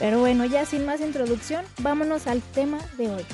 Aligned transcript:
Pero 0.00 0.18
bueno, 0.18 0.46
ya 0.46 0.64
sin 0.64 0.86
más 0.86 1.02
introducción, 1.02 1.62
vámonos 1.82 2.26
al 2.26 2.40
tema 2.40 2.78
de 2.96 3.10
hoy. 3.10 3.26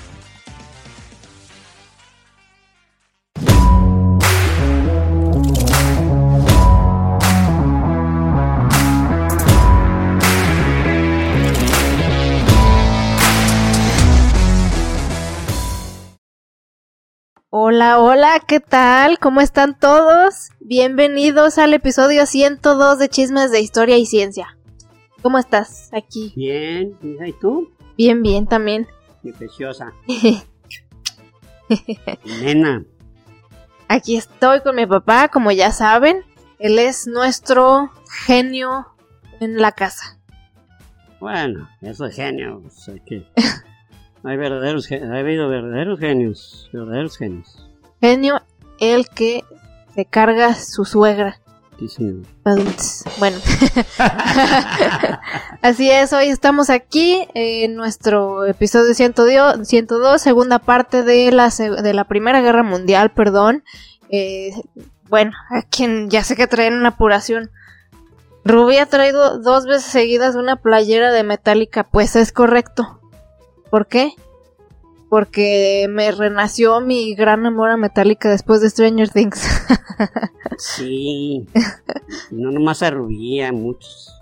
Hola, 17.49 18.01
hola, 18.01 18.41
¿qué 18.45 18.59
tal? 18.59 19.21
¿Cómo 19.21 19.41
están 19.41 19.79
todos? 19.79 20.51
Bienvenidos 20.59 21.59
al 21.59 21.75
episodio 21.75 22.27
102 22.27 22.99
de 22.99 23.09
Chismes 23.09 23.53
de 23.53 23.61
Historia 23.61 23.97
y 23.99 24.07
Ciencia. 24.07 24.57
¿Cómo 25.27 25.39
estás 25.39 25.91
aquí? 25.93 26.33
Bien, 26.37 26.97
¿y 27.03 27.33
tú? 27.33 27.73
Bien, 27.99 28.23
bien 28.23 28.47
también. 28.47 28.87
Mi 29.25 29.33
preciosa. 29.33 29.93
Nena. 32.43 32.85
Aquí 33.89 34.17
estoy 34.17 34.61
con 34.61 34.77
mi 34.77 34.87
papá, 34.87 35.27
como 35.27 35.51
ya 35.51 35.73
saben. 35.73 36.23
Él 36.61 36.79
es 36.79 37.09
nuestro 37.09 37.91
genio 38.25 38.87
en 39.41 39.61
la 39.61 39.73
casa. 39.73 40.21
Bueno, 41.19 41.69
eso 41.81 42.07
es 42.07 42.15
genio. 42.15 42.63
que 43.05 43.27
hay 44.23 44.37
verdaderos, 44.37 44.89
ha 44.93 45.19
habido 45.19 45.49
verdaderos 45.49 45.99
genios, 45.99 46.71
verdaderos 46.73 47.19
genios. 47.19 47.69
Genio, 48.01 48.43
el 48.79 49.09
que 49.09 49.43
se 49.93 50.05
carga 50.05 50.55
su 50.55 50.85
suegra. 50.85 51.41
Bueno, 53.19 53.39
así 55.63 55.91
es, 55.91 56.13
hoy 56.13 56.29
estamos 56.29 56.71
aquí 56.71 57.27
en 57.35 57.75
nuestro 57.75 58.47
episodio 58.47 58.95
102, 58.95 60.21
segunda 60.21 60.59
parte 60.59 61.03
de 61.03 61.31
la, 61.33 61.51
de 61.51 61.95
la 61.95 62.05
Primera 62.05 62.41
Guerra 62.41 62.63
Mundial, 62.63 63.11
perdón. 63.11 63.63
Eh, 64.09 64.53
bueno, 65.09 65.33
a 65.51 65.63
quien 65.63 66.09
ya 66.09 66.25
sé 66.25 66.37
que 66.37 66.47
traen 66.47 66.75
una 66.75 66.91
apuración. 66.91 67.51
Ruby 68.45 68.79
ha 68.79 68.87
traído 68.87 69.39
dos 69.39 69.67
veces 69.67 69.85
seguidas 69.85 70.37
una 70.37 70.57
playera 70.57 71.13
de 71.13 71.25
Metallica, 71.25 71.85
pues 71.85 72.17
es 72.17 72.33
correcto. 72.33 73.01
¿Por 73.71 73.87
qué? 73.87 74.15
porque 75.09 75.87
me 75.89 76.11
renació 76.11 76.81
mi 76.81 77.15
gran 77.15 77.47
amor 77.47 77.71
a 77.71 77.77
Metallica 77.77 78.29
después 78.29 78.61
de 78.61 78.71
Stranger 78.71 79.09
Things. 79.09 79.41
sí, 80.59 81.47
no 82.31 82.51
nomás 82.51 82.83
a 82.83 82.89
a 82.89 83.53
muchos, 83.53 84.21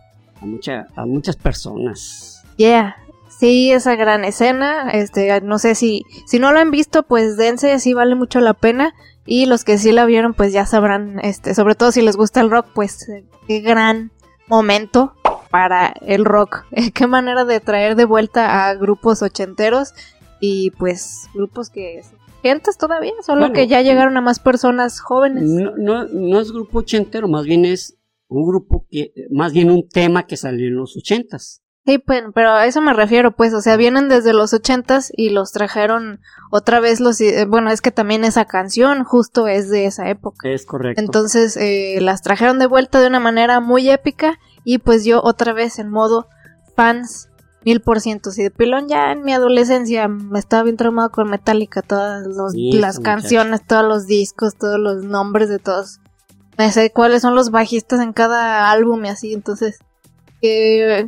a, 0.69 0.87
a 1.01 1.07
muchas 1.07 1.37
personas. 1.37 2.43
Yeah, 2.57 2.97
sí, 3.29 3.73
esa 3.73 3.97
gran 3.97 4.25
escena, 4.25 4.91
este, 4.91 5.41
no 5.41 5.59
sé 5.59 5.75
si, 5.75 6.05
si 6.27 6.39
no 6.39 6.53
lo 6.53 6.61
han 6.61 6.71
visto, 6.71 7.03
pues 7.03 7.37
dense, 7.37 7.79
sí 7.79 7.95
vale 7.95 8.15
mucho 8.15 8.41
la 8.41 8.55
pena. 8.55 8.95
Y 9.27 9.47
los 9.47 9.65
que 9.65 9.79
sí 9.79 9.93
la 9.93 10.05
vieron, 10.05 10.35
pues 10.35 10.53
ya 10.53 10.67
sabrán, 10.67 11.19
este, 11.21 11.55
sobre 11.55 11.75
todo 11.75 11.93
si 11.93 12.03
les 12.03 12.17
gusta 12.17 12.43
el 12.43 12.51
rock, 12.51 12.67
pues 12.75 13.07
qué 13.49 13.61
gran 13.61 14.13
momento 14.49 15.15
para 15.51 15.95
el 16.03 16.25
rock. 16.25 16.65
Qué 16.95 17.07
manera 17.07 17.45
de 17.45 17.61
traer 17.61 17.95
de 17.97 18.05
vuelta 18.05 18.67
a 18.67 18.75
grupos 18.75 19.23
ochenteros 19.23 19.95
y 20.41 20.73
pues 20.73 21.29
grupos 21.33 21.71
que 21.71 22.03
gentes 22.45 22.77
todavía, 22.77 23.15
solo 23.25 23.55
que 23.55 23.67
ya 23.67 23.81
llegaron 23.81 24.19
a 24.19 24.21
más 24.21 24.39
personas 24.39 25.01
jóvenes. 25.01 25.45
No, 25.45 25.73
no, 25.79 26.05
no 26.05 26.41
es 26.41 26.53
grupo 26.53 26.81
ochentero, 26.81 27.27
más 27.27 27.47
bien 27.47 27.65
es 27.65 27.97
un 28.29 28.47
grupo 28.47 28.87
que, 28.91 29.15
más 29.31 29.55
bien 29.55 29.71
un 29.71 29.89
tema 29.89 30.27
que 30.27 30.37
salió 30.37 30.69
en 30.69 30.77
los 30.77 30.95
ochentas. 30.95 31.63
Sí, 31.87 31.99
pues, 31.99 32.23
pero 32.35 32.51
a 32.51 32.67
eso 32.67 32.83
me 32.83 32.93
refiero, 32.93 33.35
pues, 33.35 33.55
o 33.55 33.63
sea, 33.63 33.79
vienen 33.79 34.11
desde 34.11 34.35
los 34.35 34.53
ochentas 34.53 35.11
y 35.15 35.31
los 35.31 35.53
trajeron 35.53 36.21
otra 36.51 36.81
vez 36.81 37.01
los, 37.01 37.19
eh, 37.23 37.47
bueno, 37.47 37.71
es 37.71 37.81
que 37.81 37.91
también 37.91 38.25
esa 38.25 38.45
canción 38.45 39.05
justo 39.05 39.49
es 39.49 39.71
de 39.71 39.87
esa 39.87 40.11
época. 40.11 40.49
Es 40.51 40.67
correcto. 40.67 41.01
Entonces, 41.01 41.57
eh, 41.57 41.99
las 42.03 42.21
trajeron 42.21 42.59
de 42.59 42.67
vuelta 42.67 43.01
de 43.01 43.07
una 43.07 43.21
manera 43.21 43.61
muy 43.61 43.89
épica 43.89 44.39
y 44.65 44.79
pues 44.79 45.07
yo 45.07 45.23
otra 45.23 45.55
vez 45.55 45.79
en 45.79 45.91
modo 45.91 46.29
fans 46.77 47.31
mil 47.65 47.81
por 47.81 48.01
ciento. 48.01 48.31
Si 48.31 48.43
de 48.43 48.51
pilón 48.51 48.89
ya 48.89 49.13
en 49.13 49.23
mi 49.23 49.33
adolescencia 49.33 50.09
me 50.09 50.39
estaba 50.39 50.63
bien 50.65 50.77
traumado 50.77 51.11
con 51.11 51.31
Metallica, 51.31 51.83
todas 51.83 52.27
las 52.55 52.99
canciones, 53.01 53.67
todos 53.67 53.85
los 53.85 54.07
discos, 54.07 54.55
todos 54.57 54.79
los 54.79 55.05
nombres 55.05 55.49
de 55.49 55.59
todos. 55.59 56.01
Me 56.57 56.71
sé 56.71 56.91
cuáles 56.91 57.23
son 57.23 57.35
los 57.35 57.51
bajistas 57.51 58.01
en 58.01 58.13
cada 58.13 58.71
álbum 58.71 59.05
y 59.05 59.09
así, 59.09 59.33
entonces 59.33 59.81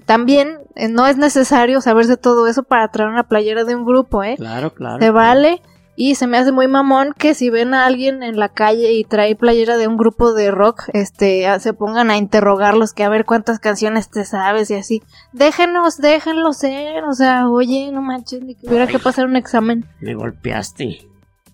también 0.06 0.58
eh, 0.76 0.88
no 0.88 1.06
es 1.06 1.18
necesario 1.18 1.80
saberse 1.80 2.16
todo 2.16 2.46
eso 2.46 2.62
para 2.62 2.88
traer 2.90 3.10
una 3.10 3.28
playera 3.28 3.64
de 3.64 3.74
un 3.74 3.84
grupo, 3.84 4.24
¿eh? 4.24 4.36
Claro, 4.38 4.72
claro. 4.72 4.98
Se 4.98 5.10
vale 5.10 5.60
y 5.96 6.14
se 6.14 6.26
me 6.26 6.36
hace 6.36 6.52
muy 6.52 6.68
mamón 6.68 7.14
que 7.16 7.34
si 7.34 7.48
ven 7.48 7.72
a 7.72 7.86
alguien 7.86 8.22
en 8.22 8.38
la 8.38 8.50
calle 8.50 8.92
y 8.92 9.04
trae 9.04 9.34
playera 9.34 9.78
de 9.78 9.88
un 9.88 9.96
grupo 9.96 10.34
de 10.34 10.50
rock, 10.50 10.84
este, 10.92 11.46
se 11.58 11.72
pongan 11.72 12.10
a 12.10 12.18
interrogarlos 12.18 12.92
que 12.92 13.02
a 13.02 13.08
ver 13.08 13.24
cuántas 13.24 13.58
canciones 13.58 14.10
te 14.10 14.26
sabes 14.26 14.70
y 14.70 14.74
así. 14.74 15.02
Déjenos, 15.32 15.96
déjenlo 15.96 16.52
ser, 16.52 17.04
o 17.04 17.14
sea, 17.14 17.48
oye, 17.48 17.90
no 17.92 18.02
manches, 18.02 18.42
ni 18.42 18.54
que 18.54 18.68
hubiera 18.68 18.86
que 18.86 18.98
pasar 18.98 19.24
un 19.24 19.36
examen. 19.36 19.86
Me 20.00 20.14
golpeaste. 20.14 21.08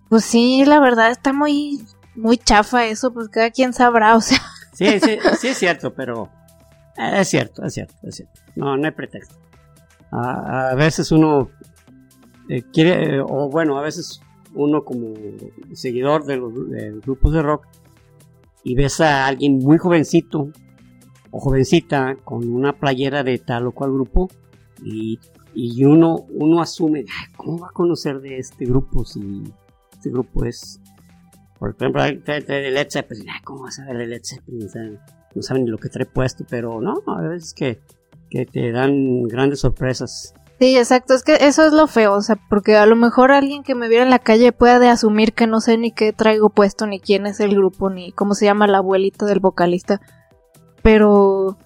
Pues 0.08 0.24
sí, 0.24 0.64
la 0.66 0.80
verdad 0.80 1.10
está 1.12 1.32
muy, 1.32 1.80
muy 2.16 2.36
chafa 2.36 2.84
eso, 2.86 3.14
pues 3.14 3.28
cada 3.28 3.50
quien 3.50 3.72
sabrá, 3.72 4.16
o 4.16 4.20
sea. 4.20 4.40
Sí, 4.72 4.98
sí, 5.00 5.18
sí 5.38 5.48
es 5.48 5.58
cierto, 5.58 5.94
pero 5.94 6.28
eh, 6.96 7.20
es 7.20 7.28
cierto, 7.28 7.64
es 7.64 7.74
cierto, 7.74 7.94
es 8.02 8.16
cierto. 8.16 8.40
No, 8.56 8.76
no 8.76 8.84
hay 8.84 8.90
pretexto. 8.90 9.36
A, 10.10 10.74
veces 10.74 11.10
uno 11.12 11.50
eh, 12.48 12.62
quiere, 12.72 13.16
eh, 13.16 13.20
o 13.20 13.48
bueno, 13.48 13.78
a 13.78 13.82
veces 13.82 14.20
uno 14.54 14.84
como 14.84 15.14
seguidor 15.72 16.24
de 16.24 16.36
los, 16.36 16.52
grupos 17.02 17.32
de 17.32 17.42
rock 17.42 17.66
y 18.64 18.74
ves 18.74 19.00
a 19.00 19.26
alguien 19.26 19.58
muy 19.58 19.78
jovencito 19.78 20.50
o 21.30 21.40
jovencita 21.40 22.16
con 22.24 22.48
una 22.50 22.74
playera 22.74 23.24
de 23.24 23.38
tal 23.38 23.66
o 23.66 23.72
cual 23.72 23.92
grupo 23.92 24.28
y, 24.84 25.18
uno, 25.84 26.26
uno 26.30 26.60
asume, 26.60 27.04
¿cómo 27.36 27.58
va 27.58 27.68
a 27.68 27.72
conocer 27.72 28.20
de 28.20 28.38
este 28.38 28.64
grupo 28.64 29.04
si 29.04 29.42
este 29.92 30.10
grupo 30.10 30.44
es, 30.44 30.80
por 31.58 31.70
ejemplo, 31.70 32.02
de 32.02 32.70
Led 32.70 32.88
Zeppelin, 32.90 33.26
¿cómo 33.44 33.62
vas 33.62 33.78
a 33.78 33.86
ver 33.86 33.98
de 33.98 34.06
Led 34.06 34.22
Zeppelin? 34.24 34.68
no 35.34 35.42
saben 35.42 35.64
ni 35.64 35.70
lo 35.70 35.78
que 35.78 35.88
trae 35.88 36.06
puesto, 36.06 36.44
pero 36.48 36.80
no, 36.80 37.02
a 37.06 37.20
veces 37.22 37.54
que 37.54 37.78
te 38.46 38.72
dan 38.72 39.22
grandes 39.24 39.60
sorpresas 39.60 40.34
Sí, 40.62 40.78
exacto, 40.78 41.14
es 41.14 41.24
que 41.24 41.38
eso 41.40 41.66
es 41.66 41.72
lo 41.72 41.88
feo, 41.88 42.14
o 42.14 42.22
sea, 42.22 42.36
porque 42.48 42.76
a 42.76 42.86
lo 42.86 42.94
mejor 42.94 43.32
alguien 43.32 43.64
que 43.64 43.74
me 43.74 43.88
viera 43.88 44.04
en 44.04 44.10
la 44.10 44.20
calle 44.20 44.52
puede 44.52 44.88
asumir 44.88 45.32
que 45.32 45.48
no 45.48 45.60
sé 45.60 45.76
ni 45.76 45.90
qué 45.90 46.12
traigo 46.12 46.50
puesto, 46.50 46.86
ni 46.86 47.00
quién 47.00 47.26
es 47.26 47.40
el 47.40 47.56
grupo, 47.56 47.90
ni 47.90 48.12
cómo 48.12 48.34
se 48.34 48.44
llama 48.44 48.68
la 48.68 48.78
abuelita 48.78 49.26
del 49.26 49.40
vocalista, 49.40 50.00
pero 50.80 51.58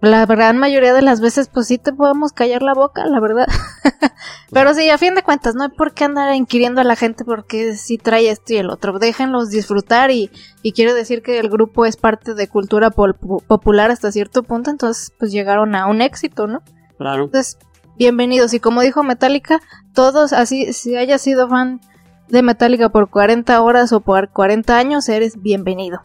la 0.00 0.26
gran 0.26 0.58
mayoría 0.58 0.94
de 0.94 1.02
las 1.02 1.20
veces 1.20 1.50
pues 1.52 1.66
sí 1.66 1.78
te 1.78 1.92
podemos 1.92 2.32
callar 2.32 2.62
la 2.62 2.74
boca, 2.74 3.04
la 3.06 3.18
verdad. 3.18 3.48
pero 4.52 4.74
sí, 4.74 4.90
a 4.90 4.98
fin 4.98 5.16
de 5.16 5.24
cuentas, 5.24 5.56
no 5.56 5.64
hay 5.64 5.70
por 5.70 5.92
qué 5.92 6.04
andar 6.04 6.32
inquiriendo 6.32 6.80
a 6.80 6.84
la 6.84 6.94
gente 6.94 7.24
porque 7.24 7.74
sí 7.74 7.98
trae 7.98 8.30
esto 8.30 8.52
y 8.52 8.58
el 8.58 8.70
otro, 8.70 8.96
déjenlos 9.00 9.50
disfrutar 9.50 10.12
y, 10.12 10.30
y 10.62 10.70
quiero 10.70 10.94
decir 10.94 11.20
que 11.20 11.40
el 11.40 11.48
grupo 11.48 11.84
es 11.84 11.96
parte 11.96 12.34
de 12.34 12.46
cultura 12.46 12.90
popular 12.90 13.90
hasta 13.90 14.12
cierto 14.12 14.44
punto, 14.44 14.70
entonces 14.70 15.12
pues 15.18 15.32
llegaron 15.32 15.74
a 15.74 15.88
un 15.88 16.00
éxito, 16.00 16.46
¿no? 16.46 16.62
Claro. 16.96 17.24
Entonces, 17.24 17.58
bienvenidos. 17.98 18.54
Y 18.54 18.60
como 18.60 18.82
dijo 18.82 19.02
Metallica, 19.02 19.60
todos, 19.94 20.32
así, 20.32 20.72
si 20.72 20.96
hayas 20.96 21.20
sido 21.20 21.48
fan 21.48 21.80
de 22.28 22.42
Metallica 22.42 22.88
por 22.90 23.10
40 23.10 23.60
horas 23.62 23.92
o 23.92 24.00
por 24.00 24.30
40 24.30 24.76
años, 24.76 25.08
eres 25.08 25.40
bienvenido. 25.40 26.00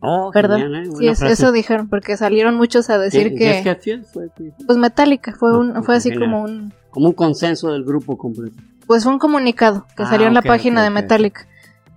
Oh, 0.00 0.30
¿Verdad? 0.32 0.58
¿eh? 0.60 0.84
sí, 0.98 1.26
eso 1.26 1.52
dijeron, 1.52 1.88
porque 1.88 2.16
salieron 2.16 2.54
muchos 2.54 2.90
a 2.90 2.98
decir 2.98 3.34
que... 3.34 3.76
Pues 4.66 4.78
Metallica, 4.78 5.34
fue, 5.38 5.56
un, 5.56 5.82
fue 5.84 5.96
así 5.96 6.14
como 6.14 6.42
un... 6.42 6.72
Como 6.90 7.08
un 7.08 7.14
consenso 7.14 7.72
del 7.72 7.84
grupo 7.84 8.16
completo. 8.16 8.56
Pues 8.86 9.04
fue 9.04 9.12
un 9.12 9.18
comunicado 9.18 9.86
que 9.96 10.04
ah, 10.04 10.10
salió 10.10 10.26
en 10.26 10.34
la 10.34 10.42
página 10.42 10.82
de 10.82 10.90
Metallica. 10.90 11.46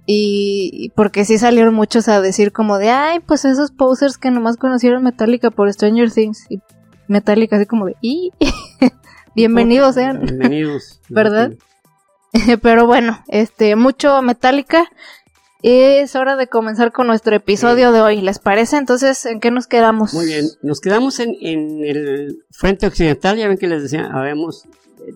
Y 0.06 0.92
porque 0.96 1.24
sí 1.24 1.38
salieron 1.38 1.76
muchos 1.76 2.08
a 2.08 2.20
decir 2.20 2.52
como 2.52 2.80
de, 2.80 2.90
ay, 2.90 3.20
pues 3.20 3.46
esos 3.46 3.70
posers 3.70 4.18
que 4.18 4.32
nomás 4.32 4.58
conocieron 4.58 5.04
Metallica 5.04 5.52
por 5.52 5.72
Stranger 5.72 6.12
Things. 6.12 6.48
Y 6.50 6.62
Metallica 7.08 7.58
así 7.58 7.68
como 7.68 7.86
de, 7.86 7.96
¿y? 8.02 8.32
Bienvenidos 9.40 9.96
sean. 9.96 10.20
Bienvenidos. 10.20 11.00
¿Verdad? 11.08 11.54
Pero 12.62 12.86
bueno, 12.86 13.24
este, 13.30 13.78
mucho 13.78 14.22
Metallica. 14.22 14.92
Es 15.62 16.18
hora 16.18 16.36
de 16.36 16.48
comenzar 16.48 16.92
con 16.92 17.08
nuestro 17.08 17.38
episodio 17.38 17.94
de 17.94 18.02
hoy, 18.02 18.20
¿les 18.20 18.38
parece? 18.38 18.76
Entonces, 18.76 19.26
¿en 19.26 19.40
qué 19.40 19.50
nos 19.50 19.68
quedamos? 19.68 20.14
Muy 20.14 20.26
bien, 20.26 20.46
nos 20.62 20.82
quedamos 20.82 21.22
en, 21.22 21.38
en 21.40 21.86
el 21.86 22.44
frente 22.52 22.86
occidental, 22.86 23.38
ya 23.38 23.48
ven 23.48 23.58
que 23.58 23.68
les 23.68 23.82
decía, 23.82 24.10
habíamos, 24.12 24.66
eh, 25.08 25.16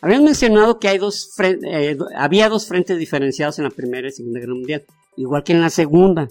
habían 0.00 0.24
mencionado 0.24 0.78
que 0.78 0.88
hay 0.88 0.96
dos 0.96 1.30
eh, 1.38 1.98
había 2.16 2.48
dos 2.48 2.68
frentes 2.68 2.96
diferenciados 2.96 3.58
en 3.58 3.64
la 3.64 3.70
Primera 3.70 4.08
y 4.08 4.12
Segunda 4.12 4.40
Guerra 4.40 4.54
Mundial, 4.54 4.84
igual 5.16 5.44
que 5.44 5.52
en 5.52 5.60
la 5.60 5.68
Segunda. 5.68 6.28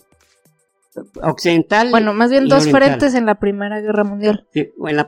Occidental. 1.22 1.92
Bueno, 1.92 2.16
más 2.16 2.32
bien 2.32 2.48
dos 2.48 2.68
frentes 2.68 3.14
en 3.14 3.28
la 3.28 3.36
Primera 3.36 3.80
Guerra 3.80 4.04
Mundial. 4.04 4.48
Sí, 4.52 4.72
en 4.88 4.96
la 4.96 5.08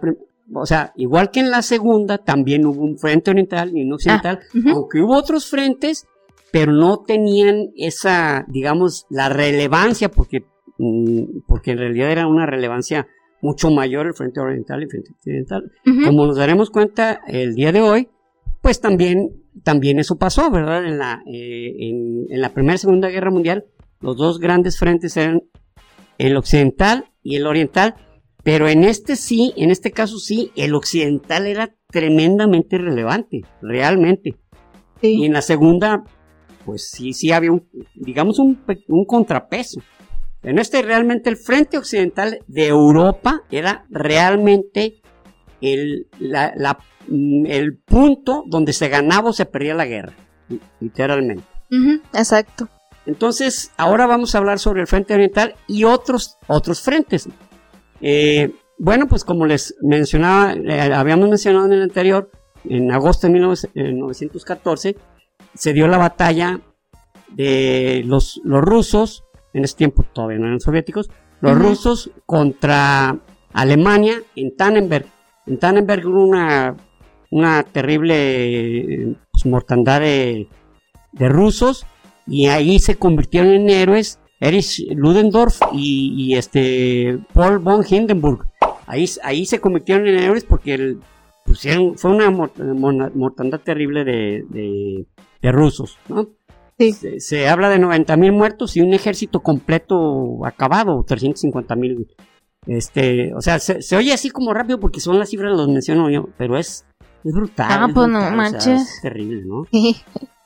o 0.54 0.66
sea, 0.66 0.94
igual 0.96 1.32
que 1.32 1.40
en 1.40 1.52
la 1.52 1.62
Segunda, 1.62 2.18
también 2.18 2.66
hubo 2.66 2.84
un 2.84 2.98
frente 2.98 3.32
oriental 3.32 3.76
y 3.76 3.84
un 3.84 3.94
occidental, 3.94 4.40
ah, 4.44 4.60
aunque 4.74 5.02
hubo 5.02 5.16
otros 5.16 5.48
frentes 5.48 6.08
pero 6.52 6.72
no 6.72 7.04
tenían 7.06 7.72
esa, 7.76 8.46
digamos, 8.48 9.06
la 9.10 9.30
relevancia, 9.30 10.10
porque, 10.10 10.46
mm, 10.78 11.42
porque 11.48 11.72
en 11.72 11.78
realidad 11.78 12.12
era 12.12 12.28
una 12.28 12.46
relevancia 12.46 13.08
mucho 13.42 13.72
mayor 13.72 14.08
el 14.08 14.14
frente 14.14 14.40
oriental 14.40 14.82
y 14.82 14.84
el 14.84 14.90
frente 14.90 15.12
occidental. 15.12 15.72
Como 16.04 16.26
nos 16.26 16.38
daremos 16.38 16.70
cuenta 16.70 17.22
el 17.28 17.56
día 17.56 17.72
de 17.72 17.82
hoy, 17.82 18.10
pues 18.62 18.82
también, 18.82 19.44
también 19.64 20.00
eso 20.00 20.18
pasó, 20.18 20.52
¿verdad? 20.52 20.86
En 20.86 20.98
la, 20.98 21.24
eh, 21.26 21.74
en, 21.80 22.26
en 22.30 22.42
la 22.42 22.50
Primera 22.50 22.76
y 22.76 22.80
Segunda 22.80 23.10
Guerra 23.10 23.32
Mundial, 23.32 23.66
los 24.02 24.18
dos 24.18 24.40
grandes 24.40 24.78
frentes 24.78 25.16
eran 25.16 25.44
el 26.18 26.36
occidental 26.36 27.06
y 27.24 27.38
el 27.38 27.48
oriental, 27.48 27.96
pero 28.50 28.68
en 28.68 28.84
este 28.84 29.16
sí, 29.16 29.54
en 29.58 29.70
este 29.70 29.92
caso 29.92 30.18
sí, 30.18 30.52
el 30.56 30.74
occidental 30.74 31.46
era 31.46 31.76
tremendamente 31.92 32.80
relevante, 32.80 33.42
realmente. 33.62 34.40
Y 35.04 35.28
en 35.28 35.34
la 35.34 35.44
segunda, 35.44 36.04
pues 36.66 36.90
sí, 36.90 37.14
sí 37.14 37.32
había 37.32 37.52
un, 37.52 37.70
digamos, 37.94 38.40
un, 38.40 38.58
contrapeso. 39.06 39.84
En 40.42 40.58
este 40.58 40.82
realmente 40.82 41.30
el 41.30 41.38
frente 41.38 41.78
occidental 41.78 42.40
de 42.48 42.66
Europa 42.66 43.44
era 43.52 43.86
realmente 43.92 45.04
el, 45.62 46.08
mm, 47.08 47.46
el 47.46 47.78
punto 47.78 48.46
donde 48.48 48.74
se 48.74 48.90
ganaba 48.90 49.30
o 49.30 49.34
se 49.34 49.46
perdía 49.46 49.76
la 49.76 49.86
guerra, 49.86 50.16
literalmente. 50.80 51.44
exacto. 52.16 52.68
Entonces, 53.06 53.74
ahora 53.78 54.08
vamos 54.08 54.34
a 54.34 54.40
hablar 54.40 54.58
sobre 54.58 54.82
el 54.82 54.88
frente 54.88 55.14
oriental 55.14 55.54
y 55.68 55.84
otros, 55.84 56.40
otros 56.48 56.82
frentes. 56.82 57.30
Eh, 58.02 58.54
bueno, 58.78 59.08
pues 59.08 59.24
como 59.24 59.46
les 59.46 59.76
mencionaba, 59.82 60.54
eh, 60.54 60.94
habíamos 60.94 61.30
mencionado 61.30 61.66
en 61.66 61.74
el 61.74 61.82
anterior, 61.84 62.32
en 62.64 62.92
agosto 62.92 63.28
de 63.28 63.34
1914, 63.34 64.96
se 65.54 65.74
dio 65.74 65.88
la 65.88 65.98
batalla 65.98 66.62
de 67.30 68.04
los, 68.06 68.40
los 68.44 68.62
rusos, 68.62 69.24
en 69.54 69.64
ese 69.64 69.76
tiempo 69.76 70.04
todavía 70.14 70.40
no 70.40 70.48
eran 70.48 70.60
soviéticos, 70.60 71.10
los 71.42 71.58
rusos 71.58 72.12
contra 72.26 73.18
Alemania 73.54 74.22
en 74.36 74.56
Tannenberg. 74.56 75.06
En 75.46 75.58
Tannenberg 75.58 76.06
hubo 76.06 76.26
una, 76.26 76.76
una 77.32 77.64
terrible 77.64 79.16
pues, 79.32 79.46
mortandad 79.46 80.02
de, 80.02 80.48
rusos 81.14 81.86
y 82.28 82.48
ahí 82.48 82.80
se 82.80 82.96
convirtieron 82.96 83.52
en 83.52 83.70
héroes 83.70 84.20
Erich 84.40 84.88
Ludendorff 84.96 85.60
y, 85.74 86.36
este 86.36 87.20
Paul 87.34 87.60
von 87.60 87.84
Hindenburg. 87.88 88.48
Ahí, 88.86 89.06
ahí 89.24 89.46
se 89.46 89.60
convirtieron 89.60 90.08
en 90.08 90.20
héroes 90.20 90.44
porque 90.44 90.98
fue 91.96 92.12
una 92.12 92.30
mortandad 92.30 93.60
terrible 93.60 94.04
de, 94.04 95.06
de 95.42 95.52
rusos, 95.52 95.98
¿no? 96.08 96.28
Se, 97.18 97.50
habla 97.50 97.70
de 97.70 97.78
90 97.78 98.16
mil 98.16 98.32
muertos 98.32 98.78
y 98.78 98.82
un 98.82 98.94
ejército 98.94 99.42
completo 99.42 100.46
acabado, 100.46 101.04
350 101.06 101.76
mil. 101.76 102.08
Este, 102.66 103.34
o 103.34 103.42
sea, 103.42 103.60
se, 103.60 103.98
oye 103.98 104.14
así 104.14 104.30
como 104.30 104.54
rápido 104.54 104.80
porque 104.80 105.02
son 105.02 105.20
las 105.20 105.30
cifras, 105.30 105.52
los 105.52 105.68
menciono 105.68 106.10
yo, 106.10 106.30
pero 106.38 106.58
es, 106.58 106.86
es 107.26 107.34
brutal. 107.34 107.68
Ah, 107.70 107.90
pues 107.94 108.08
no 108.08 108.32
manches. 108.32 108.82
es 108.82 109.02
terrible, 109.02 109.44
¿no? 109.46 109.66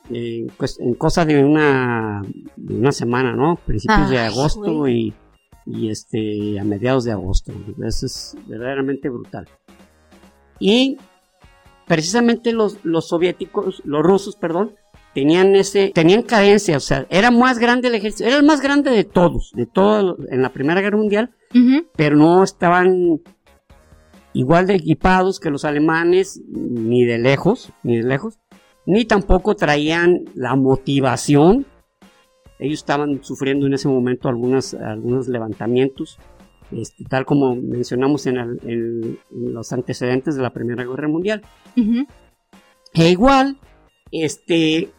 Eh, 0.10 0.48
pues, 0.58 0.80
en 0.80 0.96
cosa 0.96 1.26
de 1.26 1.44
una, 1.44 2.22
de 2.56 2.76
una 2.76 2.92
semana, 2.92 3.36
¿no? 3.36 3.58
Principios 3.66 4.10
de 4.10 4.20
agosto 4.20 4.88
y, 4.88 5.14
y 5.66 5.90
este, 5.90 6.60
a 6.60 6.64
mediados 6.64 7.06
de 7.06 7.12
agosto. 7.12 7.54
Eso 7.86 8.06
es 8.06 8.36
verdaderamente 8.48 9.10
brutal. 9.10 9.48
Y 10.60 10.98
precisamente 11.88 12.52
los, 12.54 12.84
los 12.84 13.08
soviéticos, 13.08 13.82
los 13.86 14.04
rusos, 14.04 14.36
perdón, 14.36 14.76
tenían 15.14 15.56
ese, 15.56 15.92
tenían 15.94 16.24
carencia, 16.24 16.78
o 16.78 16.82
sea, 16.82 17.06
era 17.10 17.32
más 17.32 17.60
grande 17.60 17.88
el 17.88 17.96
ejército, 17.96 18.28
era 18.28 18.38
el 18.38 18.44
más 18.44 18.62
grande 18.62 18.92
de 18.92 19.04
todos, 19.04 19.52
de 19.56 19.66
todos 19.66 20.18
en 20.30 20.42
la 20.42 20.50
Primera 20.50 20.82
Guerra 20.82 20.98
Mundial, 20.98 21.32
pero 21.96 22.16
no 22.16 22.44
estaban 22.44 23.22
igual 24.34 24.66
de 24.66 24.76
equipados 24.76 25.40
que 25.40 25.52
los 25.52 25.66
alemanes, 25.66 26.42
ni 26.48 27.06
de 27.06 27.20
lejos, 27.20 27.72
ni 27.84 27.98
de 27.98 28.04
lejos, 28.04 28.40
ni 28.86 29.06
tampoco 29.06 29.56
traían 29.56 30.26
la 30.36 30.56
motivación. 30.56 31.66
Ellos 32.60 32.80
estaban 32.80 33.24
sufriendo 33.24 33.68
en 33.68 33.74
ese 33.74 33.88
momento 33.88 34.30
algunas, 34.30 34.74
algunos 34.74 35.28
levantamientos, 35.28 36.18
este, 36.72 37.04
tal 37.06 37.26
como 37.26 37.56
mencionamos 37.56 38.26
en, 38.26 39.18
los 39.32 39.74
antecedentes 39.74 40.36
de 40.36 40.42
la 40.42 40.52
Primera 40.52 40.86
Guerra 40.86 41.08
Mundial. 41.08 41.42
E 41.76 43.10
igual, 43.10 43.58
este, 44.12 44.92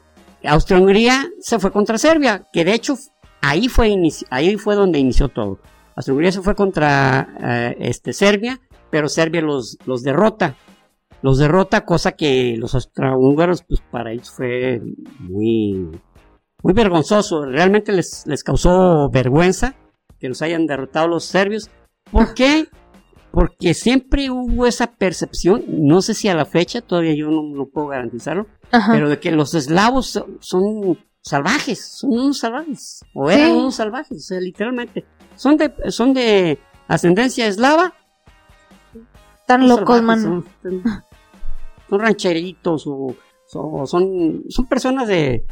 Austria-Hungría 0.43 1.31
se 1.41 1.59
fue 1.59 1.71
contra 1.71 1.99
Serbia, 1.99 2.49
que 2.53 2.65
de 2.65 2.75
hecho 2.75 2.97
ahí 3.41 3.69
fue, 3.69 3.97
ahí 4.31 4.57
fue 4.57 4.75
donde 4.75 4.99
inició 4.99 5.29
todo. 5.29 5.59
Austria-Hungría 5.97 6.33
se 6.33 6.43
fue 6.43 6.55
contra 6.55 7.29
eh, 7.41 7.77
este, 7.81 8.13
Serbia, 8.13 8.61
pero 8.91 9.09
Serbia 9.09 9.43
los, 9.43 9.79
los 9.87 10.03
derrota. 10.03 10.57
Los 11.25 11.39
derrota, 11.39 11.87
cosa 11.87 12.13
que 12.13 12.55
los 12.59 12.75
austrohúngaros, 12.75 13.63
pues 13.63 13.81
para 13.91 14.13
ellos 14.13 14.31
fue 14.31 14.83
muy, 15.21 15.89
muy 16.63 16.73
vergonzoso. 16.75 17.47
Realmente 17.47 17.93
les, 17.93 18.27
les 18.27 18.45
causó 18.45 19.09
vergüenza 19.09 19.75
que 20.21 20.29
los 20.29 20.43
hayan 20.43 20.67
derrotado 20.67 21.09
los 21.09 21.25
serbios. 21.25 21.71
¿Por 22.13 22.35
qué? 22.35 22.69
Porque 23.31 23.73
siempre 23.73 24.31
hubo 24.31 24.67
esa 24.67 24.87
percepción, 24.87 25.65
no 25.67 26.03
sé 26.03 26.13
si 26.13 26.29
a 26.29 26.35
la 26.35 26.45
fecha, 26.45 26.83
todavía 26.83 27.15
yo 27.17 27.31
no 27.31 27.69
puedo 27.73 27.87
garantizarlo, 27.87 28.47
pero 28.91 29.09
de 29.09 29.19
que 29.19 29.31
los 29.31 29.55
eslavos 29.55 30.23
son, 30.41 30.99
salvajes, 31.23 32.01
son 32.01 32.11
unos 32.11 32.39
salvajes, 32.39 33.03
o 33.15 33.31
eran 33.31 33.53
unos 33.53 33.77
salvajes, 33.77 34.19
o 34.19 34.21
sea, 34.21 34.41
literalmente. 34.41 35.07
Son 35.37 35.57
de, 35.57 35.73
son 35.89 36.13
de 36.13 36.59
ascendencia 36.87 37.47
eslava. 37.47 37.95
Tan 39.47 39.67
locos, 39.67 40.03
man. 40.03 40.21
Son, 40.23 40.45
rancheritos 42.01 42.85
o, 42.87 43.15
son, 43.47 44.45
son 44.49 44.67
personas 44.67 45.07
de, 45.07 45.45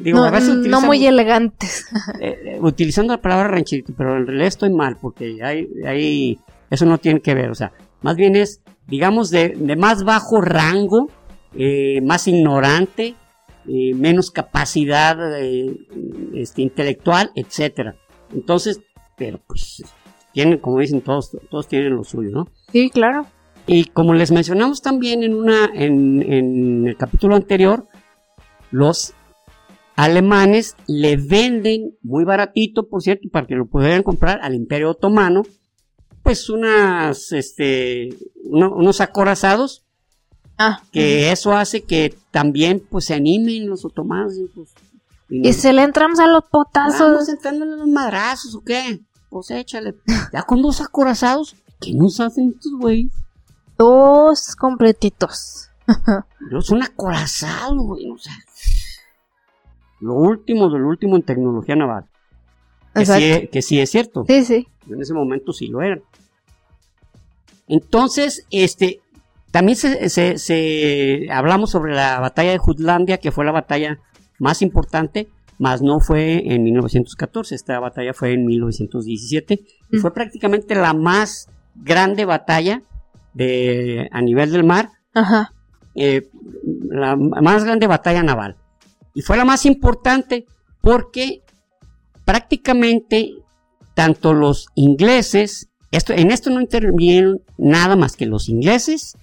digo, 0.00 0.22
a 0.22 0.30
veces 0.30 0.54
no 0.56 0.80
muy 0.80 1.06
elegantes. 1.06 1.86
Eh, 2.20 2.38
eh, 2.44 2.58
utilizando 2.60 3.12
la 3.12 3.20
palabra 3.20 3.48
rancherito, 3.48 3.92
pero 3.96 4.16
en 4.16 4.26
realidad 4.26 4.48
estoy 4.48 4.70
mal 4.70 4.96
porque 5.00 5.38
hay, 5.42 5.68
hay, 5.86 6.38
eso 6.70 6.86
no 6.86 6.98
tiene 6.98 7.20
que 7.20 7.34
ver, 7.34 7.50
o 7.50 7.54
sea, 7.54 7.72
más 8.00 8.16
bien 8.16 8.36
es, 8.36 8.62
digamos, 8.86 9.30
de, 9.30 9.50
de 9.50 9.76
más 9.76 10.04
bajo 10.04 10.40
rango 10.40 11.08
eh, 11.58 12.00
más 12.02 12.28
ignorante, 12.28 13.14
eh, 13.66 13.94
menos 13.94 14.30
capacidad 14.30 15.16
eh, 15.40 15.74
este, 16.34 16.60
intelectual, 16.60 17.30
etcétera. 17.34 17.96
Entonces, 18.34 18.80
pero 19.16 19.40
pues 19.46 19.82
tienen, 20.32 20.58
como 20.58 20.80
dicen 20.80 21.00
todos, 21.00 21.30
todos 21.50 21.66
tienen 21.66 21.96
lo 21.96 22.04
suyo, 22.04 22.30
¿no? 22.30 22.48
Sí, 22.70 22.90
claro. 22.90 23.26
Y 23.66 23.86
como 23.86 24.14
les 24.14 24.30
mencionamos 24.30 24.82
también 24.82 25.22
en 25.22 25.34
una, 25.34 25.70
en, 25.74 26.22
en 26.22 26.86
el 26.86 26.96
capítulo 26.96 27.34
anterior, 27.34 27.86
los 28.70 29.12
alemanes 29.96 30.76
le 30.86 31.16
venden 31.16 31.96
muy 32.02 32.24
baratito, 32.24 32.88
por 32.88 33.02
cierto, 33.02 33.28
para 33.30 33.46
que 33.46 33.56
lo 33.56 33.66
pudieran 33.66 34.02
comprar 34.02 34.40
al 34.42 34.54
Imperio 34.54 34.90
Otomano, 34.90 35.42
pues 36.22 36.48
unas, 36.48 37.32
este, 37.32 38.10
unos 38.44 39.00
acorazados 39.00 39.86
Ah, 40.58 40.80
que 40.90 41.30
eso 41.32 41.52
hace 41.52 41.82
que 41.82 42.16
también 42.30 42.82
pues 42.90 43.06
se 43.06 43.14
animen 43.14 43.68
los 43.68 43.84
otomanos. 43.84 44.34
Pues, 44.54 44.70
y, 45.28 45.52
se 45.52 45.72
le 45.72 45.82
entramos 45.82 46.18
a 46.18 46.26
los 46.26 46.44
potazos. 46.44 47.00
Vamos 47.00 47.28
entrándole 47.28 47.76
los 47.76 47.88
madrazos 47.88 48.54
o 48.54 48.62
qué. 48.62 49.00
Pues 49.28 49.50
échale. 49.50 49.94
ya 50.32 50.42
con 50.44 50.62
dos 50.62 50.80
acorazados, 50.80 51.56
¿qué 51.80 51.92
nos 51.92 52.20
hacen 52.20 52.54
estos 52.54 52.72
güeyes? 52.78 53.12
Dos 53.78 54.56
completitos. 54.56 55.70
Yo 56.50 56.60
son 56.60 56.82
acorazados, 56.82 57.76
güey. 57.78 58.10
O 58.10 58.18
sea, 58.18 58.34
lo 60.00 60.14
último 60.14 60.68
de 60.70 60.78
lo 60.78 60.88
último 60.88 61.16
en 61.16 61.22
tecnología 61.22 61.76
naval. 61.76 62.06
Que 62.94 63.04
sí, 63.06 63.48
que 63.52 63.62
sí 63.62 63.78
es 63.80 63.90
cierto. 63.90 64.24
Sí, 64.26 64.44
sí. 64.44 64.66
En 64.90 65.00
ese 65.02 65.12
momento 65.12 65.52
sí 65.52 65.66
lo 65.66 65.82
eran. 65.82 66.02
Entonces, 67.68 68.46
este, 68.50 69.00
también 69.50 69.76
se, 69.76 70.08
se, 70.08 70.38
se- 70.38 71.26
hablamos 71.30 71.70
sobre 71.70 71.94
la 71.94 72.20
batalla 72.20 72.52
de 72.52 72.58
Jutlandia, 72.58 73.18
que 73.18 73.32
fue 73.32 73.44
la 73.44 73.52
batalla 73.52 73.98
más 74.38 74.62
importante, 74.62 75.28
mas 75.58 75.82
no 75.82 76.00
fue 76.00 76.52
en 76.54 76.62
1914, 76.64 77.54
esta 77.54 77.78
batalla 77.80 78.12
fue 78.14 78.32
en 78.32 78.46
1917 78.46 79.60
y 79.90 79.96
Mm. 79.96 80.00
fue 80.00 80.12
prácticamente 80.14 80.74
la 80.74 80.92
más 80.94 81.48
grande 81.74 82.24
batalla 82.24 82.82
de, 83.36 84.08
a 84.12 84.20
nivel 84.22 84.50
del 84.50 84.64
mar, 84.64 84.90
Ajá. 85.14 85.52
eh, 85.94 86.28
la 86.88 87.16
más 87.16 87.64
grande 87.64 87.86
batalla 87.86 88.22
naval. 88.22 88.56
Y 89.14 89.20
fue 89.22 89.36
la 89.36 89.44
más 89.44 89.66
importante 89.66 90.46
porque 90.80 91.42
prácticamente 92.24 93.34
tanto 93.94 94.34
los 94.34 94.68
ingleses, 94.74 95.68
esto, 95.90 96.12
en 96.12 96.30
esto 96.30 96.50
no 96.50 96.60
intervinieron 96.60 97.40
nada 97.56 97.96
más 97.96 98.16
que 98.16 98.26
los 98.26 98.48
ingleses, 98.48 99.16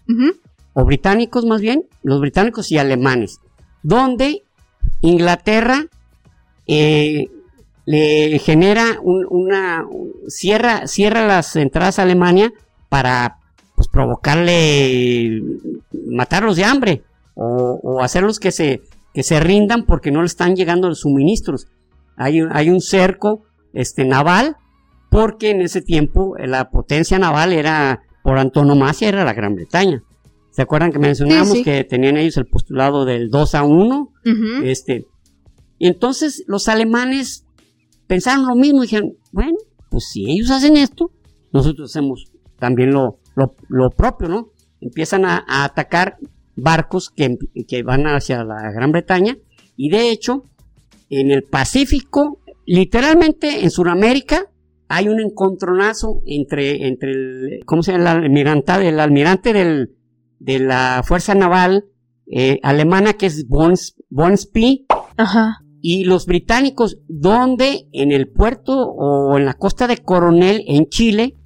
o 0.74 0.86
británicos 0.86 1.46
más 1.46 1.62
bien, 1.62 1.84
los 2.02 2.20
británicos 2.22 2.72
y 2.72 2.78
alemanes, 2.78 3.40
donde 3.84 4.44
Inglaterra 5.02 5.86
eh, 6.68 7.30
le 7.86 8.40
genera 8.40 8.98
un- 9.02 9.28
una 9.30 9.86
cierra 10.28 10.88
cierra 10.88 11.28
las 11.28 11.56
entradas 11.58 12.00
a 12.00 12.04
Alemania 12.04 12.52
para 12.90 13.38
pues 13.76 13.88
provocarle 13.88 15.42
matarlos 16.10 16.56
de 16.56 16.66
hambre 16.66 17.04
o, 17.36 17.80
o 17.84 18.02
hacerlos 18.02 18.40
que 18.40 18.52
se 18.52 18.82
que 19.14 19.22
se 19.24 19.40
rindan 19.40 19.86
porque 19.86 20.12
no 20.12 20.22
le 20.22 20.26
están 20.26 20.56
llegando 20.56 20.90
los 20.90 21.02
suministros. 21.02 21.68
Hay, 22.16 22.42
un- 22.42 22.50
hay 22.52 22.72
un 22.72 22.82
cerco 22.82 23.44
este 23.74 24.06
naval 24.06 24.56
porque 25.12 25.52
en 25.52 25.62
ese 25.62 25.84
tiempo 25.84 26.36
eh, 26.38 26.48
la 26.48 26.72
potencia 26.72 27.20
naval 27.20 27.54
era 27.54 28.02
por 28.24 28.40
antonomasia 28.40 29.10
era 29.10 29.24
la 29.24 29.34
Gran 29.34 29.54
Bretaña. 29.54 30.02
¿Se 30.50 30.64
acuerdan 30.64 30.92
que 30.92 30.98
mencionamos 30.98 31.50
Sí, 31.50 31.58
sí. 31.60 31.64
que 31.64 31.84
tenían 31.84 32.18
ellos 32.18 32.38
el 32.38 32.48
postulado 32.48 33.06
del 33.06 33.30
2 33.30 33.54
a 33.56 33.64
1? 33.64 34.00
Ujú. 34.26 34.64
Este, 34.64 35.06
y 35.78 35.88
entonces 35.88 36.44
los 36.48 36.68
alemanes 36.68 37.46
pensaron 38.08 38.48
lo 38.48 38.56
mismo, 38.56 38.82
dijeron, 38.82 39.14
bueno, 39.32 39.58
pues 39.92 40.06
si 40.12 40.30
ellos 40.32 40.50
hacen 40.50 40.76
esto, 40.78 41.12
nosotros 41.52 41.92
hacemos 41.92 42.32
también 42.58 42.94
lo, 42.94 43.20
lo, 43.36 43.56
lo 43.68 43.90
propio, 43.90 44.28
¿no? 44.28 44.52
Empiezan 44.82 45.26
a, 45.26 45.44
a 45.48 45.64
atacar 45.66 46.18
barcos 46.56 47.10
que, 47.10 47.38
que 47.68 47.84
van 47.84 48.06
hacia 48.06 48.44
la 48.44 48.72
Gran 48.72 48.92
Bretaña 48.92 49.38
y 49.76 49.90
de 49.90 50.12
hecho 50.12 50.44
en 51.10 51.32
el 51.32 51.44
Pacífico, 51.44 52.40
literalmente 52.66 53.64
en 53.64 53.72
Sudamérica, 53.72 54.48
hay 54.88 55.10
un 55.10 55.20
encontronazo 55.20 56.22
entre, 56.26 56.88
entre 56.88 57.12
el, 57.12 57.60
¿cómo 57.66 57.84
se 57.84 57.92
llama? 57.92 58.12
El 58.12 58.26
almirante, 58.26 58.88
el 58.88 59.00
almirante 59.00 59.54
del, 59.54 59.96
de 60.40 60.60
la 60.60 61.02
Fuerza 61.06 61.36
Naval 61.36 61.86
eh, 62.28 62.60
alemana 62.64 63.14
que 63.14 63.26
es 63.28 63.48
Bons, 63.48 63.96
Bonspi 64.10 64.86
Ajá. 65.18 65.64
y 65.82 66.04
los 66.06 66.26
británicos, 66.26 67.00
donde 67.08 67.88
en 67.92 68.12
el 68.12 68.30
puerto 68.30 68.74
o 68.74 69.38
en 69.38 69.46
la 69.46 69.54
costa 69.56 69.88
de 69.88 69.98
Coronel 69.98 70.64
en 70.68 70.88
Chile 70.88 71.38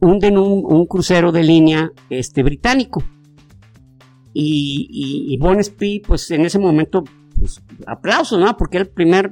hunden 0.00 0.38
un, 0.38 0.64
un 0.64 0.86
crucero 0.86 1.32
de 1.32 1.42
línea 1.42 1.90
este 2.10 2.42
británico. 2.42 3.02
Y, 4.32 4.88
y, 4.90 5.32
y 5.34 5.38
Bonspi, 5.38 6.00
pues 6.00 6.30
en 6.32 6.44
ese 6.44 6.58
momento, 6.58 7.04
pues, 7.38 7.62
aplausos, 7.86 8.38
¿no? 8.40 8.56
Porque 8.56 8.78
era 8.78 8.84
el 8.86 8.90
primer 8.90 9.30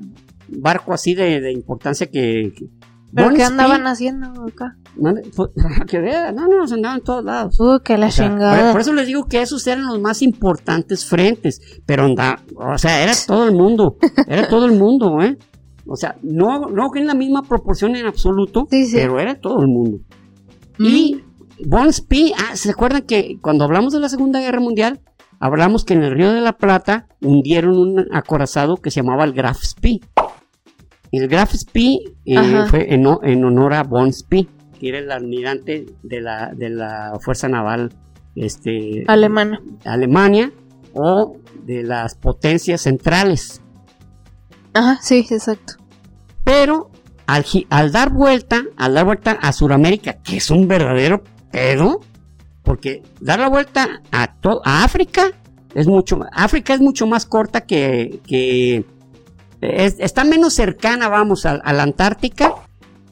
barco 0.48 0.92
así 0.92 1.14
de, 1.14 1.40
de 1.40 1.52
importancia 1.52 2.06
que... 2.06 2.52
que- 2.56 2.66
¿Pero 3.14 3.28
qué 3.28 3.42
Bonspi- 3.42 3.46
andaban 3.46 3.86
haciendo 3.86 4.44
acá? 4.44 4.76
Mande, 4.96 5.22
fue- 5.32 5.50
que 5.86 5.98
vea, 5.98 6.32
no, 6.32 6.46
no, 6.48 6.66
se 6.66 6.74
andaban 6.74 6.98
en 7.00 7.04
todos 7.04 7.24
lados. 7.24 7.60
Uy, 7.60 7.80
que 7.84 7.98
la 7.98 8.06
O 8.06 8.10
sea, 8.10 8.28
chingada. 8.28 8.62
por, 8.62 8.72
por 8.72 8.80
eso 8.80 8.92
les 8.94 9.06
digo 9.06 9.24
que 9.26 9.42
esos 9.42 9.66
eran 9.66 9.86
los 9.86 10.00
más 10.00 10.22
importantes 10.22 11.04
frentes. 11.04 11.60
Pero 11.84 12.04
anda, 12.04 12.40
o 12.56 12.78
sea, 12.78 13.02
era 13.02 13.12
todo 13.26 13.46
el 13.48 13.54
mundo. 13.54 13.96
Era 14.28 14.48
todo 14.48 14.64
el 14.66 14.72
mundo, 14.78 15.20
¿eh? 15.20 15.36
O 15.86 15.96
sea, 15.96 16.16
no, 16.22 16.68
no 16.68 16.90
en 16.94 17.06
la 17.06 17.14
misma 17.14 17.42
proporción 17.42 17.96
en 17.96 18.06
absoluto, 18.06 18.66
Sí, 18.70 18.86
sí. 18.86 18.92
pero 18.96 19.18
era 19.20 19.34
todo 19.38 19.60
el 19.60 19.68
mundo. 19.68 19.98
Mm. 20.78 20.86
Y 20.86 21.24
Bonspi, 21.64 22.32
ah, 22.36 22.56
¿se 22.56 22.70
acuerdan 22.70 23.02
que 23.02 23.38
cuando 23.40 23.64
hablamos 23.64 23.92
de 23.92 24.00
la 24.00 24.08
Segunda 24.08 24.40
Guerra 24.40 24.60
Mundial, 24.60 25.00
hablamos 25.38 25.84
que 25.84 25.94
en 25.94 26.02
el 26.02 26.12
Río 26.14 26.32
de 26.32 26.40
la 26.40 26.52
Plata 26.56 27.06
hundieron 27.20 27.76
un 27.76 28.06
acorazado 28.12 28.76
que 28.76 28.90
se 28.90 29.00
llamaba 29.00 29.24
el 29.24 29.32
Graf 29.32 29.62
Spee? 29.62 30.00
El 31.12 31.28
Graf 31.28 31.52
Spee 31.54 32.00
eh, 32.24 32.64
fue 32.68 32.94
en, 32.94 33.06
ho- 33.06 33.20
en 33.22 33.44
honor 33.44 33.74
a 33.74 33.82
Bonspi, 33.82 34.48
que 34.80 34.88
era 34.88 34.98
el 34.98 35.12
almirante 35.12 35.86
de 36.02 36.20
la, 36.20 36.52
de 36.54 36.70
la 36.70 37.18
Fuerza 37.20 37.48
Naval 37.48 37.92
este, 38.34 39.04
Alemana. 39.06 39.60
Alemania 39.84 40.50
o 40.94 41.36
de 41.64 41.82
las 41.82 42.14
potencias 42.14 42.80
centrales. 42.80 43.60
Ajá, 44.74 44.98
sí, 45.02 45.18
exacto. 45.30 45.74
Pero 46.44 46.90
al, 47.70 47.92
dar 47.92 48.10
vuelta, 48.10 48.62
al 48.76 48.94
dar 48.94 49.04
vuelta 49.04 49.32
a 49.32 49.52
Sudamérica, 49.52 50.14
que 50.22 50.36
es 50.38 50.50
un 50.50 50.68
verdadero 50.68 51.22
pedo, 51.50 52.00
porque 52.62 53.02
dar 53.20 53.40
la 53.40 53.48
vuelta 53.48 54.00
a, 54.12 54.32
a 54.64 54.84
África 54.84 55.30
es 55.74 55.86
mucho, 55.86 56.20
África 56.32 56.74
es 56.74 56.80
mucho 56.80 57.06
más 57.06 57.26
corta 57.26 57.62
que, 57.62 58.20
que 58.26 58.84
es- 59.60 59.96
está 59.98 60.24
menos 60.24 60.54
cercana, 60.54 61.08
vamos, 61.08 61.46
a, 61.46 61.52
a 61.52 61.72
la 61.72 61.82
Antártica 61.82 62.54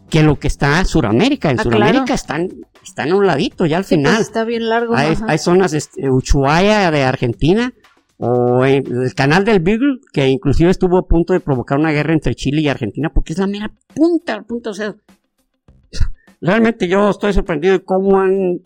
que 0.09 0.23
lo 0.23 0.39
que 0.39 0.49
está 0.49 0.85
Sudamérica. 0.85 1.51
En 1.51 1.61
Ah, 1.61 1.63
Sudamérica 1.63 2.05
claro. 2.05 2.15
están, 2.15 2.49
están 2.85 3.13
a 3.13 3.17
un 3.17 3.27
ladito 3.27 3.65
ya 3.67 3.77
al 3.79 3.85
Sí, 3.85 3.95
final. 3.95 4.15
pues 4.17 4.27
está 4.27 4.45
bien 4.45 4.69
largo. 4.69 4.95
Hay 4.97 5.39
zonas, 5.39 5.73
este, 5.73 6.11
Ushuaia 6.11 6.91
de 6.91 7.05
Argentina, 7.05 7.73
o 8.23 8.65
en 8.67 8.85
el 8.87 9.15
canal 9.15 9.45
del 9.45 9.61
Beagle, 9.61 9.99
que 10.13 10.29
inclusive 10.29 10.71
estuvo 10.71 10.99
a 10.99 11.09
punto 11.09 11.33
de 11.33 11.41
provocar 11.41 11.79
una 11.79 11.91
guerra 11.91 12.13
entre 12.13 12.35
Chile 12.35 12.61
y 12.61 12.69
Argentina, 12.69 13.11
porque 13.13 13.33
es 13.33 13.39
la 13.39 13.47
mera 13.47 13.73
punta, 13.95 14.43
punta, 14.43 14.71
o 14.71 14.75
sea, 14.75 14.95
realmente 16.41 16.89
yo 16.89 17.11
estoy 17.11 17.33
sorprendido 17.33 17.75
de 17.75 17.81
cómo 17.85 18.21
han, 18.21 18.61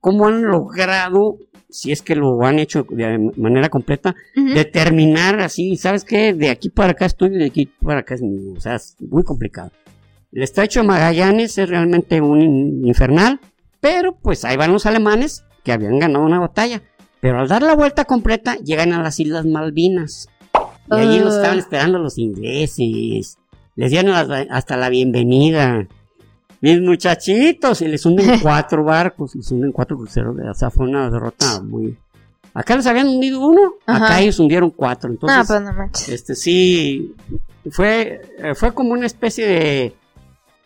cómo 0.00 0.26
han 0.26 0.42
logrado, 0.42 1.36
si 1.68 1.92
es 1.92 2.02
que 2.02 2.14
lo 2.16 2.42
han 2.44 2.58
hecho 2.58 2.86
de 2.90 3.30
manera 3.36 3.68
completa, 3.68 4.14
Ujú. 4.36 4.54
determinar 4.54 5.40
así, 5.40 5.76
¿sabes 5.76 6.04
qué? 6.04 6.34
De 6.34 6.50
aquí 6.50 6.68
para 6.70 6.92
acá 6.92 7.06
estoy, 7.06 7.30
de 7.30 7.46
aquí 7.46 7.66
para 7.66 8.00
acá 8.00 8.14
es 8.14 8.22
mío, 8.22 8.54
o 8.56 8.60
sea, 8.60 8.76
es 8.76 8.96
muy 9.00 9.22
complicado. 9.22 9.70
El 10.32 10.42
estrecho 10.42 10.80
de 10.80 10.86
Magallanes 10.86 11.58
es 11.58 11.68
realmente 11.68 12.20
un 12.20 12.40
in- 12.40 12.86
infernal, 12.86 13.38
pero 13.80 14.16
pues 14.16 14.44
ahí 14.44 14.56
van 14.56 14.72
los 14.72 14.86
alemanes 14.86 15.44
que 15.62 15.72
habían 15.72 15.98
ganado 15.98 16.24
una 16.24 16.40
batalla. 16.40 16.82
Pero 17.22 17.38
al 17.38 17.46
dar 17.46 17.62
la 17.62 17.74
vuelta 17.76 18.04
completa, 18.04 18.56
llegan 18.56 18.92
a 18.92 19.00
las 19.00 19.20
Islas 19.20 19.46
Malvinas. 19.46 20.28
Y 20.90 20.94
allí 20.96 21.20
los 21.20 21.34
Ah. 21.34 21.36
estaban 21.36 21.58
esperando 21.60 21.98
los 22.00 22.18
ingleses. 22.18 23.38
Les 23.76 23.90
dieron 23.92 24.10
la- 24.10 24.46
hasta 24.50 24.76
la 24.76 24.88
bienvenida. 24.88 25.86
Mis 26.60 26.80
muchachitos, 26.80 27.80
y 27.80 27.86
les 27.86 28.04
hunden 28.04 28.26
cuatro 28.42 28.82
barcos, 28.82 29.36
les 29.36 29.48
hunden 29.52 29.70
cuatro 29.70 29.96
cruceros. 29.96 30.34
O 30.36 30.54
sea, 30.54 30.70
fue 30.70 30.88
una 30.88 31.08
derrota 31.08 31.60
muy. 31.62 31.96
Acá 32.54 32.74
les 32.74 32.86
habían 32.88 33.06
hundido 33.08 33.38
uno, 33.46 33.74
Ajá. 33.86 34.04
acá 34.06 34.20
ellos 34.20 34.40
hundieron 34.40 34.70
cuatro. 34.70 35.08
Entonces, 35.08 35.38
no, 35.38 35.44
pues 35.46 35.60
no 35.62 35.72
manches. 35.72 36.08
este 36.08 36.34
sí, 36.34 37.14
fue, 37.70 38.20
fue 38.56 38.74
como 38.74 38.94
una 38.94 39.06
especie 39.06 39.46
de. 39.46 39.94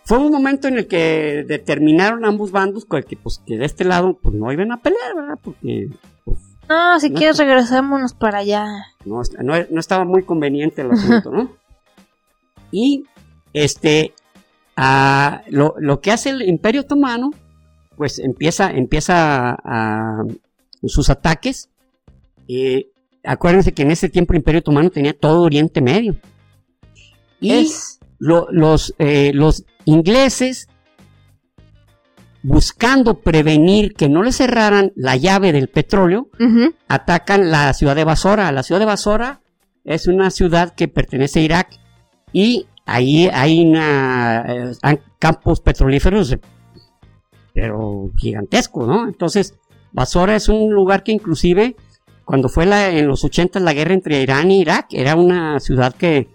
Fue 0.05 0.17
un 0.19 0.33
momento 0.33 0.69
en 0.69 0.79
el 0.79 0.87
que 0.87 1.45
determinaron 1.47 2.25
ambos 2.25 2.51
bandos 2.51 2.87
que, 2.87 3.17
pues, 3.23 3.43
que 3.47 3.59
de 3.59 3.67
este 3.67 3.85
lado 3.85 4.19
pues 4.23 4.35
no 4.35 4.51
iban 4.53 4.73
a 4.73 4.81
pelear, 4.81 5.15
¿verdad? 5.15 5.39
Porque 5.43 5.89
pues, 6.25 6.39
No, 6.69 6.99
si 7.01 7.11
no. 7.11 7.17
quieres 7.19 7.39
regresémonos 7.39 8.15
para 8.15 8.39
allá. 8.39 8.67
no, 9.05 9.23
no, 9.43 9.55
no 9.71 9.81
estaba 9.81 10.05
muy 10.05 10.23
conveniente 10.25 10.83
el 10.83 10.91
asunto, 10.93 11.31
¿no? 11.31 11.51
Y 12.73 13.05
este, 13.53 14.13
ah, 14.77 15.43
lo, 15.49 15.75
lo 15.79 16.01
que 16.01 16.11
hace 16.11 16.31
el 16.31 16.43
Imperio 16.43 16.81
Otomano, 16.83 17.31
pues 17.97 18.19
empieza, 18.19 18.71
empieza 18.73 19.51
a, 19.51 19.57
a- 19.65 20.25
sus 20.85 21.09
ataques. 21.09 21.69
Eh, 22.49 22.89
acuérdense 23.25 23.73
que 23.73 23.83
en 23.83 23.93
ese 23.93 24.09
tiempo 24.09 24.33
el 24.33 24.39
Imperio 24.39 24.59
Otomano 24.61 24.91
tenía 24.91 25.17
todo 25.19 25.43
Oriente 25.43 25.81
Medio. 25.81 26.17
Y 27.41 27.53
Es. 27.53 28.01
lo- 28.19 28.49
los, 28.51 28.95
eh, 28.99 29.31
los 29.33 29.65
ingleses, 29.85 30.69
buscando 32.49 33.19
prevenir 33.21 33.95
que 33.95 34.09
no 34.09 34.23
le 34.23 34.31
cerraran 34.31 34.93
la 34.95 35.17
llave 35.17 35.53
del 35.53 35.69
petróleo, 35.69 36.29
atacan 36.89 37.51
la 37.51 37.73
ciudad 37.75 37.97
de 37.97 38.05
Basora. 38.05 38.53
La 38.53 38.63
ciudad 38.63 38.79
de 38.79 38.85
Basora 38.87 39.41
es 39.85 40.07
una 40.07 40.31
ciudad 40.31 40.73
que 40.75 40.87
pertenece 40.87 41.41
a 41.41 41.43
Irak 41.43 41.69
y 42.33 42.67
ahí 42.87 43.29
hay 43.33 43.67
una, 43.67 44.45
eh, 44.47 44.99
campos 45.19 45.61
petrolíferos, 45.61 46.37
pero 47.53 48.11
gigantescos, 48.17 48.87
¿no? 48.87 49.07
Entonces, 49.09 49.55
Basora 49.93 50.37
es 50.37 50.49
un 50.49 50.73
lugar 50.73 51.03
que 51.03 51.13
inclusive 51.13 51.75
cuando 52.25 52.49
fue 52.49 52.67
la, 52.67 52.91
en 52.91 53.07
los 53.09 53.25
80 53.25 53.61
la 53.61 53.73
guerra 53.73 53.95
entre 53.95 54.21
Irán 54.23 54.51
y 54.51 54.61
Irak, 54.61 54.87
era 54.91 55.17
una 55.17 55.59
ciudad 55.61 55.95
que 55.95 56.29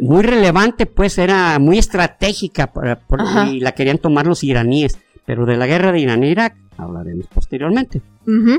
muy 0.00 0.22
relevante, 0.22 0.86
pues 0.86 1.18
era 1.18 1.58
muy 1.58 1.78
estratégica 1.78 2.72
para- 2.72 3.00
por- 3.00 3.20
y 3.50 3.60
la 3.60 3.72
querían 3.72 3.98
tomar 3.98 4.26
los 4.26 4.42
iraníes. 4.44 4.98
Pero 5.26 5.46
de 5.46 5.56
la 5.56 5.66
guerra 5.66 5.92
de 5.92 6.00
Irán 6.00 6.24
e 6.24 6.28
Irak, 6.30 6.56
hablaremos 6.76 7.26
posteriormente. 7.28 8.02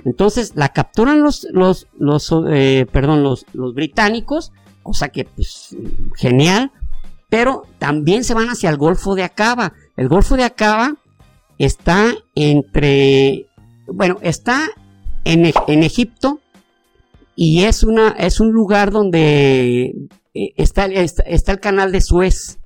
Entonces 0.05 0.53
la 0.55 0.69
capturan 0.69 1.21
los, 1.21 1.47
los, 1.51 1.87
los, 1.97 2.33
eh, 2.49 2.85
perdón, 2.91 3.23
los, 3.23 3.45
los 3.53 3.73
británicos, 3.73 4.51
cosa 4.81 5.09
que 5.09 5.25
pues 5.25 5.75
genial, 6.15 6.71
pero 7.29 7.63
también 7.79 8.23
se 8.23 8.33
van 8.33 8.47
hacia 8.49 8.69
el 8.69 8.77
Golfo 8.77 9.15
de 9.15 9.23
Acaba. 9.23 9.73
El 9.97 10.07
Golfo 10.07 10.35
de 10.37 10.43
Acaba 10.43 10.95
está 11.57 12.13
entre, 12.35 13.47
bueno, 13.87 14.17
está 14.21 14.67
en, 15.25 15.45
E- 15.45 15.53
en 15.67 15.83
Egipto 15.83 16.39
y 17.35 17.63
es 17.63 17.83
una, 17.83 18.09
es 18.09 18.39
un 18.39 18.51
lugar 18.51 18.91
donde 18.91 19.95
eh, 20.33 20.53
está, 20.57 20.85
está, 20.85 21.23
está 21.23 21.51
el 21.51 21.59
canal 21.59 21.91
de 21.91 22.01
Suez. 22.01 22.59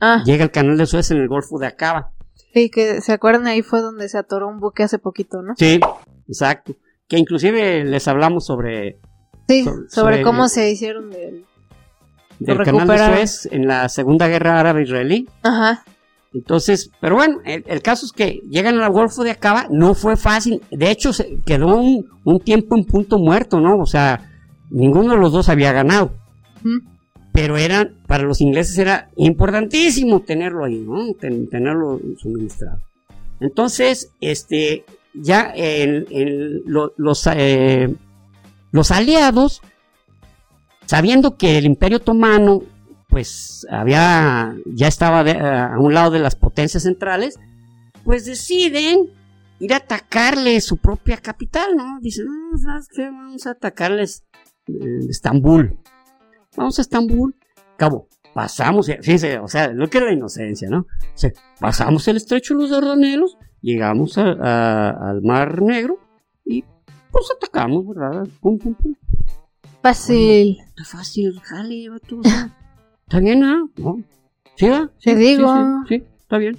Ah, 0.00 0.22
Llega 0.24 0.44
el 0.44 0.50
canal 0.50 0.76
de 0.78 0.86
Suez 0.86 1.10
en 1.10 1.18
el 1.18 1.28
Golfo 1.28 1.58
de 1.58 1.66
Acaba. 1.66 2.12
Sí, 2.62 2.70
que 2.70 3.00
se 3.00 3.12
acuerdan 3.12 3.46
ahí 3.46 3.62
fue 3.62 3.80
donde 3.80 4.08
se 4.08 4.18
atoró 4.18 4.48
un 4.48 4.58
buque 4.58 4.82
hace 4.82 4.98
poquito, 4.98 5.42
¿no? 5.42 5.54
Sí, 5.56 5.80
exacto. 6.28 6.74
Que 7.08 7.18
inclusive 7.18 7.84
les 7.84 8.06
hablamos 8.08 8.44
sobre 8.46 8.98
Sí, 9.48 9.64
So- 9.64 9.70
sobre, 9.70 9.86
sobre- 9.88 10.22
cómo 10.22 10.48
se 10.48 10.70
hicieron 10.70 11.10
del... 11.10 11.44
del 12.38 12.58
canal 12.62 12.86
de. 12.86 12.98
Suez 12.98 13.48
en 13.50 13.66
la 13.66 13.88
Segunda 13.88 14.28
Guerra 14.28 14.60
Árabe-Israelí. 14.60 15.28
Ajá. 15.42 15.84
Entonces, 16.34 16.90
pero 17.00 17.14
bueno, 17.16 17.38
el, 17.46 17.64
el 17.66 17.80
caso 17.80 18.04
es 18.04 18.12
que 18.12 18.40
llegan 18.50 18.78
al 18.78 18.92
Golfo 18.92 19.24
de 19.24 19.30
Acaba, 19.30 19.66
no 19.70 19.94
fue 19.94 20.16
fácil. 20.16 20.60
De 20.70 20.90
hecho, 20.90 21.14
se 21.14 21.38
quedó 21.46 21.78
un, 21.78 22.06
un 22.24 22.38
tiempo 22.40 22.76
en 22.76 22.84
punto 22.84 23.18
muerto, 23.18 23.58
¿no? 23.60 23.78
O 23.78 23.86
sea, 23.86 24.30
ninguno 24.68 25.12
de 25.14 25.18
los 25.18 25.32
dos 25.32 25.48
había 25.48 25.72
ganado. 25.72 26.12
Ujú. 26.60 26.82
Pero 27.40 27.56
era, 27.56 27.88
para 28.08 28.24
los 28.24 28.40
ingleses 28.40 28.76
era 28.78 29.10
importantísimo 29.16 30.22
tenerlo 30.22 30.64
ahí, 30.64 30.78
¿no? 30.78 31.14
Ten- 31.14 31.48
tenerlo 31.48 32.00
suministrado. 32.18 32.80
Entonces, 33.38 34.10
este, 34.20 34.84
ya 35.14 35.54
los, 36.66 37.28
eh, 37.32 37.94
los 38.72 38.90
aliados, 38.90 39.62
sabiendo 40.86 41.36
que 41.36 41.58
el 41.58 41.66
Imperio 41.66 41.98
Otomano, 41.98 42.62
pues 43.08 43.64
había, 43.70 44.56
ya 44.66 44.88
estaba 44.88 45.22
de- 45.22 45.38
a 45.38 45.76
un 45.78 45.94
lado 45.94 46.10
de 46.10 46.18
las 46.18 46.34
potencias 46.34 46.82
centrales, 46.82 47.38
pues 48.02 48.24
deciden 48.26 49.10
ir 49.60 49.72
a 49.74 49.76
atacarle 49.76 50.60
su 50.60 50.76
propia 50.78 51.18
capital, 51.18 51.76
¿no? 51.76 51.98
Dicen, 52.00 52.26
no, 52.26 52.58
¿sabes 52.58 52.88
qué? 52.92 53.04
Vamos 53.04 53.46
a 53.46 53.50
atacarles 53.52 54.24
eh, 54.66 55.06
Estambul. 55.08 55.78
Vamos 56.58 56.78
a 56.78 56.82
Estambul. 56.82 57.34
Cabo, 57.76 58.08
pasamos, 58.34 58.88
eh, 58.88 58.98
fíjense, 59.00 59.38
o 59.38 59.48
sea, 59.48 59.68
lo 59.68 59.88
que 59.88 59.98
era 59.98 60.08
la 60.08 60.12
inocencia, 60.14 60.68
¿no? 60.68 60.80
O 60.80 60.86
sea, 61.14 61.32
pasamos 61.60 62.06
el 62.08 62.16
estrecho 62.16 62.54
de 62.54 62.60
los 62.62 62.70
Dardanelos, 62.70 63.38
llegamos 63.62 64.18
a- 64.18 64.32
a- 64.32 65.10
al 65.10 65.22
Mar 65.22 65.62
Negro 65.62 65.98
y 66.44 66.64
pues 67.10 67.26
atacamos, 67.36 67.86
¿verdad? 67.88 68.26
Pum, 68.40 68.58
pum, 68.58 68.74
pum. 68.74 68.94
Fácil. 69.82 70.58
Está 70.68 70.84
fácil, 70.84 71.40
jale, 71.40 71.88
o 71.90 71.98
sea, 72.22 72.54
Está 73.06 73.20
bien, 73.20 73.42
¿ah? 73.44 73.62
¿no? 73.78 74.02
¿Sí, 74.56 74.68
va? 74.68 74.90
Te 75.02 75.12
Sí, 75.12 75.14
digo. 75.16 75.46
Sí, 75.88 75.96
sí, 75.96 76.00
sí, 76.00 76.04
está 76.20 76.36
bien. 76.38 76.58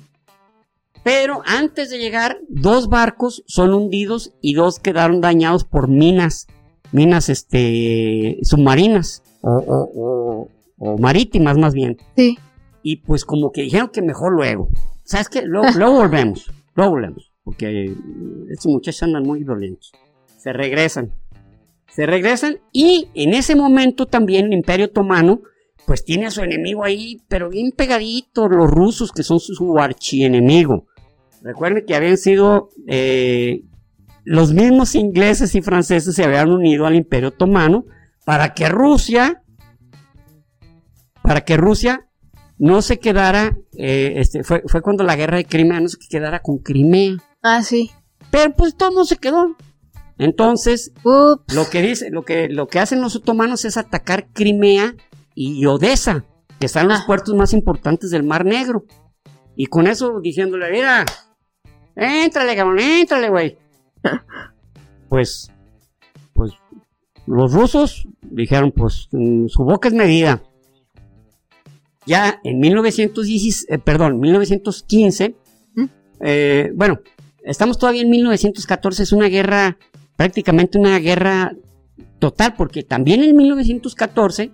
Pero 1.03 1.41
antes 1.45 1.89
de 1.91 1.99
llegar, 1.99 2.39
dos 2.49 2.89
barcos 2.89 3.43
son 3.47 3.73
hundidos 3.73 4.33
y 4.41 4.53
dos 4.53 4.79
quedaron 4.79 5.21
dañados 5.21 5.63
por 5.63 5.87
minas, 5.87 6.47
minas 6.91 7.29
este, 7.29 8.39
submarinas 8.41 9.21
o, 9.41 9.51
o- 9.51 9.89
o- 9.95 10.49
o 10.77 10.97
marítimas 10.97 11.57
más 11.57 11.73
bien. 11.73 11.97
Sí. 12.15 12.37
Y 12.83 12.97
pues 12.97 13.25
como 13.25 13.51
que 13.51 13.61
dijeron 13.63 13.89
que 13.89 14.01
mejor 14.01 14.33
luego. 14.33 14.69
¿Sabes 15.03 15.29
qué? 15.29 15.41
Luego, 15.43 15.67
luego 15.77 15.93
volvemos, 15.95 16.51
luego 16.75 16.91
volvemos, 16.91 17.31
porque 17.43 17.93
estos 18.49 18.71
muchachos 18.71 19.03
andan 19.03 19.23
muy 19.23 19.43
violentos. 19.43 19.91
Se 20.37 20.53
regresan. 20.53 21.11
Se 21.89 22.05
regresan 22.05 22.59
y 22.71 23.09
en 23.15 23.33
ese 23.33 23.55
momento 23.55 24.05
también 24.05 24.45
el 24.45 24.53
Imperio 24.53 24.85
Otomano 24.85 25.41
pues 25.87 26.05
tiene 26.05 26.27
a 26.27 26.31
su 26.31 26.41
enemigo 26.41 26.83
ahí, 26.83 27.17
pero 27.27 27.49
bien 27.49 27.71
pegadito, 27.75 28.47
los 28.47 28.69
rusos 28.69 29.11
que 29.11 29.23
son 29.23 29.39
su, 29.39 29.55
su 29.55 29.75
archienemigo. 29.79 30.85
Recuerden 31.41 31.83
que 31.87 31.95
habían 31.95 32.17
sido 32.17 32.69
eh, 32.87 33.63
los 34.23 34.53
mismos 34.53 34.93
ingleses 34.93 35.55
y 35.55 35.61
franceses 35.63 36.13
se 36.13 36.23
habían 36.23 36.51
unido 36.51 36.85
al 36.85 36.93
Imperio 36.95 37.29
Otomano 37.29 37.85
para 38.25 38.53
que 38.53 38.69
Rusia, 38.69 39.41
para 41.21 41.41
que 41.41 41.57
Rusia 41.57 42.07
no 42.57 42.81
se 42.81 42.99
quedara, 42.99 43.57
eh, 43.77 44.13
este, 44.17 44.43
fue, 44.43 44.63
fue 44.67 44.81
cuando 44.81 45.03
la 45.03 45.15
guerra 45.15 45.37
de 45.37 45.45
Crimea 45.45 45.79
no 45.79 45.87
se 45.87 45.97
quedara 46.09 46.41
con 46.41 46.57
Crimea, 46.59 47.17
Ah, 47.41 47.63
sí. 47.63 47.91
pero 48.31 48.53
pues 48.55 48.75
todo 48.75 48.91
no 48.91 49.05
se 49.05 49.17
quedó. 49.17 49.55
Entonces, 50.17 50.91
Ups. 51.03 51.53
lo 51.55 51.69
que 51.69 51.81
dice, 51.81 52.09
lo 52.11 52.23
que, 52.23 52.49
lo 52.49 52.67
que 52.67 52.79
hacen 52.79 53.01
los 53.01 53.15
otomanos 53.15 53.63
es 53.63 53.77
atacar 53.77 54.27
Crimea 54.33 54.93
y 55.33 55.65
Odessa, 55.65 56.25
que 56.59 56.65
están 56.65 56.89
los 56.89 56.99
Ah. 56.99 57.03
puertos 57.07 57.33
más 57.35 57.53
importantes 57.53 58.09
del 58.11 58.23
Mar 58.23 58.43
Negro. 58.45 58.83
Y 59.55 59.67
con 59.67 59.87
eso 59.87 60.19
diciéndole, 60.21 60.69
mira, 60.71 61.05
éntrale, 61.95 62.55
cabrón, 62.55 62.79
éntrale, 62.79 63.29
güey. 63.29 63.57
pues, 65.09 65.47
pues, 65.47 65.51
los 67.29 67.53
rusos 67.53 68.07
dijeron, 68.21 68.71
pues, 68.75 69.07
mm, 69.11 69.47
su 69.47 69.63
boca 69.63 69.87
es 69.87 69.93
medida. 69.93 70.41
Ya 72.05 72.39
en 72.43 72.59
1910, 72.59 73.67
eh, 73.69 73.77
perdón, 73.77 74.19
1915, 74.19 75.35
¿Mm? 75.75 75.85
eh, 76.21 76.71
bueno, 76.73 77.01
estamos 77.43 77.77
todavía 77.77 78.01
en 78.01 78.09
1914, 78.09 79.03
es 79.03 79.11
una 79.11 79.27
guerra, 79.27 79.77
prácticamente 80.15 80.79
una 80.79 80.97
guerra 80.99 81.53
total, 82.17 82.55
porque 82.57 82.83
también 82.83 83.23
en 83.23 83.35
1914 83.35 84.51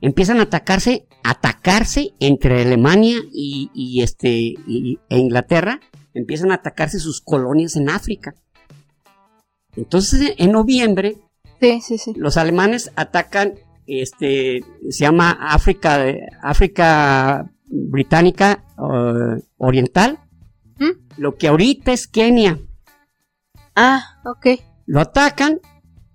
empiezan 0.00 0.38
a 0.40 0.42
atacarse, 0.42 1.06
atacarse 1.22 2.12
entre 2.18 2.62
Alemania 2.62 3.18
y, 3.32 3.70
y 3.72 4.02
este 4.02 4.30
y- 4.30 4.98
e 5.08 5.18
Inglaterra, 5.18 5.80
empiezan 6.12 6.50
a 6.50 6.54
atacarse 6.56 6.98
sus 6.98 7.20
colonias 7.20 7.76
en 7.76 7.88
África. 7.88 8.34
Entonces, 9.76 10.34
en 10.38 10.52
noviembre, 10.52 11.18
Sí, 11.60 11.80
sí, 11.80 11.98
sí. 11.98 12.12
los 12.16 12.36
alemanes 12.36 12.92
atacan, 12.96 13.54
este, 13.86 14.62
se 14.90 15.04
llama 15.04 15.30
África, 15.40 16.04
África 16.42 17.50
Británica 17.68 18.64
eh, 18.78 19.42
Oriental, 19.58 20.18
¿Mm? 20.78 21.18
lo 21.18 21.36
que 21.36 21.48
ahorita 21.48 21.92
es 21.92 22.06
Kenia. 22.06 22.58
Ah, 23.74 24.20
ok. 24.24 24.60
Lo 24.86 25.00
atacan, 25.00 25.60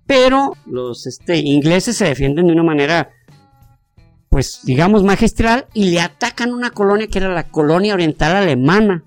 pero 0.06 0.54
los 0.66 1.06
este, 1.06 1.36
ingleses 1.38 1.96
se 1.96 2.06
defienden 2.06 2.46
de 2.46 2.52
una 2.52 2.62
manera, 2.62 3.10
pues 4.28 4.60
digamos, 4.64 5.04
magistral 5.04 5.66
y 5.74 5.90
le 5.90 6.00
atacan 6.00 6.52
una 6.52 6.70
colonia 6.70 7.06
que 7.06 7.18
era 7.18 7.28
la 7.32 7.48
colonia 7.48 7.94
oriental 7.94 8.36
alemana 8.36 9.04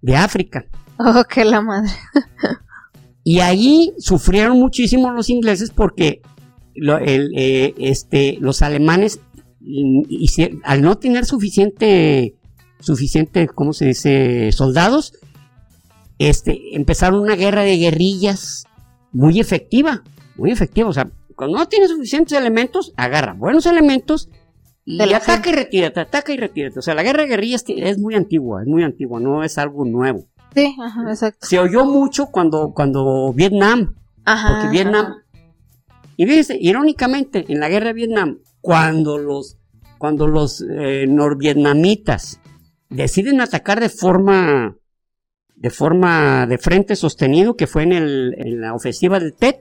de 0.00 0.16
África. 0.16 0.64
Oh, 1.04 1.24
que 1.24 1.44
la 1.44 1.60
madre. 1.60 1.90
Y 3.24 3.40
allí 3.40 3.92
sufrieron 3.98 4.58
muchísimo 4.58 5.10
los 5.12 5.30
ingleses 5.30 5.70
porque 5.70 6.20
lo- 6.74 6.98
el, 6.98 7.30
eh, 7.36 7.74
este, 7.78 8.36
los 8.40 8.62
alemanes, 8.62 9.20
al 10.64 10.82
no 10.82 10.98
tener 10.98 11.24
suficiente, 11.24 12.34
suficiente, 12.80 13.46
¿cómo 13.46 13.72
se 13.72 13.86
dice?, 13.86 14.50
soldados, 14.52 15.12
este, 16.18 16.58
empezaron 16.76 17.20
una 17.20 17.36
guerra 17.36 17.62
de 17.62 17.76
guerrillas 17.76 18.64
muy 19.12 19.38
efectiva, 19.40 20.02
muy 20.36 20.50
efectiva. 20.50 20.88
O 20.88 20.92
sea, 20.92 21.10
cuando 21.36 21.58
no 21.58 21.68
tiene 21.68 21.88
suficientes 21.88 22.36
elementos, 22.36 22.92
agarra 22.96 23.34
buenos 23.34 23.66
elementos 23.66 24.28
y 24.84 24.96
ataca 25.34 25.50
y 25.50 25.52
retírate, 25.52 26.00
ataca 26.00 26.32
y 26.32 26.36
retírate. 26.36 26.78
O 26.78 26.82
sea, 26.82 26.94
la 26.94 27.02
guerra 27.04 27.22
de 27.22 27.28
guerrillas 27.28 27.64
es 27.68 27.98
muy 27.98 28.14
antigua, 28.16 28.62
es 28.62 28.68
muy 28.68 28.82
antigua, 28.82 29.20
no 29.20 29.44
es 29.44 29.58
algo 29.58 29.84
nuevo. 29.84 30.26
Sí, 30.54 30.76
ajá, 30.80 31.02
exacto. 31.08 31.46
Se 31.46 31.58
oyó 31.58 31.84
mucho 31.84 32.26
cuando, 32.26 32.72
cuando 32.74 33.32
Vietnam, 33.32 33.94
Ajá. 34.24 34.48
porque 34.54 34.68
Vietnam, 34.68 35.14
y 36.16 36.26
fíjense, 36.26 36.56
irónicamente, 36.60 37.44
en 37.48 37.58
la 37.60 37.68
guerra 37.68 37.86
de 37.88 37.92
Vietnam, 37.94 38.38
cuando 38.60 39.18
los, 39.18 39.56
cuando 39.98 40.26
los 40.28 40.64
eh, 40.68 41.06
norvietnamitas 41.08 42.38
deciden 42.90 43.40
atacar 43.40 43.80
de 43.80 43.88
forma, 43.88 44.76
de 45.56 45.70
forma 45.70 46.46
de 46.46 46.58
frente 46.58 46.96
sostenido, 46.96 47.56
que 47.56 47.66
fue 47.66 47.84
en, 47.84 47.92
el, 47.92 48.34
en 48.36 48.60
la 48.60 48.74
ofensiva 48.74 49.18
del 49.18 49.32
TET, 49.34 49.60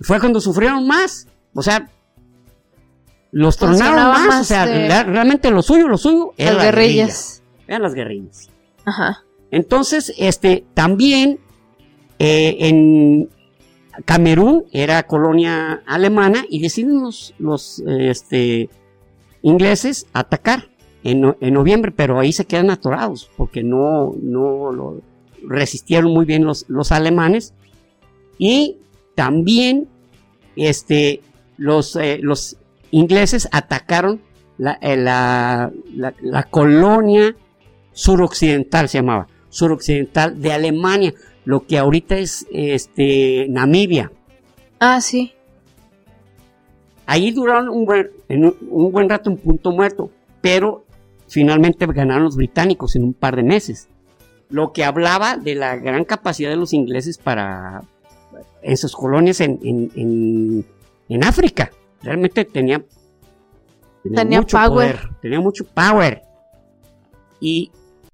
fue 0.00 0.20
cuando 0.20 0.40
sufrieron 0.40 0.86
más. 0.86 1.26
O 1.54 1.62
sea, 1.62 1.88
los 3.30 3.56
tronaron 3.56 3.94
más, 4.12 4.26
más 4.26 4.40
o 4.42 4.44
sea, 4.44 4.66
de- 4.66 5.04
realmente 5.04 5.50
lo 5.50 5.62
suyo, 5.62 5.88
lo 5.88 5.96
suyo, 5.98 6.32
era 6.36 6.52
Las 6.52 6.58
la 6.58 6.64
guerrilla, 6.70 7.06
guerrillas. 7.06 7.42
eran 7.66 7.82
las 7.82 7.94
guerrillas. 7.94 8.50
Ajá. 8.84 9.22
Entonces, 9.50 10.12
este, 10.18 10.64
también 10.74 11.38
eh, 12.18 12.56
en 12.60 13.30
Camerún 14.04 14.64
era 14.72 15.02
colonia 15.04 15.82
alemana 15.86 16.44
y 16.48 16.60
deciden 16.60 17.00
los, 17.02 17.34
los 17.38 17.82
este, 17.86 18.68
ingleses 19.42 20.06
atacar 20.12 20.68
en, 21.04 21.34
en 21.40 21.54
noviembre, 21.54 21.92
pero 21.92 22.18
ahí 22.18 22.32
se 22.32 22.44
quedan 22.44 22.70
atorados 22.70 23.30
porque 23.36 23.62
no, 23.62 24.14
no, 24.20 24.72
lo- 24.72 25.00
resistieron 25.46 26.12
muy 26.12 26.26
bien 26.26 26.44
los, 26.44 26.64
los 26.68 26.92
alemanes. 26.92 27.54
Y 28.38 28.76
también 29.14 29.88
este, 30.56 31.22
los, 31.56 31.96
eh, 31.96 32.18
los 32.20 32.56
ingleses 32.90 33.48
atacaron 33.52 34.20
la, 34.58 34.78
eh, 34.82 34.96
la, 34.96 35.72
la, 35.94 36.14
la 36.20 36.42
colonia 36.44 37.34
suroccidental, 37.92 38.88
se 38.88 38.98
llamaba, 38.98 39.26
suroccidental 39.48 40.40
de 40.40 40.52
Alemania, 40.52 41.14
lo 41.44 41.66
que 41.66 41.78
ahorita 41.78 42.18
es 42.18 42.46
este, 42.52 43.46
Namibia. 43.48 44.12
Ah, 44.80 45.00
sí. 45.00 45.32
Ahí 47.06 47.30
duraron 47.30 47.70
un 47.70 47.86
buen, 47.86 48.10
en 48.28 48.44
un, 48.44 48.92
buen 48.92 49.08
rato 49.08 49.30
en 49.30 49.38
punto 49.38 49.72
muerto, 49.72 50.10
pero 50.40 50.84
finalmente 51.26 51.86
ganaron 51.86 52.24
los 52.24 52.36
británicos 52.36 52.96
en 52.96 53.04
un 53.04 53.14
par 53.14 53.36
de 53.36 53.42
meses. 53.42 53.88
Lo 54.50 54.72
que 54.72 54.84
hablaba 54.84 55.36
de 55.36 55.54
la 55.54 55.76
gran 55.76 56.04
capacidad 56.04 56.50
de 56.50 56.56
los 56.56 56.72
ingleses 56.72 57.18
para 57.18 57.82
en 58.62 58.76
sus 58.76 58.94
colonias 58.94 59.40
en, 59.40 59.58
en, 59.62 59.90
en, 59.94 60.66
en 61.08 61.24
África. 61.24 61.70
Realmente 62.02 62.44
tenía, 62.44 62.82
Tenía 64.02 64.40
mucho 64.40 64.56
power. 64.56 64.70
poder, 64.70 65.08
tenía 65.20 65.40
mucho 65.40 65.64
power. 65.64 66.22
Y, 67.40 67.70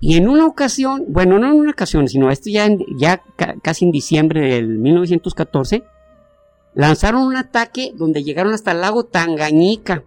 y 0.07 0.17
en 0.17 0.29
una 0.29 0.47
ocasión, 0.47 1.05
bueno, 1.09 1.39
no 1.39 1.47
en 1.47 1.55
una 1.61 1.71
ocasión, 1.71 2.09
sino 2.09 2.31
esto 2.31 2.51
ya, 2.51 2.67
en- 2.67 2.85
ya 2.99 3.23
ca- 3.37 3.55
casi 3.63 3.85
en 3.87 3.91
diciembre 3.91 4.41
del 4.55 4.67
1914, 4.79 5.83
lanzaron 6.75 7.23
un 7.23 7.37
ataque 7.37 7.93
donde 7.97 8.23
llegaron 8.23 8.53
hasta 8.53 8.73
el 8.73 8.81
lago 8.81 9.05
Tangañica. 9.05 10.03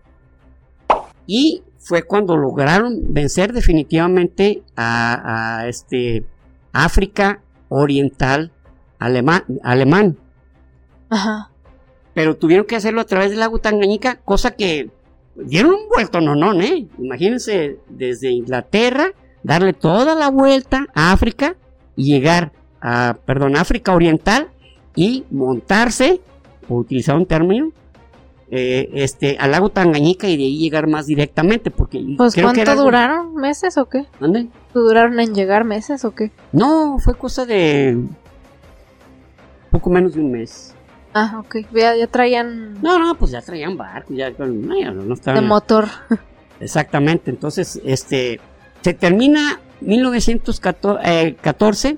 Y 1.26 1.64
fue 1.80 2.04
cuando 2.04 2.38
lograron 2.38 3.14
vencer 3.14 3.54
definitivamente 3.54 4.62
a, 4.76 5.60
a 5.62 5.68
este 5.68 6.26
África 6.74 7.42
Oriental 7.70 8.52
alemán, 9.00 9.44
alemán. 9.64 10.18
Ajá. 11.10 11.50
Pero 12.14 12.36
tuvieron 12.38 12.66
que 12.66 12.76
hacerlo 12.76 13.02
a 13.02 13.06
través 13.06 13.30
del 13.32 13.40
lago 13.40 13.60
Tangañica, 13.60 14.18
cosa 14.18 14.52
que 14.52 14.90
dieron 15.36 15.72
un 15.74 15.88
vuelto 15.94 16.20
no, 16.22 16.36
no, 16.36 16.54
¿eh? 16.62 16.88
Imagínense 16.98 17.80
desde 17.90 18.30
Inglaterra 18.32 19.12
darle 19.48 19.74
toda 19.74 20.14
la 20.16 20.30
vuelta 20.30 20.86
a 20.94 21.12
África 21.14 21.56
y 21.96 22.04
llegar 22.14 22.52
a, 22.82 23.16
perdón, 23.26 23.56
África 23.56 23.94
Oriental 23.94 24.50
y 24.96 25.24
montarse, 25.32 26.22
por 26.68 26.80
utilizar 26.82 27.16
un 27.16 27.26
término, 27.26 27.72
eh, 28.52 28.90
este, 28.94 29.38
al 29.40 29.52
lago 29.52 29.70
Tangañica 29.70 30.28
y 30.28 30.38
de 30.38 30.44
ahí 30.44 30.58
llegar 30.58 30.88
más 30.88 31.06
directamente, 31.06 31.72
porque 31.72 32.04
Pues 32.18 32.34
creo 32.34 32.50
que 32.52 32.56
¿cuánto 32.64 32.72
era- 32.74 32.76
duraron? 32.76 33.36
¿Meses 33.36 33.78
o 33.78 33.86
qué? 33.88 34.06
¿Dónde? 34.20 34.48
¿Duraron 34.74 35.20
en 35.20 35.34
llegar 35.34 35.64
meses 35.64 36.04
o 36.06 36.12
qué? 36.14 36.32
No, 36.52 36.98
fue 37.00 37.16
cosa 37.16 37.46
de 37.46 37.98
poco 39.72 39.90
menos 39.90 40.14
de 40.14 40.22
un 40.22 40.32
mes. 40.32 40.74
Ah, 41.14 41.38
ok. 41.40 41.58
Ya, 41.74 41.96
ya 41.96 42.08
traían 42.08 42.82
No, 42.82 43.00
no, 43.00 43.16
pues 43.16 43.32
ya 43.32 43.42
traían 43.42 43.78
barco, 43.78 44.14
ya, 44.14 44.30
no, 44.30 44.78
ya 44.80 44.92
no 44.92 45.04
de 45.04 45.14
estaban. 45.14 45.48
motor. 45.48 45.86
Exactamente, 46.60 47.30
entonces, 47.32 47.80
este, 47.86 48.40
se 48.82 48.94
termina 48.94 49.60
1914, 49.82 51.98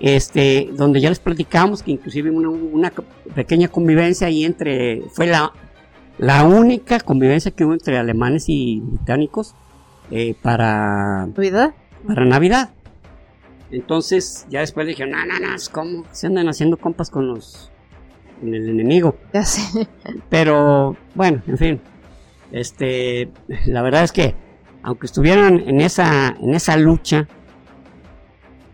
este, 0.00 0.70
donde 0.72 1.00
ya 1.00 1.08
les 1.08 1.18
platicamos 1.18 1.82
que 1.82 1.90
inclusive 1.92 2.30
una, 2.30 2.48
una 2.48 2.92
pequeña 3.34 3.68
convivencia 3.68 4.28
ahí 4.28 4.44
entre, 4.44 5.02
fue 5.12 5.26
la, 5.26 5.52
la 6.18 6.44
única 6.44 7.00
convivencia 7.00 7.50
que 7.50 7.64
hubo 7.64 7.72
entre 7.72 7.98
alemanes 7.98 8.44
y 8.48 8.80
británicos 8.80 9.54
eh, 10.10 10.34
para, 10.40 11.26
¿Navidad? 11.26 11.74
para 12.06 12.24
Navidad. 12.24 12.70
Entonces, 13.70 14.46
ya 14.48 14.60
después 14.60 14.86
le 14.86 14.90
dijeron, 14.90 15.12
no, 15.12 15.26
no, 15.26 15.38
no, 15.38 15.54
es 15.54 15.68
como 15.68 16.04
se 16.12 16.26
andan 16.26 16.48
haciendo 16.48 16.78
compas 16.78 17.10
con 17.10 17.28
los, 17.28 17.70
con 18.40 18.54
el 18.54 18.68
enemigo. 18.68 19.16
Ya 19.34 19.44
sé. 19.44 19.86
Pero 20.30 20.96
bueno, 21.14 21.42
en 21.46 21.58
fin. 21.58 21.80
Este, 22.50 23.30
la 23.66 23.82
verdad 23.82 24.04
es 24.04 24.12
que 24.12 24.34
aunque 24.82 25.06
estuvieran 25.06 25.58
en 25.66 25.80
esa 25.80 26.28
en 26.40 26.54
esa 26.54 26.76
lucha, 26.76 27.26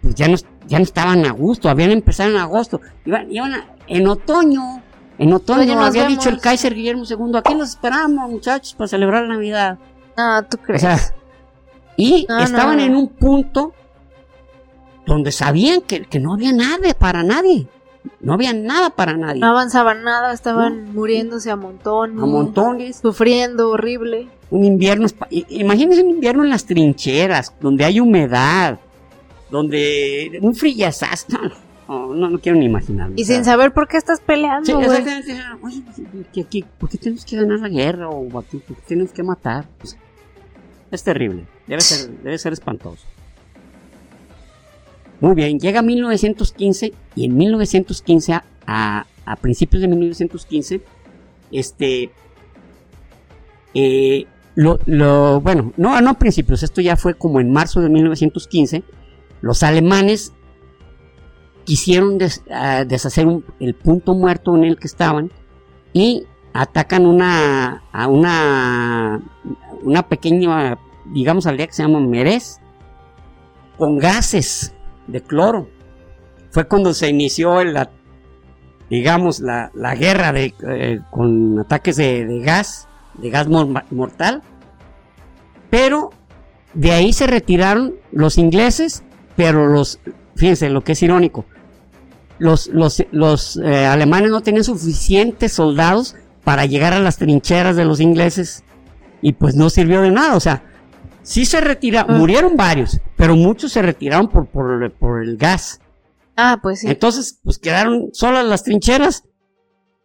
pues 0.02 0.14
ya 0.14 0.28
no 0.28 0.36
ya 0.66 0.78
no 0.78 0.84
estaban 0.84 1.26
a 1.26 1.30
gusto, 1.32 1.68
habían 1.68 1.90
empezado 1.90 2.30
en 2.30 2.36
agosto, 2.38 2.80
iban, 3.04 3.30
iban 3.30 3.52
a- 3.54 3.66
en 3.86 4.06
otoño, 4.08 4.82
en 5.18 5.32
otoño 5.34 5.78
había 5.82 6.06
dicho 6.06 6.30
el 6.30 6.36
vemos. 6.36 6.42
Kaiser 6.42 6.74
Guillermo 6.74 7.04
II, 7.08 7.36
aquí 7.36 7.54
los 7.54 7.68
esperamos, 7.70 8.30
muchachos, 8.30 8.72
para 8.74 8.88
celebrar 8.88 9.28
Navidad. 9.28 9.78
Ah, 10.16 10.42
¿tú 10.48 10.56
O 10.58 10.64
crees? 10.64 10.80
sea, 10.80 10.98
y 11.96 12.24
No, 12.28 12.38
no, 12.38 12.44
estaban 12.44 12.76
no. 12.78 12.82
en 12.82 12.96
un 12.96 13.08
punto 13.08 13.74
donde 15.06 15.32
sabían 15.32 15.82
que, 15.82 16.06
que 16.06 16.18
no 16.18 16.32
había 16.32 16.52
nada 16.52 16.78
para 16.98 17.22
nadie. 17.22 17.68
No 18.20 18.32
había 18.34 18.52
nada 18.54 18.88
para 18.90 19.16
nadie. 19.16 19.40
no 19.40 19.48
avanzaban 19.48 20.02
nada, 20.02 20.32
estaban 20.32 20.92
muriéndose 20.94 21.50
a 21.50 21.56
montón. 21.56 22.18
a 22.18 22.24
montones. 22.26 22.98
Sufriendo 23.02 23.70
horrible. 23.70 24.28
Un 24.54 24.64
invierno, 24.64 25.08
imagínense 25.30 26.04
un 26.04 26.10
invierno 26.10 26.44
en 26.44 26.50
las 26.50 26.64
trincheras, 26.64 27.52
donde 27.60 27.84
hay 27.84 27.98
humedad, 27.98 28.78
donde 29.50 30.38
un 30.40 30.54
frillazazo, 30.54 31.26
no, 31.88 32.14
no, 32.14 32.30
no, 32.30 32.38
quiero 32.38 32.56
ni 32.56 32.66
imaginar. 32.66 33.10
Y 33.16 33.24
sin 33.24 33.44
saber 33.44 33.72
por 33.72 33.88
qué 33.88 33.96
estás 33.96 34.20
peleando, 34.20 34.64
Sí, 34.64 34.72
exactamente. 34.72 35.42
Oye, 35.60 35.82
que 36.32 36.42
aquí, 36.42 36.64
¿por 36.78 36.88
qué 36.88 36.98
tenemos 36.98 37.24
que 37.24 37.34
ganar 37.34 37.58
la 37.58 37.68
guerra? 37.68 38.08
O 38.08 38.38
aquí, 38.38 38.58
¿por 38.58 38.76
qué 38.76 38.82
tenemos 38.86 39.10
que 39.10 39.24
matar? 39.24 39.66
Pues, 39.78 39.98
es 40.92 41.02
terrible, 41.02 41.46
debe 41.66 41.80
ser, 41.80 42.10
debe 42.22 42.38
ser 42.38 42.52
espantoso. 42.52 43.04
Muy 45.18 45.34
bien, 45.34 45.58
llega 45.58 45.82
1915 45.82 46.92
y 47.16 47.24
en 47.24 47.36
1915, 47.36 48.34
a, 48.34 48.44
a, 48.68 49.06
a 49.24 49.34
principios 49.34 49.82
de 49.82 49.88
1915, 49.88 50.80
este, 51.50 52.12
eh, 53.74 54.26
lo, 54.56 55.40
bueno, 55.40 55.72
no, 55.76 56.00
no 56.00 56.10
a 56.10 56.14
principios, 56.14 56.62
esto 56.62 56.80
ya 56.80 56.96
fue 56.96 57.14
como 57.14 57.40
en 57.40 57.52
marzo 57.52 57.80
de 57.80 57.88
1915, 57.88 58.84
los 59.40 59.62
alemanes 59.62 60.32
quisieron 61.64 62.18
ah, 62.50 62.84
deshacer 62.86 63.26
el 63.60 63.74
punto 63.74 64.14
muerto 64.14 64.54
en 64.56 64.64
el 64.64 64.76
que 64.78 64.86
estaban 64.86 65.30
y 65.92 66.24
atacan 66.52 67.06
una, 67.06 67.82
a 67.92 68.06
una, 68.08 69.20
una 69.82 70.08
pequeña, 70.08 70.78
digamos, 71.06 71.46
aldea 71.46 71.66
que 71.66 71.72
se 71.72 71.82
llama 71.82 72.00
Merez, 72.00 72.60
con 73.76 73.98
gases 73.98 74.74
de 75.08 75.20
cloro. 75.22 75.68
Fue 76.50 76.68
cuando 76.68 76.94
se 76.94 77.08
inició 77.08 77.60
el, 77.60 77.76
a- 77.76 77.90
digamos, 78.88 79.40
la, 79.40 79.70
la 79.74 79.94
guerra 79.96 80.32
de, 80.32 80.54
eh, 80.68 81.00
con 81.10 81.58
ataques 81.58 81.96
de, 81.96 82.24
de 82.26 82.40
gas, 82.40 82.88
de 83.18 83.30
gas 83.30 83.48
mor- 83.48 83.84
mortal. 83.90 84.42
Pero 85.70 86.10
de 86.74 86.92
ahí 86.92 87.12
se 87.12 87.26
retiraron 87.26 87.94
los 88.12 88.38
ingleses, 88.38 89.02
pero 89.36 89.66
los, 89.66 89.98
fíjense 90.36 90.70
lo 90.70 90.82
que 90.82 90.92
es 90.92 91.02
irónico, 91.02 91.44
los, 92.38 92.66
los, 92.68 93.02
los 93.12 93.56
eh, 93.56 93.86
alemanes 93.86 94.30
no 94.30 94.40
tenían 94.42 94.64
suficientes 94.64 95.52
soldados 95.52 96.16
para 96.42 96.66
llegar 96.66 96.92
a 96.92 96.98
las 97.00 97.16
trincheras 97.16 97.76
de 97.76 97.84
los 97.84 98.00
ingleses 98.00 98.64
y 99.22 99.32
pues 99.32 99.54
no 99.54 99.70
sirvió 99.70 100.00
de 100.02 100.10
nada, 100.10 100.36
o 100.36 100.40
sea, 100.40 100.62
sí 101.22 101.46
se 101.46 101.60
retiraron, 101.60 102.14
Ah. 102.16 102.18
murieron 102.18 102.56
varios, 102.56 103.00
pero 103.16 103.34
muchos 103.36 103.72
se 103.72 103.82
retiraron 103.82 104.28
por, 104.28 104.46
por, 104.46 104.90
por 104.92 105.22
el 105.22 105.36
gas. 105.36 105.80
Ah, 106.36 106.58
pues 106.62 106.80
sí. 106.80 106.88
Entonces, 106.88 107.38
pues 107.44 107.58
quedaron 107.58 108.08
solas 108.12 108.44
las 108.44 108.64
trincheras. 108.64 109.24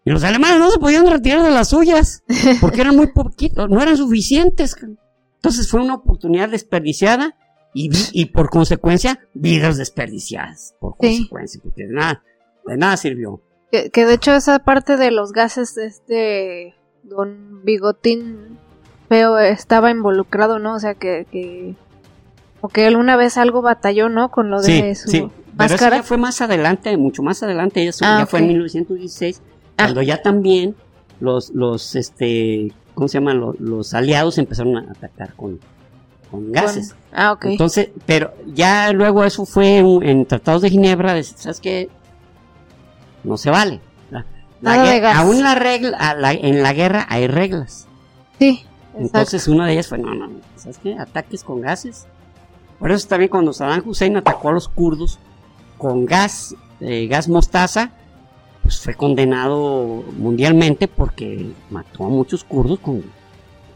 Y 0.09 0.11
los 0.11 0.23
alemanes 0.23 0.57
no 0.57 0.71
se 0.71 0.79
podían 0.79 1.05
retirar 1.05 1.43
de 1.43 1.51
las 1.51 1.69
suyas, 1.69 2.23
porque 2.61 2.81
eran 2.81 2.95
muy 2.95 3.11
poquitos, 3.13 3.69
no 3.69 3.79
eran 3.79 3.95
suficientes. 3.95 4.75
Entonces 5.35 5.69
fue 5.69 5.83
una 5.83 5.93
oportunidad 5.93 6.49
desperdiciada 6.49 7.37
y, 7.75 7.91
y 8.13 8.25
por 8.25 8.49
consecuencia, 8.49 9.19
vidas 9.35 9.77
desperdiciadas. 9.77 10.73
Por 10.79 10.97
consecuencia, 10.97 11.61
porque 11.63 11.85
de 11.85 11.93
nada, 11.93 12.23
de 12.65 12.77
nada 12.77 12.97
sirvió. 12.97 13.39
Que, 13.71 13.91
de 13.93 14.13
hecho 14.15 14.33
esa 14.33 14.57
parte 14.57 14.97
de 14.97 15.11
los 15.11 15.31
gases, 15.31 15.77
este 15.77 16.73
don 17.03 17.63
Bigotín 17.63 18.57
Feo 19.09 19.37
estaba 19.37 19.91
involucrado, 19.91 20.57
¿no? 20.57 20.73
O 20.73 20.79
sea, 20.79 20.95
que, 20.95 21.27
que, 21.31 21.75
o 22.61 22.69
que 22.69 22.87
él 22.87 22.95
una 22.95 23.15
vez 23.15 23.37
algo 23.37 23.61
batalló, 23.61 24.09
¿no? 24.09 24.31
Con 24.31 24.49
lo 24.49 24.59
de 24.59 24.95
sí, 24.95 25.03
su 25.03 25.07
sí. 25.07 25.31
Pero. 25.55 25.75
Eso 25.75 25.87
ya 25.87 26.01
fue 26.01 26.17
más 26.17 26.41
adelante, 26.41 26.97
mucho 26.97 27.21
más 27.21 27.43
adelante, 27.43 27.85
eso 27.85 28.05
ah, 28.05 28.17
ya 28.17 28.23
okay. 28.23 28.25
fue 28.25 28.39
en 28.39 28.47
1916 28.47 29.43
cuando 29.83 30.01
ya 30.01 30.21
también 30.21 30.75
los, 31.19 31.49
los, 31.51 31.95
este, 31.95 32.73
¿cómo 32.93 33.07
se 33.07 33.19
llaman? 33.19 33.39
Los, 33.59 33.93
aliados 33.93 34.37
empezaron 34.37 34.77
a 34.77 34.91
atacar 34.91 35.33
con, 35.33 35.59
con 36.31 36.51
gases. 36.51 36.95
Ah, 37.13 37.31
ok. 37.31 37.45
Entonces, 37.45 37.89
pero 38.05 38.33
ya 38.47 38.91
luego 38.91 39.23
eso 39.23 39.45
fue 39.45 39.77
en, 39.77 40.25
tratados 40.25 40.61
de 40.61 40.69
Ginebra, 40.69 41.21
¿sabes 41.23 41.59
qué? 41.59 41.89
No 43.23 43.37
se 43.37 43.49
vale. 43.49 43.81
La, 44.11 44.25
la 44.61 44.99
no 44.99 45.07
aún 45.07 45.41
la 45.41 45.55
regla, 45.55 45.97
a 45.97 46.15
la, 46.15 46.33
en 46.33 46.61
la 46.61 46.73
guerra 46.73 47.05
hay 47.09 47.27
reglas. 47.27 47.87
Sí. 48.37 48.65
Entonces 48.97 49.47
una 49.47 49.65
de 49.65 49.73
ellas 49.73 49.87
fue, 49.87 49.97
no, 49.97 50.13
no, 50.13 50.29
¿sabes 50.57 50.77
qué? 50.79 50.97
Ataques 50.97 51.43
con 51.43 51.61
gases. 51.61 52.07
Por 52.79 52.91
eso 52.91 53.07
también 53.07 53.29
cuando 53.29 53.53
Saddam 53.53 53.83
Hussein 53.85 54.17
atacó 54.17 54.49
a 54.49 54.53
los 54.53 54.67
kurdos 54.67 55.19
con 55.77 56.05
gas, 56.05 56.55
eh, 56.79 57.07
gas 57.07 57.27
mostaza, 57.27 57.91
pues 58.69 58.81
fue 58.81 58.93
condenado 58.93 60.03
mundialmente 60.15 60.87
porque 60.87 61.53
mató 61.71 62.05
a 62.05 62.09
muchos 62.09 62.43
kurdos 62.43 62.77
con 62.79 63.03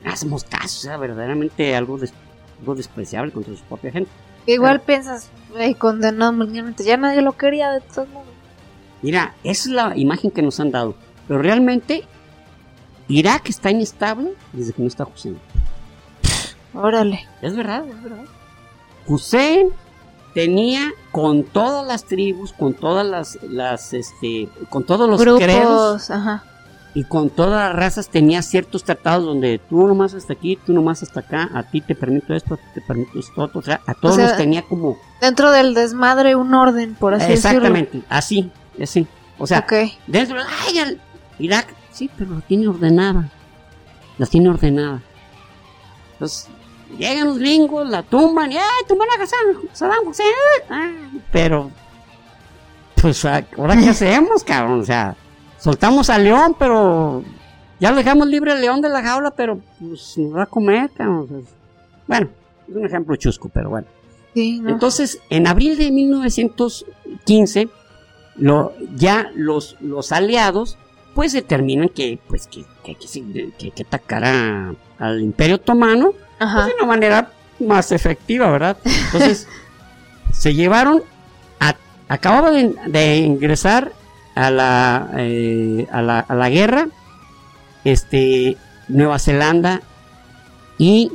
gas 0.03 0.23
mostaza, 0.23 0.65
o 0.65 0.67
sea, 0.67 0.97
verdaderamente 0.97 1.75
algo, 1.75 1.97
des- 1.97 2.13
algo 2.59 2.75
despreciable 2.75 3.31
contra 3.31 3.55
su 3.55 3.63
propia 3.63 3.91
gente. 3.91 4.11
Igual 4.45 4.81
piensas, 4.81 5.31
"Ey, 5.57 5.73
condenado 5.73 6.31
mundialmente, 6.31 6.83
ya 6.83 6.95
nadie 6.97 7.23
lo 7.23 7.31
quería 7.31 7.71
de 7.71 7.81
todos 7.81 8.07
modos. 8.09 8.27
Mira, 9.01 9.33
esa 9.43 9.67
es 9.69 9.73
la 9.73 9.97
imagen 9.97 10.29
que 10.29 10.43
nos 10.43 10.59
han 10.59 10.69
dado, 10.69 10.93
pero 11.27 11.41
realmente 11.41 12.03
Irak 13.07 13.49
está 13.49 13.71
inestable 13.71 14.33
desde 14.51 14.73
que 14.73 14.81
no 14.83 14.87
está 14.89 15.05
Hussein. 15.11 15.39
Órale. 16.75 17.27
Es 17.41 17.55
verdad, 17.55 17.83
es 17.87 18.03
verdad. 18.03 18.25
Hussein 19.07 19.69
tenía 20.33 20.91
con 21.11 21.43
todas 21.43 21.85
las 21.85 22.05
tribus, 22.05 22.53
con 22.53 22.73
todas 22.73 23.05
las, 23.05 23.39
las 23.43 23.93
este, 23.93 24.49
con 24.69 24.83
todos 24.83 25.09
los 25.09 25.21
credos 25.21 25.37
Grupos, 25.37 26.09
ajá. 26.09 26.43
y 26.93 27.03
con 27.03 27.29
todas 27.29 27.69
las 27.69 27.75
razas 27.75 28.09
tenía 28.09 28.41
ciertos 28.41 28.83
tratados 28.83 29.25
donde 29.25 29.59
tú 29.69 29.87
nomás 29.87 30.13
hasta 30.13 30.33
aquí, 30.33 30.57
tú 30.65 30.73
nomás 30.73 31.03
hasta 31.03 31.21
acá, 31.21 31.49
a 31.53 31.63
ti 31.63 31.81
te 31.81 31.95
permito 31.95 32.33
esto, 32.33 32.55
a 32.55 32.57
ti 32.57 32.63
te 32.73 32.81
permito 32.81 33.19
esto 33.19 33.51
o 33.53 33.61
sea, 33.61 33.81
a 33.85 33.93
todos 33.93 34.15
sea, 34.15 34.29
los 34.29 34.37
tenía 34.37 34.63
como 34.63 34.97
Dentro 35.21 35.51
del 35.51 35.73
desmadre 35.73 36.35
un 36.35 36.53
orden, 36.53 36.95
por 36.95 37.13
así 37.13 37.31
exactamente, 37.31 38.01
así, 38.09 38.51
así, 38.81 39.07
o 39.37 39.47
sea, 39.47 39.61
decirlo. 39.61 39.87
Ok. 39.87 39.99
dentro 40.07 40.37
de 40.37 40.49
ay, 40.67 40.77
el 40.79 41.01
Irak, 41.39 41.67
sí, 41.91 42.09
pero 42.17 42.35
la 42.35 42.41
tiene 42.41 42.67
ordenada, 42.67 43.29
la 44.17 44.25
tiene 44.25 44.49
ordenada. 44.49 45.01
Entonces, 46.13 46.47
llegan 46.97 47.27
los 47.27 47.39
gringos, 47.39 47.87
la 47.89 48.03
tumban 48.03 48.51
y 48.51 48.57
¡ay, 48.57 48.63
tumban 48.87 49.07
a 49.09 49.25
Saddam 49.73 50.07
Hussein! 50.07 50.27
ah, 50.69 50.91
pero, 51.31 51.71
pues, 53.01 53.23
¿ahora 53.25 53.75
qué 53.77 53.89
hacemos, 53.89 54.43
cabrón? 54.43 54.81
O 54.81 54.85
sea, 54.85 55.15
soltamos 55.59 56.09
al 56.09 56.23
león, 56.23 56.55
pero 56.57 57.23
ya 57.79 57.91
lo 57.91 57.97
dejamos 57.97 58.27
libre 58.27 58.51
al 58.53 58.61
león 58.61 58.81
de 58.81 58.89
la 58.89 59.01
jaula, 59.01 59.31
pero, 59.31 59.59
pues, 59.79 60.17
nos 60.17 60.35
va 60.37 60.43
a 60.43 60.47
comer, 60.47 60.89
cabrón. 60.95 61.21
O 61.21 61.27
sea, 61.27 61.37
bueno, 62.07 62.29
es 62.69 62.75
un 62.75 62.85
ejemplo 62.85 63.15
chusco, 63.15 63.49
pero 63.53 63.69
bueno. 63.69 63.87
Sí, 64.33 64.59
no. 64.59 64.69
Entonces, 64.71 65.19
en 65.29 65.47
abril 65.47 65.77
de 65.77 65.91
1915, 65.91 67.69
lo, 68.37 68.73
ya 68.95 69.31
los, 69.35 69.77
los 69.79 70.11
aliados 70.11 70.77
pues 71.13 71.33
determinan 71.33 71.89
que 71.89 72.17
pues 72.27 72.47
que, 72.47 72.65
que, 72.83 72.95
que, 72.95 73.51
que- 73.59 73.69
que 73.71 73.83
atacar 73.83 74.23
a- 74.25 74.73
al 74.97 75.21
Imperio 75.21 75.57
Otomano 75.57 76.13
pues, 76.51 76.65
de 76.67 76.73
una 76.79 76.87
manera 76.87 77.31
más 77.59 77.91
efectiva, 77.91 78.49
¿verdad? 78.51 78.77
Entonces, 78.83 79.47
se 80.33 80.53
llevaron, 80.53 81.03
a, 81.59 81.75
acababa 82.07 82.51
de, 82.51 82.75
de 82.87 83.17
ingresar 83.17 83.91
a 84.35 84.49
la, 84.49 85.11
eh, 85.17 85.87
a 85.91 86.01
la, 86.01 86.19
a 86.19 86.35
la 86.35 86.49
guerra, 86.49 86.87
este, 87.83 88.57
Nueva 88.87 89.19
Zelanda 89.19 89.81
y 90.77 91.11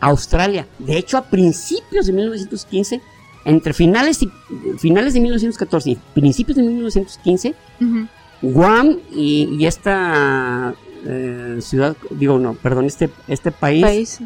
Australia. 0.00 0.66
De 0.78 0.96
hecho, 0.96 1.18
a 1.18 1.24
principios 1.24 2.06
de 2.06 2.12
1915, 2.12 3.00
entre 3.44 3.72
finales, 3.72 4.22
y, 4.22 4.30
finales 4.78 5.14
de 5.14 5.20
1914 5.20 5.90
y 5.90 5.96
principios 6.14 6.56
de 6.56 6.62
1915, 6.62 7.54
Ujú. 7.80 8.08
Guam 8.42 8.98
y, 9.12 9.56
y 9.58 9.66
esta 9.66 10.74
eh, 11.04 11.58
ciudad, 11.60 11.96
digo, 12.10 12.38
no, 12.38 12.54
perdón, 12.54 12.86
este, 12.86 13.10
este 13.28 13.50
país, 13.50 13.82
País. 13.82 14.20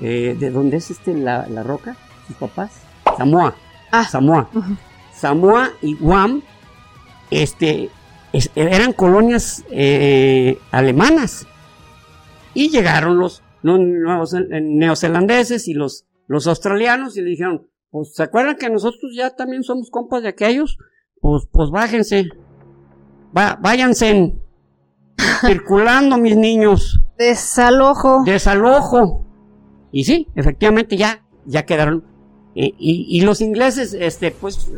Eh, 0.00 0.36
¿de 0.38 0.50
dónde 0.50 0.78
es 0.78 0.90
este 0.90 1.14
la, 1.14 1.46
la 1.48 1.62
roca? 1.62 1.96
¿Sus 2.26 2.36
papás? 2.36 2.70
Samoa. 3.16 3.54
Ah. 3.92 4.04
Samoa. 4.04 4.48
Samoa 5.12 5.70
y 5.82 5.94
Guam 5.96 6.42
este, 7.30 7.90
es- 8.32 8.50
eran 8.54 8.92
colonias 8.92 9.64
eh, 9.70 10.58
alemanas. 10.70 11.46
Y 12.54 12.70
llegaron 12.70 13.18
los, 13.18 13.42
los 13.62 13.78
nuevos, 13.80 14.34
neozelandeses 14.50 15.68
y 15.68 15.74
los, 15.74 16.06
los 16.26 16.46
australianos 16.46 17.16
y 17.16 17.22
le 17.22 17.30
dijeron, 17.30 17.66
pues 17.90 18.14
¿se 18.14 18.22
acuerdan 18.22 18.56
que 18.56 18.70
nosotros 18.70 19.12
ya 19.16 19.30
también 19.30 19.62
somos 19.62 19.90
compas 19.90 20.22
de 20.22 20.28
aquellos? 20.28 20.78
Pues, 21.20 21.44
pues 21.52 21.70
bájense. 21.70 22.26
Va, 23.36 23.58
váyanse 23.60 24.34
circulando 25.40 26.16
mis 26.18 26.36
niños 26.36 27.00
Desalojo. 27.18 28.22
desalojo. 28.24 29.23
Y 29.96 30.02
sí, 30.04 30.26
efectivamente 30.34 30.96
ya, 30.96 31.22
ya 31.46 31.64
quedaron. 31.64 32.02
Y, 32.52 32.74
y- 32.78 33.06
y 33.18 33.20
los 33.20 33.40
ingleses, 33.40 33.94
este, 33.94 34.32
pues, 34.32 34.72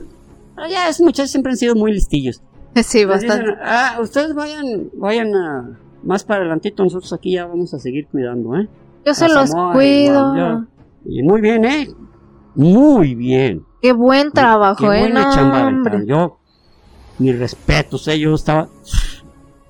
ya 0.71 0.89
esos 0.91 1.01
muchachos 1.07 1.31
siempre 1.31 1.53
han 1.53 1.57
sido 1.59 1.75
muy 1.75 1.91
listillos. 1.93 2.43
Sí, 2.85 3.07
bastante. 3.07 3.45
dicen, 3.45 3.59
ah, 3.65 3.97
ustedes 4.03 4.35
vayan, 4.35 4.91
vayan 4.95 5.35
a, 5.35 5.79
más 6.03 6.23
para 6.25 6.41
adelantito, 6.41 6.83
nosotros 6.85 7.11
aquí 7.15 7.33
ya 7.33 7.47
vamos 7.47 7.73
a 7.73 7.79
seguir 7.79 8.07
cuidando, 8.09 8.55
¿eh? 8.57 8.69
Yo 9.07 9.15
se 9.15 9.29
los 9.31 9.49
Samoa 9.49 9.73
cuido. 9.73 10.67
Y 11.07 11.23
muy 11.23 11.41
bien, 11.41 11.65
¿eh? 11.65 11.89
Muy 12.55 13.15
bien. 13.15 13.65
Qué 13.81 13.93
buen 13.93 14.31
trabajo, 14.33 14.81
Qué 14.81 14.85
eh. 14.97 15.01
buena 15.01 15.25
No, 15.29 15.33
chamba. 15.35 16.03
Yo, 16.05 16.39
mis 17.19 17.39
respetos, 17.39 18.07
¿eh? 18.09 18.19
Yo 18.19 18.35
estaba 18.35 18.69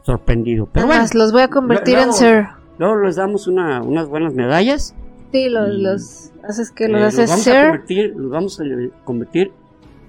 sorprendido. 0.02 0.68
Pero 0.72 0.86
bueno, 0.86 1.04
los 1.14 1.30
voy 1.32 1.42
a 1.42 1.48
convertir 1.48 1.94
luego- 1.94 2.10
en 2.10 2.16
Sir. 2.16 2.46
luego 2.78 2.96
les 3.02 3.16
damos 3.16 3.46
una, 3.46 3.82
unas 3.82 4.08
buenas 4.08 4.34
medallas. 4.34 4.94
Sí, 5.32 5.48
los, 5.48 5.68
y- 5.74 5.82
los 5.82 6.32
haces 6.48 6.70
que 6.70 6.84
Eh, 6.84 6.88
los 6.88 7.02
haces 7.02 7.28
vamos 7.30 7.46
a 7.48 7.62
convertir, 7.64 8.14
los 8.16 8.30
vamos 8.30 8.60
a 8.60 8.64
convertir 9.04 9.52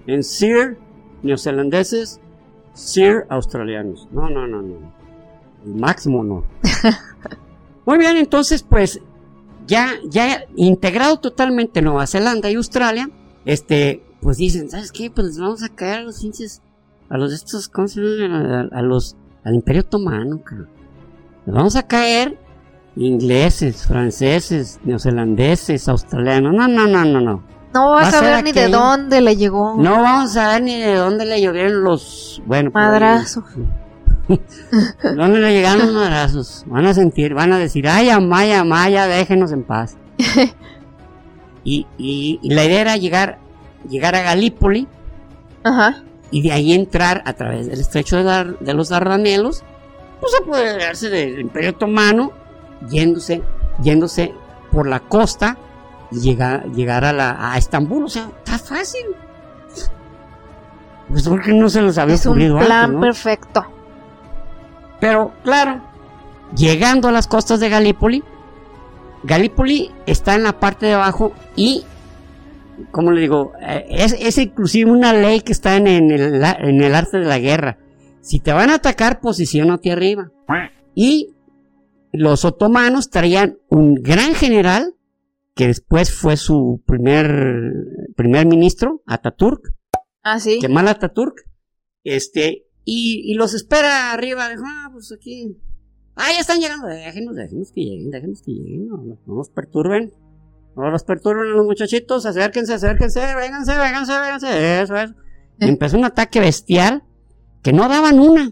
en 0.06 0.24
Sir 0.24 0.78
neozelandeses, 1.24 2.20
Sir 2.74 3.26
australianos. 3.30 4.08
No, 4.12 4.30
no, 4.30 4.48
no, 4.48 4.62
no. 4.62 4.76
El 5.66 5.76
máximo 5.76 6.24
no. 6.24 6.44
Muy 7.86 7.98
bien, 7.98 8.18
entonces, 8.18 8.64
pues, 8.64 9.00
ya, 9.66 9.92
ya 10.10 10.46
integrado 10.56 11.20
totalmente 11.20 11.82
Nueva 11.82 12.06
Zelanda 12.08 12.50
y 12.52 12.56
Australia, 12.56 13.10
este, 13.46 14.04
pues 14.22 14.38
dicen, 14.38 14.70
¿sabes 14.70 14.92
qué? 14.92 15.10
Pues 15.10 15.28
les 15.28 15.40
vamos 15.40 15.64
a 15.64 15.70
caer 15.70 16.00
a 16.00 16.04
los 16.04 16.24
hinches, 16.24 16.62
a 17.10 17.18
los 17.18 17.30
de 17.32 17.38
estos, 17.38 17.68
¿cómo 17.70 17.88
se 17.88 18.02
llama? 18.02 18.70
A, 18.72 18.80
a 18.80 18.82
los, 18.82 19.16
al 19.44 19.56
Imperio 19.56 19.82
Otomano, 19.82 20.42
cabrón. 20.44 20.70
Les 21.46 21.56
vamos 21.56 21.76
a 21.76 21.84
caer 21.88 22.38
ingleses, 22.98 23.86
franceses, 23.86 24.80
neozelandeses, 24.84 25.88
australianos. 25.88 26.54
No, 26.54 26.68
no, 26.68 26.88
no, 26.88 27.06
no, 27.06 27.22
no. 27.22 27.44
No 27.74 27.90
Va 27.92 27.96
vas 28.02 28.14
a 28.14 28.20
a 28.20 28.22
ver 28.22 28.44
ni 28.44 28.52
de 28.54 28.70
dónde 28.70 29.22
le 29.22 29.36
llegó. 29.36 29.76
No 29.78 30.02
vamos 30.02 30.36
a 30.38 30.54
ver 30.54 30.64
ni 30.64 30.80
de 30.80 30.96
dónde 30.96 31.26
le 31.26 31.42
llovieron 31.42 31.84
los. 31.84 32.42
Bueno, 32.46 32.72
pues, 32.72 32.84
Madrazo. 32.84 33.44
¿Dónde 35.16 35.40
le 35.40 35.54
llegaron 35.54 35.86
los 35.86 35.94
madrazos? 35.96 36.64
Van 36.68 36.86
a 36.86 36.94
sentir, 36.94 37.34
van 37.34 37.54
a 37.54 37.58
decir, 37.58 37.88
ay, 37.88 38.10
amaya, 38.10 38.62
amaya, 38.62 39.06
déjenos 39.08 39.52
en 39.52 39.64
paz. 39.64 39.96
y, 41.64 41.86
y, 41.98 42.40
y 42.42 42.54
la 42.54 42.66
idea 42.66 42.82
era 42.82 42.98
llegar, 42.98 43.40
llegar 43.88 44.16
a 44.16 44.22
Galípoli 44.22 44.88
Ajá. 45.64 46.04
y 46.32 46.42
de 46.42 46.52
ahí 46.52 46.74
entrar 46.74 47.22
a 47.26 47.34
través 47.34 47.68
del 47.68 47.80
estrecho 47.80 48.18
de, 48.18 48.24
Dar- 48.24 48.60
de 48.60 48.74
los 48.74 48.90
Dardanelos, 48.90 49.64
pues 50.20 50.34
apoderarse 50.42 51.10
del 51.10 51.40
Imperio 51.40 51.72
Otomano, 51.72 52.32
yéndose, 52.90 53.42
yéndose 53.82 54.34
por 54.72 54.88
la 54.88 55.00
costa 55.00 55.58
y 56.12 56.20
llegar, 56.20 56.66
llegar 56.72 57.06
a, 57.06 57.14
la, 57.14 57.52
a 57.54 57.58
Estambul. 57.58 58.06
O 58.06 58.10
sea, 58.10 58.30
está 58.38 58.58
fácil. 58.58 59.06
Pues 61.10 61.28
porque 61.28 61.54
no 61.54 61.70
se 61.70 61.82
les 61.82 61.98
había 61.98 62.16
Es 62.16 62.26
un 62.26 62.38
plan 62.38 62.72
antes, 62.72 62.96
¿no? 62.96 63.02
perfecto. 63.02 63.66
Pero, 65.00 65.32
claro, 65.44 65.82
llegando 66.56 67.08
a 67.08 67.12
las 67.12 67.28
costas 67.28 67.60
de 67.60 67.70
Galípoli, 67.70 68.24
Galípoli 69.24 69.92
está 70.06 70.36
en 70.36 70.44
la 70.44 70.60
parte 70.60 70.86
de 70.86 70.94
abajo 70.96 71.34
y, 71.56 71.86
como 72.92 73.12
le 73.12 73.22
digo, 73.22 73.54
Eh, 73.62 73.86
es, 73.90 74.14
es 74.20 74.38
inclusive 74.38 74.92
una 74.92 75.14
ley 75.14 75.42
que 75.42 75.54
está 75.54 75.76
en, 75.78 75.88
en 75.88 76.12
el, 76.12 76.44
en 76.44 76.82
el 76.84 76.96
arte 76.96 77.20
de 77.20 77.26
la 77.26 77.40
guerra. 77.40 77.78
Si 78.22 78.40
te 78.40 78.52
van 78.52 78.70
a 78.70 78.76
atacar, 78.76 79.22
posicionate 79.22 79.92
arriba. 79.92 80.30
Y 80.94 81.36
los 82.18 82.46
otomanos 82.46 83.10
traían 83.10 83.58
un 83.70 83.96
gran 83.96 84.34
general, 84.34 84.96
que 85.56 85.68
después 85.68 86.14
fue 86.14 86.38
su 86.38 86.84
primer, 86.86 87.74
primer 88.16 88.46
ministro, 88.46 89.02
Ataturk, 89.06 89.74
Ah, 90.24 90.40
sí. 90.40 90.60
Kemal 90.60 90.90
Ataturk, 90.90 91.48
este, 92.04 92.68
y, 92.84 93.32
y 93.32 93.36
los 93.36 93.54
espera 93.54 94.12
arriba, 94.12 94.50
dijo, 94.50 94.64
ah, 94.66 94.90
pues 94.92 95.14
aquí, 95.14 95.58
ah, 96.16 96.28
ya 96.34 96.42
están 96.42 96.60
llegando, 96.60 96.88
déjenos, 96.88 97.36
déjenos 97.36 97.72
que 97.72 97.82
lleguen, 97.82 98.12
déjenos 98.12 98.42
que 98.42 98.52
lleguen, 98.52 98.88
no, 98.88 98.98
no, 98.98 99.20
no 99.26 99.36
nos 99.36 99.50
perturben, 99.50 100.12
no 100.76 100.90
los 100.92 101.04
perturben 101.04 101.52
a 101.52 101.56
los 101.56 101.66
muchachitos, 101.66 102.26
acérquense, 102.26 102.74
acérquense, 102.74 103.20
vénganse, 103.20 103.72
vénganse, 103.78 104.12
vénganse, 104.12 104.82
eso, 104.82 104.96
eso. 104.96 105.14
Y 105.60 105.70
empezó 105.70 105.98
un 105.98 106.06
ataque 106.06 106.40
bestial 106.40 107.04
que 107.64 107.74
no 107.74 107.88
daban 107.88 108.20
una, 108.20 108.52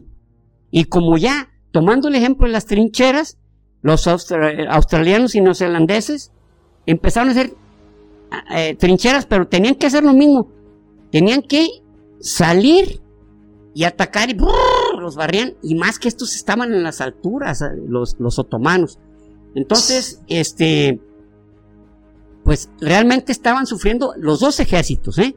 y 0.71 0.85
como 0.85 1.17
ya, 1.17 1.49
tomando 1.71 2.07
el 2.07 2.15
ejemplo 2.15 2.47
de 2.47 2.53
las 2.53 2.65
trincheras, 2.65 3.37
los 3.85 4.07
austra- 4.07 4.67
australianos 4.67 5.35
y 5.35 5.41
neozelandeses 5.41 6.31
empezaron 6.87 7.29
a 7.29 7.31
hacer 7.33 7.53
eh, 8.51 8.75
trincheras, 8.75 9.27
pero 9.27 9.47
tenían 9.47 9.75
que 9.75 9.85
hacer 9.85 10.03
lo 10.03 10.13
mismo, 10.13 10.49
tenían 11.11 11.43
que 11.43 11.67
salir 12.19 12.99
y 13.75 13.83
atacar 13.83 14.31
y 14.31 14.37
los 14.99 15.15
barrían. 15.15 15.53
Y 15.61 15.75
más 15.75 15.99
que 15.99 16.07
estos 16.07 16.35
estaban 16.35 16.73
en 16.73 16.81
las 16.81 16.99
alturas, 16.99 17.61
eh, 17.61 17.65
los, 17.87 18.15
los 18.19 18.39
otomanos. 18.39 18.97
Entonces, 19.53 20.19
este, 20.27 20.99
pues 22.43 22.71
realmente 22.81 23.31
estaban 23.31 23.67
sufriendo 23.67 24.15
los 24.17 24.39
dos 24.39 24.59
ejércitos, 24.59 25.19
¿eh? 25.19 25.35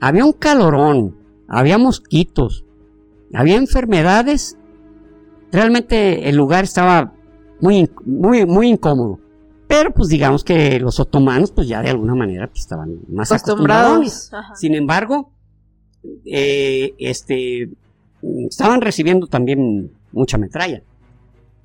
Había 0.00 0.26
un 0.26 0.32
calorón, 0.32 1.16
había 1.48 1.78
mosquitos, 1.78 2.66
había 3.32 3.56
enfermedades. 3.56 4.58
Realmente 5.50 6.28
el 6.28 6.36
lugar 6.36 6.64
estaba 6.64 7.14
muy, 7.60 7.90
muy, 8.04 8.46
muy 8.46 8.68
incómodo. 8.68 9.18
Pero 9.66 9.92
pues 9.92 10.08
digamos 10.08 10.42
que 10.42 10.80
los 10.80 10.98
otomanos 10.98 11.52
pues 11.52 11.68
ya 11.68 11.80
de 11.80 11.90
alguna 11.90 12.14
manera 12.14 12.48
pues, 12.48 12.60
estaban 12.60 13.00
más 13.08 13.30
acostumbrados. 13.30 14.30
Sin 14.56 14.74
embargo, 14.74 15.32
eh, 16.24 16.94
este, 16.98 17.70
estaban 18.48 18.80
recibiendo 18.80 19.26
también 19.26 19.92
mucha 20.12 20.38
metralla. 20.38 20.82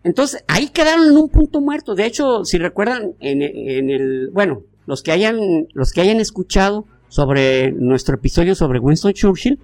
Entonces, 0.04 0.44
ahí 0.48 0.68
quedaron 0.68 1.08
en 1.08 1.18
un 1.18 1.30
punto 1.30 1.62
muerto. 1.62 1.96
De 1.96 2.06
hecho, 2.06 2.46
si 2.46 2.60
recuerdan, 2.60 3.16
en, 3.20 3.42
en 3.42 3.90
el, 3.90 4.30
bueno, 4.32 4.62
los 4.86 5.02
que 5.02 5.12
hayan, 5.12 5.68
los 5.74 5.92
que 5.92 6.02
hayan 6.02 6.20
escuchado 6.20 6.86
sobre 7.08 7.72
nuestro 7.72 8.16
episodio 8.16 8.54
sobre 8.54 8.78
Winston 8.80 9.14
Churchill, 9.14 9.60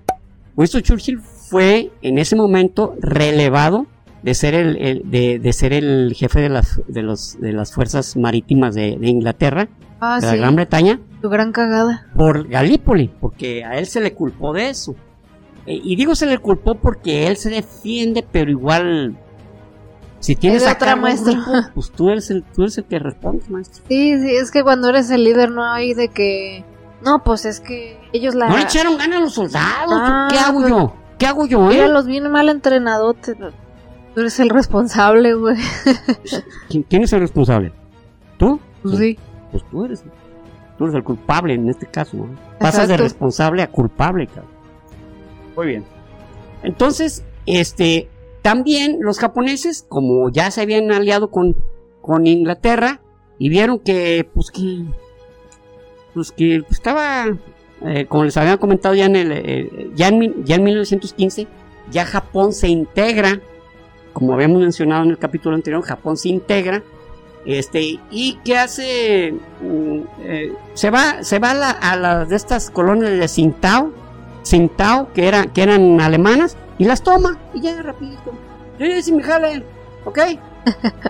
Winston 0.55 0.81
Churchill 0.81 1.19
fue 1.19 1.91
en 2.01 2.17
ese 2.17 2.35
momento 2.35 2.95
relevado 2.99 3.85
de 4.23 4.33
ser 4.35 4.53
el, 4.53 4.77
el- 4.77 5.01
de, 5.09 5.39
de 5.39 5.53
ser 5.53 5.73
el 5.73 6.13
jefe 6.15 6.39
de 6.41 6.49
las, 6.49 6.81
de 6.87 7.01
los, 7.01 7.39
de 7.39 7.53
las 7.53 7.73
fuerzas 7.73 8.15
marítimas 8.17 8.75
de, 8.75 8.97
de 8.97 9.07
Inglaterra, 9.09 9.67
Ah, 10.03 10.19
de 10.19 10.25
la. 10.27 10.35
Gran 10.35 10.55
Bretaña, 10.55 10.99
Tu 11.21 11.29
gran 11.29 11.51
cagada. 11.51 12.07
por 12.15 12.47
Galípoli, 12.47 13.11
porque 13.19 13.63
a 13.63 13.77
él 13.77 13.85
se 13.85 14.01
le 14.01 14.13
culpó 14.13 14.51
de 14.53 14.69
eso. 14.69 14.95
Eh, 15.67 15.79
y 15.83 15.95
digo 15.95 16.15
se 16.15 16.25
le 16.25 16.39
culpó 16.39 16.73
porque 16.75 17.27
él 17.27 17.37
se 17.37 17.51
defiende, 17.51 18.25
pero 18.31 18.49
igual, 18.49 19.15
si 20.19 20.35
tienes 20.35 20.65
a 20.65 20.73
otra 20.73 20.95
maestra. 20.95 21.33
grupo, 21.33 21.51
pues 21.75 21.91
tú 21.91 22.09
eres 22.09 22.31
el, 22.31 22.43
tú 22.43 22.63
eres 22.63 22.77
el 22.79 22.85
que 22.85 22.97
responde, 22.97 23.43
maestro. 23.49 23.83
Sí, 23.87 24.19
sí, 24.19 24.35
es 24.35 24.49
que 24.49 24.63
cuando 24.63 24.89
eres 24.89 25.11
el 25.11 25.23
líder 25.23 25.51
no 25.51 25.63
hay 25.63 25.93
de 25.93 26.07
que... 26.07 26.63
No, 27.03 27.23
pues 27.23 27.45
es 27.45 27.59
que 27.59 27.99
ellos 28.13 28.33
la... 28.35 28.47
No 28.49 28.57
le 28.57 28.63
echaron 28.63 28.97
ganas 28.97 29.17
a 29.19 29.21
los 29.21 29.33
soldados. 29.33 29.91
Ah, 29.91 30.27
¿Qué 30.31 30.37
hago 30.39 30.67
yo? 30.67 30.95
¿Qué 31.19 31.25
hago 31.27 31.45
yo, 31.45 31.69
eh? 31.69 31.75
Mira, 31.75 31.87
los 31.87 32.05
viene 32.07 32.27
mal 32.29 32.49
entrenados. 32.49 33.15
Tú 34.13 34.19
eres 34.21 34.39
el 34.39 34.49
responsable, 34.49 35.33
güey. 35.33 35.55
¿Quién, 36.69 36.83
quién 36.83 37.03
es 37.03 37.13
el 37.13 37.21
responsable? 37.21 37.71
¿Tú? 38.37 38.59
Pues 38.83 38.97
sí. 38.97 39.19
Pues 39.51 39.63
tú 39.69 39.85
eres. 39.85 40.03
Tú 40.77 40.85
eres 40.85 40.95
el 40.95 41.03
culpable 41.03 41.53
en 41.53 41.69
este 41.69 41.85
caso. 41.85 42.17
¿no? 42.17 42.27
Pasas 42.59 42.87
de 42.87 42.97
responsable 42.97 43.61
a 43.61 43.71
culpable, 43.71 44.27
cabrón. 44.27 44.51
Muy 45.55 45.67
bien. 45.67 45.85
Entonces, 46.63 47.23
este, 47.45 48.09
también 48.41 48.97
los 49.01 49.19
japoneses, 49.19 49.85
como 49.87 50.29
ya 50.29 50.51
se 50.51 50.61
habían 50.61 50.91
aliado 50.91 51.31
con, 51.31 51.55
con 52.01 52.27
Inglaterra, 52.27 53.01
y 53.37 53.49
vieron 53.49 53.79
que, 53.79 54.27
pues 54.33 54.51
que, 54.51 54.85
pues 56.13 56.31
que 56.31 56.63
estaba, 56.69 57.25
eh, 57.83 58.05
como 58.07 58.25
les 58.25 58.37
había 58.37 58.57
comentado 58.57 58.93
ya 58.93 59.05
en 59.05 59.15
el, 59.15 59.31
eh, 59.31 59.91
ya 59.95 60.09
en, 60.09 60.45
ya 60.45 60.55
en 60.55 60.63
1915, 60.63 61.47
ya 61.89 62.05
Japón 62.05 62.53
se 62.53 62.67
integra, 62.67 63.41
como 64.13 64.33
habíamos 64.33 64.61
mencionado 64.61 65.03
en 65.03 65.11
el 65.11 65.17
capítulo 65.17 65.55
anterior, 65.55 65.81
Japón 65.83 66.17
se 66.17 66.29
integra, 66.29 66.83
este, 67.45 67.99
y 68.11 68.35
que 68.43 68.57
hace, 68.57 69.33
Mm, 69.61 69.99
eh, 70.23 70.53
se 70.73 70.89
va, 70.91 71.23
se 71.23 71.39
va 71.39 71.51
a, 71.51 71.53
la- 71.55 71.69
a 71.71 71.95
las 71.95 72.29
de 72.29 72.35
estas 72.35 72.69
colonias 72.69 73.11
de 73.11 73.25
Tsingtao, 73.25 73.91
Tsingtao, 74.43 75.11
que, 75.13 75.27
era, 75.27 75.45
que 75.47 75.63
eran 75.63 75.99
alemanas, 76.01 76.55
y 76.77 76.85
las 76.85 77.01
toma, 77.03 77.37
y 77.53 77.61
ya 77.61 77.81
rapidito. 77.81 78.31
Yo 78.79 78.85
ya 78.87 78.97
hice 78.97 79.11
mi 79.11 79.21
jale, 79.23 79.63
¿ok? 80.05 80.19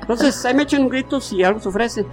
Entonces, 0.02 0.44
ahí 0.46 0.54
me 0.54 0.64
echan 0.64 0.82
un 0.84 0.90
grito 0.90 1.20
si 1.22 1.44
algo 1.44 1.60
se 1.60 1.70
ofrece. 1.70 2.04
¿Qué 2.04 2.08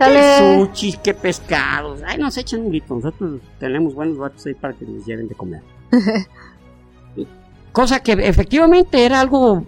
Dale. 0.00 0.58
sushis, 0.66 0.96
qué 0.98 1.14
pescados? 1.14 2.00
Ay, 2.04 2.18
nos 2.18 2.36
echan 2.36 2.60
un 2.62 2.68
grito. 2.70 2.94
Nosotros 2.96 3.40
tenemos 3.60 3.94
buenos 3.94 4.18
vatos 4.18 4.44
ahí 4.46 4.54
para 4.54 4.74
que 4.74 4.84
nos 4.84 5.04
lleven 5.06 5.28
de 5.28 5.34
comer. 5.36 5.62
Cosa 7.72 8.00
que 8.00 8.12
efectivamente 8.12 9.04
era 9.04 9.20
algo 9.20 9.64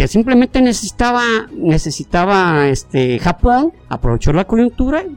que 0.00 0.08
simplemente 0.08 0.62
necesitaba, 0.62 1.22
necesitaba 1.52 2.68
este 2.68 3.18
Japón, 3.18 3.74
aprovechó 3.90 4.32
la 4.32 4.46
coyuntura 4.46 5.02
y 5.02 5.14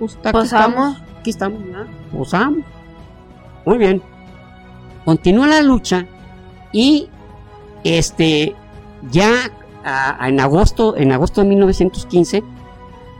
pues, 0.00 0.18
aquí 0.24 0.32
Posamos. 0.32 0.44
estamos, 0.96 1.02
aquí 1.20 1.30
estamos. 1.30 1.62
Posamos. 2.12 2.64
Muy 3.64 3.78
bien. 3.78 4.02
Continúa 5.04 5.46
la 5.46 5.62
lucha 5.62 6.04
y 6.72 7.08
este 7.84 8.56
ya 9.12 9.30
a- 9.84 10.24
a- 10.24 10.28
en 10.28 10.40
agosto 10.40 10.96
en 10.96 11.12
agosto 11.12 11.42
de 11.42 11.46
1915 11.46 12.42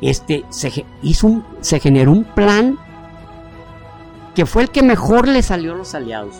este 0.00 0.44
se 0.48 0.84
hizo 1.04 1.28
un, 1.28 1.44
se 1.60 1.78
generó 1.78 2.10
un 2.10 2.24
plan 2.24 2.76
que 4.34 4.46
fue 4.46 4.62
el 4.62 4.70
que 4.70 4.82
mejor 4.82 5.28
le 5.28 5.42
salió 5.42 5.74
a 5.74 5.76
los 5.76 5.94
aliados 5.94 6.34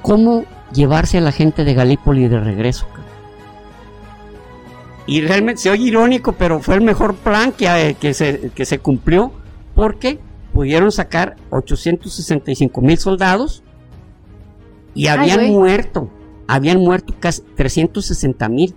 cómo 0.00 0.44
llevarse 0.72 1.18
a 1.18 1.20
la 1.20 1.32
gente 1.32 1.64
de 1.64 1.74
Galípoli 1.74 2.28
de 2.28 2.40
regreso. 2.40 2.86
Y 5.06 5.22
realmente 5.22 5.62
se 5.62 5.70
oye 5.70 5.84
irónico 5.84 6.32
pero 6.32 6.60
fue 6.60 6.76
el 6.76 6.82
mejor 6.82 7.14
plan 7.16 7.52
que, 7.52 7.66
eh, 7.66 7.94
que, 7.94 8.14
se, 8.14 8.50
que 8.54 8.64
se 8.64 8.78
cumplió 8.78 9.32
porque 9.74 10.18
pudieron 10.52 10.92
sacar 10.92 11.36
865 11.50 12.80
mil 12.80 12.98
soldados 12.98 13.62
y 14.94 15.06
habían 15.08 15.48
muerto 15.50 16.10
habían 16.50 16.80
muerto 16.80 17.14
casi 17.18 17.42
360 17.56 18.48
mil. 18.48 18.74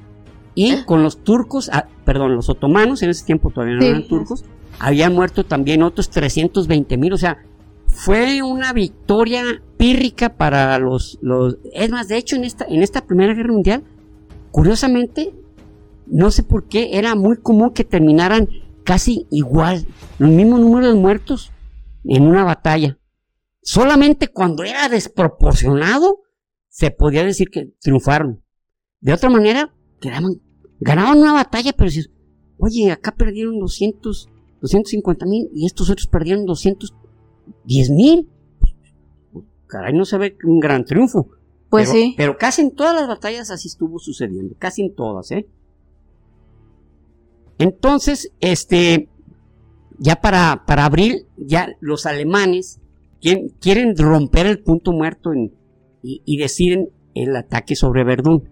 Y 0.56 0.84
con 0.84 1.02
los 1.02 1.24
turcos, 1.24 1.72
ah, 1.74 1.88
perdón, 2.06 2.36
los 2.36 2.48
otomanos, 2.48 3.02
en 3.02 3.10
ese 3.10 3.26
tiempo 3.26 3.50
todavía 3.50 3.76
no 3.76 3.82
Sí. 3.82 3.88
eran 3.88 4.08
turcos, 4.08 4.46
habían 4.80 5.16
muerto 5.16 5.44
también 5.44 5.82
otros 5.82 6.12
320 6.12 6.98
mil, 6.98 7.14
o 7.14 7.18
sea, 7.18 7.40
fue 7.94 8.42
una 8.42 8.74
victoria 8.74 9.44
pírrica 9.78 10.36
para 10.36 10.78
los, 10.80 11.20
los, 11.22 11.58
es 11.74 11.90
más, 11.90 12.08
de 12.08 12.18
hecho 12.18 12.36
en 12.36 12.44
esta, 12.44 12.66
en 12.66 12.82
esta 12.82 13.06
primera 13.06 13.34
guerra 13.34 13.54
mundial, 13.54 13.84
curiosamente, 14.52 15.34
no 16.08 16.32
sé 16.32 16.44
por 16.44 16.68
qué, 16.68 16.98
era 16.98 17.16
muy 17.16 17.38
común 17.38 17.72
que 17.72 17.84
terminaran 17.84 18.50
casi 18.84 19.28
igual, 19.30 19.86
el 20.20 20.28
mismo 20.28 20.58
número 20.58 20.88
de 20.88 20.96
muertos 20.96 21.52
en 22.04 22.28
una 22.28 22.44
batalla. 22.44 22.98
Solamente 23.62 24.28
cuando 24.28 24.64
era 24.64 24.90
desproporcionado, 24.90 26.24
se 26.70 26.92
podía 26.92 27.24
decir 27.24 27.50
que 27.50 27.72
triunfaron. 27.80 28.44
De 29.00 29.14
otra 29.14 29.30
manera, 29.30 29.74
quedaban, 30.02 30.42
ganaban 30.80 31.20
una 31.20 31.34
batalla, 31.34 31.72
pero 31.74 31.90
dices, 31.90 32.10
oye, 32.58 32.92
acá 32.92 33.16
perdieron 33.16 33.60
200, 33.60 34.30
250 34.62 35.26
mil 35.26 35.50
y 35.54 35.66
estos 35.66 35.90
otros 35.90 36.08
perdieron 36.08 36.46
210 37.66 37.90
mil. 37.92 38.30
Caray, 39.68 39.94
no 39.94 40.06
se 40.06 40.18
ve 40.18 40.38
un 40.44 40.60
gran 40.60 40.86
triunfo. 40.86 41.30
Pues 41.70 41.90
pero, 41.90 41.92
sí. 42.00 42.14
Pero 42.18 42.38
casi 42.38 42.62
en 42.62 42.76
todas 42.76 42.94
las 42.96 43.08
batallas 43.08 43.50
así 43.50 43.68
estuvo 43.68 43.98
sucediendo, 44.00 44.56
casi 44.60 44.84
en 44.84 44.94
todas, 44.96 45.32
¿eh? 45.32 45.48
Entonces, 47.58 48.32
este, 48.40 49.10
ya 49.98 50.16
para, 50.18 50.64
para 50.66 50.86
abril, 50.86 51.26
ya 51.38 51.70
los 51.80 52.06
alemanes 52.06 52.80
quieren, 53.22 53.50
quieren 53.60 53.96
romper 53.98 54.46
el 54.48 54.60
punto 54.60 54.92
muerto 54.92 55.32
en- 55.34 55.54
y, 56.02 56.22
y 56.26 56.38
deciden 56.38 56.90
el 57.16 57.36
ataque 57.36 57.76
sobre 57.76 58.04
Verdún. 58.04 58.50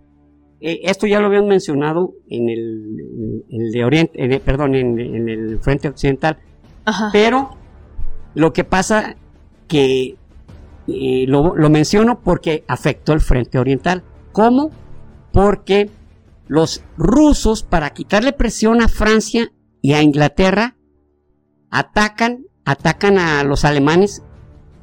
Eh, 0.62 0.82
esto 0.84 1.08
ya 1.08 1.20
lo 1.20 1.28
habían 1.28 1.48
mencionado 1.48 2.14
en 2.30 2.48
el, 2.50 3.44
en 3.50 3.62
el 3.62 3.72
de 3.72 3.84
Oriente, 3.84 4.24
en 4.24 4.32
el- 4.32 4.42
perdón, 4.42 4.76
en, 4.76 5.00
en 5.00 5.28
el 5.30 5.60
frente 5.60 5.88
occidental, 5.90 6.38
Ajá. 6.86 7.10
pero 7.12 7.50
lo 8.34 8.54
que 8.54 8.64
pasa 8.64 9.16
que 9.68 10.18
eh, 10.88 11.26
lo, 11.28 11.56
lo 11.56 11.70
menciono 11.70 12.22
porque 12.22 12.64
afectó 12.68 13.14
el 13.14 13.22
frente 13.22 13.60
oriental. 13.60 14.04
¿Cómo? 14.32 14.72
Porque 15.32 15.90
los 16.48 16.84
rusos, 16.98 17.64
para 17.64 17.92
quitarle 17.92 18.34
presión 18.34 18.82
a 18.82 18.88
Francia 18.88 19.52
y 19.82 19.94
a 19.94 20.02
Inglaterra, 20.02 20.76
atacan, 21.70 22.46
atacan 22.66 23.18
a 23.18 23.44
los 23.44 23.64
alemanes 23.66 24.22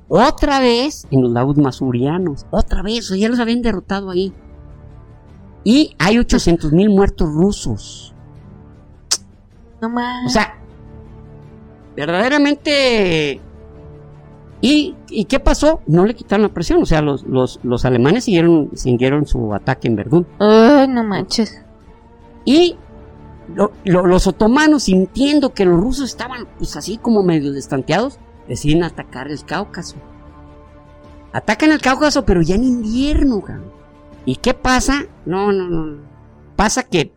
otra 0.09 0.61
vez 0.61 1.07
en 1.11 1.23
los 1.23 1.31
lagos 1.31 1.59
masurianos. 1.59 2.47
Otra 2.51 2.83
vez, 2.83 3.05
o 3.05 3.09
sea, 3.09 3.17
ya 3.19 3.29
los 3.29 3.39
habían 3.39 3.63
derrotado 3.63 4.11
ahí. 4.11 4.33
Y 5.65 5.95
hay 5.99 6.19
800 6.19 6.73
mil 6.73 6.89
muertos 6.89 7.29
rusos. 7.29 8.15
No 9.83 9.91
más. 9.91 10.27
O 10.27 10.31
sea, 10.31 10.59
verdaderamente... 12.07 13.41
¿Y, 14.61 14.97
¿Y 15.09 15.27
qué 15.27 15.39
pasó? 15.39 15.83
No 15.87 16.05
le 16.05 16.15
quitaron 16.15 16.43
la 16.43 16.53
presión. 16.53 16.83
O 16.83 16.87
sea, 16.87 17.01
los, 17.01 17.23
los, 17.25 17.61
los 17.63 17.85
alemanes 17.85 18.25
siguieron, 18.25 18.71
siguieron 18.75 19.25
su 19.27 19.55
ataque 19.55 19.87
en 19.89 19.95
Verdún. 19.97 20.27
Ay, 20.41 20.89
no 20.89 21.05
manches. 21.05 21.65
Y 22.45 22.77
lo- 23.55 23.71
lo- 23.85 24.07
los 24.07 24.27
otomanos, 24.27 24.85
sintiendo 24.85 25.55
que 25.55 25.65
los 25.65 25.79
rusos 25.81 26.07
estaban 26.11 26.49
pues 26.59 26.77
así 26.77 26.99
como 26.99 27.23
medio 27.23 27.53
destanteados, 27.53 28.19
deciden 28.49 28.83
atacar 28.83 29.31
el 29.31 29.45
Cáucaso. 29.45 29.97
Atacan 31.33 31.71
el 31.71 31.81
Cáucaso, 31.81 32.25
pero 32.25 32.43
ya 32.43 32.57
en 32.57 32.65
invierno. 32.65 33.43
¿Y 34.25 34.37
qué 34.37 34.55
pasa? 34.55 35.05
No, 35.25 35.53
no, 35.53 35.69
no. 35.69 36.03
Pasa 36.57 36.83
que 36.83 37.13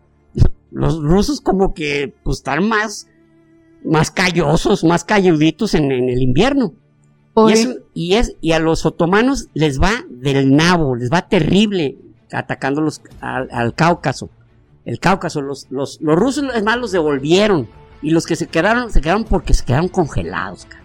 los 0.69 1.01
rusos 1.01 1.41
como 1.41 1.73
que 1.73 2.13
pues 2.23 2.37
están 2.37 2.67
más, 2.69 3.07
más 3.83 4.11
callosos, 4.11 4.83
más 4.83 5.03
calluditos 5.03 5.73
en, 5.73 5.91
en 5.91 6.09
el 6.09 6.21
invierno. 6.21 6.73
Y, 7.47 7.51
es, 7.53 7.79
y, 7.93 8.13
es, 8.15 8.35
y 8.41 8.51
a 8.51 8.59
los 8.59 8.85
otomanos 8.85 9.47
les 9.53 9.81
va 9.81 9.91
del 10.09 10.53
nabo, 10.55 10.95
les 10.95 11.09
va 11.09 11.27
terrible 11.29 11.97
atacándolos 12.31 13.01
al, 13.21 13.47
al 13.51 13.73
Cáucaso. 13.73 14.29
El 14.85 14.99
Cáucaso, 14.99 15.41
los, 15.41 15.67
los, 15.69 15.99
los 16.01 16.15
rusos 16.17 16.43
es 16.53 16.63
más 16.63 16.77
los 16.77 16.91
devolvieron. 16.91 17.67
Y 18.01 18.09
los 18.09 18.25
que 18.25 18.35
se 18.35 18.47
quedaron, 18.47 18.91
se 18.91 18.99
quedaron 18.99 19.23
porque 19.25 19.53
se 19.53 19.63
quedaron 19.63 19.87
congelados, 19.87 20.65
cara. 20.65 20.81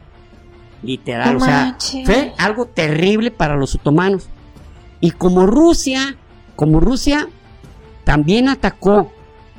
Literal, 0.82 1.32
No 1.32 1.38
o 1.38 1.44
sea, 1.44 1.64
manches. 1.64 2.04
fue 2.04 2.32
algo 2.38 2.66
terrible 2.66 3.30
para 3.30 3.56
los 3.56 3.74
otomanos. 3.74 4.28
Y 5.00 5.10
como 5.12 5.46
Rusia, 5.46 6.16
como 6.54 6.78
Rusia 6.78 7.28
también 8.04 8.48
atacó 8.48 9.10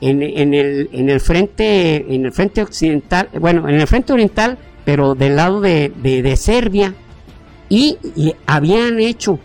en, 0.02 0.22
el, 0.54 0.90
en 0.92 1.10
el 1.10 1.20
frente, 1.20 2.14
en 2.14 2.26
el 2.26 2.32
frente 2.32 2.62
occidental, 2.62 3.30
bueno, 3.40 3.68
en 3.68 3.76
el 3.76 3.88
frente 3.88 4.14
oriental, 4.14 4.58
pero 4.86 5.16
del 5.16 5.36
lado 5.36 5.60
de, 5.62 5.92
de- 6.02 6.36
Serbia, 6.36 6.94
y, 7.70 7.98
habían 8.46 9.00
hecho, 9.00 9.40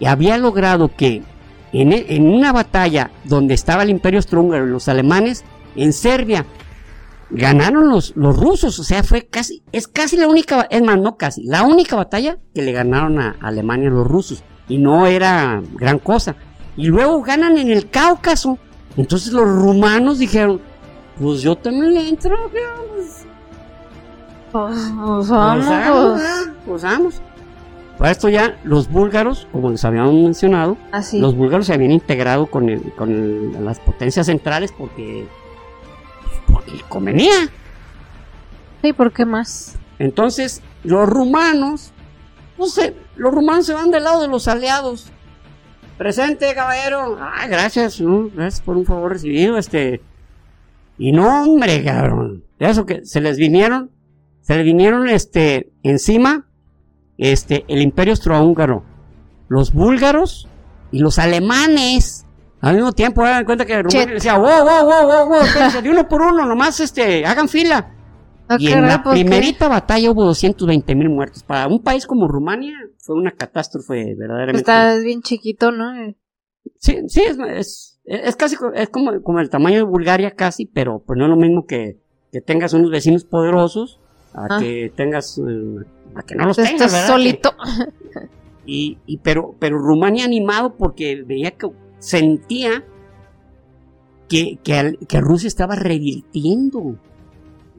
y 0.00 0.06
había 0.06 0.38
logrado 0.38 0.94
que 0.96 1.22
en, 1.72 1.92
en 1.92 2.26
una 2.28 2.52
batalla 2.52 3.10
donde 3.24 3.54
estaba 3.54 3.82
el 3.82 3.90
Imperio 3.90 4.18
Austrohúngaro 4.18 4.64
los 4.66 4.88
alemanes, 4.88 5.44
en 5.74 5.92
Serbia, 5.92 6.46
ganaron 7.30 7.88
los, 7.88 8.14
los 8.16 8.36
rusos, 8.36 8.78
o 8.78 8.84
sea, 8.84 9.02
fue 9.02 9.26
casi, 9.26 9.62
es 9.72 9.88
casi 9.88 10.16
la 10.16 10.28
única, 10.28 10.66
es 10.70 10.82
más, 10.82 10.98
no 10.98 11.16
casi, 11.16 11.42
la 11.44 11.64
única 11.64 11.96
batalla 11.96 12.38
que 12.54 12.62
le 12.62 12.72
ganaron 12.72 13.18
a 13.18 13.36
Alemania 13.40 13.90
los 13.90 14.06
rusos, 14.06 14.42
y 14.68 14.78
no 14.78 15.06
era 15.06 15.60
gran 15.74 15.98
cosa. 15.98 16.36
Y 16.76 16.86
luego 16.86 17.22
ganan 17.22 17.58
en 17.58 17.70
el 17.70 17.90
Cáucaso, 17.90 18.58
entonces 18.96 19.32
los 19.32 19.44
rumanos 19.44 20.18
dijeron, 20.18 20.60
pues 21.20 21.40
yo 21.42 21.56
también 21.56 21.94
le 21.94 22.08
entro, 22.08 22.36
pues, 22.50 23.24
Pues, 24.52 24.74
pues 24.74 25.28
vamos. 25.28 25.28
vamos, 25.28 25.66
ah, 25.68 26.42
pues 26.64 26.82
vamos. 26.82 27.20
Para 27.98 28.10
esto 28.10 28.28
ya 28.28 28.58
los 28.64 28.90
búlgaros, 28.90 29.48
como 29.52 29.70
les 29.70 29.84
habíamos 29.84 30.12
mencionado, 30.14 30.76
Así. 30.92 31.18
los 31.18 31.34
búlgaros 31.34 31.66
se 31.66 31.72
habían 31.74 31.92
integrado 31.92 32.46
con, 32.46 32.68
el- 32.68 32.92
con 32.94 33.10
el- 33.10 33.64
las 33.64 33.80
potencias 33.80 34.26
centrales 34.26 34.70
porque, 34.76 35.26
porque 36.52 36.72
convenía. 36.88 37.32
Sí, 38.82 38.92
¿por 38.92 39.12
qué 39.12 39.24
más? 39.24 39.76
Entonces, 39.98 40.62
los 40.84 41.08
rumanos, 41.08 41.90
no 42.58 42.66
sé, 42.66 42.94
los 43.16 43.32
rumanos 43.32 43.64
se 43.66 43.72
van 43.72 43.90
del 43.90 44.04
lado 44.04 44.20
de 44.20 44.28
los 44.28 44.46
aliados. 44.46 45.10
Presente, 45.98 46.54
caballero. 46.54 47.16
Ah, 47.18 47.46
gracias, 47.48 48.00
¿no? 48.00 48.28
gracias 48.34 48.60
por 48.60 48.76
un 48.76 48.84
favor 48.84 49.12
recibido, 49.12 49.56
este. 49.56 50.02
Y 50.98 51.12
no, 51.12 51.44
hombre, 51.44 51.82
cabrón. 51.84 52.44
De 52.58 52.70
eso 52.70 52.84
que 52.84 53.04
se 53.04 53.20
les 53.20 53.38
vinieron, 53.38 53.90
se 54.42 54.56
les 54.56 54.64
vinieron, 54.64 55.08
este, 55.08 55.72
encima, 55.82 56.46
este, 57.16 57.64
el 57.68 57.80
imperio 57.80 58.12
austrohúngaro, 58.12 58.84
los 59.48 59.72
búlgaros 59.72 60.48
y 60.92 60.98
los 61.00 61.18
alemanes. 61.18 62.26
Al 62.60 62.74
mismo 62.74 62.92
tiempo, 62.92 63.22
hagan 63.22 63.44
cuenta 63.44 63.64
que 63.64 63.82
Rumania 63.82 64.06
decía, 64.06 64.38
wow, 64.38 64.64
wow, 64.64 64.84
wow, 64.84 65.06
wow, 65.06 65.28
wow, 65.28 65.82
de 65.82 65.90
uno 65.90 66.08
por 66.08 66.22
uno, 66.22 66.46
nomás, 66.46 66.80
este, 66.80 67.24
hagan 67.24 67.48
fila. 67.48 67.95
Ah, 68.48 68.56
Y 68.58 68.66
en 68.68 68.72
caray, 68.74 68.88
la 68.90 69.02
¿por 69.02 69.14
qué? 69.14 69.20
primerita 69.22 69.68
batalla 69.68 70.10
hubo 70.10 70.24
220 70.24 70.94
mil 70.94 71.08
muertos. 71.10 71.42
Para 71.42 71.66
un 71.66 71.82
país 71.82 72.06
como 72.06 72.28
Rumania 72.28 72.74
fue 72.98 73.16
una 73.16 73.32
catástrofe 73.32 74.14
verdaderamente. 74.16 74.58
Está 74.58 74.96
bien 74.98 75.22
chiquito, 75.22 75.72
¿no? 75.72 75.92
Sí, 76.78 76.98
sí, 77.08 77.22
es, 77.22 77.38
es, 77.38 78.00
es 78.04 78.36
casi 78.36 78.56
es 78.74 78.88
como, 78.88 79.22
como 79.22 79.40
el 79.40 79.50
tamaño 79.50 79.76
de 79.78 79.82
Bulgaria 79.84 80.32
casi, 80.32 80.66
pero 80.66 81.02
pues 81.04 81.16
no 81.18 81.24
es 81.24 81.30
lo 81.30 81.36
mismo 81.36 81.66
que, 81.66 81.98
que 82.32 82.40
tengas 82.40 82.72
unos 82.72 82.90
vecinos 82.90 83.24
poderosos 83.24 84.00
a 84.34 84.46
Ah. 84.56 84.58
que 84.60 84.92
tengas, 84.94 85.38
eh, 85.38 85.84
a 86.14 86.22
que 86.22 86.34
no 86.34 86.46
los 86.46 86.56
tengas, 86.56 86.72
Estás 86.92 87.06
solito. 87.06 87.52
Y, 88.66 88.98
y 89.06 89.18
pero, 89.18 89.54
pero 89.58 89.78
Rumania 89.78 90.24
animado 90.24 90.74
porque 90.76 91.22
veía 91.24 91.52
que 91.52 91.68
sentía 92.00 92.84
que, 94.28 94.58
que 94.62 95.20
Rusia 95.20 95.46
estaba 95.46 95.76
revirtiendo, 95.76 96.98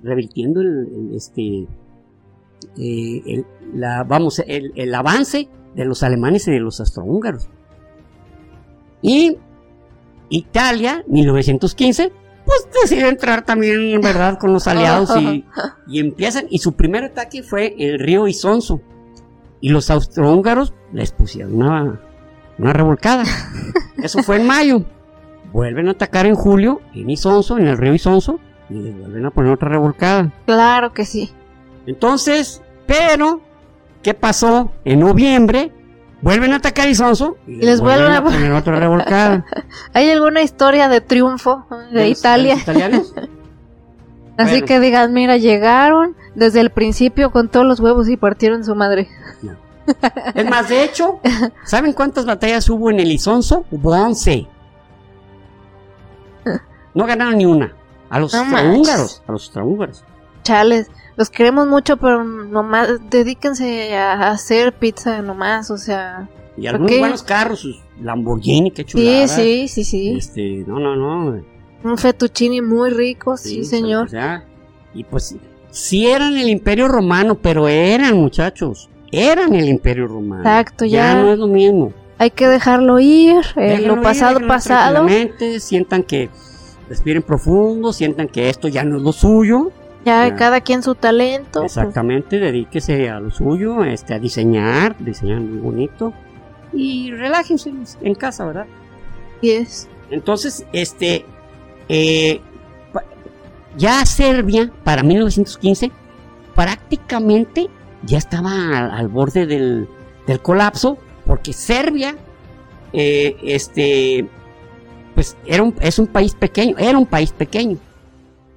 revirtiendo 0.04 0.62
el, 0.62 0.88
el, 1.10 1.16
este, 1.16 1.68
eh, 2.78 3.22
el- 3.26 3.46
la, 3.74 4.04
vamos, 4.04 4.40
el, 4.48 4.72
el 4.76 4.94
avance 4.96 5.48
de 5.76 5.86
los 5.86 6.04
alemanes 6.04 6.48
y 6.48 6.52
de 6.52 6.60
los 6.60 6.80
austrohúngaros. 6.80 7.50
Y 9.02 9.38
Italia, 10.30 11.04
1915, 11.08 12.12
pues 12.46 12.68
decide 12.82 13.10
entrar 13.10 13.46
también, 13.46 14.00
¿verdad?, 14.02 14.38
con 14.40 14.54
los 14.54 14.68
aliados 14.68 15.16
y, 15.18 15.46
y 15.88 16.00
empiezan, 16.00 16.46
y 16.50 16.60
su 16.60 16.74
primer 16.74 17.04
ataque 17.04 17.44
fue 17.44 17.76
el 17.78 18.00
río 18.00 18.28
Isonzo. 18.28 18.82
Y 19.60 19.70
los 19.70 19.90
austrohúngaros 19.90 20.74
les 20.94 21.12
pusieron 21.12 21.56
una, 21.56 22.00
una 22.58 22.74
revolcada. 22.74 23.24
Eso 24.04 24.22
fue 24.24 24.38
en 24.38 24.48
mayo. 24.48 24.84
Vuelven 25.52 25.88
a 25.88 25.92
atacar 25.92 26.26
en 26.26 26.36
julio 26.36 26.82
en 26.94 27.10
Isonzo, 27.10 27.58
en 27.58 27.68
el 27.68 27.78
río 27.78 27.94
Isonzo, 27.94 28.40
y 28.70 28.74
les 28.76 28.98
vuelven 28.98 29.26
a 29.26 29.32
poner 29.32 29.54
otra 29.54 29.70
revolcada. 29.70 30.32
Claro 30.46 30.94
que 30.94 31.06
sí. 31.06 31.32
Entonces, 31.86 32.62
pero, 32.86 33.42
¿qué 34.04 34.14
pasó? 34.14 34.72
En 34.86 35.00
noviembre, 35.00 35.72
vuelven 36.22 36.54
a 36.54 36.58
atacar 36.58 36.88
Isonzo 36.90 37.38
y, 37.48 37.54
Y 37.54 37.62
les 37.66 37.80
vuelven 37.82 38.12
a 38.12 38.24
poner 38.24 38.52
otra 38.52 38.80
revolcada. 38.80 39.46
¿Hay 39.94 40.10
alguna 40.10 40.42
historia 40.42 40.90
de 40.90 41.02
triunfo 41.02 41.66
de, 41.92 42.10
Italia? 42.10 42.54
los 42.56 42.64
italianos. 42.64 43.14
Así 44.38 44.52
Bueno. 44.52 44.66
que 44.68 44.80
digas, 44.80 45.10
mira, 45.10 45.38
llegaron 45.38 46.16
desde 46.36 46.60
el 46.62 46.70
principio 46.70 47.32
con 47.32 47.50
todos 47.50 47.66
los 47.66 47.80
huevos 47.80 48.08
y 48.10 48.18
partieron 48.18 48.64
su 48.64 48.76
madre. 48.76 49.08
Es 50.36 50.48
más, 50.50 50.68
de 50.70 50.84
hecho, 50.84 51.20
¿saben 51.64 51.94
cuántas 51.94 52.26
batallas 52.26 52.70
hubo 52.70 52.92
en 52.92 53.00
el 53.00 53.12
Isonzo? 53.12 53.66
Hubo 53.72 53.92
11. 53.92 54.46
No 56.94 57.06
ganaron 57.06 57.38
ni 57.38 57.46
una. 57.46 57.74
A 58.10 58.20
los 58.20 58.34
No 58.34 58.46
manches. 58.46 59.22
A 59.28 59.32
los 59.32 59.44
austrohúngaros. 59.44 60.04
Chales, 60.44 60.88
los 61.18 61.30
queremos 61.30 61.68
mucho, 61.68 61.98
pero 61.98 62.24
nomás 62.24 62.90
dedíquense 63.10 63.96
a 63.98 64.30
hacer 64.30 64.74
pizza 64.74 65.22
nomás, 65.22 65.70
o 65.72 65.78
sea. 65.78 66.30
Y 66.56 66.62
¿Por 66.62 66.70
algunos 66.76 67.00
buenos 67.00 67.24
carros, 67.24 67.60
sus 67.60 67.82
Lamborghini, 68.02 68.72
qué 68.72 68.84
Sí, 68.84 68.88
chulada. 68.88 69.28
sí, 69.28 69.68
sí, 69.68 69.84
sí. 69.84 70.16
Este, 70.18 70.64
no, 70.68 70.80
no, 70.80 70.96
no. 70.96 71.42
Un 71.84 71.98
fettuccini 71.98 72.62
muy 72.62 72.90
rico, 72.90 73.38
sí, 73.38 73.62
o 73.62 73.64
señor. 73.64 74.10
sea, 74.10 74.46
y 74.94 75.04
pues, 75.04 75.36
sí 75.70 76.08
eran 76.08 76.36
el 76.38 76.50
imperio 76.50 76.88
romano, 76.88 77.36
pero 77.36 77.68
eran, 77.68 78.16
muchachos. 78.18 78.90
Eran 79.12 79.54
el 79.54 79.70
imperio 79.70 80.08
romano. 80.08 80.42
Exacto, 80.42 80.86
ya. 80.86 81.16
no 81.22 81.32
es 81.34 81.40
lo 81.40 81.48
mismo. 81.48 81.94
Hay 82.18 82.32
que 82.32 82.48
dejarlo 82.48 83.00
ir, 83.00 83.42
eh, 83.56 83.80
lo 83.82 84.02
pasado, 84.02 84.40
ir 84.40 84.48
pasado. 84.48 85.08
Sientan 85.60 86.04
que 86.04 86.30
respiren 86.90 87.22
profundo, 87.24 87.92
sientan 87.94 88.28
que 88.28 88.50
esto 88.50 88.68
ya 88.68 88.84
no 88.84 88.98
es 88.98 89.04
lo 89.04 89.12
suyo. 89.12 89.72
Ya, 90.06 90.28
Ya. 90.28 90.36
cada 90.36 90.62
quien 90.62 90.84
su 90.84 90.96
talento. 90.96 91.60
pues, 91.62 91.76
Exactamente, 91.78 92.40
dedíquese 92.40 93.10
a 93.10 93.20
lo 93.20 93.30
suyo, 93.32 93.84
este, 93.84 94.14
a 94.14 94.20
diseñar, 94.20 94.96
diseñan 95.00 95.52
muy 95.52 95.60
bonito. 95.60 96.14
Y 96.74 97.12
relájense 97.12 97.74
en 98.02 98.16
casa, 98.16 98.46
¿verdad? 98.46 98.66
y 99.42 99.52
es. 99.52 99.88
Entonces, 100.10 100.66
este, 100.74 101.26
eh, 101.90 102.40
ya 103.78 104.06
Serbia, 104.06 104.72
para 104.84 105.04
1915, 105.04 105.92
prácticamente 106.56 107.68
ya 108.04 108.18
estaba 108.18 108.52
al, 108.78 108.92
al 108.92 109.08
borde 109.10 109.46
del, 109.46 109.88
del 110.26 110.40
colapso, 110.42 110.98
porque 111.26 111.54
Serbia, 111.54 112.16
eh, 112.94 113.36
este, 113.44 114.28
pues 115.18 115.36
era 115.48 115.64
un, 115.64 115.74
es 115.82 115.98
un 115.98 116.06
país 116.06 116.36
pequeño, 116.36 116.78
era 116.78 116.96
un 116.96 117.08
país 117.08 117.32
pequeño. 117.32 117.80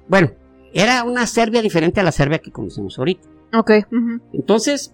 Bueno, 0.07 0.29
era 0.71 1.03
una 1.03 1.25
Serbia 1.25 1.59
diferente 1.59 1.99
a 1.99 2.03
la 2.03 2.11
Serbia 2.11 2.37
que 2.37 2.51
conocemos 2.51 2.99
ahorita. 2.99 3.27
Ok. 3.51 3.71
Entonces, 4.31 4.93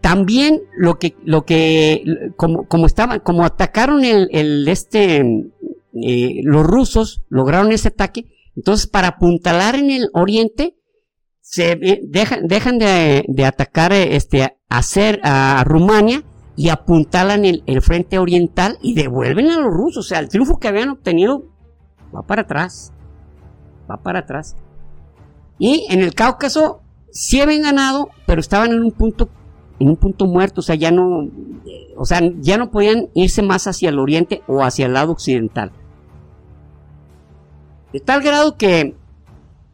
también 0.00 0.62
lo 0.76 1.00
que, 1.00 1.16
lo 1.24 1.44
que, 1.44 2.04
como, 2.36 2.68
como 2.68 2.86
estaban, 2.86 3.18
como 3.18 3.44
atacaron 3.44 4.04
el, 4.04 4.28
el 4.30 4.68
este, 4.68 5.18
eh, 6.00 6.40
los 6.44 6.64
rusos 6.64 7.22
lograron 7.28 7.72
ese 7.72 7.88
ataque, 7.88 8.26
entonces 8.54 8.86
para 8.86 9.08
apuntalar 9.08 9.74
en 9.74 9.90
el 9.90 10.10
oriente, 10.12 10.76
se 11.40 11.72
eh, 11.72 12.02
dejan, 12.04 12.46
dejan 12.46 12.78
de, 12.78 13.24
de 13.26 13.44
atacar 13.46 13.92
este, 13.92 14.44
a, 14.44 14.54
hacer 14.68 15.18
a 15.24 15.64
Rumania 15.66 16.22
y 16.60 16.68
apuntalan 16.68 17.46
el, 17.46 17.62
el 17.64 17.80
frente 17.80 18.18
oriental 18.18 18.76
y 18.82 18.92
devuelven 18.92 19.50
a 19.50 19.58
los 19.58 19.72
rusos, 19.72 20.04
o 20.04 20.08
sea, 20.10 20.18
el 20.18 20.28
triunfo 20.28 20.58
que 20.58 20.68
habían 20.68 20.90
obtenido 20.90 21.44
va 22.14 22.20
para 22.20 22.42
atrás, 22.42 22.92
va 23.90 23.96
para 23.96 24.18
atrás. 24.18 24.56
Y 25.58 25.86
en 25.88 26.02
el 26.02 26.14
Cáucaso 26.14 26.82
sí 27.10 27.40
habían 27.40 27.62
ganado, 27.62 28.10
pero 28.26 28.42
estaban 28.42 28.72
en 28.72 28.80
un 28.80 28.92
punto 28.92 29.30
en 29.78 29.88
un 29.88 29.96
punto 29.96 30.26
muerto, 30.26 30.60
o 30.60 30.62
sea, 30.62 30.74
ya 30.74 30.90
no 30.90 31.30
o 31.96 32.04
sea, 32.04 32.20
ya 32.40 32.58
no 32.58 32.70
podían 32.70 33.08
irse 33.14 33.40
más 33.40 33.66
hacia 33.66 33.88
el 33.88 33.98
oriente 33.98 34.42
o 34.46 34.62
hacia 34.62 34.84
el 34.84 34.92
lado 34.92 35.12
occidental. 35.12 35.72
De 37.90 38.00
tal 38.00 38.20
grado 38.20 38.58
que 38.58 38.96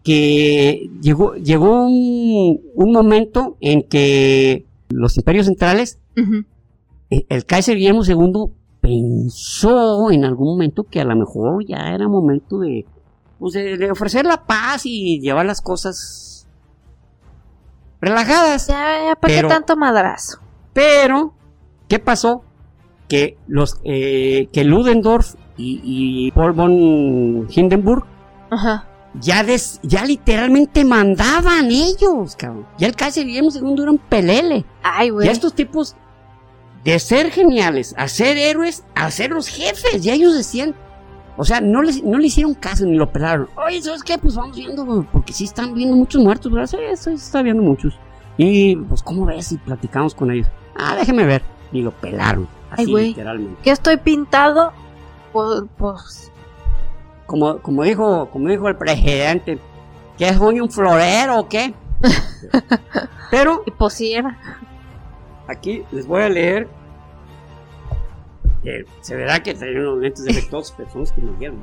que 0.04 0.88
llegó, 1.02 1.34
llegó 1.34 1.84
un, 1.84 2.60
un 2.76 2.92
momento 2.92 3.56
en 3.60 3.82
que 3.82 4.66
los 4.88 5.16
imperios 5.16 5.46
centrales, 5.46 5.98
el 7.10 7.46
Kaiser 7.46 7.76
Guillermo 7.76 8.04
II 8.04 8.52
pensó 8.80 10.10
en 10.10 10.24
algún 10.24 10.48
momento 10.48 10.84
que 10.84 11.00
a 11.00 11.04
lo 11.04 11.16
mejor 11.16 11.64
ya 11.66 11.94
era 11.94 12.08
momento 12.08 12.58
de, 12.58 12.86
pues 13.38 13.54
de, 13.54 13.90
ofrecer 13.90 14.26
la 14.26 14.44
paz 14.44 14.82
y 14.84 15.20
llevar 15.20 15.46
las 15.46 15.60
cosas 15.60 16.46
relajadas. 18.00 18.66
Ya, 18.68 19.08
ya, 19.08 19.16
¿para 19.16 19.34
qué 19.34 19.42
tanto 19.46 19.76
madrazo? 19.76 20.38
Pero, 20.72 21.34
¿qué 21.88 21.98
pasó? 21.98 22.42
Que 23.08 23.38
los, 23.46 23.80
eh, 23.84 24.48
que 24.52 24.64
Ludendorff 24.64 25.34
y, 25.56 25.80
y 25.84 26.30
Paul 26.32 26.52
von 26.52 27.46
Hindenburg 27.50 28.04
Ajá 28.50 28.86
ya, 29.20 29.44
ya 29.82 30.04
literalmente 30.04 30.84
mandaban 30.84 31.70
ellos, 31.70 32.36
cabrón. 32.36 32.66
Ya 32.78 32.86
el 32.86 32.96
Kaiser 32.96 33.24
Guillermo 33.24 33.50
II 33.52 33.82
era 33.82 33.90
un 33.90 33.98
pelele. 33.98 34.64
Ay, 34.82 35.10
güey. 35.10 35.26
Ya 35.26 35.32
estos 35.32 35.54
tipos, 35.54 35.96
de 36.86 37.00
ser 37.00 37.32
geniales, 37.32 37.96
a 37.98 38.06
ser 38.06 38.36
héroes, 38.36 38.84
a 38.94 39.10
ser 39.10 39.32
los 39.32 39.48
jefes. 39.48 40.04
Ya 40.04 40.14
ellos 40.14 40.36
decían, 40.36 40.72
o 41.36 41.44
sea, 41.44 41.60
no, 41.60 41.82
les, 41.82 42.02
no 42.04 42.16
le 42.16 42.28
hicieron 42.28 42.54
caso 42.54 42.86
ni 42.86 42.96
lo 42.96 43.10
pelaron. 43.10 43.48
Oye, 43.56 43.82
¿sabes 43.82 44.04
qué? 44.04 44.16
Pues 44.18 44.36
vamos 44.36 44.56
viendo, 44.56 45.04
porque 45.12 45.32
sí 45.32 45.44
están 45.44 45.74
viendo 45.74 45.96
muchos 45.96 46.22
muertos, 46.22 46.52
¿verdad? 46.52 46.68
Sí, 46.68 46.76
sí, 46.94 47.10
está 47.10 47.42
viendo 47.42 47.60
muchos. 47.60 47.98
Y, 48.36 48.76
pues, 48.76 49.02
¿cómo 49.02 49.26
ves 49.26 49.48
si 49.48 49.58
platicamos 49.58 50.14
con 50.14 50.30
ellos? 50.30 50.46
Ah, 50.76 50.94
déjeme 50.94 51.26
ver. 51.26 51.42
Y 51.72 51.82
lo 51.82 51.90
pelaron. 51.90 52.46
Así, 52.70 52.82
Ay, 52.82 52.90
güey. 52.92 53.08
literalmente. 53.08 53.60
¿Qué 53.64 53.70
estoy 53.70 53.96
pintado? 53.96 54.72
Pues, 55.32 55.64
pues 55.76 56.30
como, 57.26 57.58
como, 57.58 57.82
dijo, 57.82 58.28
como 58.30 58.48
dijo 58.48 58.68
el 58.68 58.76
presidente, 58.76 59.58
que 60.16 60.28
es 60.28 60.38
un 60.38 60.70
florero 60.70 61.40
o 61.40 61.48
qué. 61.48 61.74
Pero. 63.32 63.64
Y 63.66 63.72
posiera. 63.72 64.38
Aquí 65.48 65.84
les 65.90 66.06
voy 66.06 66.22
a 66.22 66.28
leer. 66.28 66.75
Se 69.00 69.16
verá 69.16 69.42
que 69.42 69.54
traen 69.54 69.78
unos 69.78 70.00
lentes 70.00 70.24
defectuosos, 70.24 70.74
pero 70.76 70.90
son 70.90 71.00
los 71.00 71.12
que 71.12 71.22
nos 71.22 71.38
dieron 71.38 71.60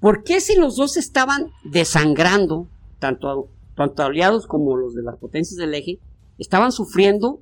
¿Por 0.00 0.22
qué 0.22 0.40
si 0.40 0.56
los 0.56 0.76
dos 0.76 0.96
estaban 0.96 1.50
desangrando, 1.64 2.66
tanto, 2.98 3.48
tanto 3.74 4.02
aliados 4.02 4.46
como 4.46 4.76
los 4.76 4.94
de 4.94 5.02
las 5.02 5.16
potencias 5.16 5.56
del 5.56 5.74
eje, 5.74 5.98
estaban 6.38 6.72
sufriendo 6.72 7.40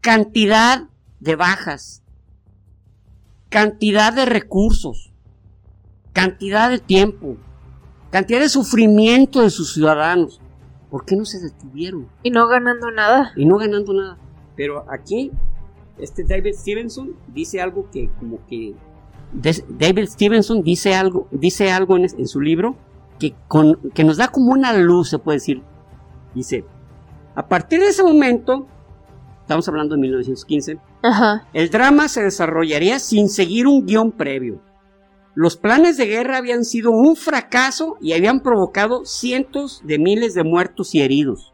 cantidad 0.00 0.88
de 1.20 1.36
bajas, 1.36 2.02
cantidad 3.48 4.12
de 4.12 4.24
recursos, 4.24 5.12
cantidad 6.12 6.70
de 6.70 6.78
tiempo, 6.78 7.36
cantidad 8.10 8.40
de 8.40 8.48
sufrimiento 8.48 9.42
de 9.42 9.50
sus 9.50 9.74
ciudadanos. 9.74 10.40
¿Por 10.90 11.04
qué 11.04 11.16
no 11.16 11.24
se 11.24 11.40
detuvieron? 11.40 12.08
Y 12.22 12.30
no 12.30 12.46
ganando 12.46 12.90
nada. 12.90 13.32
Y 13.36 13.44
no 13.44 13.58
ganando 13.58 13.92
nada. 13.92 14.18
Pero 14.56 14.86
aquí, 14.90 15.32
este 15.98 16.24
David 16.24 16.54
Stevenson 16.54 17.16
dice 17.28 17.60
algo 17.60 17.88
que 17.90 18.10
como 18.18 18.38
que... 18.46 18.74
David 19.32 20.06
Stevenson 20.06 20.62
dice 20.62 20.94
algo, 20.94 21.26
dice 21.30 21.70
algo 21.70 21.96
en, 21.96 22.28
su 22.28 22.40
libro 22.40 22.76
que, 23.18 23.34
con, 23.48 23.76
que 23.92 24.04
nos 24.04 24.16
da 24.16 24.28
como 24.28 24.52
una 24.52 24.72
luz, 24.72 25.10
se 25.10 25.18
puede 25.18 25.36
decir. 25.36 25.62
Dice, 26.34 26.64
a 27.34 27.46
partir 27.48 27.80
de 27.80 27.88
ese 27.88 28.02
momento, 28.02 28.66
estamos 29.40 29.68
hablando 29.68 29.94
de 29.94 30.00
1915, 30.02 30.78
el 31.52 31.70
drama 31.70 32.08
se 32.08 32.22
desarrollaría 32.22 32.98
sin 32.98 33.28
seguir 33.28 33.66
un 33.66 33.84
guion 33.84 34.12
previo. 34.12 34.60
Los 35.34 35.56
planes 35.56 35.98
de 35.98 36.06
guerra 36.06 36.38
habían 36.38 36.64
sido 36.64 36.92
un 36.92 37.14
fracaso 37.14 37.96
y 38.00 38.14
habían 38.14 38.40
provocado 38.40 39.04
cientos 39.04 39.82
de 39.84 39.98
miles 39.98 40.32
de 40.32 40.44
muertos 40.44 40.94
y 40.94 41.02
heridos. 41.02 41.52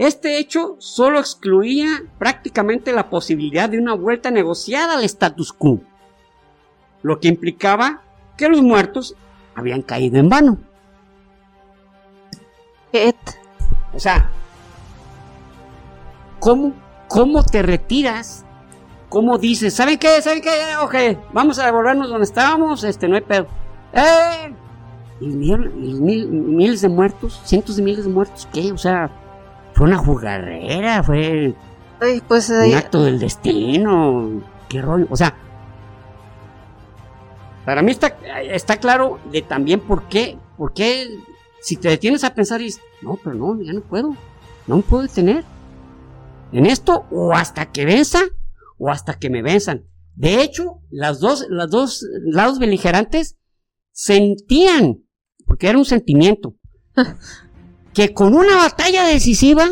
Este 0.00 0.38
hecho 0.38 0.76
solo 0.78 1.18
excluía 1.18 2.02
prácticamente 2.18 2.90
la 2.90 3.10
posibilidad 3.10 3.68
de 3.68 3.78
una 3.78 3.92
vuelta 3.92 4.30
negociada 4.30 4.94
al 4.94 5.04
status 5.04 5.52
quo, 5.52 5.82
lo 7.02 7.20
que 7.20 7.28
implicaba 7.28 8.00
que 8.38 8.48
los 8.48 8.62
muertos 8.62 9.14
habían 9.54 9.82
caído 9.82 10.18
en 10.18 10.30
vano. 10.30 10.58
O 13.92 13.98
sea, 13.98 14.30
¿cómo, 16.38 16.72
cómo 17.06 17.42
te 17.42 17.60
retiras 17.60 18.46
cómo 19.10 19.36
dices, 19.36 19.74
¿saben 19.74 19.98
qué? 19.98 20.22
¿Saben 20.22 20.40
qué? 20.40 20.76
Ok, 20.82 20.94
vamos 21.34 21.58
a 21.58 21.66
devolvernos 21.66 22.08
donde 22.08 22.24
estábamos, 22.24 22.84
este, 22.84 23.06
no 23.06 23.16
hay 23.16 23.20
pedo. 23.20 23.48
¡Eh! 23.92 24.54
Y, 25.20 25.26
miles 25.26 26.80
de 26.80 26.88
muertos, 26.88 27.38
cientos 27.44 27.76
de 27.76 27.82
miles 27.82 28.06
de 28.06 28.10
muertos, 28.10 28.48
¿qué? 28.50 28.72
O 28.72 28.78
sea, 28.78 29.10
fue 29.80 29.88
una 29.88 29.96
jugarrera, 29.96 31.02
fue 31.02 31.54
pues, 32.28 32.50
un 32.50 32.74
acto 32.74 33.02
del 33.02 33.18
destino, 33.18 34.42
qué 34.68 34.82
rollo, 34.82 35.06
o 35.08 35.16
sea, 35.16 35.34
para 37.64 37.80
mí 37.80 37.90
está, 37.90 38.08
está 38.42 38.76
claro 38.76 39.18
de 39.32 39.40
también 39.40 39.80
por 39.80 40.06
qué, 40.06 40.38
por 40.58 40.74
qué, 40.74 41.08
si 41.62 41.76
te 41.76 41.88
detienes 41.88 42.24
a 42.24 42.34
pensar 42.34 42.60
y 42.60 42.64
dices, 42.64 42.82
no, 43.00 43.18
pero 43.24 43.34
no, 43.34 43.58
ya 43.62 43.72
no 43.72 43.80
puedo, 43.80 44.14
no 44.66 44.76
me 44.76 44.82
puedo 44.82 45.04
detener 45.04 45.44
en 46.52 46.66
esto 46.66 47.06
o 47.10 47.32
hasta 47.32 47.72
que 47.72 47.86
venza 47.86 48.20
o 48.76 48.90
hasta 48.90 49.14
que 49.14 49.30
me 49.30 49.40
venzan. 49.40 49.86
De 50.14 50.42
hecho, 50.42 50.82
las 50.90 51.20
dos, 51.20 51.46
las 51.48 51.70
dos 51.70 52.04
lados 52.26 52.58
beligerantes 52.58 53.38
sentían, 53.92 54.98
porque 55.46 55.68
era 55.68 55.78
un 55.78 55.86
sentimiento, 55.86 56.54
que 57.92 58.14
con 58.14 58.34
una 58.34 58.56
batalla 58.56 59.04
decisiva 59.04 59.66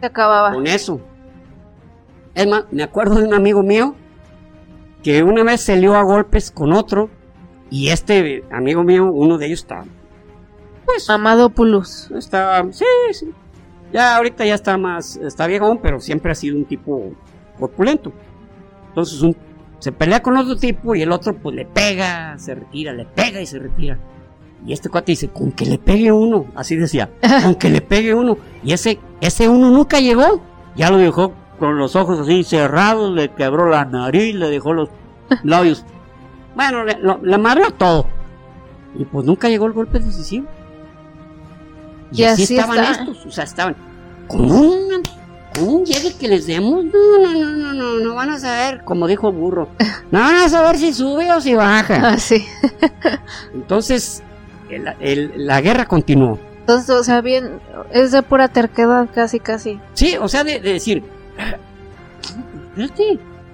se 0.00 0.06
acababa. 0.06 0.52
Con 0.52 0.66
eso. 0.66 1.00
Es 2.34 2.46
más, 2.46 2.64
me 2.70 2.82
acuerdo 2.82 3.16
de 3.16 3.26
un 3.26 3.34
amigo 3.34 3.62
mío 3.62 3.94
que 5.02 5.22
una 5.22 5.44
vez 5.44 5.60
se 5.60 5.76
lió 5.76 5.94
a 5.94 6.02
golpes 6.02 6.50
con 6.50 6.72
otro 6.72 7.10
y 7.70 7.88
este 7.88 8.44
amigo 8.50 8.82
mío, 8.82 9.10
uno 9.10 9.38
de 9.38 9.46
ellos 9.46 9.60
estaba 9.60 9.84
pues 10.84 11.08
Amadopoulos. 11.10 12.10
Estaba, 12.12 12.72
sí, 12.72 12.84
sí. 13.12 13.30
Ya 13.92 14.16
ahorita 14.16 14.44
ya 14.44 14.54
está 14.54 14.76
más, 14.76 15.16
está 15.16 15.46
viejo, 15.46 15.80
pero 15.80 16.00
siempre 16.00 16.32
ha 16.32 16.34
sido 16.34 16.56
un 16.56 16.64
tipo 16.64 17.12
corpulento. 17.58 18.12
Entonces 18.88 19.20
un, 19.22 19.36
se 19.78 19.92
pelea 19.92 20.22
con 20.22 20.36
otro 20.36 20.56
tipo 20.56 20.94
y 20.94 21.02
el 21.02 21.12
otro 21.12 21.34
pues 21.34 21.54
le 21.54 21.64
pega, 21.64 22.38
se 22.38 22.54
retira, 22.54 22.92
le 22.92 23.06
pega 23.06 23.40
y 23.40 23.46
se 23.46 23.58
retira. 23.58 23.98
Y 24.66 24.72
este 24.72 24.88
cuate 24.88 25.12
dice, 25.12 25.28
con 25.28 25.52
que 25.52 25.66
le 25.66 25.78
pegue 25.78 26.10
uno, 26.10 26.46
así 26.54 26.76
decía, 26.76 27.10
con 27.42 27.54
que 27.56 27.68
le 27.68 27.80
pegue 27.80 28.14
uno. 28.14 28.38
Y 28.62 28.72
ese, 28.72 28.98
ese 29.20 29.48
uno 29.48 29.70
nunca 29.70 30.00
llegó, 30.00 30.40
ya 30.74 30.90
lo 30.90 30.96
dejó 30.96 31.32
con 31.58 31.78
los 31.78 31.94
ojos 31.96 32.20
así 32.20 32.44
cerrados, 32.44 33.14
le 33.14 33.30
quebró 33.32 33.68
la 33.68 33.84
nariz, 33.84 34.34
le 34.34 34.48
dejó 34.48 34.72
los 34.72 34.88
labios. 35.44 35.84
Bueno, 36.54 36.84
le, 36.84 36.98
lo, 36.98 37.70
todo. 37.72 38.06
Y 38.96 39.04
pues 39.04 39.26
nunca 39.26 39.48
llegó 39.48 39.66
el 39.66 39.72
golpe 39.72 39.98
decisivo. 39.98 40.46
Y, 42.12 42.22
así, 42.22 42.42
estaban 42.54 42.78
estos, 42.84 43.26
o 43.26 43.30
sea, 43.30 43.44
estaban 43.44 43.74
con 44.28 44.50
un 44.50 45.02
un 45.60 45.84
llegue 45.84 46.14
que 46.14 46.28
les 46.28 46.46
demos, 46.46 46.84
no, 46.84 47.18
no, 47.22 47.32
no, 47.32 47.50
no, 47.52 47.72
no, 47.74 48.00
no 48.00 48.14
van 48.14 48.30
a 48.30 48.38
saber, 48.38 48.82
como 48.84 49.06
dijo 49.06 49.30
Burro, 49.30 49.68
no 50.10 50.18
van 50.20 50.36
a 50.36 50.48
saber 50.48 50.76
si 50.78 50.92
sube 50.92 51.30
o 51.32 51.40
si 51.40 51.54
baja. 51.54 52.12
Ah, 52.12 52.16
la 54.68 55.60
guerra 55.60 55.86
continuó. 55.86 56.38
Entonces, 56.60 56.90
o 56.90 57.04
sea, 57.04 57.20
bien, 57.20 57.60
es 57.92 58.12
de 58.12 58.22
pura 58.22 58.48
terquedad, 58.48 59.08
casi, 59.14 59.38
casi. 59.38 59.78
Sí, 59.92 60.16
o 60.18 60.28
sea, 60.28 60.44
de, 60.44 60.60
decir, 60.60 61.02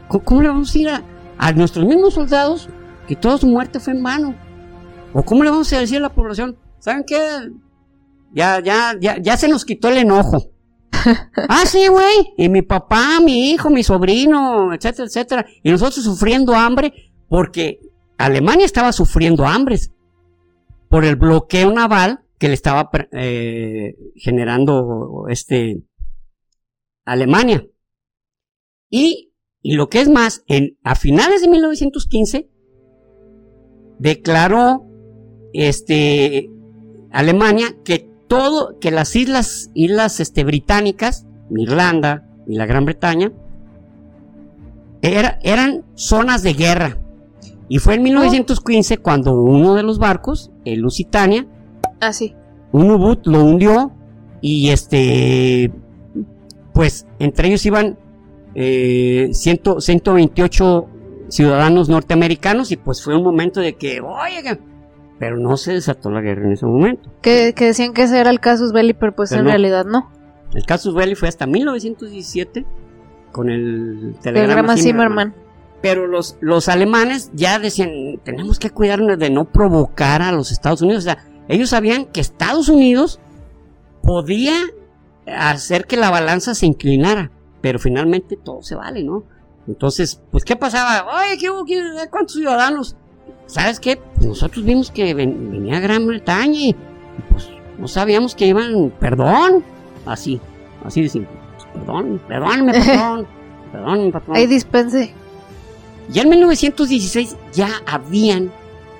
¿cómo, 0.06 0.42
le 0.42 0.48
vamos 0.48 0.74
a 0.74 0.78
ir 0.78 0.88
a, 0.88 1.02
a, 1.36 1.52
nuestros 1.52 1.84
mismos 1.84 2.14
soldados 2.14 2.68
que 3.08 3.16
toda 3.16 3.36
su 3.38 3.48
muerte 3.48 3.80
fue 3.80 3.94
en 3.94 4.02
vano? 4.02 4.34
¿O 5.12 5.24
cómo 5.24 5.42
le 5.42 5.50
vamos 5.50 5.72
a 5.72 5.80
decir 5.80 5.98
a 5.98 6.02
la 6.02 6.12
población? 6.12 6.56
¿Saben 6.78 7.02
qué? 7.04 7.18
Ya, 8.32 8.60
ya, 8.60 8.94
ya, 9.00 9.18
ya 9.18 9.36
se 9.36 9.48
nos 9.48 9.64
quitó 9.64 9.88
el 9.88 9.98
enojo 9.98 10.52
ah, 11.48 11.64
sí, 11.66 11.88
güey. 11.88 12.34
Y 12.36 12.48
mi 12.48 12.62
papá, 12.62 13.20
mi 13.22 13.50
hijo, 13.50 13.70
mi 13.70 13.82
sobrino, 13.82 14.72
etcétera, 14.72 15.06
etcétera. 15.06 15.46
Y 15.62 15.70
nosotros 15.70 16.04
sufriendo 16.04 16.54
hambre 16.54 16.92
porque 17.28 17.80
Alemania 18.18 18.66
estaba 18.66 18.92
sufriendo 18.92 19.46
hambres 19.46 19.92
por 20.90 21.04
el 21.04 21.14
bloqueo 21.16 21.72
naval 21.72 22.24
que 22.38 22.48
le 22.48 22.54
estaba 22.54 22.90
eh, 23.12 23.94
generando 24.16 25.26
este 25.28 25.84
Alemania. 27.04 27.64
Y, 28.90 29.32
y, 29.62 29.74
lo 29.74 29.88
que 29.88 30.00
es 30.00 30.08
más, 30.08 30.42
en, 30.48 30.76
a 30.82 30.96
finales 30.96 31.42
de 31.42 31.48
1915 31.48 32.50
declaró 34.00 34.84
este 35.52 36.50
Alemania 37.12 37.76
que 37.84 38.10
todo, 38.28 38.78
que 38.80 38.90
las 38.90 39.14
islas, 39.14 39.70
islas 39.74 40.18
este, 40.18 40.42
británicas, 40.42 41.26
Irlanda 41.54 42.26
y 42.48 42.56
la 42.56 42.66
Gran 42.66 42.84
Bretaña, 42.84 43.32
era- 45.02 45.38
eran 45.42 45.84
zonas 45.94 46.42
de 46.42 46.54
guerra. 46.54 46.99
Y 47.70 47.78
fue 47.78 47.94
en 47.94 48.02
1915 48.02 48.98
cuando 48.98 49.32
uno 49.40 49.74
de 49.74 49.82
los 49.84 49.98
barcos, 49.98 50.50
el 50.64 50.80
Lusitania, 50.80 51.46
Ah, 52.00 52.12
sí. 52.12 52.34
un 52.72 52.90
U-boot 52.90 53.26
lo 53.28 53.44
hundió 53.44 53.92
y 54.40 54.70
este, 54.70 55.70
pues 56.74 57.06
entre 57.20 57.46
ellos 57.48 57.64
iban 57.64 57.96
eh, 58.56 59.28
100 59.32 59.60
128 59.80 60.88
ciudadanos 61.28 61.88
norteamericanos 61.88 62.72
y 62.72 62.76
pues 62.76 63.04
fue 63.04 63.16
un 63.16 63.22
momento 63.22 63.60
de 63.60 63.76
que, 63.76 64.00
oye, 64.00 64.58
pero 65.20 65.36
no 65.38 65.56
se 65.56 65.74
desató 65.74 66.10
la 66.10 66.20
guerra 66.22 66.46
en 66.46 66.52
ese 66.54 66.66
momento. 66.66 67.08
Que, 67.22 67.52
que 67.54 67.66
decían 67.66 67.92
que 67.92 68.02
ese 68.02 68.18
era 68.18 68.30
el 68.30 68.40
casus 68.40 68.72
belli, 68.72 68.94
pero 68.94 69.14
pues 69.14 69.30
Pero 69.30 69.40
en 69.42 69.44
no. 69.44 69.50
realidad 69.50 69.84
no. 69.84 70.10
El 70.54 70.64
casus 70.66 70.92
belli 70.94 71.14
fue 71.14 71.28
hasta 71.28 71.46
1917 71.46 72.66
con 73.30 73.48
el 73.48 74.16
telegrama, 74.22 74.22
Telegrama 74.22 74.76
Zimmermann. 74.76 75.32
Zimmerman. 75.34 75.49
Pero 75.82 76.06
los, 76.06 76.36
los 76.40 76.68
alemanes 76.68 77.30
ya 77.32 77.58
decían, 77.58 77.90
tenemos 78.24 78.58
que 78.58 78.70
cuidarnos 78.70 79.18
de 79.18 79.30
no 79.30 79.46
provocar 79.46 80.20
a 80.22 80.30
los 80.32 80.52
Estados 80.52 80.82
Unidos. 80.82 81.04
O 81.04 81.06
sea, 81.06 81.24
ellos 81.48 81.70
sabían 81.70 82.04
que 82.06 82.20
Estados 82.20 82.68
Unidos 82.68 83.18
podía 84.02 84.54
hacer 85.26 85.86
que 85.86 85.96
la 85.96 86.10
balanza 86.10 86.54
se 86.54 86.66
inclinara, 86.66 87.30
pero 87.60 87.78
finalmente 87.78 88.36
todo 88.36 88.62
se 88.62 88.74
vale, 88.74 89.02
¿no? 89.04 89.24
Entonces, 89.66 90.20
pues, 90.30 90.44
¿qué 90.44 90.56
pasaba? 90.56 91.06
Oye, 91.18 91.38
¿qué 91.38 91.50
hubo? 91.50 91.64
¿Qué- 91.64 92.08
¿cuántos 92.10 92.36
ciudadanos? 92.36 92.96
¿Sabes 93.46 93.78
qué? 93.80 93.96
Pues 94.14 94.26
nosotros 94.26 94.64
vimos 94.64 94.90
que 94.90 95.14
ven- 95.14 95.50
venía 95.50 95.80
Gran 95.80 96.06
Bretaña 96.06 96.58
y, 96.60 96.76
pues 97.30 97.48
no 97.78 97.88
sabíamos 97.88 98.34
que 98.34 98.46
iban, 98.46 98.92
perdón, 98.98 99.64
así, 100.06 100.40
así 100.84 101.02
de 101.02 101.08
simple. 101.08 101.30
Pues, 101.56 101.68
perdón, 101.74 102.20
perdón, 102.28 102.66
perdón, 103.72 104.12
patrón. 104.12 104.36
Ahí 104.36 104.46
dispense. 104.46 105.14
Ya 106.10 106.22
en 106.22 106.28
1916 106.28 107.36
ya 107.52 107.68
habían, 107.86 108.50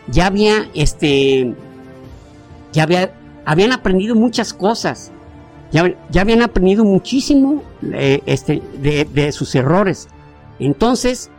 ya 0.07 0.27
había, 0.27 0.69
este, 0.75 1.55
ya 2.73 2.85
había, 2.85 3.13
habían 3.45 3.73
aprendido 3.73 4.15
muchas 4.15 4.55
cosas. 4.55 5.11
Ya, 5.73 5.93
ya 6.11 6.21
habían 6.23 6.43
aprendido 6.43 6.85
muchísimo 6.85 7.63
eh, 7.93 8.23
este, 8.27 8.63
de, 8.81 9.33
sus 9.33 9.55
errores. 9.55 10.09
Entonces, 10.59 11.31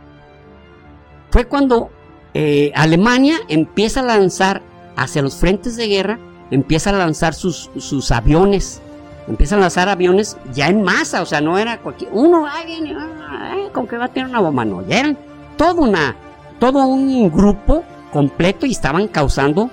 fue 1.30 1.46
cuando 1.46 1.90
eh, 2.34 2.72
Alemania 2.74 3.36
empieza 3.48 4.00
a 4.00 4.04
lanzar 4.04 4.62
hacia 4.96 5.22
los 5.22 5.36
frentes 5.36 5.76
de 5.76 5.86
guerra, 5.86 6.18
empieza 6.50 6.90
a 6.90 6.94
lanzar 6.94 7.34
sus, 7.34 8.10
aviones. 8.10 8.82
Empieza 9.28 9.56
a 9.56 9.58
lanzar 9.58 9.88
aviones 9.88 10.36
ya 10.52 10.68
en 10.68 10.82
masa, 10.82 11.22
o 11.22 11.26
sea, 11.26 11.40
no 11.40 11.56
era 11.56 11.78
cualquier. 11.78 12.10
Uno, 12.12 12.46
ay, 12.46 12.66
viene, 12.66 12.94
ah, 12.98 13.54
eh, 13.56 13.70
con 13.72 13.86
que 13.86 13.96
va 13.96 14.06
a 14.06 14.08
tener 14.08 14.28
una 14.28 14.40
bomba, 14.40 14.64
no, 14.64 14.86
ya 14.86 14.98
eran 14.98 15.16
todo 15.56 15.82
una, 15.82 16.16
todo 16.58 16.86
un 16.86 17.30
grupo 17.30 17.84
completo 18.12 18.66
y 18.66 18.72
estaban 18.72 19.08
causando 19.08 19.70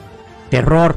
terror. 0.50 0.96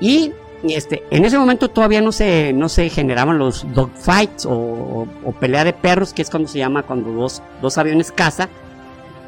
Y 0.00 0.32
este, 0.62 1.04
en 1.10 1.24
ese 1.24 1.38
momento 1.38 1.68
todavía 1.68 2.00
no 2.00 2.12
se, 2.12 2.52
no 2.52 2.68
se 2.68 2.88
generaban 2.88 3.38
los 3.38 3.66
dogfights 3.72 4.46
o, 4.46 4.52
o, 4.52 5.08
o 5.24 5.32
pelea 5.32 5.64
de 5.64 5.72
perros, 5.72 6.12
que 6.12 6.22
es 6.22 6.30
cuando 6.30 6.48
se 6.48 6.58
llama 6.58 6.82
cuando 6.82 7.10
dos, 7.12 7.42
dos 7.60 7.78
aviones 7.78 8.12
caza 8.12 8.48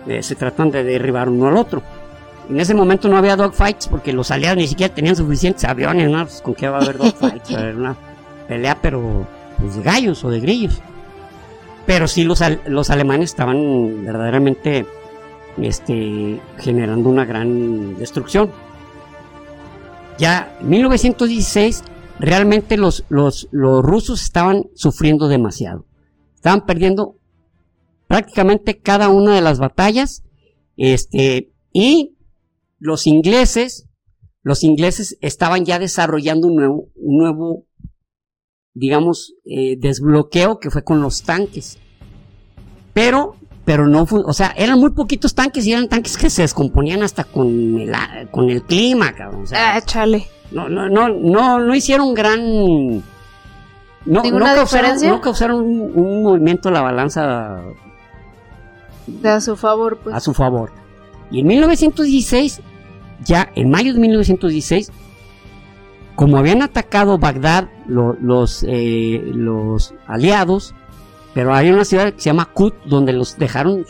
eh, 0.07 0.23
se 0.23 0.35
tratan 0.35 0.71
de 0.71 0.85
derribar 0.85 1.29
uno 1.29 1.49
al 1.49 1.57
otro. 1.57 1.83
En 2.49 2.59
ese 2.59 2.75
momento 2.75 3.09
no 3.09 3.19
había 3.19 3.37
dogfights 3.37 3.89
porque 3.89 4.13
los 4.13 4.31
aliados 4.31 4.57
ni 4.57 4.67
siquiera 4.67 4.95
tenían 4.95 5.15
suficientes 5.15 5.65
aviones, 5.65 6.11
¿no? 6.11 6.25
Pues, 6.25 6.41
¿Con 6.41 6.55
qué 6.55 6.69
va 6.69 6.79
a 6.79 6.83
haber 6.83 6.97
dogfights? 6.97 7.51
Una 7.51 7.95
pelea, 8.47 8.79
pero 8.81 9.27
pues, 9.59 9.77
de 9.77 9.83
gallos 9.83 10.25
o 10.25 10.31
de 10.31 10.41
grillos. 10.41 10.81
Pero 11.89 12.07
sí 12.07 12.23
los, 12.23 12.43
los 12.67 12.91
alemanes 12.91 13.31
estaban 13.31 14.05
verdaderamente 14.05 14.85
este, 15.57 16.39
generando 16.59 17.09
una 17.09 17.25
gran 17.25 17.97
destrucción. 17.97 18.51
Ya 20.19 20.55
en 20.61 20.69
1916 20.69 21.83
realmente 22.19 22.77
los, 22.77 23.07
los, 23.09 23.49
los 23.53 23.83
rusos 23.83 24.23
estaban 24.23 24.65
sufriendo 24.75 25.29
demasiado. 25.29 25.87
Estaban 26.35 26.67
perdiendo 26.67 27.17
prácticamente 28.07 28.83
cada 28.83 29.09
una 29.09 29.35
de 29.35 29.41
las 29.41 29.59
batallas. 29.59 30.25
Este, 30.77 31.55
y 31.73 32.19
los 32.79 33.07
ingleses, 33.07 33.89
los 34.43 34.63
ingleses 34.63 35.17
estaban 35.23 35.65
ya 35.65 35.79
desarrollando 35.79 36.49
un 36.49 36.57
nuevo, 36.57 36.89
un 36.97 37.17
nuevo 37.17 37.68
digamos, 38.79 39.35
eh, 39.45 39.77
desbloqueo 39.79 40.59
que 40.61 40.71
fue 40.71 40.83
con 40.85 41.01
los 41.03 41.23
tanques. 41.23 41.79
Pero, 42.95 43.37
pero 43.65 43.87
no 43.87 44.07
fue, 44.07 44.21
o 44.25 44.33
sea, 44.33 44.53
eran 44.57 44.79
muy 44.79 44.91
poquitos 44.91 45.35
tanques 45.35 45.67
y 45.67 45.73
eran 45.73 45.89
tanques 45.89 46.17
que 46.17 46.31
se 46.31 46.43
descomponían 46.43 47.03
hasta 47.03 47.25
con 47.25 47.79
el, 47.81 47.95
a- 47.95 48.27
con 48.31 48.51
el 48.51 48.63
clima, 48.63 49.13
cabrón. 49.15 49.43
O 49.43 49.47
sea, 49.47 49.77
Ah, 49.77 49.81
chale. 49.83 50.27
no, 50.51 50.69
no, 50.69 50.89
no, 50.89 51.09
no, 51.09 51.61
no 51.61 51.75
hicieron 51.75 52.15
gran. 52.15 52.41
No, 54.07 54.23
¿Ninguna 54.23 54.51
no 54.51 54.57
causaron, 54.57 54.99
no 55.07 55.21
causaron 55.21 55.61
un, 55.61 55.93
un 55.95 56.23
movimiento 56.23 56.69
de 56.71 56.75
la 56.75 56.81
balanza 56.83 57.61
De 59.07 59.29
a 59.29 59.41
su 59.41 59.55
favor, 59.57 59.99
pues. 60.03 60.15
a 60.17 60.21
su 60.21 60.33
favor. 60.33 60.71
Y 61.31 61.41
en 61.41 61.47
1916, 61.49 62.61
ya 63.25 63.51
en 63.55 63.69
mayo 63.71 63.93
de 63.93 64.01
1916, 64.01 64.91
como 66.19 66.37
habían 66.37 66.63
atacado 66.63 67.17
Bagdad 67.17 67.69
lo- 67.87 68.17
los, 68.21 68.65
eh, 68.67 69.23
los 69.33 69.95
aliados, 70.09 70.75
pero 71.33 71.55
hay 71.55 71.71
una 71.71 71.85
ciudad 71.85 72.13
que 72.13 72.21
se 72.21 72.31
llama 72.31 72.47
Kut, 72.47 72.75
donde 72.87 73.13
los 73.13 73.39
dejaron, 73.39 73.87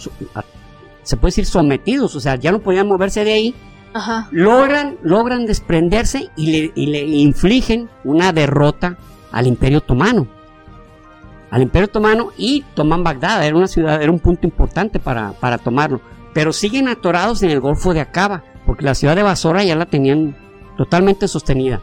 se 1.03 1.17
puede 1.17 1.29
decir, 1.31 1.47
sometidos, 1.47 2.15
o 2.15 2.21
sea, 2.21 2.35
ya 2.37 2.53
no 2.53 2.59
podían 2.59 2.87
moverse 2.87 3.25
de 3.25 3.33
ahí, 3.33 3.55
Ajá. 3.95 4.29
logran, 4.31 4.99
logran 5.03 5.47
desprenderse 5.47 6.29
y 6.37 6.53
le, 6.53 6.73
y 6.75 6.87
le 6.89 6.99
infligen 7.07 7.89
una 8.05 8.35
derrota 8.35 8.99
al 9.33 9.47
Imperio 9.47 9.79
Otomano. 9.79 10.29
Al 11.51 11.63
Imperio 11.63 11.87
Otomano 11.87 12.29
y 12.37 12.63
toman 12.75 13.05
Bagdad, 13.05 13.43
era 13.47 13.57
una 13.57 13.69
ciudad, 13.69 14.03
era 14.03 14.13
un 14.13 14.19
punto 14.19 14.47
importante 14.47 14.99
para, 15.01 15.33
para 15.33 15.57
tomarlo. 15.57 16.03
Pero 16.35 16.53
siguen 16.53 16.89
atorados 16.89 17.43
en 17.43 17.49
el 17.49 17.61
Golfo 17.61 17.95
de 17.95 18.03
Acaba, 18.03 18.45
porque 18.67 18.85
la 18.85 18.95
ciudad 18.95 19.17
de 19.17 19.23
Basora 19.23 19.65
ya 19.65 19.75
la 19.77 19.87
tenían 19.87 20.37
totalmente 20.77 21.27
sostenida. 21.27 21.81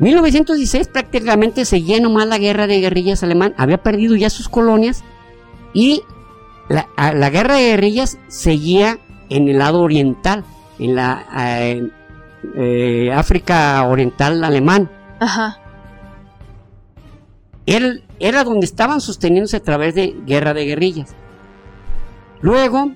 1916 0.00 0.88
prácticamente 0.88 1.64
seguía 1.64 2.00
nomás 2.00 2.26
la 2.26 2.38
guerra 2.38 2.66
de 2.66 2.80
guerrillas 2.80 3.22
alemán, 3.22 3.54
había 3.56 3.82
perdido 3.82 4.16
ya 4.16 4.30
sus 4.30 4.48
colonias 4.48 5.04
y 5.72 6.02
la, 6.68 6.88
la 6.96 7.30
guerra 7.30 7.56
de 7.56 7.70
guerrillas 7.70 8.18
seguía 8.28 8.98
en 9.28 9.48
el 9.48 9.58
lado 9.58 9.80
oriental, 9.80 10.44
en 10.78 10.94
la 10.94 11.26
eh, 11.38 11.90
eh, 12.56 13.12
África 13.12 13.86
Oriental 13.86 14.42
alemán. 14.44 14.90
Ajá. 15.20 15.58
Era, 17.66 17.92
era 18.18 18.44
donde 18.44 18.66
estaban 18.66 19.00
sosteniéndose 19.00 19.56
a 19.56 19.62
través 19.62 19.94
de 19.94 20.16
guerra 20.26 20.54
de 20.54 20.64
guerrillas. 20.64 21.14
Luego, 22.40 22.92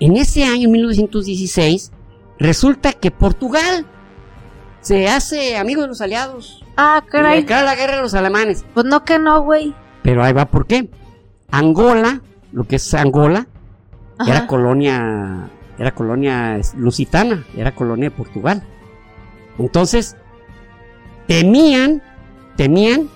en 0.00 0.16
ese 0.16 0.44
año 0.44 0.68
1916, 0.68 1.92
resulta 2.38 2.92
que 2.92 3.10
Portugal 3.10 3.86
se 4.82 5.08
hace 5.08 5.56
amigo 5.56 5.80
de 5.82 5.88
los 5.88 6.00
aliados. 6.02 6.62
Ah, 6.76 7.02
Y 7.06 7.10
caray. 7.10 7.40
declara 7.40 7.64
la 7.64 7.74
guerra 7.74 7.98
a 7.98 8.02
los 8.02 8.14
alemanes. 8.14 8.64
Pues 8.74 8.84
no 8.86 9.04
que 9.04 9.18
no, 9.18 9.42
güey. 9.42 9.74
Pero 10.02 10.22
ahí 10.22 10.32
va 10.34 10.44
por 10.46 10.66
qué. 10.66 10.90
Angola, 11.50 12.20
lo 12.52 12.64
que 12.64 12.76
es 12.76 12.94
Angola, 12.94 13.46
era 14.26 14.46
colonia, 14.46 15.48
era 15.78 15.92
colonia 15.94 16.60
lusitana, 16.76 17.44
era 17.56 17.74
colonia 17.74 18.10
de 18.10 18.16
Portugal. 18.16 18.62
Entonces, 19.58 20.16
temían, 21.26 22.02
temían 22.56 23.08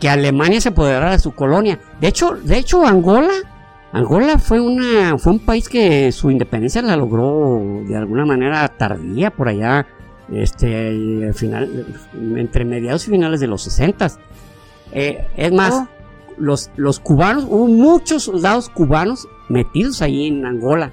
que 0.00 0.08
Alemania 0.08 0.60
se 0.60 0.70
apoderara 0.70 1.12
de 1.12 1.18
su 1.18 1.32
colonia. 1.34 1.78
De 2.00 2.08
hecho, 2.08 2.32
de 2.36 2.58
hecho, 2.58 2.86
Angola, 2.86 3.32
Angola 3.92 4.38
fue 4.38 4.60
una, 4.60 5.18
fue 5.18 5.32
un 5.32 5.40
país 5.40 5.68
que 5.68 6.10
su 6.12 6.30
independencia 6.30 6.80
la 6.82 6.96
logró 6.96 7.60
de 7.86 7.96
alguna 7.96 8.24
manera 8.24 8.66
tardía 8.68 9.30
por 9.30 9.48
allá, 9.48 9.86
este, 10.32 11.26
al 11.26 11.34
final, 11.34 11.86
entre 12.36 12.64
mediados 12.64 13.06
y 13.06 13.10
finales 13.10 13.40
de 13.40 13.46
los 13.46 13.62
60 13.62 14.10
es 14.92 15.52
más, 15.52 15.74
Oh. 15.74 15.88
los, 16.38 16.70
los 16.76 17.00
cubanos, 17.00 17.44
hubo 17.48 17.66
muchos 17.68 18.24
soldados 18.24 18.68
cubanos 18.68 19.28
metidos 19.48 20.02
ahí 20.02 20.26
en 20.28 20.44
Angola. 20.46 20.92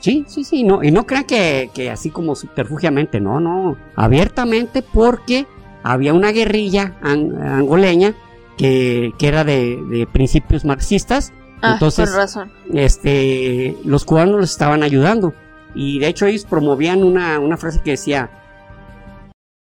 Sí, 0.00 0.24
sí, 0.28 0.44
sí, 0.44 0.62
no, 0.64 0.82
y 0.84 0.90
no 0.90 1.06
crean 1.06 1.24
que, 1.24 1.70
que 1.74 1.90
así 1.90 2.10
como 2.10 2.34
subterfugiamente, 2.34 3.20
no, 3.20 3.40
no, 3.40 3.76
abiertamente 3.96 4.82
porque 4.82 5.46
había 5.82 6.12
una 6.14 6.30
guerrilla 6.32 6.96
an- 7.02 7.40
angoleña 7.42 8.14
que, 8.58 9.12
que 9.18 9.28
era 9.28 9.44
de, 9.44 9.78
de 9.90 10.06
principios 10.06 10.64
marxistas, 10.64 11.32
Ah, 11.62 11.72
entonces 11.74 12.12
razón. 12.14 12.52
este, 12.74 13.76
los 13.84 14.04
cubanos 14.04 14.38
los 14.38 14.50
estaban 14.50 14.82
ayudando. 14.82 15.32
Y 15.74 15.98
de 15.98 16.08
hecho 16.08 16.26
ellos 16.26 16.44
promovían 16.44 17.02
una, 17.02 17.38
una 17.38 17.56
frase 17.56 17.80
que 17.82 17.92
decía, 17.92 18.30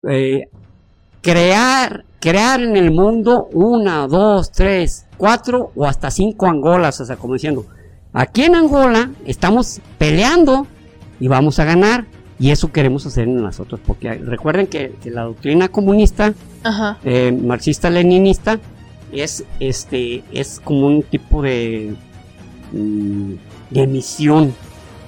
eh, 0.07 0.49
crear, 1.21 2.05
crear 2.19 2.61
en 2.61 2.77
el 2.77 2.91
mundo 2.91 3.47
una, 3.51 4.07
dos, 4.07 4.51
tres, 4.51 5.05
cuatro 5.17 5.71
o 5.75 5.85
hasta 5.85 6.11
cinco 6.11 6.47
Angolas, 6.47 6.99
o 7.01 7.05
sea, 7.05 7.15
como 7.15 7.33
diciendo, 7.33 7.65
aquí 8.13 8.43
en 8.43 8.55
Angola 8.55 9.11
estamos 9.25 9.81
peleando 9.97 10.67
y 11.19 11.27
vamos 11.27 11.59
a 11.59 11.65
ganar. 11.65 12.05
Y 12.37 12.51
eso 12.51 12.69
queremos 12.69 13.05
hacer 13.05 13.29
en 13.29 13.41
nosotros, 13.41 13.79
porque 13.87 14.15
recuerden 14.15 14.67
que, 14.67 14.93
la 15.05 15.23
doctrina 15.23 15.69
comunista, 15.69 16.33
eh, 17.05 17.31
marxista-leninista, 17.31 18.59
es, 19.13 19.45
este, 19.61 20.21
es 20.33 20.59
como 20.59 20.87
un 20.87 21.03
tipo 21.03 21.41
de, 21.41 21.95
mm, 22.73 23.33
de 23.69 23.87
misión. 23.87 24.53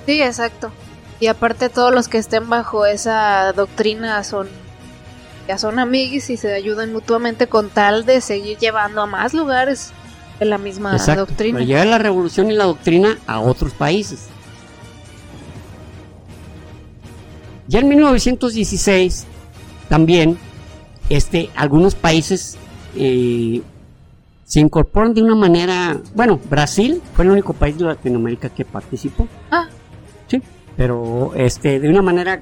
Sí, 0.08 0.22
exacto. 0.22 0.72
Y 1.20 1.28
aparte 1.28 1.68
todos 1.68 1.94
los 1.94 2.08
que 2.08 2.18
estén 2.18 2.50
bajo 2.50 2.86
esa 2.86 3.52
doctrina 3.52 4.24
son 4.24 4.48
ya 5.48 5.58
son 5.58 5.80
amigos 5.80 6.30
y 6.30 6.38
se 6.38 6.54
ayudan 6.54 6.94
mutuamente 6.94 7.48
con 7.48 7.70
tal 7.70 8.06
de 8.06 8.22
seguir 8.22 8.58
llevando 8.58 9.02
a 9.02 9.06
más 9.06 9.34
lugares 9.34 9.92
de 10.40 10.46
la 10.46 10.58
misma 10.58 10.98
doctrina. 10.98 11.60
Pero 11.60 11.84
la 11.86 11.98
revolución 11.98 12.50
y 12.50 12.54
la 12.54 12.66
doctrina 12.66 13.18
a 13.28 13.42
otros 13.42 13.74
países. 13.74 14.28
Ya 17.68 17.80
en 17.80 17.90
1916 17.90 19.26
también 19.90 20.38
este, 21.10 21.50
algunos 21.56 21.96
países 21.96 22.58
eh, 22.96 23.62
se 24.46 24.62
incorporan 24.62 25.14
de 25.14 25.22
una 25.22 25.36
manera, 25.36 26.00
bueno, 26.16 26.40
Brasil 26.50 27.02
fue 27.14 27.26
el 27.26 27.32
único 27.32 27.52
país 27.52 27.78
de 27.78 27.84
Latinoamérica 27.86 28.48
que 28.50 28.64
participó. 28.64 29.28
Ah. 29.52 29.68
Pero 30.78 31.34
este, 31.36 31.80
de 31.80 31.90
una 31.90 32.04
manera, 32.04 32.40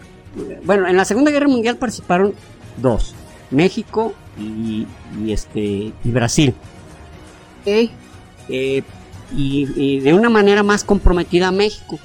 bueno, 0.65 0.87
en 0.87 0.97
la 0.97 1.05
Segunda 1.05 1.31
Guerra 1.31 1.47
Mundial 1.47 1.77
participaron 1.77 2.35
dos, 2.77 3.15
México 3.49 4.13
y, 4.37 4.85
este, 5.27 5.93
y 6.03 6.11
Brasil. 6.11 6.53
Eh, 7.65 7.89
y, 8.49 8.83
y, 9.35 9.99
de 10.01 10.13
una 10.13 10.29
manera 10.29 10.61
más 10.61 10.83
comprometida 10.83 11.47
a 11.47 11.51
México. 11.51 11.97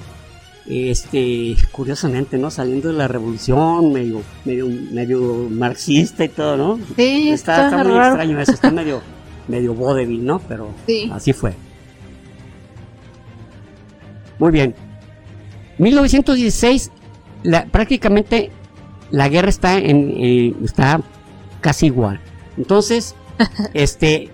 Este 0.67 1.55
curiosamente 1.71 2.37
no 2.37 2.51
saliendo 2.51 2.89
de 2.89 2.93
la 2.93 3.07
revolución 3.07 3.91
medio 3.91 4.21
medio 4.45 4.67
medio 4.67 5.49
marxista 5.49 6.23
y 6.23 6.29
todo 6.29 6.55
no 6.55 6.79
sí 6.95 7.31
está, 7.31 7.65
está, 7.65 7.83
muy 7.83 7.97
extraño 7.97 8.39
eso 8.39 8.51
está 8.51 8.69
medio 8.69 9.01
medio 9.47 9.73
vodevil 9.73 10.23
no 10.23 10.39
pero 10.39 10.69
así 11.11 11.33
fue. 11.33 11.55
Muy 14.37 14.51
bien 14.51 14.75
1916 15.77 16.91
la, 17.43 17.65
prácticamente 17.65 18.51
la 19.09 19.29
guerra 19.29 19.49
está 19.49 19.77
en 19.77 20.13
eh, 20.17 20.53
está 20.63 21.01
casi 21.59 21.87
igual 21.87 22.19
entonces 22.57 23.15
este 23.73 24.29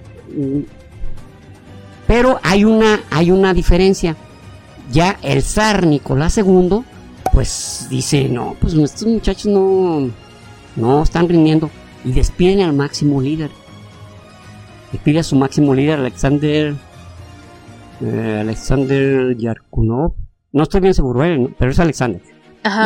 pero 2.05 2.39
hay 2.43 2.63
una 2.65 3.01
hay 3.11 3.31
una 3.31 3.53
diferencia 3.53 4.15
ya 4.91 5.17
el 5.21 5.41
zar 5.41 5.85
Nicolás 5.85 6.37
II, 6.37 6.81
pues 7.33 7.87
dice, 7.89 8.29
no, 8.29 8.55
pues 8.59 8.73
estos 8.73 9.07
muchachos 9.07 9.47
no, 9.47 10.09
no 10.75 11.03
están 11.03 11.27
rindiendo. 11.27 11.69
Y 12.05 12.11
despiden 12.13 12.61
al 12.61 12.73
máximo 12.73 13.21
líder. 13.21 13.51
Despide 14.91 15.19
a 15.19 15.23
su 15.23 15.35
máximo 15.35 15.73
líder, 15.73 15.99
Alexander, 15.99 16.73
eh, 18.01 18.37
Alexander 18.41 19.35
Yarkunov. 19.35 20.13
No 20.51 20.63
estoy 20.63 20.81
bien 20.81 20.93
seguro, 20.93 21.23
eh, 21.23 21.53
pero 21.57 21.71
es 21.71 21.79
Alexander. 21.79 22.21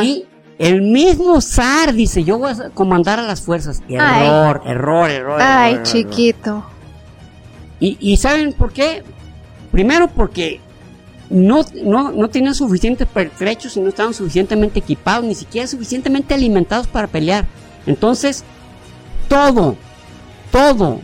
Y 0.03 0.25
el 0.59 0.81
mismo 0.81 1.41
zar 1.41 1.93
dice, 1.93 2.23
yo 2.23 2.37
voy 2.37 2.51
a 2.51 2.69
comandar 2.69 3.19
a 3.19 3.23
las 3.23 3.41
fuerzas. 3.41 3.81
Error, 3.87 4.61
error, 4.65 5.09
error. 5.09 5.41
Ay, 5.41 5.79
chiquito. 5.83 6.63
Y, 7.79 7.97
¿Y 7.99 8.17
saben 8.17 8.53
por 8.53 8.71
qué? 8.71 9.03
Primero 9.71 10.07
porque 10.09 10.59
no, 11.31 11.65
no, 11.83 12.11
no 12.11 12.29
tenían 12.29 12.53
suficientes 12.53 13.07
pertrechos 13.07 13.75
y 13.77 13.79
no 13.79 13.89
estaban 13.89 14.13
suficientemente 14.13 14.79
equipados, 14.79 15.25
ni 15.25 15.33
siquiera 15.33 15.65
suficientemente 15.67 16.33
alimentados 16.33 16.87
para 16.87 17.07
pelear. 17.07 17.45
Entonces, 17.87 18.43
todo, 19.27 19.77
todo, 20.51 20.99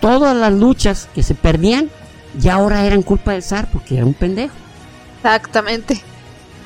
todas 0.00 0.34
las 0.34 0.52
luchas 0.52 1.08
que 1.14 1.22
se 1.22 1.34
perdían, 1.34 1.90
ya 2.38 2.54
ahora 2.54 2.86
eran 2.86 3.02
culpa 3.02 3.32
del 3.32 3.42
zar 3.42 3.68
porque 3.70 3.96
era 3.96 4.06
un 4.06 4.14
pendejo. 4.14 4.54
Exactamente. 5.26 6.02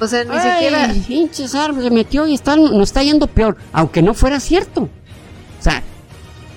O 0.01 0.07
sea, 0.07 0.25
ni 0.25 0.39
siquiera. 0.39 0.95
Pinche 1.07 1.49
zar 1.49 1.75
se 1.75 1.91
metió 1.91 2.27
y 2.27 2.35
está, 2.35 2.57
nos 2.57 2.89
está 2.89 3.03
yendo 3.03 3.27
peor, 3.27 3.57
aunque 3.73 4.03
no 4.03 4.15
fuera 4.15 4.41
cierto. 4.41 4.83
O 4.83 5.63
sea, 5.63 5.83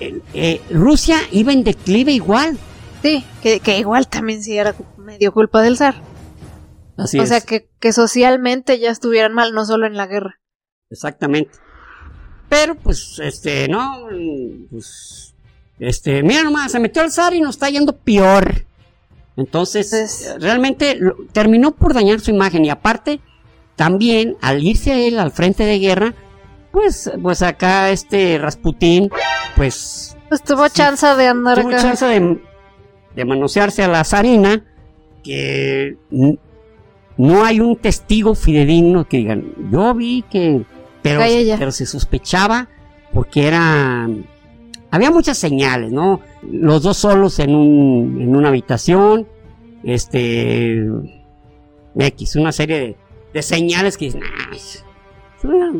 eh, 0.00 0.60
Rusia 0.70 1.18
iba 1.30 1.52
en 1.52 1.64
declive 1.64 2.12
igual. 2.12 2.58
Sí, 3.02 3.24
que, 3.42 3.60
que 3.60 3.78
igual 3.78 4.08
también 4.08 4.42
sí 4.42 4.56
era 4.56 4.74
medio 4.96 5.32
culpa 5.32 5.60
del 5.60 5.76
zar 5.76 5.96
o 6.96 7.06
sea, 7.06 7.40
que, 7.40 7.68
que 7.80 7.92
socialmente 7.92 8.78
ya 8.78 8.90
estuvieran 8.90 9.34
mal, 9.34 9.52
no 9.52 9.64
solo 9.64 9.86
en 9.86 9.96
la 9.96 10.06
guerra. 10.06 10.40
Exactamente. 10.90 11.50
Pero 12.48 12.76
pues, 12.76 13.18
este, 13.22 13.68
no, 13.68 14.08
pues, 14.70 15.34
este, 15.78 16.22
mira 16.22 16.44
nomás, 16.44 16.70
se 16.72 16.78
metió 16.78 17.02
al 17.02 17.10
zar 17.10 17.34
y 17.34 17.40
nos 17.40 17.56
está 17.56 17.68
yendo 17.68 17.96
peor. 17.96 18.64
Entonces, 19.36 20.36
realmente 20.38 20.98
terminó 21.32 21.72
por 21.72 21.94
dañar 21.94 22.20
su 22.20 22.30
imagen 22.30 22.64
y 22.64 22.70
aparte, 22.70 23.20
también 23.76 24.36
al 24.40 24.62
irse 24.62 24.92
a 24.92 24.98
él 24.98 25.18
al 25.18 25.32
frente 25.32 25.64
de 25.64 25.78
guerra, 25.78 26.14
pues, 26.70 27.10
pues 27.22 27.42
acá 27.42 27.90
este 27.90 28.38
Rasputín, 28.38 29.10
pues... 29.56 30.16
Pues 30.28 30.42
tuvo 30.42 30.68
chance 30.68 31.06
de 31.06 31.28
andar 31.28 31.60
Tuvo 31.60 31.70
chance 31.72 32.04
de, 32.06 32.40
de 33.14 33.24
manosearse 33.24 33.82
a 33.82 33.88
la 33.88 34.04
zarina, 34.04 34.64
que 35.22 35.96
no 37.16 37.44
hay 37.44 37.60
un 37.60 37.76
testigo 37.76 38.34
fidedigno 38.34 39.08
que 39.08 39.18
digan, 39.18 39.52
yo 39.70 39.94
vi 39.94 40.22
que, 40.30 40.64
pero, 41.02 41.20
pero 41.58 41.72
se 41.72 41.86
sospechaba 41.86 42.68
porque 43.12 43.46
era, 43.46 44.08
había 44.94 45.10
muchas 45.10 45.36
señales, 45.36 45.90
¿no? 45.90 46.20
Los 46.48 46.84
dos 46.84 46.98
solos 46.98 47.40
en, 47.40 47.52
un, 47.52 48.20
en 48.20 48.36
una 48.36 48.46
habitación, 48.46 49.26
este, 49.82 50.88
X, 51.96 52.36
una 52.36 52.52
serie 52.52 52.96
de, 53.32 53.42
señales 53.42 53.98
que 53.98 54.04
dicen, 54.04 54.22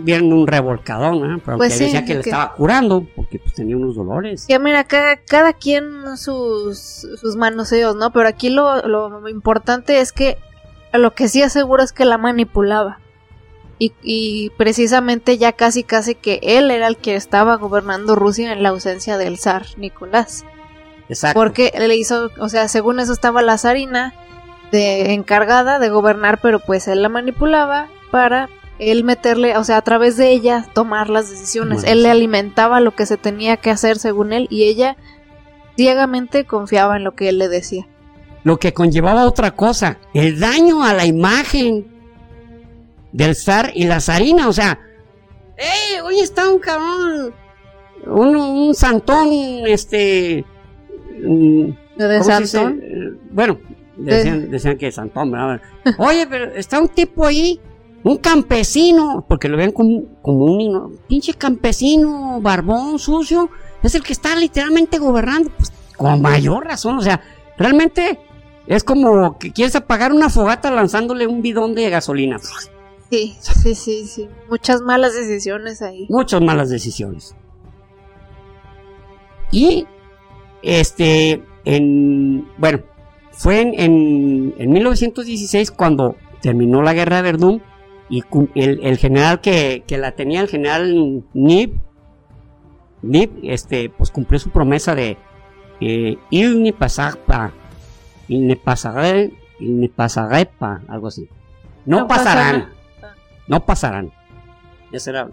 vieron 0.02 0.32
un 0.32 0.48
revolcadón, 0.48 1.20
¿no? 1.20 1.38
pero 1.44 1.58
pues 1.58 1.78
decía 1.78 2.04
que, 2.04 2.14
le 2.14 2.20
estaba 2.20 2.54
curando 2.54 3.06
porque 3.14 3.38
pues, 3.38 3.54
tenía 3.54 3.76
unos 3.76 3.94
dolores. 3.94 4.46
Ya 4.48 4.58
mira, 4.58 4.82
cada, 4.82 5.16
cada 5.16 5.52
quien 5.52 6.16
sus, 6.16 7.06
sus 7.20 7.36
manoseos, 7.36 7.94
¿no? 7.94 8.10
Pero 8.10 8.26
aquí 8.26 8.50
lo, 8.50 8.84
lo 8.88 9.28
importante 9.28 10.00
es 10.00 10.10
que 10.10 10.38
lo 10.92 11.14
que 11.14 11.28
sí 11.28 11.40
aseguro 11.40 11.84
es 11.84 11.92
que 11.92 12.04
la 12.04 12.18
manipulaba. 12.18 12.98
Y, 13.78 14.50
precisamente 14.56 15.36
ya 15.36 15.52
casi 15.52 15.82
casi 15.82 16.14
que 16.14 16.40
él 16.42 16.70
era 16.70 16.86
el 16.86 16.96
que 16.96 17.16
estaba 17.16 17.56
gobernando 17.56 18.14
Rusia 18.14 18.52
en 18.52 18.62
la 18.62 18.70
ausencia 18.70 19.18
del 19.18 19.38
zar 19.38 19.66
Nicolás. 19.76 20.44
Exacto. 21.08 21.38
Porque 21.38 21.72
le 21.78 21.96
hizo, 21.96 22.30
o 22.38 22.48
sea, 22.48 22.68
según 22.68 23.00
eso 23.00 23.12
estaba 23.12 23.42
la 23.42 23.58
zarina 23.58 24.14
de, 24.72 25.12
encargada 25.12 25.78
de 25.78 25.90
gobernar, 25.90 26.40
pero 26.40 26.60
pues 26.60 26.88
él 26.88 27.02
la 27.02 27.08
manipulaba 27.08 27.88
para 28.10 28.48
él 28.78 29.04
meterle, 29.04 29.56
o 29.56 29.64
sea, 29.64 29.76
a 29.76 29.82
través 29.82 30.16
de 30.16 30.30
ella 30.30 30.66
tomar 30.72 31.10
las 31.10 31.30
decisiones. 31.30 31.84
él 31.84 32.02
le 32.02 32.10
alimentaba 32.10 32.80
lo 32.80 32.94
que 32.94 33.06
se 33.06 33.16
tenía 33.16 33.56
que 33.56 33.70
hacer 33.70 33.98
según 33.98 34.32
él 34.32 34.46
y 34.50 34.64
ella 34.64 34.96
ciegamente 35.76 36.44
confiaba 36.44 36.96
en 36.96 37.04
lo 37.04 37.14
que 37.14 37.28
él 37.28 37.38
le 37.38 37.48
decía 37.48 37.86
lo 38.44 38.58
que 38.58 38.74
conllevaba 38.74 39.26
otra 39.26 39.56
cosa, 39.56 39.98
el 40.12 40.38
daño 40.38 40.84
a 40.84 40.92
la 40.92 41.06
imagen 41.06 41.86
del 43.14 43.36
zar 43.36 43.70
y 43.74 43.84
la 43.84 44.00
zarina, 44.00 44.48
o 44.48 44.52
sea, 44.52 44.80
¡eh! 45.56 46.00
Hoy 46.02 46.18
está 46.18 46.50
un 46.50 46.58
cabrón, 46.58 47.32
un, 48.06 48.74
santón, 48.74 49.28
este... 49.66 50.44
¿De 51.96 52.24
santón? 52.24 52.82
Bueno, 53.30 53.60
decían, 53.96 54.50
decían 54.50 54.76
que 54.76 54.88
es 54.88 54.96
santón, 54.96 55.30
¿verdad? 55.30 55.60
Oye, 55.98 56.26
pero 56.28 56.52
está 56.56 56.80
un 56.80 56.88
tipo 56.88 57.24
ahí, 57.24 57.60
un 58.02 58.16
campesino, 58.16 59.24
porque 59.28 59.48
lo 59.48 59.56
ven 59.56 59.70
como, 59.70 60.02
como 60.20 60.46
un 60.46 60.98
pinche 61.06 61.34
campesino, 61.34 62.40
barbón, 62.40 62.98
sucio, 62.98 63.48
es 63.84 63.94
el 63.94 64.02
que 64.02 64.12
está 64.12 64.34
literalmente 64.34 64.98
gobernando, 64.98 65.50
pues 65.56 65.72
con 65.96 66.20
mayor 66.20 66.64
razón, 66.64 66.98
o 66.98 67.00
sea, 67.00 67.20
realmente 67.56 68.18
es 68.66 68.82
como 68.82 69.38
que 69.38 69.52
quieres 69.52 69.76
apagar 69.76 70.12
una 70.12 70.30
fogata 70.30 70.72
lanzándole 70.72 71.28
un 71.28 71.42
bidón 71.42 71.76
de 71.76 71.90
gasolina. 71.90 72.40
Sí, 73.14 73.36
sí, 73.38 73.74
sí, 73.76 74.06
sí. 74.08 74.28
Muchas 74.50 74.80
malas 74.80 75.14
decisiones 75.14 75.82
ahí. 75.82 76.06
Muchas 76.08 76.40
malas 76.40 76.68
decisiones. 76.68 77.36
Y, 79.52 79.86
este, 80.62 81.44
en, 81.64 82.48
bueno, 82.58 82.80
fue 83.30 83.60
en, 83.60 84.52
en, 84.58 84.72
1916 84.72 85.70
cuando 85.70 86.16
terminó 86.42 86.82
la 86.82 86.92
guerra 86.92 87.16
de 87.16 87.22
Verdún 87.22 87.62
y 88.10 88.24
el, 88.56 88.98
general 88.98 89.40
que, 89.40 89.84
que, 89.86 89.96
la 89.96 90.16
tenía, 90.16 90.40
el 90.40 90.48
general 90.48 91.22
Nib, 91.34 91.78
este, 93.44 93.90
pues 93.90 94.10
cumplió 94.10 94.40
su 94.40 94.50
promesa 94.50 94.96
de 94.96 95.16
eh, 95.80 96.18
il 96.30 96.62
ne 96.64 96.72
pasar 96.72 97.16
pa, 97.18 97.52
il 98.26 98.44
ne 98.44 98.56
pasaré, 98.56 99.32
il 99.60 99.78
ne 99.78 99.88
pasaré 99.88 100.46
pa, 100.46 100.80
algo 100.88 101.06
así. 101.06 101.28
No, 101.86 102.00
No 102.00 102.08
pasarán, 102.08 102.60
pasará. 102.60 102.73
No 103.46 103.64
pasarán. 103.64 104.12
Ya 104.92 105.00
será. 105.00 105.30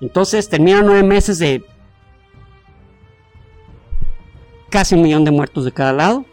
Entonces 0.00 0.48
terminan 0.48 0.86
nueve 0.86 1.02
meses 1.02 1.38
de 1.38 1.64
casi 4.70 4.94
un 4.94 5.02
millón 5.02 5.24
de 5.24 5.30
muertos 5.30 5.64
de 5.64 5.72
cada 5.72 5.92
lado. 5.92 6.24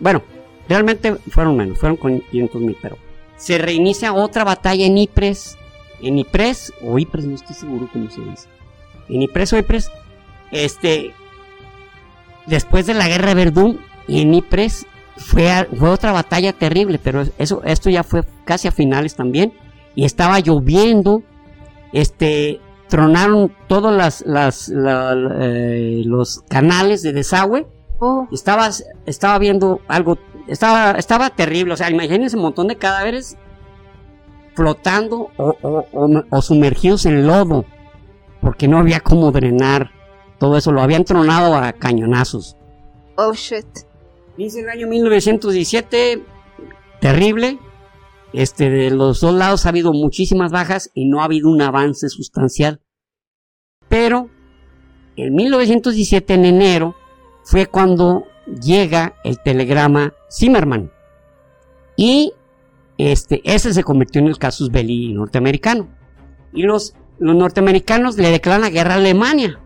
Bueno, 0.00 0.22
realmente 0.68 1.14
fueron 1.30 1.56
menos, 1.56 1.78
fueron 1.78 1.96
con 1.96 2.20
500 2.20 2.60
mil, 2.60 2.76
pero 2.80 2.98
se 3.36 3.58
reinicia 3.58 4.12
otra 4.12 4.44
batalla 4.44 4.86
en 4.86 4.98
Ypres, 4.98 5.56
en 6.00 6.18
Ypres 6.18 6.72
o 6.82 6.98
Ypres, 6.98 7.24
no 7.24 7.34
estoy 7.34 7.54
seguro 7.54 7.88
cómo 7.92 8.10
se 8.10 8.20
dice. 8.20 8.48
En 9.08 9.22
Ypres 9.22 9.52
o 9.52 9.58
Ypres, 9.58 9.90
este, 10.50 11.12
después 12.46 12.86
de 12.86 12.94
la 12.94 13.08
guerra 13.08 13.28
de 13.28 13.34
Verdún, 13.34 13.80
en 14.08 14.34
Ypres 14.34 14.86
fue, 15.16 15.66
fue 15.78 15.90
otra 15.90 16.12
batalla 16.12 16.52
terrible, 16.52 16.98
pero 17.02 17.24
eso, 17.38 17.62
esto 17.64 17.90
ya 17.90 18.02
fue 18.02 18.24
casi 18.44 18.68
a 18.68 18.72
finales 18.72 19.14
también, 19.14 19.52
y 19.94 20.04
estaba 20.04 20.40
lloviendo, 20.40 21.22
este, 21.92 22.60
tronaron 22.88 23.52
todos 23.68 23.92
las, 23.96 24.22
las, 24.26 24.68
la- 24.68 25.14
eh, 25.40 26.02
los 26.04 26.40
canales 26.48 27.02
de 27.02 27.12
desagüe, 27.12 27.66
Oh, 28.00 28.26
estaba, 28.32 28.68
estaba 29.06 29.38
viendo 29.38 29.80
algo, 29.88 30.18
estaba, 30.48 30.92
estaba 30.98 31.30
terrible, 31.30 31.74
o 31.74 31.76
sea, 31.76 31.90
imagínense 31.90 32.36
un 32.36 32.42
montón 32.42 32.66
de 32.66 32.76
cadáveres 32.76 33.36
flotando 34.54 35.30
o, 35.36 35.56
o- 35.62 35.86
o- 35.92 36.24
o 36.28 36.42
sumergidos 36.42 37.06
en 37.06 37.26
lodo, 37.26 37.64
porque 38.40 38.68
no 38.68 38.78
había 38.78 39.00
cómo 39.00 39.30
drenar 39.32 39.90
todo 40.38 40.56
eso, 40.56 40.72
lo 40.72 40.82
habían 40.82 41.04
tronado 41.04 41.54
a 41.56 41.72
cañonazos. 41.72 42.56
oh 43.16 43.32
shit. 43.32 43.64
Dice 44.36 44.60
el 44.60 44.68
año 44.68 44.88
1917, 44.88 46.22
terrible, 47.00 47.58
este, 48.34 48.68
de 48.68 48.90
los 48.90 49.20
dos 49.20 49.34
lados 49.34 49.64
ha 49.64 49.68
habido 49.68 49.92
muchísimas 49.92 50.50
bajas 50.50 50.90
y 50.92 51.06
no 51.06 51.20
ha 51.20 51.24
habido 51.24 51.48
un 51.48 51.62
avance 51.62 52.08
sustancial. 52.08 52.80
Pero 53.88 54.28
en 55.16 55.34
1917, 55.34 56.34
en 56.34 56.44
enero, 56.44 56.96
fue 57.44 57.66
cuando 57.66 58.24
llega 58.60 59.14
el 59.22 59.38
telegrama 59.38 60.14
Zimmerman. 60.30 60.90
Y 61.96 62.32
este, 62.98 63.40
ese 63.44 63.72
se 63.72 63.84
convirtió 63.84 64.20
en 64.20 64.26
el 64.26 64.38
casus 64.38 64.70
belli 64.70 65.12
norteamericano. 65.12 65.88
Y 66.52 66.64
los, 66.64 66.94
los 67.18 67.36
norteamericanos 67.36 68.16
le 68.16 68.30
declaran 68.30 68.62
la 68.62 68.70
guerra 68.70 68.94
a 68.94 68.96
Alemania. 68.96 69.60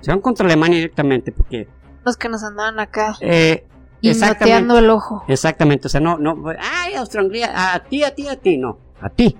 Se 0.00 0.10
van 0.10 0.20
contra 0.20 0.46
Alemania 0.46 0.76
directamente 0.76 1.32
porque... 1.32 1.68
Los 2.04 2.16
que 2.16 2.30
nos 2.30 2.42
andaban 2.42 2.80
acá 2.80 3.16
eh, 3.20 3.66
hipnoteando 4.00 4.78
el 4.78 4.90
ojo. 4.90 5.24
Exactamente, 5.28 5.86
o 5.86 5.90
sea, 5.90 6.00
no, 6.00 6.18
no, 6.18 6.36
ay, 6.58 6.94
Austria-Hungría, 6.94 7.74
a 7.74 7.80
ti, 7.80 8.04
a 8.04 8.14
ti, 8.14 8.28
a 8.28 8.36
ti, 8.36 8.56
no, 8.56 8.78
a 9.00 9.08
ti. 9.08 9.36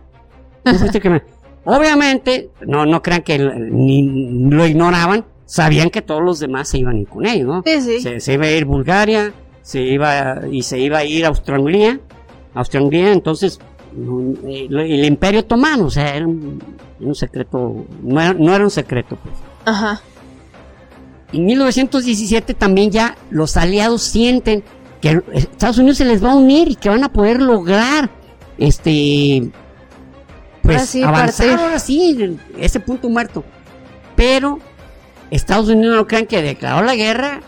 Que 0.65 1.23
Obviamente, 1.65 2.51
no, 2.67 2.87
no 2.87 3.03
crean 3.03 3.23
que 3.23 3.39
ni 3.39 4.49
lo 4.51 4.67
ignoraban, 4.67 5.25
sabían 5.45 5.91
que 5.91 6.03
todos 6.03 6.23
los 6.23 6.39
demás 6.39 6.69
se 6.69 6.79
iban 6.79 6.97
a 6.97 6.99
ir 7.01 7.09
con 7.09 7.27
ellos, 7.27 7.47
¿no? 7.47 7.63
Sí, 7.65 7.81
sí. 7.81 8.01
Se, 8.01 8.21
se 8.21 8.33
iba 8.35 8.47
a 8.47 8.51
ir 8.51 8.65
Bulgaria, 8.65 9.33
se 9.63 9.83
iba 9.83 10.47
y 10.51 10.63
se 10.63 10.79
iba 10.79 10.99
a 10.99 11.05
ir 11.05 11.27
Austria-Hungría, 11.27 12.01
Austria-Hungría, 12.55 13.13
entonces 13.13 13.61
eh, 14.47 14.69
el 14.71 15.05
Imperio 15.05 15.41
Otomano, 15.41 15.87
o 15.87 15.91
sea, 15.91 16.15
era 16.15 16.27
un, 16.27 16.63
un 17.01 17.15
secreto, 17.15 17.85
no 18.03 18.21
era, 18.21 18.33
no 18.35 18.55
era 18.55 18.65
un 18.65 18.71
secreto, 18.71 19.17
pues. 19.23 19.35
Ajá. 19.65 20.01
En 21.33 21.47
1917 21.47 22.55
también 22.55 22.91
ya 22.91 23.17
los 23.31 23.57
aliados 23.57 24.03
sienten 24.03 24.65
que 25.01 25.23
Estados 25.33 25.79
Unidos 25.79 25.99
se 25.99 26.05
les 26.05 26.23
va 26.23 26.33
a 26.33 26.37
unir 26.37 26.69
y 26.69 26.75
que 26.75 26.89
van 26.89 27.05
a 27.05 27.13
poder 27.13 27.41
lograr 27.41 28.11
este 28.59 29.51
pues 30.63 30.83
sí, 30.83 31.03
avanzar 31.03 31.59
ahora 31.59 31.79
sí 31.79 32.39
ese 32.59 32.81
punto 32.81 33.09
muerto. 33.09 33.45
Pero 34.17 34.59
Estados 35.31 35.69
Unidos 35.69 35.97
no 35.97 36.07
crean 36.07 36.27
que 36.27 36.43
declaró 36.43 36.85
la 36.85 36.95
guerra 36.95 37.41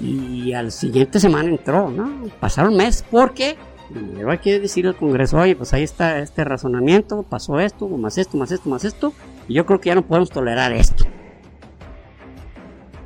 y 0.00 0.52
al 0.52 0.72
siguiente 0.72 1.18
semana 1.20 1.48
entró, 1.48 1.90
¿no? 1.90 2.28
Pasaron 2.40 2.76
meses 2.76 3.04
porque 3.10 3.56
luego 3.90 4.30
hay 4.30 4.38
que 4.38 4.60
decir 4.60 4.86
al 4.86 4.96
Congreso, 4.96 5.38
oye, 5.38 5.56
pues 5.56 5.72
ahí 5.72 5.82
está 5.82 6.18
este 6.20 6.44
razonamiento, 6.44 7.22
pasó 7.22 7.60
esto, 7.60 7.88
más 7.88 8.18
esto, 8.18 8.36
más 8.36 8.50
esto, 8.52 8.68
más 8.68 8.84
esto, 8.84 9.12
y 9.48 9.54
yo 9.54 9.66
creo 9.66 9.80
que 9.80 9.88
ya 9.88 9.94
no 9.94 10.02
podemos 10.02 10.30
tolerar 10.30 10.72
esto. 10.72 11.04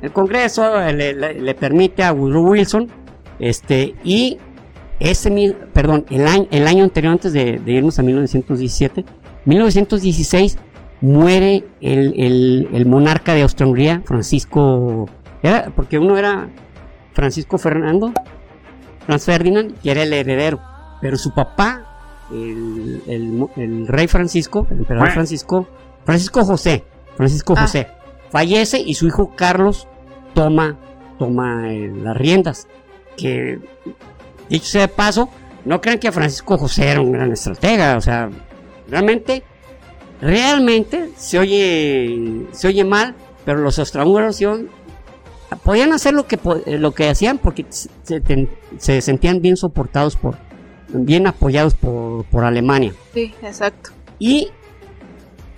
El 0.01 0.11
Congreso 0.11 0.79
le, 0.91 1.13
le- 1.13 1.33
le 1.41 1.55
permite 1.55 2.03
a 2.03 2.13
Woodrow 2.13 2.49
Wilson, 2.51 2.87
este, 3.39 3.95
y 4.03 4.37
ese, 4.99 5.29
mi- 5.29 5.53
perdón, 5.73 6.05
el 6.09 6.27
año, 6.27 6.47
el 6.51 6.67
año 6.67 6.83
anterior, 6.83 7.13
antes 7.13 7.33
de, 7.33 7.59
de 7.59 7.71
irnos 7.71 7.97
a 7.99 8.03
1917, 8.03 9.05
1916, 9.45 10.57
muere 11.01 11.63
el, 11.81 12.13
el- 12.19 12.69
el 12.73 12.85
monarca 12.85 13.33
de 13.33 13.43
Austria-Hungría, 13.43 14.01
Francisco, 14.05 15.07
era, 15.43 15.71
porque 15.75 15.99
uno 15.99 16.17
era 16.17 16.49
Francisco 17.13 17.57
Fernando, 17.57 18.11
Franz 19.05 19.25
Ferdinand, 19.25 19.79
que 19.81 19.91
era 19.91 20.03
el 20.03 20.13
heredero, 20.13 20.59
pero 21.01 21.17
su 21.17 21.33
papá, 21.33 21.83
el, 22.31 23.01
el 23.55 23.87
rey 23.87 24.07
Francisco, 24.07 24.67
el 24.69 24.79
emperador 24.79 25.11
Francisco, 25.11 25.67
Francisco 26.03 26.43
José, 26.43 26.83
Francisco 27.15 27.53
Ah. 27.57 27.61
José, 27.61 27.87
fallece 28.31 28.79
y 28.79 28.95
su 28.95 29.07
hijo 29.07 29.33
Carlos 29.35 29.87
toma, 30.33 30.77
toma 31.19 31.73
eh, 31.73 31.91
las 31.95 32.15
riendas. 32.15 32.67
Que, 33.15 33.59
dicho 34.49 34.65
sea 34.65 34.81
de 34.81 34.87
paso, 34.89 35.29
no 35.65 35.81
crean 35.81 35.99
que 35.99 36.11
Francisco 36.11 36.57
José 36.57 36.89
era 36.89 37.01
un 37.01 37.11
gran 37.11 37.31
estratega, 37.31 37.97
o 37.97 38.01
sea, 38.01 38.29
realmente, 38.87 39.43
realmente 40.21 41.09
se 41.17 41.39
oye, 41.39 42.45
se 42.51 42.67
oye 42.67 42.83
mal, 42.83 43.15
pero 43.43 43.59
los 43.59 43.79
austrohúngaros 43.79 44.39
podían 45.63 45.93
hacer 45.93 46.13
lo 46.13 46.27
que, 46.27 46.39
eh, 46.65 46.77
lo 46.77 46.91
que 46.91 47.09
hacían 47.09 47.37
porque 47.37 47.65
se, 47.69 48.21
se 48.77 49.01
sentían 49.01 49.41
bien 49.41 49.57
soportados 49.57 50.15
por, 50.15 50.37
bien 50.89 51.27
apoyados 51.27 51.73
por, 51.73 52.25
por 52.25 52.43
Alemania. 52.43 52.93
Sí, 53.13 53.33
exacto. 53.41 53.91
Y 54.19 54.49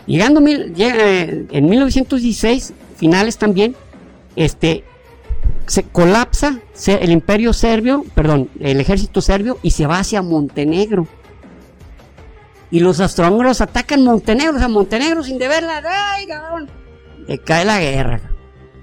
llegando 0.09 0.41
mil- 0.41 0.73
eh, 0.77 1.45
en 1.51 1.69
1916, 1.69 2.73
finales 2.97 3.37
también, 3.37 3.75
este 4.35 4.83
se 5.65 5.83
colapsa 5.83 6.59
el 6.87 7.11
imperio 7.11 7.53
serbio, 7.53 8.03
perdón, 8.15 8.49
el 8.59 8.79
ejército 8.81 9.21
serbio 9.21 9.57
y 9.61 9.71
se 9.71 9.85
va 9.85 9.99
hacia 9.99 10.21
Montenegro. 10.21 11.07
Y 12.71 12.79
los 12.81 12.99
austrohúngaros 12.99 13.61
atacan 13.61 14.03
Montenegro, 14.03 14.55
o 14.55 14.59
sea, 14.59 14.67
Montenegro 14.67 15.23
sin 15.23 15.37
deberla, 15.37 15.81
¡ay, 15.85 16.27
cabrón! 16.27 16.69
Le 17.27 17.37
cae 17.39 17.65
la 17.65 17.79
guerra. 17.79 18.21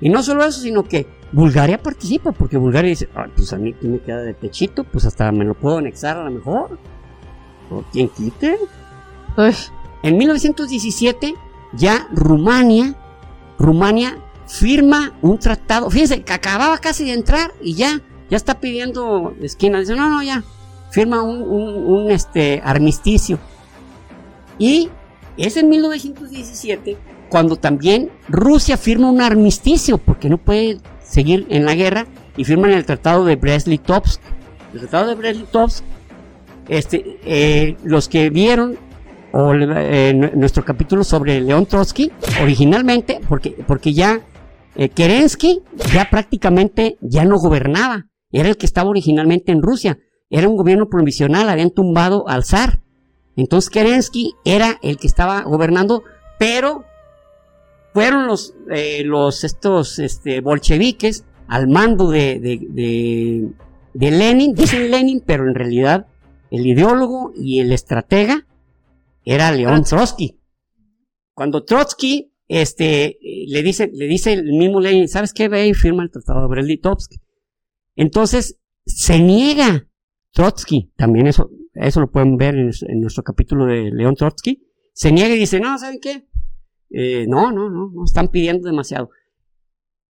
Y 0.00 0.08
no 0.10 0.22
solo 0.22 0.44
eso, 0.44 0.60
sino 0.60 0.84
que 0.84 1.06
Bulgaria 1.32 1.78
participa, 1.82 2.32
porque 2.32 2.56
Bulgaria 2.56 2.90
dice, 2.90 3.08
"Ah, 3.16 3.26
pues 3.34 3.52
a 3.52 3.56
mí 3.58 3.72
que 3.72 3.86
me 3.88 3.98
queda 4.00 4.22
de 4.22 4.34
pechito, 4.34 4.84
pues 4.84 5.04
hasta 5.06 5.30
me 5.32 5.44
lo 5.44 5.54
puedo 5.54 5.78
anexar 5.78 6.16
a 6.16 6.24
lo 6.24 6.30
mejor. 6.30 6.78
¿O 7.70 7.82
quien 7.92 8.08
quite? 8.10 8.56
Uy, 9.36 9.54
En 10.06 10.18
1917 10.18 11.34
ya 11.72 12.06
Rumania, 12.12 12.94
Rumania 13.58 14.16
firma 14.46 15.14
un 15.20 15.36
tratado. 15.40 15.90
Fíjense, 15.90 16.22
que 16.22 16.32
acababa 16.32 16.78
casi 16.78 17.06
de 17.06 17.12
entrar 17.12 17.52
y 17.60 17.74
ya, 17.74 18.00
ya 18.30 18.36
está 18.36 18.60
pidiendo 18.60 19.34
esquina. 19.42 19.80
Dice, 19.80 19.96
no, 19.96 20.08
no, 20.08 20.22
ya, 20.22 20.44
firma 20.92 21.22
un, 21.24 21.42
un- 21.42 22.10
este, 22.12 22.62
armisticio. 22.64 23.40
Y 24.60 24.90
es 25.36 25.56
en 25.56 25.68
1917 25.70 26.96
cuando 27.28 27.56
también 27.56 28.12
Rusia 28.28 28.76
firma 28.76 29.10
un 29.10 29.20
armisticio 29.20 29.98
porque 29.98 30.28
no 30.28 30.38
puede 30.38 30.78
seguir 31.02 31.48
en 31.50 31.64
la 31.64 31.74
guerra 31.74 32.06
y 32.36 32.44
firman 32.44 32.70
el 32.70 32.86
tratado 32.86 33.24
de 33.24 33.34
Brest-Litovsk. 33.36 34.20
El 34.72 34.78
tratado 34.82 35.08
de 35.08 35.16
Brest-Litovsk, 35.16 35.82
este, 36.68 37.18
eh, 37.24 37.76
los 37.82 38.08
que 38.08 38.30
vieron 38.30 38.78
eh, 39.32 40.12
nu- 40.14 40.30
nuestro 40.34 40.64
capítulo 40.64 41.04
sobre 41.04 41.40
León 41.40 41.66
Trotsky, 41.66 42.10
originalmente, 42.42 43.20
porque, 43.28 43.50
porque 43.66 43.92
ya 43.92 44.20
eh, 44.76 44.88
Kerensky 44.88 45.62
ya 45.92 46.08
prácticamente 46.10 46.96
ya 47.00 47.24
no 47.24 47.38
gobernaba, 47.38 48.06
era 48.32 48.48
el 48.48 48.56
que 48.56 48.66
estaba 48.66 48.90
originalmente 48.90 49.52
en 49.52 49.62
Rusia, 49.62 49.98
era 50.30 50.48
un 50.48 50.56
gobierno 50.56 50.88
provisional, 50.88 51.48
habían 51.48 51.70
tumbado 51.70 52.28
al 52.28 52.44
zar. 52.44 52.80
Entonces 53.36 53.70
Kerensky 53.70 54.34
era 54.44 54.78
el 54.82 54.96
que 54.96 55.06
estaba 55.06 55.42
gobernando, 55.42 56.02
pero 56.38 56.84
fueron 57.92 58.26
los, 58.26 58.54
eh, 58.70 59.02
los 59.04 59.44
estos 59.44 59.98
este, 59.98 60.40
bolcheviques 60.40 61.24
al 61.48 61.68
mando 61.68 62.10
de, 62.10 62.40
de 62.40 64.10
Lenin, 64.10 64.54
dicen 64.54 64.90
Lenin, 64.90 65.22
pero 65.24 65.46
en 65.46 65.54
realidad 65.54 66.06
el 66.50 66.66
ideólogo 66.66 67.32
y 67.36 67.60
el 67.60 67.72
estratega 67.72 68.46
era 69.26 69.52
León 69.52 69.82
Trotsky. 69.84 70.40
Cuando 71.34 71.64
Trotsky 71.64 72.32
este, 72.48 73.18
le 73.48 73.62
dice, 73.62 73.90
le 73.92 74.06
dice 74.06 74.32
el 74.32 74.52
mismo 74.52 74.80
Lenin, 74.80 75.08
¿sabes 75.08 75.34
qué? 75.34 75.48
Ve 75.48 75.66
y 75.66 75.74
firma 75.74 76.04
el 76.04 76.10
tratado 76.10 76.42
de 76.42 76.48
Brest-Litovsk. 76.48 77.20
Entonces, 77.96 78.58
se 78.86 79.18
niega 79.18 79.88
Trotsky, 80.32 80.92
también 80.96 81.26
eso, 81.26 81.50
eso 81.74 82.00
lo 82.00 82.10
pueden 82.10 82.36
ver 82.36 82.54
en, 82.54 82.70
en 82.88 83.00
nuestro 83.00 83.24
capítulo 83.24 83.66
de 83.66 83.90
León 83.90 84.14
Trotsky, 84.14 84.62
se 84.92 85.10
niega 85.12 85.34
y 85.34 85.38
dice, 85.40 85.60
no, 85.60 85.76
¿saben 85.76 85.98
qué? 86.00 86.26
Eh, 86.90 87.26
no, 87.28 87.50
no, 87.50 87.68
no, 87.68 87.90
no 87.92 88.04
están 88.04 88.28
pidiendo 88.28 88.68
demasiado. 88.68 89.10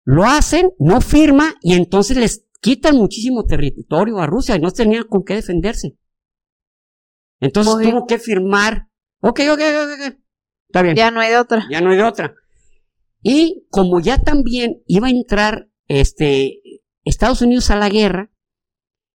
Lo 0.03 0.25
hacen, 0.25 0.73
no 0.77 0.99
firma 1.01 1.55
y 1.61 1.73
entonces 1.73 2.17
les 2.17 2.45
quitan 2.61 2.97
muchísimo 2.97 3.45
territorio 3.45 4.19
a 4.19 4.27
Rusia 4.27 4.55
y 4.55 4.59
no 4.59 4.71
tenían 4.71 5.05
con 5.05 5.23
qué 5.23 5.35
defenderse. 5.35 5.97
Entonces 7.39 7.73
tuvo 7.81 8.05
que 8.05 8.19
firmar. 8.19 8.89
Ok, 9.21 9.41
ok, 9.51 9.59
ok, 9.59 10.09
ok. 10.09 10.17
Está 10.67 10.81
bien. 10.81 10.95
Ya 10.95 11.11
no 11.11 11.19
hay 11.19 11.31
de 11.31 11.37
otra. 11.37 11.65
Ya 11.69 11.81
no 11.81 11.91
hay 11.91 11.97
de 11.97 12.03
otra. 12.03 12.35
Y 13.21 13.65
como 13.69 13.99
ya 13.99 14.19
también 14.19 14.83
iba 14.85 15.07
a 15.07 15.11
entrar 15.11 15.69
este, 15.87 16.61
Estados 17.03 17.41
Unidos 17.41 17.71
a 17.71 17.75
la 17.75 17.89
guerra, 17.89 18.31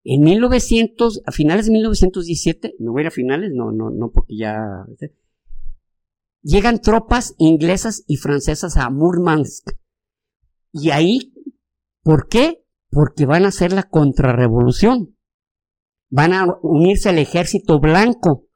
en 0.02 0.22
1900, 0.22 1.22
a 1.26 1.32
finales 1.32 1.66
de 1.66 1.72
1917, 1.72 2.74
no 2.78 2.92
voy 2.92 3.00
a 3.00 3.02
ir 3.02 3.08
a 3.08 3.10
finales, 3.12 3.50
no, 3.54 3.70
no, 3.70 3.90
no, 3.90 4.10
porque 4.10 4.36
ya 4.36 4.86
llegan 6.42 6.80
tropas 6.80 7.34
inglesas 7.38 8.02
y 8.06 8.16
francesas 8.16 8.76
a 8.76 8.88
Murmansk. 8.90 9.72
Y 10.72 10.90
ahí, 10.90 11.32
¿por 12.02 12.28
qué? 12.28 12.64
Porque 12.90 13.26
van 13.26 13.44
a 13.44 13.48
hacer 13.48 13.72
la 13.72 13.84
contrarrevolución. 13.84 15.16
Van 16.08 16.32
a 16.32 16.46
unirse 16.62 17.10
al 17.10 17.18
ejército 17.18 17.78
blanco 17.78 18.48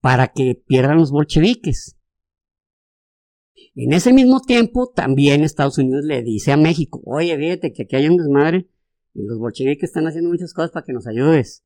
para 0.00 0.28
que 0.28 0.62
pierdan 0.66 0.98
los 0.98 1.10
bolcheviques. 1.10 1.96
En 3.74 3.92
ese 3.92 4.12
mismo 4.12 4.40
tiempo, 4.40 4.90
también 4.94 5.44
Estados 5.44 5.78
Unidos 5.78 6.04
le 6.04 6.22
dice 6.22 6.52
a 6.52 6.56
México, 6.56 7.00
oye, 7.04 7.36
fíjate 7.36 7.72
que 7.72 7.84
aquí 7.84 7.96
hay 7.96 8.08
un 8.08 8.16
desmadre 8.16 8.68
y 9.14 9.24
los 9.24 9.38
bolcheviques 9.38 9.90
están 9.90 10.06
haciendo 10.06 10.30
muchas 10.30 10.52
cosas 10.52 10.70
para 10.70 10.84
que 10.84 10.92
nos 10.92 11.06
ayudes. 11.06 11.64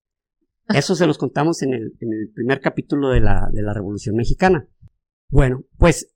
Eso 0.69 0.95
se 0.95 1.07
los 1.07 1.19
contamos 1.19 1.63
en 1.63 1.75
el, 1.75 1.97
en 2.01 2.13
el 2.13 2.31
primer 2.35 2.61
capítulo 2.61 3.11
de 3.11 3.21
la, 3.21 3.49
de 3.53 3.63
la 3.63 3.75
Revolución 3.75 4.17
Mexicana. 4.17 4.69
Bueno, 5.29 5.65
pues 5.79 6.15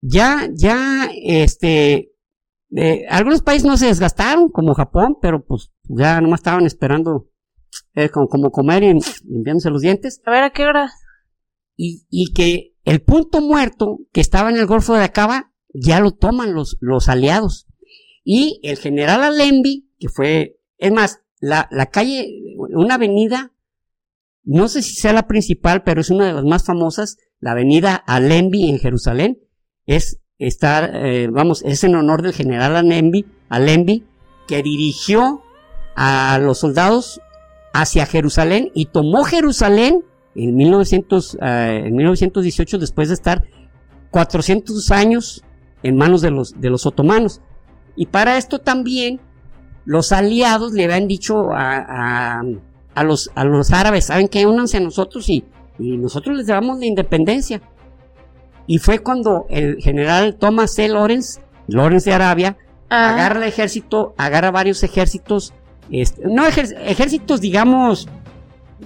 ya, 0.00 0.48
ya, 0.52 1.08
este, 1.22 2.12
eh, 2.76 3.06
algunos 3.08 3.42
países 3.42 3.66
no 3.66 3.76
se 3.76 3.86
desgastaron, 3.86 4.48
como 4.50 4.74
Japón, 4.74 5.16
pero 5.20 5.44
pues 5.44 5.72
ya 5.84 6.20
nomás 6.20 6.40
estaban 6.40 6.66
esperando 6.66 7.30
eh, 7.94 8.08
como, 8.08 8.28
como, 8.28 8.50
comer 8.50 8.82
y 8.82 8.98
limpiándose 9.24 9.70
los 9.70 9.82
dientes. 9.82 10.20
A 10.24 10.30
ver, 10.30 10.42
¿a 10.42 10.50
qué 10.50 10.64
hora? 10.64 10.90
Y, 11.80 12.32
que 12.34 12.74
el 12.84 13.02
punto 13.02 13.40
muerto 13.40 14.00
que 14.12 14.20
estaba 14.20 14.50
en 14.50 14.56
el 14.56 14.66
Golfo 14.66 14.94
de 14.94 15.04
Acaba 15.04 15.52
ya 15.72 16.00
lo 16.00 16.10
toman 16.10 16.52
los, 16.52 16.76
los 16.80 17.08
aliados. 17.08 17.68
Y 18.24 18.58
el 18.64 18.78
general 18.78 19.22
Alembi, 19.22 19.88
que 20.00 20.08
fue, 20.08 20.58
es 20.78 20.92
más, 20.92 21.20
la, 21.40 21.68
la 21.70 21.86
calle, 21.86 22.28
una 22.56 22.94
avenida, 22.94 23.52
no 24.42 24.66
sé 24.66 24.82
si 24.82 24.94
sea 24.94 25.12
la 25.12 25.28
principal, 25.28 25.84
pero 25.84 26.00
es 26.00 26.10
una 26.10 26.26
de 26.26 26.32
las 26.32 26.44
más 26.44 26.64
famosas, 26.64 27.16
la 27.38 27.52
avenida 27.52 27.94
Alembi 27.94 28.68
en 28.68 28.80
Jerusalén, 28.80 29.38
es 29.86 30.20
estar, 30.38 30.90
eh, 30.94 31.28
vamos, 31.30 31.62
es 31.62 31.84
en 31.84 31.94
honor 31.94 32.22
del 32.22 32.32
general 32.32 32.74
Alembi, 32.74 33.24
Alembi, 33.48 34.04
que 34.48 34.62
dirigió 34.62 35.42
a 35.94 36.38
los 36.42 36.58
soldados 36.58 37.20
hacia 37.72 38.06
Jerusalén 38.06 38.70
y 38.74 38.86
tomó 38.86 39.24
Jerusalén 39.24 40.04
en, 40.34 40.56
1900, 40.56 41.38
eh, 41.40 41.82
en 41.86 41.96
1918 41.96 42.78
después 42.78 43.08
de 43.08 43.14
estar 43.14 43.44
400 44.10 44.90
años 44.90 45.44
en 45.82 45.96
manos 45.96 46.20
de 46.20 46.30
los, 46.30 46.60
de 46.60 46.70
los 46.70 46.86
otomanos. 46.86 47.40
Y 47.96 48.06
para 48.06 48.36
esto 48.36 48.58
también 48.58 49.20
los 49.84 50.12
aliados 50.12 50.72
le 50.72 50.84
habían 50.84 51.08
dicho 51.08 51.52
a, 51.52 51.78
a, 51.78 52.42
a 52.94 53.04
los, 53.04 53.30
a 53.34 53.44
los 53.44 53.72
árabes, 53.72 54.06
¿saben 54.06 54.28
qué? 54.28 54.46
Únanse 54.46 54.76
a 54.76 54.80
nosotros 54.80 55.28
y 55.28 55.44
y 55.78 55.96
nosotros 55.96 56.36
les 56.36 56.46
damos 56.46 56.78
la 56.78 56.86
independencia. 56.86 57.62
Y 58.66 58.78
fue 58.78 58.98
cuando 58.98 59.46
el 59.48 59.76
general 59.80 60.36
Thomas 60.36 60.74
C. 60.74 60.88
Lawrence, 60.88 61.40
Lawrence 61.68 62.10
de 62.10 62.14
Arabia, 62.14 62.56
ah. 62.90 63.14
agarra 63.14 63.38
el 63.38 63.48
ejército, 63.48 64.14
agarra 64.18 64.50
varios 64.50 64.82
ejércitos, 64.82 65.54
este, 65.90 66.22
no 66.26 66.46
ejércitos, 66.46 67.40
digamos, 67.40 68.08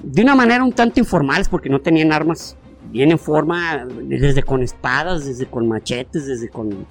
de 0.03 0.23
una 0.23 0.35
manera 0.35 0.65
un 0.65 0.73
tanto 0.73 1.01
informales, 1.01 1.49
porque 1.49 1.69
no 1.69 1.81
tenían 1.81 2.13
armas 2.13 2.57
bien 2.91 3.11
en 3.11 3.19
forma, 3.19 3.87
desde 4.03 4.43
con 4.43 4.63
espadas, 4.63 5.25
desde 5.25 5.47
con 5.47 5.69
machetes, 5.69 6.27
desde 6.27 6.49
con... 6.49 6.87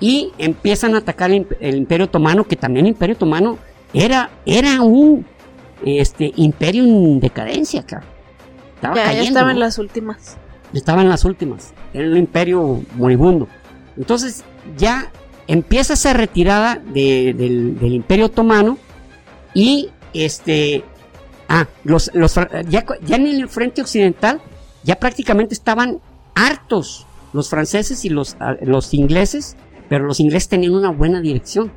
Y 0.00 0.32
empiezan 0.38 0.94
a 0.94 0.98
atacar 0.98 1.30
el, 1.30 1.76
Imperio 1.76 2.06
Otomano, 2.06 2.44
que 2.44 2.56
también 2.56 2.86
el 2.86 2.92
Imperio 2.92 3.14
Otomano 3.14 3.58
era, 3.92 4.30
era 4.44 4.82
un 4.82 5.24
este, 5.84 6.32
imperio 6.36 6.84
en 6.84 7.20
decadencia, 7.20 7.82
claro 7.84 8.14
ya, 8.92 9.20
estaba 9.20 9.50
en 9.50 9.60
las 9.60 9.78
últimas. 9.78 10.36
Estaba 10.72 11.02
en 11.02 11.08
las 11.08 11.24
últimas. 11.24 11.72
Era 11.92 12.08
un 12.08 12.16
imperio 12.16 12.82
moribundo. 12.96 13.48
Entonces 13.96 14.44
ya 14.76 15.10
empieza 15.46 15.94
esa 15.94 16.12
retirada 16.12 16.76
del, 16.76 17.76
imperio 17.80 18.26
otomano 18.26 18.78
y 19.54 19.90
este... 20.12 20.84
Ah, 21.48 21.66
los, 21.84 22.10
los, 22.14 22.34
ya, 22.68 22.84
ya 23.04 23.16
en 23.16 23.26
el 23.26 23.48
frente 23.48 23.82
occidental 23.82 24.40
ya 24.82 24.96
prácticamente 24.96 25.54
estaban 25.54 26.00
hartos 26.34 27.06
los 27.32 27.48
franceses 27.50 28.04
y 28.04 28.10
los, 28.10 28.36
los 28.62 28.94
ingleses, 28.94 29.56
pero 29.88 30.06
los 30.06 30.20
ingleses 30.20 30.48
tenían 30.48 30.74
una 30.74 30.90
buena 30.90 31.20
dirección. 31.20 31.72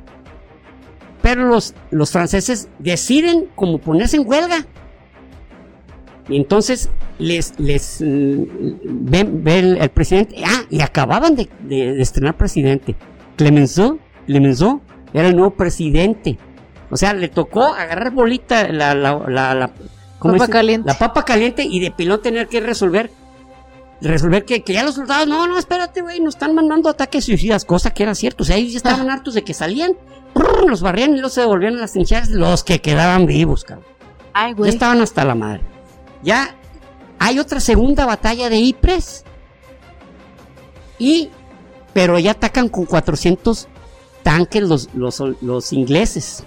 Pero 1.20 1.46
los, 1.48 1.74
los 1.90 2.12
franceses 2.12 2.68
deciden 2.78 3.48
como 3.56 3.78
ponerse 3.78 4.16
en 4.16 4.26
huelga 4.26 4.66
y 6.28 6.36
entonces 6.36 6.90
les, 7.18 7.58
les 7.58 8.00
mm, 8.00 8.42
ven, 8.84 9.76
el, 9.80 9.88
presidente, 9.90 10.36
ah, 10.46 10.62
y 10.70 10.80
acababan 10.80 11.34
de, 11.34 12.00
estrenar 12.00 12.36
presidente. 12.36 12.94
Clemenceau, 13.36 13.98
Clemenceau 14.26 14.80
era 15.12 15.28
el 15.28 15.36
nuevo 15.36 15.50
presidente. 15.50 16.38
O 16.90 16.96
sea, 16.96 17.12
le 17.12 17.28
tocó 17.28 17.74
agarrar 17.74 18.12
bolita 18.12 18.68
la, 18.68 18.94
la, 18.94 19.18
la, 19.54 19.70
papa 20.20 20.48
caliente. 20.48 20.88
La 20.88 20.98
papa 20.98 21.24
caliente 21.24 21.64
y 21.64 21.80
de 21.80 21.90
pilón 21.90 22.22
tener 22.22 22.48
que 22.48 22.60
resolver 22.60 23.10
resolver 24.00 24.44
que, 24.44 24.62
que 24.62 24.74
ya 24.74 24.84
los 24.84 24.94
soldados, 24.94 25.26
no, 25.26 25.46
no, 25.48 25.58
espérate, 25.58 26.02
güey, 26.02 26.20
nos 26.20 26.36
están 26.36 26.54
mandando 26.54 26.88
ataques 26.88 27.24
suicidas, 27.24 27.64
cosa 27.64 27.90
que 27.90 28.04
era 28.04 28.14
cierto. 28.14 28.44
O 28.44 28.46
sea, 28.46 28.56
ellos 28.56 28.72
ya 28.72 28.76
estaban 28.78 29.10
hartos 29.10 29.34
de 29.34 29.42
que 29.42 29.54
salían, 29.54 29.92
los 30.68 30.82
barrían 30.82 31.16
y 31.16 31.20
los 31.20 31.32
se 31.32 31.40
devolvían 31.40 31.76
a 31.76 31.80
las 31.80 31.92
trincheras, 31.92 32.30
los 32.30 32.62
que 32.62 32.80
quedaban 32.80 33.26
vivos, 33.26 33.64
cabrón. 33.64 33.86
Ay, 34.32 34.52
güey. 34.52 34.70
Ya 34.70 34.74
estaban 34.74 35.00
hasta 35.00 35.24
la 35.24 35.34
madre. 35.34 35.62
Ya 36.22 36.54
hay 37.18 37.38
otra 37.38 37.60
segunda 37.60 38.06
batalla 38.06 38.48
de 38.48 38.60
Ypres. 38.60 39.24
Y, 40.98 41.30
pero 41.92 42.18
ya 42.18 42.32
atacan 42.32 42.68
con 42.68 42.84
400 42.84 43.68
tanques 44.22 44.62
los, 44.62 44.88
los, 44.94 45.72
ingleses. 45.72 46.44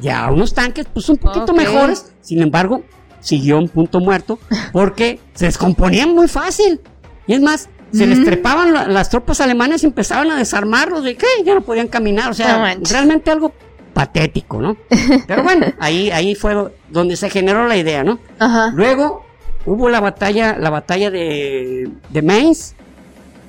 Ya 0.00 0.30
unos 0.30 0.52
tanques, 0.54 0.86
pues 0.92 1.08
un 1.08 1.16
poquito 1.16 1.52
mejores. 1.54 2.12
Sin 2.20 2.42
embargo, 2.42 2.82
siguió 3.20 3.58
un 3.58 3.68
punto 3.68 4.00
muerto 4.00 4.38
porque 4.72 5.20
se 5.34 5.46
descomponían 5.46 6.14
muy 6.14 6.28
fácil. 6.28 6.80
Y 7.26 7.34
es 7.34 7.40
más, 7.40 7.68
se 7.92 8.06
les 8.06 8.24
trepaban 8.24 8.72
las 8.92 9.10
tropas 9.10 9.40
alemanas 9.40 9.82
y 9.82 9.86
empezaban 9.86 10.30
a 10.30 10.36
desarmarlos 10.36 11.02
de 11.04 11.16
que 11.16 11.26
ya 11.44 11.54
no 11.54 11.62
podían 11.62 11.88
caminar. 11.88 12.30
O 12.30 12.34
sea, 12.34 12.76
realmente 12.90 13.30
algo 13.30 13.52
patético, 13.94 14.60
¿no? 14.60 14.76
Pero 15.26 15.42
bueno, 15.42 15.66
ahí, 15.78 16.10
ahí 16.10 16.34
fue 16.34 16.54
donde 16.90 17.16
se 17.16 17.30
generó 17.30 17.66
la 17.66 17.76
idea, 17.76 18.04
¿no? 18.04 18.18
Ajá. 18.38 18.70
Luego 18.74 19.24
hubo 19.64 19.88
la 19.88 20.00
batalla, 20.00 20.56
la 20.58 20.70
batalla 20.70 21.10
de, 21.10 21.88
de 22.10 22.22
Mainz, 22.22 22.74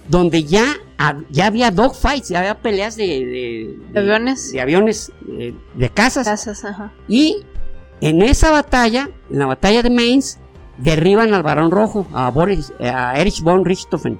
donde 0.07 0.43
ya, 0.45 0.65
ya 1.29 1.47
había 1.47 1.71
dogfights, 1.71 2.29
ya 2.29 2.39
había 2.39 2.61
peleas 2.61 2.95
de, 2.95 3.77
aviones, 3.95 4.51
de, 4.51 4.61
aviones 4.61 5.11
eh, 5.29 5.53
de 5.75 5.89
casas. 5.89 6.27
casas 6.27 6.65
ajá. 6.65 6.91
Y 7.07 7.45
en 8.01 8.21
esa 8.21 8.51
batalla, 8.51 9.09
en 9.29 9.39
la 9.39 9.45
batalla 9.45 9.83
de 9.83 9.89
Mainz, 9.89 10.39
derriban 10.77 11.33
al 11.33 11.43
Barón 11.43 11.71
Rojo, 11.71 12.07
a, 12.13 12.29
Boris, 12.29 12.73
a 12.79 13.19
Erich 13.19 13.41
von 13.41 13.65
Richthofen. 13.65 14.19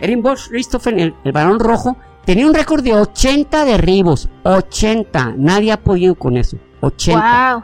Erich 0.00 0.22
von 0.22 0.36
Richthofen, 0.50 1.00
el, 1.00 1.14
el 1.24 1.32
Barón 1.32 1.60
Rojo, 1.60 1.96
Tenía 2.28 2.46
un 2.46 2.52
récord 2.52 2.84
de 2.84 2.92
80 2.92 3.64
derribos. 3.64 4.28
80. 4.42 5.32
Nadie 5.38 5.72
ha 5.72 5.80
podido 5.80 6.14
con 6.14 6.36
eso. 6.36 6.58
80. 6.82 7.54
Wow. 7.54 7.62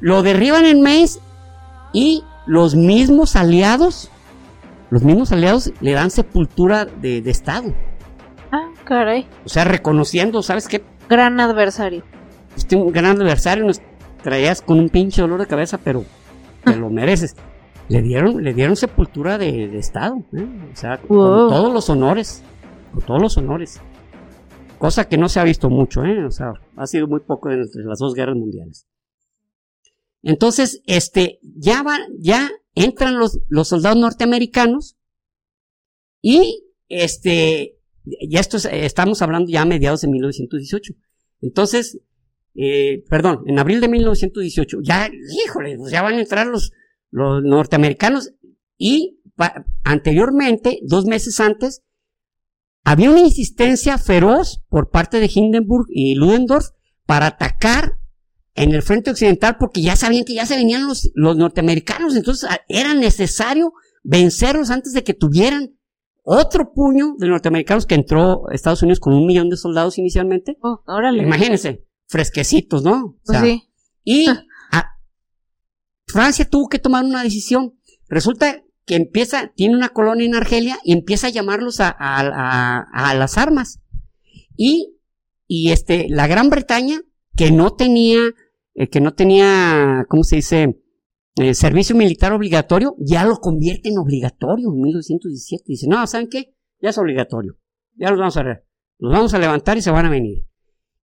Lo 0.00 0.22
derriban 0.22 0.66
en 0.66 0.82
Mainz 0.82 1.18
y 1.94 2.22
los 2.44 2.74
mismos 2.74 3.36
aliados, 3.36 4.10
los 4.90 5.04
mismos 5.04 5.32
aliados 5.32 5.72
le 5.80 5.92
dan 5.92 6.10
sepultura 6.10 6.84
de, 6.84 7.18
Estado. 7.30 7.72
Ah, 8.50 8.70
caray. 8.84 9.26
O 9.44 9.48
sea, 9.48 9.64
reconociendo, 9.64 10.42
¿sabes 10.42 10.68
qué? 10.68 10.82
Gran 11.08 11.38
adversario. 11.40 12.02
Este 12.56 12.76
un 12.76 12.92
gran 12.92 13.06
adversario, 13.06 13.64
nos 13.64 13.80
traías 14.22 14.60
con 14.60 14.78
un 14.78 14.88
pinche 14.88 15.22
dolor 15.22 15.40
de 15.40 15.46
cabeza, 15.46 15.78
pero 15.78 16.04
te 16.64 16.76
lo 16.76 16.90
mereces. 16.90 17.36
Le 17.88 18.02
dieron, 18.02 18.42
le 18.42 18.52
dieron 18.52 18.76
sepultura 18.76 19.38
de, 19.38 19.78
Estado, 19.78 20.16
¿eh? 20.36 20.46
o 20.72 20.76
sea, 20.76 20.98
con 20.98 21.08
todos 21.08 21.72
los 21.72 21.88
honores. 21.88 22.42
con 22.92 23.02
todos 23.02 23.22
los 23.22 23.36
honores. 23.36 23.80
Cosa 24.78 25.08
que 25.08 25.18
no 25.18 25.28
se 25.28 25.40
ha 25.40 25.44
visto 25.44 25.68
mucho, 25.68 26.04
¿eh? 26.04 26.24
O 26.24 26.30
sea, 26.30 26.52
ha 26.76 26.86
sido 26.86 27.06
muy 27.06 27.20
poco 27.20 27.50
entre 27.50 27.84
las 27.84 27.98
dos 27.98 28.14
guerras 28.14 28.36
mundiales. 28.36 28.86
Entonces, 30.22 30.82
este, 30.86 31.38
ya 31.42 31.82
van, 31.82 32.00
ya 32.18 32.50
entran 32.74 33.18
los, 33.18 33.40
los 33.48 33.68
soldados 33.68 33.98
norteamericanos 33.98 34.96
y, 36.22 36.64
este, 36.88 37.78
ya 38.28 38.40
esto 38.40 38.56
estamos 38.56 39.22
hablando 39.22 39.50
ya 39.50 39.62
a 39.62 39.66
mediados 39.66 40.02
de 40.02 40.08
1918. 40.08 40.94
Entonces, 41.40 42.00
eh, 42.54 43.04
perdón, 43.08 43.44
en 43.46 43.58
abril 43.58 43.80
de 43.80 43.88
1918, 43.88 44.78
ya, 44.82 45.10
híjole, 45.44 45.76
pues 45.76 45.92
ya 45.92 46.02
van 46.02 46.14
a 46.14 46.20
entrar 46.20 46.46
los, 46.46 46.72
los 47.10 47.42
norteamericanos 47.42 48.32
y 48.76 49.20
anteriormente, 49.84 50.80
dos 50.82 51.06
meses 51.06 51.40
antes, 51.40 51.82
había 52.84 53.10
una 53.10 53.20
insistencia 53.20 53.98
feroz 53.98 54.62
por 54.68 54.90
parte 54.90 55.20
de 55.20 55.30
Hindenburg 55.32 55.86
y 55.88 56.14
Ludendorff 56.14 56.70
para 57.06 57.28
atacar 57.28 57.99
en 58.62 58.74
el 58.74 58.82
frente 58.82 59.10
occidental 59.10 59.56
porque 59.58 59.82
ya 59.82 59.96
sabían 59.96 60.24
que 60.24 60.34
ya 60.34 60.46
se 60.46 60.56
venían 60.56 60.86
los, 60.86 61.10
los 61.14 61.36
norteamericanos, 61.36 62.16
entonces 62.16 62.48
ah, 62.50 62.60
era 62.68 62.94
necesario 62.94 63.72
vencerlos 64.02 64.70
antes 64.70 64.92
de 64.92 65.04
que 65.04 65.14
tuvieran 65.14 65.76
otro 66.22 66.72
puño 66.72 67.14
de 67.18 67.28
norteamericanos 67.28 67.86
que 67.86 67.94
entró 67.94 68.48
a 68.50 68.54
Estados 68.54 68.82
Unidos 68.82 69.00
con 69.00 69.14
un 69.14 69.26
millón 69.26 69.48
de 69.50 69.56
soldados 69.56 69.98
inicialmente. 69.98 70.56
Oh, 70.62 70.82
órale. 70.86 71.22
Imagínense, 71.22 71.86
fresquecitos, 72.06 72.82
¿no? 72.82 73.04
O 73.04 73.16
Pues 73.24 73.40
sí. 73.40 73.62
Y 74.04 74.26
a- 74.72 74.90
Francia 76.06 76.44
tuvo 76.48 76.68
que 76.68 76.78
tomar 76.78 77.04
una 77.04 77.22
decisión. 77.22 77.74
Resulta 78.08 78.62
que 78.84 78.96
empieza, 78.96 79.52
tiene 79.54 79.76
una 79.76 79.90
colonia 79.90 80.26
en 80.26 80.34
Argelia 80.34 80.78
y 80.84 80.92
empieza 80.92 81.28
a 81.28 81.30
llamarlos 81.30 81.80
a, 81.80 81.88
a- 81.88 82.20
a- 82.20 83.10
a 83.10 83.14
las 83.14 83.38
armas. 83.38 83.80
Y, 84.56 84.96
y 85.46 85.70
este, 85.70 86.06
la 86.08 86.26
Gran 86.26 86.50
Bretaña, 86.50 87.00
que 87.36 87.50
no 87.50 87.74
tenía, 87.74 88.18
eh, 88.80 88.88
que 88.88 89.02
no 89.02 89.12
tenía, 89.12 90.06
¿cómo 90.08 90.24
se 90.24 90.36
dice? 90.36 90.80
Eh, 91.36 91.52
servicio 91.52 91.94
militar 91.94 92.32
obligatorio, 92.32 92.96
ya 92.98 93.26
lo 93.26 93.36
convierte 93.36 93.90
en 93.90 93.98
obligatorio 93.98 94.70
en 94.70 94.80
1917. 94.80 95.64
Dice, 95.66 95.86
no, 95.86 96.06
¿saben 96.06 96.28
qué? 96.30 96.54
Ya 96.80 96.88
es 96.88 96.96
obligatorio. 96.96 97.58
Ya 97.96 98.08
los 98.08 98.18
vamos 98.18 98.38
a, 98.38 98.42
los 98.42 99.12
vamos 99.12 99.34
a 99.34 99.38
levantar 99.38 99.76
y 99.76 99.82
se 99.82 99.90
van 99.90 100.06
a 100.06 100.10
venir. 100.10 100.46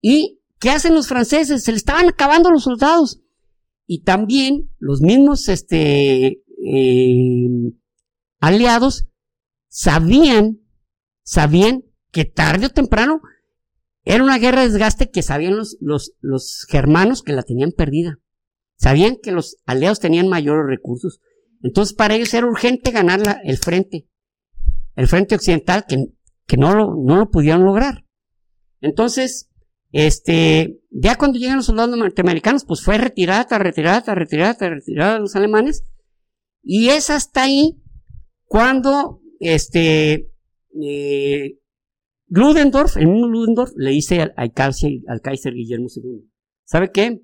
¿Y 0.02 0.42
qué 0.60 0.72
hacen 0.72 0.96
los 0.96 1.08
franceses? 1.08 1.64
Se 1.64 1.72
le 1.72 1.78
estaban 1.78 2.10
acabando 2.10 2.50
los 2.50 2.64
soldados. 2.64 3.22
Y 3.86 4.02
también 4.02 4.72
los 4.80 5.02
mismos 5.02 5.48
este, 5.48 6.44
eh, 6.66 7.50
aliados 8.40 9.08
sabían, 9.68 10.62
sabían 11.22 11.84
que 12.12 12.26
tarde 12.26 12.66
o 12.66 12.70
temprano 12.70 13.22
era 14.10 14.24
una 14.24 14.38
guerra 14.38 14.62
de 14.62 14.70
desgaste 14.70 15.12
que 15.12 15.22
sabían 15.22 15.58
los, 15.58 15.78
los, 15.82 16.14
los 16.22 16.66
germanos 16.70 17.24
que 17.24 17.34
la 17.34 17.44
tenían 17.44 17.74
perdida. 17.74 18.20
Sabían 18.78 19.18
que 19.22 19.34
los 19.34 19.58
aliados 19.66 20.00
tenían 20.00 20.30
mayores 20.30 20.66
recursos. 20.66 21.20
Entonces 21.62 21.94
para 21.94 22.16
ellos 22.16 22.34
era 22.34 22.48
urgente 22.48 22.92
ganar 22.92 23.42
el 23.44 23.58
frente, 23.58 24.08
el 24.96 25.08
frente 25.08 25.36
occidental 25.36 25.84
que, 25.86 26.06
que 26.46 26.56
no, 26.56 26.74
lo, 26.74 26.96
no 26.96 27.18
lo 27.18 27.30
pudieron 27.30 27.66
lograr. 27.66 28.06
Entonces, 28.80 29.50
este, 29.92 30.80
ya 30.90 31.16
cuando 31.18 31.38
llegan 31.38 31.58
los 31.58 31.66
soldados 31.66 31.98
norteamericanos, 31.98 32.64
pues 32.64 32.82
fue 32.82 32.98
retirada, 32.98 33.58
retirada, 33.58 34.16
retirada, 34.16 34.70
retirada 34.70 35.14
de 35.16 35.20
los 35.20 35.36
alemanes. 35.36 35.86
Y 36.64 36.90
es 36.90 37.10
hasta 37.10 37.44
ahí 37.44 37.82
cuando, 38.46 39.20
este, 39.42 40.32
eh, 40.82 41.60
Ludendorff, 42.28 42.98
el 42.98 43.08
mismo 43.08 43.28
Ludendorff, 43.28 43.72
le 43.76 43.92
dice 43.92 44.22
al, 44.22 44.34
al 44.36 44.54
Kaiser, 44.54 45.00
al 45.08 45.22
Kaiser 45.22 45.54
Guillermo 45.54 45.88
II, 45.94 46.30
¿sabe 46.66 46.92
qué? 46.92 47.22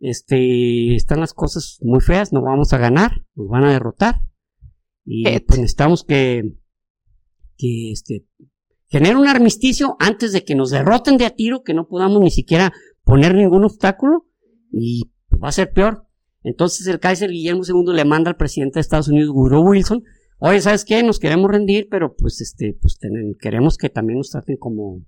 Este, 0.00 0.94
están 0.94 1.20
las 1.20 1.34
cosas 1.34 1.78
muy 1.82 2.00
feas, 2.00 2.32
no 2.32 2.42
vamos 2.42 2.72
a 2.72 2.78
ganar, 2.78 3.24
nos 3.34 3.48
van 3.48 3.64
a 3.64 3.72
derrotar. 3.72 4.22
Y 5.04 5.24
pues 5.40 5.58
necesitamos 5.58 6.04
que, 6.04 6.54
que 7.56 7.92
este, 7.92 8.26
genere 8.88 9.16
un 9.16 9.26
armisticio 9.26 9.96
antes 9.98 10.32
de 10.32 10.44
que 10.44 10.54
nos 10.54 10.70
derroten 10.70 11.16
de 11.16 11.26
a 11.26 11.30
tiro, 11.30 11.62
que 11.62 11.74
no 11.74 11.88
podamos 11.88 12.20
ni 12.20 12.30
siquiera 12.30 12.72
poner 13.04 13.34
ningún 13.34 13.64
obstáculo 13.64 14.26
y 14.70 15.10
va 15.42 15.48
a 15.48 15.52
ser 15.52 15.72
peor. 15.72 16.06
Entonces 16.42 16.86
el 16.86 17.00
Kaiser 17.00 17.30
Guillermo 17.30 17.62
II 17.66 17.94
le 17.94 18.04
manda 18.04 18.30
al 18.30 18.36
presidente 18.36 18.74
de 18.74 18.82
Estados 18.82 19.08
Unidos, 19.08 19.30
Woodrow 19.34 19.66
Wilson, 19.66 20.04
oye, 20.38 20.60
¿sabes 20.60 20.84
qué? 20.84 21.02
Nos 21.02 21.18
queremos 21.18 21.50
rendir, 21.50 21.88
pero 21.90 22.14
pues 22.16 22.40
este, 22.40 22.76
pues 22.80 22.98
ten- 22.98 23.34
queremos 23.40 23.76
que 23.76 23.88
también 23.90 24.18
nos 24.18 24.30
traten 24.30 24.56
como, 24.56 25.04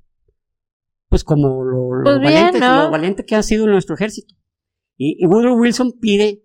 pues 1.09 1.25
como 1.25 1.65
lo, 1.65 1.95
lo 1.95 2.05
Pues 2.05 2.21
bien, 2.21 2.33
valiente, 2.35 2.61
¿no? 2.61 2.85
lo 2.85 2.91
valiente 2.91 3.25
que 3.25 3.35
ha 3.37 3.43
sido 3.43 3.67
nuestro 3.67 3.95
ejército. 3.95 4.35
Y, 4.97 5.17
y 5.23 5.27
Woodrow 5.27 5.59
Wilson 5.59 5.93
pide, 6.01 6.43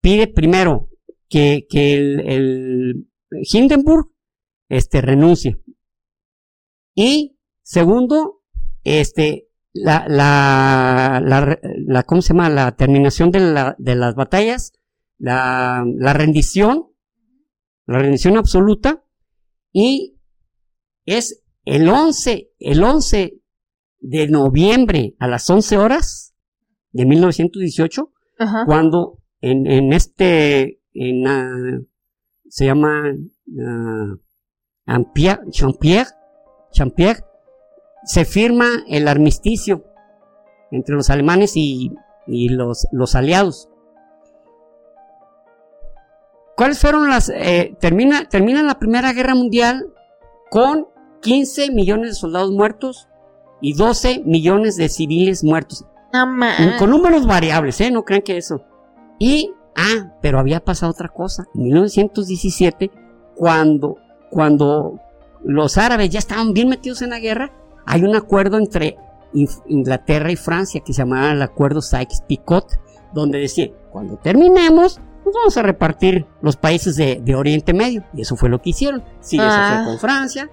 pide 0.00 0.26
primero 0.28 0.90
que, 1.28 1.66
que 1.68 1.94
el, 1.94 2.20
el 2.28 3.08
Hindenburg, 3.52 4.10
este, 4.68 5.00
renuncie. 5.00 5.60
Y 6.94 7.38
segundo, 7.62 8.42
este, 8.84 9.48
la, 9.72 10.04
la, 10.08 11.22
la, 11.24 11.58
la- 11.86 12.02
¿cómo 12.02 12.22
se 12.22 12.32
llama? 12.34 12.48
La 12.50 12.74
terminación 12.76 13.30
de, 13.30 13.40
la, 13.40 13.76
de 13.78 13.94
las 13.94 14.14
batallas, 14.14 14.72
la, 15.18 15.84
la 15.96 16.12
rendición, 16.12 16.88
la 17.88 18.00
rendición 18.00 18.36
absoluta, 18.36 19.02
y 19.72 20.18
es 21.06 21.42
el 21.64 21.88
11, 21.88 22.50
el 22.58 22.84
11 22.84 23.40
de 24.00 24.28
noviembre 24.28 25.16
a 25.18 25.26
las 25.26 25.48
11 25.48 25.78
horas 25.78 26.34
de 26.92 27.06
1918, 27.06 28.12
Ajá. 28.38 28.64
cuando 28.66 29.22
en, 29.40 29.66
en 29.66 29.92
este, 29.94 30.82
en, 30.92 31.88
se 32.48 32.66
llama 32.66 33.04
ah, 33.58 34.16
Ampierre, 34.84 35.50
Champierre, 35.50 36.10
Champierre, 36.72 37.24
se 38.04 38.26
firma 38.26 38.68
el 38.86 39.08
armisticio 39.08 39.84
entre 40.70 40.94
los 40.94 41.08
alemanes 41.08 41.56
y, 41.56 41.90
y 42.26 42.50
los, 42.50 42.86
los 42.92 43.14
aliados. 43.14 43.70
¿Cuáles 46.58 46.80
fueron 46.80 47.08
las... 47.08 47.28
eh, 47.28 47.76
termina, 47.78 48.28
termina 48.28 48.64
la 48.64 48.80
Primera 48.80 49.12
Guerra 49.12 49.36
Mundial 49.36 49.86
con 50.50 50.88
15 51.20 51.70
millones 51.70 52.08
de 52.10 52.14
soldados 52.16 52.50
muertos 52.50 53.06
y 53.60 53.74
12 53.74 54.22
millones 54.24 54.76
de 54.76 54.88
civiles 54.88 55.44
muertos. 55.44 55.84
No 56.12 56.78
Con 56.80 56.90
números 56.90 57.28
variables, 57.28 57.80
¿eh? 57.80 57.92
No 57.92 58.04
crean 58.04 58.22
que 58.22 58.36
eso. 58.36 58.60
Y, 59.20 59.52
ah, 59.76 60.16
pero 60.20 60.40
había 60.40 60.58
pasado 60.58 60.90
otra 60.90 61.10
cosa. 61.10 61.46
En 61.54 61.62
1917, 61.62 62.90
cuando, 63.36 63.98
cuando 64.28 64.98
los 65.44 65.78
árabes 65.78 66.10
ya 66.10 66.18
estaban 66.18 66.54
bien 66.54 66.68
metidos 66.68 67.02
en 67.02 67.10
la 67.10 67.20
guerra, 67.20 67.52
hay 67.86 68.02
un 68.02 68.16
acuerdo 68.16 68.58
entre 68.58 68.96
Inglaterra 69.68 70.32
y 70.32 70.36
Francia 70.36 70.82
que 70.84 70.92
se 70.92 71.02
llamaba 71.02 71.30
el 71.30 71.42
acuerdo 71.42 71.82
Sykes-Picot, 71.82 72.80
donde 73.12 73.38
decía, 73.38 73.70
cuando 73.92 74.16
terminemos, 74.16 75.00
nos 75.28 75.34
vamos 75.34 75.56
a 75.56 75.62
repartir 75.62 76.26
los 76.42 76.56
países 76.56 76.96
de, 76.96 77.20
de 77.22 77.34
Oriente 77.34 77.72
Medio. 77.74 78.04
Y 78.14 78.22
eso 78.22 78.36
fue 78.36 78.48
lo 78.48 78.60
que 78.60 78.70
hicieron. 78.70 79.02
Sí, 79.20 79.36
eso 79.36 79.46
Ah. 79.48 79.82
fue 79.84 79.92
con 79.92 80.00
Francia. 80.00 80.50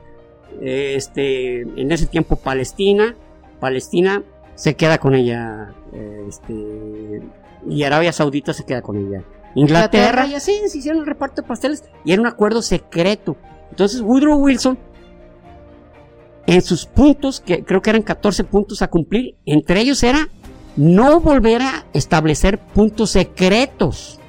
Este, 0.61 1.61
en 1.61 1.91
ese 1.91 2.06
tiempo 2.06 2.38
Palestina, 2.38 3.15
Palestina 3.60 4.23
se 4.56 4.76
queda 4.76 4.97
con 4.99 5.14
ella, 5.15 5.73
eh, 5.93 6.26
este, 6.30 7.22
y 7.68 7.84
Arabia 7.84 8.14
Saudita 8.14 8.53
se 8.53 8.64
queda 8.65 8.81
con 8.81 8.95
ella. 8.97 9.22
Inglaterra, 9.56 10.26
Inglaterra. 10.26 10.27
y 10.27 10.34
así 10.35 10.53
se 10.68 10.77
hicieron 10.77 11.02
el 11.02 11.07
reparto 11.07 11.41
de 11.41 11.47
pasteles, 11.47 11.84
y 12.06 12.14
era 12.14 12.22
un 12.22 12.27
acuerdo 12.27 12.61
secreto. 12.61 13.35
Entonces 13.69 13.99
Woodrow 14.02 14.38
Wilson, 14.38 14.77
en 16.47 16.61
sus 16.61 16.85
puntos, 16.85 17.41
que 17.41 17.64
creo 17.65 17.81
que 17.81 17.89
eran 17.89 18.02
14 18.03 18.43
puntos 18.45 18.81
a 18.81 18.88
cumplir, 18.88 19.35
entre 19.45 19.81
ellos 19.81 20.03
era 20.03 20.30
no 20.77 21.19
volver 21.19 21.61
a 21.64 21.85
establecer 21.93 22.60
puntos 22.60 23.10
secretos. 23.11 24.19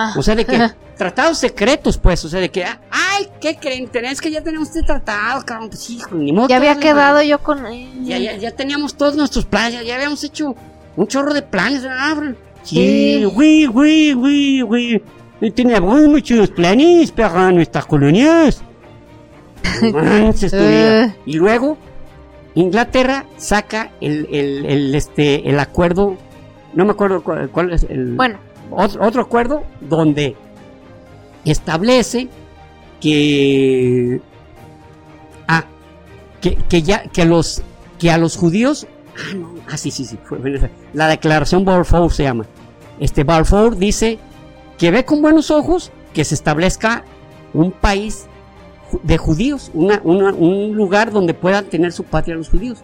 Ah. 0.00 0.14
O 0.16 0.22
sea, 0.22 0.36
de 0.36 0.46
que 0.46 0.70
tratados 0.96 1.38
secretos, 1.38 1.98
pues, 1.98 2.24
o 2.24 2.28
sea, 2.28 2.38
de 2.38 2.50
que, 2.52 2.64
ay, 2.64 3.28
¿qué 3.40 3.56
creen? 3.56 3.90
Es 4.04 4.20
que 4.20 4.30
ya 4.30 4.42
tenemos 4.42 4.68
este 4.68 4.84
tratado, 4.84 5.44
cabrón, 5.44 5.70
pues 5.70 5.90
hijo, 5.90 6.14
ni 6.14 6.32
modo. 6.32 6.46
Ya 6.46 6.56
había 6.56 6.78
quedado 6.78 7.20
yo 7.20 7.40
con 7.40 7.66
él. 7.66 8.04
ya, 8.04 8.16
ya, 8.16 8.36
ya 8.36 8.52
teníamos 8.52 8.96
todos 8.96 9.16
nuestros 9.16 9.44
planes, 9.44 9.74
ya, 9.74 9.82
ya 9.82 9.96
habíamos 9.96 10.22
hecho 10.22 10.54
un 10.96 11.06
chorro 11.08 11.34
de 11.34 11.42
planes, 11.42 11.82
¿verdad? 11.82 12.36
Sí. 12.62 12.76
Sí, 12.76 13.26
oui, 13.34 13.66
oui, 13.66 14.14
oui, 14.14 14.62
oui. 14.62 15.02
Y 15.40 15.50
teníamos 15.50 16.00
muchos 16.06 16.48
planes 16.50 17.10
para 17.10 17.50
nuestras 17.50 17.84
colonias. 17.86 18.62
Manches. 19.92 20.52
Eh. 20.56 21.12
Y 21.26 21.34
luego, 21.34 21.76
Inglaterra 22.54 23.24
saca 23.36 23.90
el, 24.00 24.28
el, 24.30 24.64
el, 24.64 24.94
este, 24.94 25.48
el 25.48 25.58
acuerdo, 25.58 26.16
no 26.74 26.84
me 26.84 26.92
acuerdo 26.92 27.22
cuál, 27.22 27.50
cuál 27.50 27.72
es 27.72 27.84
el, 27.88 28.14
Bueno, 28.14 28.38
otro, 28.70 29.22
acuerdo 29.22 29.64
donde 29.80 30.36
establece 31.44 32.28
que 33.00 34.20
ah, 35.46 35.64
que, 36.40 36.56
que 36.56 36.82
ya, 36.82 37.04
que 37.04 37.24
los, 37.24 37.62
que 37.98 38.10
a 38.10 38.18
los 38.18 38.36
judíos, 38.36 38.86
ah, 39.16 39.62
ah, 39.70 39.76
sí, 39.76 39.90
sí, 39.90 40.04
sí, 40.04 40.18
la 40.92 41.08
declaración 41.08 41.64
Balfour 41.64 42.12
se 42.12 42.24
llama. 42.24 42.46
Este 43.00 43.24
Balfour 43.24 43.76
dice 43.76 44.18
que 44.76 44.90
ve 44.90 45.04
con 45.04 45.22
buenos 45.22 45.50
ojos 45.50 45.90
que 46.12 46.24
se 46.24 46.34
establezca 46.34 47.04
un 47.52 47.72
país 47.72 48.26
de 49.02 49.18
judíos, 49.18 49.70
una, 49.74 50.00
una, 50.04 50.32
un 50.32 50.74
lugar 50.74 51.12
donde 51.12 51.34
puedan 51.34 51.66
tener 51.66 51.92
su 51.92 52.04
patria 52.04 52.36
los 52.36 52.48
judíos. 52.48 52.78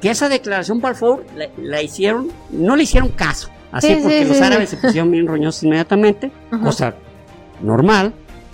Que 0.00 0.10
esa 0.10 0.28
declaración 0.28 0.80
Balfour 0.80 1.24
la 1.58 1.82
hicieron, 1.82 2.30
no 2.50 2.74
le 2.74 2.84
hicieron 2.84 3.10
caso, 3.10 3.50
así 3.72 3.88
Sí, 3.88 3.98
porque 4.02 4.22
sí, 4.22 4.28
los 4.28 4.36
sí, 4.36 4.42
árabes 4.42 4.68
se 4.70 4.76
pusieron 4.76 5.10
bien 5.10 5.26
roñosos 5.26 5.62
inmediatamente, 5.64 6.30
Ajá. 6.50 6.62
cosa 6.64 6.94
normal. 7.62 8.12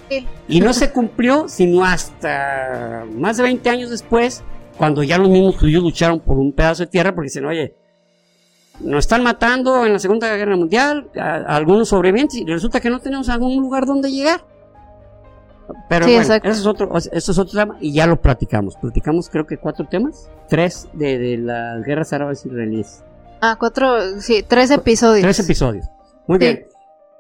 Sí. 0.09 0.27
Y 0.49 0.61
no 0.61 0.73
se 0.73 0.93
cumplió 0.93 1.49
sino 1.49 1.85
hasta 1.85 3.05
más 3.13 3.37
de 3.37 3.43
20 3.45 3.69
años 3.71 3.91
después, 3.91 4.43
cuando 4.79 5.03
ya 5.03 5.19
los 5.19 5.29
mismos 5.29 5.57
judíos 5.57 5.83
lucharon 5.83 6.21
por 6.21 6.37
un 6.39 6.53
pedazo 6.53 6.85
de 6.85 6.89
tierra, 6.89 7.15
porque 7.15 7.27
dicen, 7.27 7.45
oye, 7.47 7.75
nos 8.81 8.99
están 9.05 9.23
matando 9.23 9.87
en 9.87 9.95
la 9.95 9.99
Segunda 9.99 10.37
Guerra 10.37 10.55
Mundial, 10.57 11.09
a, 11.17 11.23
a 11.37 11.57
algunos 11.57 11.89
sobrevivientes, 11.89 12.37
y 12.39 12.45
resulta 12.45 12.79
que 12.81 12.91
no 12.91 13.01
tenemos 13.01 13.29
algún 13.31 13.57
lugar 13.61 13.87
donde 13.87 14.11
llegar. 14.13 14.45
Pero 15.89 16.05
Sí, 16.07 16.15
bueno, 16.15 16.35
eso 16.35 16.45
es, 16.45 16.67
otro, 16.67 16.97
eso 16.97 17.11
es 17.33 17.39
otro 17.39 17.59
tema, 17.59 17.77
y 17.81 17.93
ya 17.93 18.07
lo 18.07 18.21
platicamos. 18.21 18.77
Platicamos 18.77 19.29
creo 19.31 19.47
que 19.47 19.57
cuatro 19.57 19.87
temas, 19.89 20.31
tres 20.49 20.89
de, 20.93 21.19
de 21.19 21.39
las 21.39 21.83
guerras 21.85 22.13
árabes 22.13 22.45
israelíes. 22.47 23.03
Ah, 23.41 23.57
cuatro, 23.59 24.21
sí, 24.21 24.45
tres 24.47 24.71
episodios. 24.71 25.23
Tres 25.23 25.41
episodios. 25.41 25.87
Muy 26.27 26.39
Sí. 26.39 26.45
bien. 26.45 26.67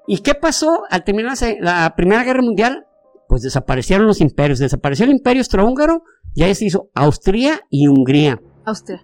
¿Y 0.08 0.18
qué 0.18 0.34
pasó 0.34 0.82
al 0.90 1.04
terminar 1.04 1.36
la 1.60 1.94
Primera 1.96 2.24
Guerra 2.24 2.42
Mundial? 2.42 2.86
Pues 3.28 3.42
desaparecieron 3.42 4.06
los 4.06 4.20
imperios. 4.20 4.58
Desapareció 4.58 5.04
el 5.04 5.10
imperio 5.10 5.40
austrohúngaro 5.40 6.02
y 6.34 6.44
ahí 6.44 6.54
se 6.54 6.66
hizo 6.66 6.88
Austria 6.94 7.60
y 7.70 7.88
Hungría. 7.88 8.40
Austria. 8.64 9.02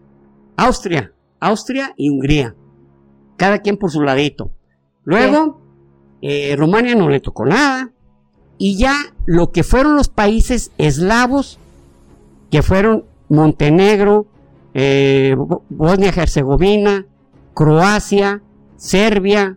Austria, 0.56 1.12
Austria 1.40 1.92
y 1.96 2.08
Hungría. 2.10 2.54
Cada 3.36 3.58
quien 3.58 3.76
por 3.78 3.90
su 3.90 4.00
ladito. 4.02 4.52
Luego, 5.04 5.60
eh, 6.20 6.54
Rumania 6.56 6.94
no 6.94 7.08
le 7.08 7.18
tocó 7.20 7.44
nada. 7.44 7.90
Y 8.58 8.76
ya 8.76 8.94
lo 9.26 9.50
que 9.50 9.64
fueron 9.64 9.96
los 9.96 10.08
países 10.08 10.70
eslavos, 10.78 11.58
que 12.50 12.62
fueron 12.62 13.06
Montenegro, 13.28 14.26
eh, 14.74 15.34
Bo- 15.36 15.62
Bosnia-Herzegovina, 15.68 17.06
Croacia, 17.54 18.42
Serbia 18.76 19.56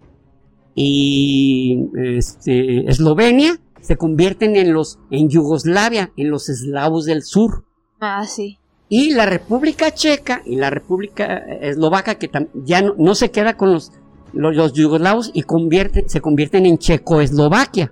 y 0.75 1.87
este, 1.95 2.89
Eslovenia, 2.89 3.59
se 3.81 3.97
convierten 3.97 4.55
en 4.55 4.73
los 4.73 4.99
en 5.11 5.29
Yugoslavia, 5.29 6.11
en 6.17 6.29
los 6.29 6.49
eslavos 6.49 7.05
del 7.05 7.23
sur. 7.23 7.65
Ah, 7.99 8.25
sí. 8.25 8.57
Y 8.89 9.13
la 9.13 9.25
República 9.25 9.91
Checa 9.91 10.41
y 10.45 10.57
la 10.57 10.69
República 10.69 11.37
Eslovaca, 11.61 12.15
que 12.15 12.29
ya 12.65 12.81
no, 12.81 12.93
no 12.97 13.15
se 13.15 13.31
queda 13.31 13.57
con 13.57 13.71
los, 13.71 13.91
los, 14.33 14.55
los 14.55 14.73
yugoslavos 14.73 15.31
y 15.33 15.43
convierte, 15.43 16.05
se 16.07 16.21
convierten 16.21 16.65
en 16.65 16.77
Checoslovaquia, 16.77 17.91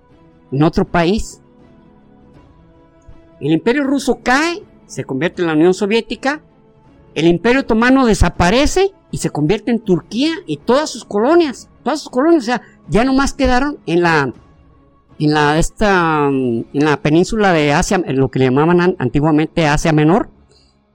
en 0.51 0.63
otro 0.63 0.85
país. 0.85 1.41
El 3.39 3.51
Imperio 3.53 3.83
Ruso 3.83 4.19
cae, 4.21 4.61
se 4.85 5.03
convierte 5.03 5.41
en 5.41 5.47
la 5.47 5.53
Unión 5.53 5.73
Soviética. 5.73 6.41
El 7.15 7.27
Imperio 7.27 7.61
Otomano 7.61 8.05
desaparece 8.05 8.91
y 9.11 9.17
se 9.17 9.29
convierte 9.29 9.71
en 9.71 9.79
Turquía 9.79 10.31
y 10.47 10.57
todas 10.57 10.89
sus 10.89 11.05
colonias. 11.05 11.69
Todas 11.83 11.99
sus 12.01 12.09
colonias, 12.09 12.43
o 12.43 12.45
sea, 12.45 12.61
ya 12.89 13.03
nomás 13.03 13.33
quedaron 13.33 13.77
en 13.85 14.01
la, 14.01 14.33
en 15.19 15.33
la, 15.33 15.59
esta, 15.59 16.29
mm, 16.31 16.65
en 16.73 16.85
la 16.85 16.97
península 17.01 17.53
de 17.53 17.71
Asia, 17.73 18.01
en 18.03 18.17
lo 18.19 18.29
que 18.29 18.39
le 18.39 18.45
llamaban 18.45 18.81
an- 18.81 18.95
antiguamente 18.99 19.67
Asia 19.67 19.91
Menor 19.93 20.29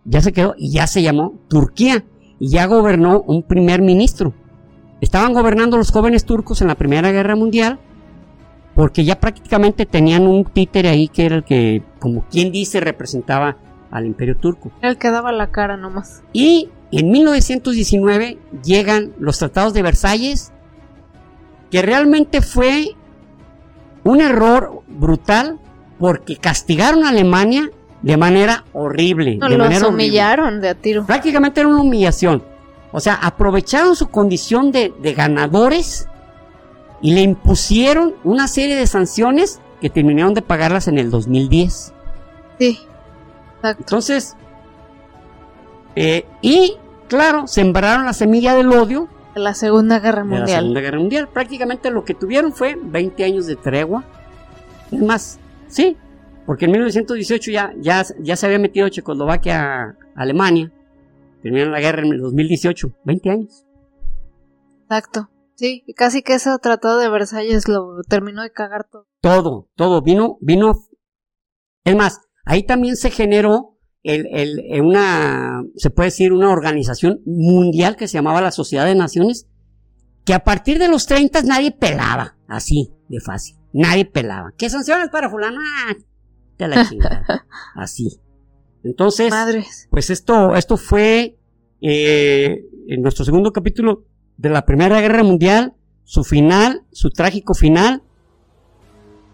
ya 0.05 0.21
se 0.23 0.33
quedó 0.33 0.55
y 0.57 0.71
ya 0.73 0.87
se 0.87 1.03
llamó 1.03 1.35
Turquía 1.49 2.05
y 2.41 2.49
ya 2.49 2.67
gobernó 2.67 3.21
un 3.21 3.43
primer 3.43 3.83
ministro. 3.83 4.33
Estaban 5.01 5.35
gobernando 5.35 5.77
los 5.77 5.91
jóvenes 5.93 6.25
turcos 6.25 6.63
en 6.63 6.69
la 6.69 6.75
Primera 6.77 7.13
Guerra 7.13 7.37
Mundial 7.37 7.79
porque 8.75 9.05
ya 9.05 9.21
prácticamente 9.21 9.87
tenían 9.87 10.27
un 10.27 10.45
títere 10.45 10.89
ahí 10.89 11.09
que 11.09 11.27
era 11.27 11.37
el 11.37 11.45
que, 11.45 11.83
como 11.99 12.25
quien 12.29 12.51
dice, 12.53 12.81
representaba 12.81 13.59
al 13.91 14.07
imperio 14.07 14.37
turco. 14.37 14.71
Él 14.83 14.99
que 14.99 15.11
daba 15.11 15.33
la 15.33 15.51
cara 15.51 15.77
nomás. 15.77 16.23
Y 16.33 16.71
en 16.91 17.11
1919 17.11 18.39
llegan 18.65 19.13
los 19.19 19.39
tratados 19.39 19.73
de 19.75 19.83
Versalles, 19.83 20.53
que 21.71 21.83
realmente 21.83 22.41
fue 22.41 22.95
un 24.05 24.21
error 24.21 24.83
brutal 24.87 25.59
porque 25.99 26.37
castigaron 26.37 27.05
a 27.05 27.11
Alemania 27.11 27.71
de 28.03 28.17
manera 28.17 28.65
horrible. 28.73 29.37
No, 29.37 29.49
de 29.49 29.59
los 29.59 29.67
manera 29.67 29.87
horrible. 29.87 30.05
humillaron 30.05 30.61
de 30.61 30.69
a 30.69 30.75
tiro. 30.75 31.05
Prácticamente 31.05 31.61
era 31.61 31.69
una 31.69 31.83
humillación. 31.83 32.43
O 32.93 33.01
sea, 33.01 33.15
aprovecharon 33.15 33.97
su 33.97 34.09
condición 34.09 34.73
de, 34.73 34.95
de 35.03 35.13
ganadores 35.13 36.09
y 37.03 37.13
le 37.13 37.21
impusieron 37.21 38.15
una 38.25 38.49
serie 38.49 38.77
de 38.77 38.87
sanciones 38.87 39.61
que 39.81 39.91
terminaron 39.91 40.35
de 40.35 40.43
pagarlas 40.43 40.89
en 40.89 40.99
el 40.99 41.11
2010. 41.11 41.93
Sí. 42.59 42.81
Exacto. 43.59 43.83
Entonces, 43.83 44.37
eh, 45.97 46.27
y 46.43 46.77
claro, 47.09 47.47
sembraron 47.47 48.05
la 48.05 48.13
semilla 48.13 48.55
del 48.55 48.73
odio 48.73 49.09
De 49.35 49.41
la 49.41 49.55
Segunda 49.55 49.99
Guerra 49.99 50.23
de 50.23 50.31
la 50.31 50.37
Mundial. 50.37 50.61
Segunda 50.61 50.81
Guerra 50.81 50.99
Mundial. 50.99 51.29
Prácticamente 51.29 51.91
lo 51.91 52.05
que 52.05 52.15
tuvieron 52.15 52.53
fue 52.53 52.79
20 52.81 53.25
años 53.25 53.47
de 53.47 53.57
tregua. 53.57 54.05
Es 54.93 55.01
más, 55.01 55.41
sí, 55.67 55.97
porque 56.47 56.67
en 56.67 56.73
1918 56.73 57.51
ya, 57.51 57.75
ya, 57.79 58.05
ya 58.21 58.37
se 58.37 58.47
había 58.47 58.59
metido 58.59 58.89
Checoslovaquia 58.89 59.83
a 59.83 59.97
Alemania. 60.15 60.73
Terminaron 61.43 61.73
la 61.73 61.81
guerra 61.81 62.03
en 62.03 62.13
el 62.13 62.21
2018, 62.21 62.93
20 63.05 63.31
años. 63.31 63.65
Exacto. 64.85 65.29
Sí, 65.57 65.83
y 65.87 65.95
casi 65.95 66.23
que 66.23 66.35
ese 66.35 66.57
tratado 66.59 66.99
de 66.99 67.11
Versalles 67.11 67.69
lo 67.69 68.03
terminó 68.09 68.43
de 68.43 68.53
cagar 68.53 68.89
todo. 68.89 69.07
Todo, 69.21 69.69
todo 69.75 70.01
vino, 70.01 70.39
vino. 70.41 70.73
Es 71.85 71.97
más, 71.97 72.21
ahí 72.49 72.63
también 72.65 72.97
se 72.97 73.11
generó 73.11 73.77
el, 74.03 74.27
el- 74.33 74.61
eh, 74.71 74.81
una, 74.81 75.63
se 75.77 75.91
puede 75.91 76.07
decir, 76.09 76.33
una 76.33 76.51
organización 76.51 77.21
mundial 77.27 77.97
que 77.97 78.09
se 78.09 78.15
llamaba 78.15 78.41
la 78.41 78.51
Sociedad 78.51 78.87
de 78.87 78.95
Naciones, 78.95 79.47
que 80.25 80.35
a 80.35 80.45
partir 80.45 80.79
de 80.79 80.89
los 80.89 81.07
30 81.07 81.43
nadie 81.43 81.73
pelaba, 81.73 82.37
así, 82.49 82.91
de 83.09 83.21
fácil. 83.21 83.57
Nadie 83.73 84.07
pelaba. 84.07 84.53
¿Qué 84.57 84.71
sanciones 84.71 85.09
para 85.11 85.29
fulano? 85.29 85.59
Ah, 85.63 85.95
te 86.57 86.67
la 86.69 86.89
chingada. 86.89 87.47
Así. 87.75 88.19
Entonces, 88.83 89.31
Madres. 89.31 89.89
pues 89.91 90.09
esto, 90.11 90.55
esto 90.57 90.77
fue 90.79 91.39
eh, 91.83 92.65
en 92.89 93.03
nuestro 93.03 93.25
segundo 93.27 93.53
capítulo 93.53 94.05
de 94.39 94.49
la 94.49 94.65
Primera 94.65 95.01
Guerra 95.03 95.23
Mundial, 95.23 95.75
su 96.05 96.25
final, 96.25 96.85
su 96.93 97.11
trágico 97.11 97.53
final 97.55 98.03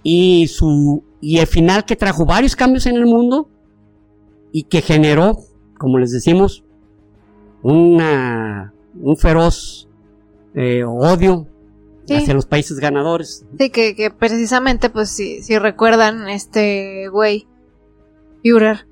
y 0.03 0.49
su 0.49 1.05
y 1.25 1.39
el 1.39 1.47
final 1.47 1.85
que 1.87 1.97
trajo 1.97 2.27
varios 2.27 2.55
cambios 2.55 2.85
en 2.87 2.97
el 2.97 3.07
mundo 3.07 3.49
y 4.53 4.65
que 4.65 4.83
generó, 4.83 5.39
como 5.79 5.99
les 5.99 6.13
decimos, 6.13 6.65
una 7.63 8.73
un 9.01 9.17
feroz 9.17 9.89
eh, 10.55 10.85
odio 10.85 11.49
Sí. 12.07 12.17
hacia 12.17 12.35
los 12.35 12.45
países 12.45 12.79
ganadores. 12.81 13.47
Sí, 13.59 13.71
que, 13.71 13.97
que 13.97 14.11
precisamente, 14.11 14.91
pues, 14.91 15.09
si, 15.09 15.43
si 15.43 15.59
recuerdan, 15.59 16.29
este 16.29 17.09
güey, 17.09 17.49
Führer, 18.43 18.87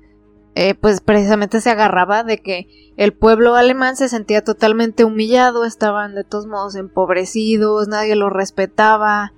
eh, 0.55 0.73
pues 0.73 0.99
precisamente 0.99 1.61
se 1.61 1.69
agarraba 1.69 2.23
de 2.23 2.39
que 2.39 2.67
el 2.97 3.13
pueblo 3.13 3.53
alemán 3.53 3.97
se 3.97 4.09
sentía 4.09 4.43
totalmente 4.43 5.03
humillado, 5.05 5.63
estaban 5.63 6.15
de 6.15 6.23
todos 6.23 6.47
modos 6.47 6.73
empobrecidos, 6.75 7.87
nadie 7.87 8.15
los 8.15 8.33
respetaba, 8.33 9.33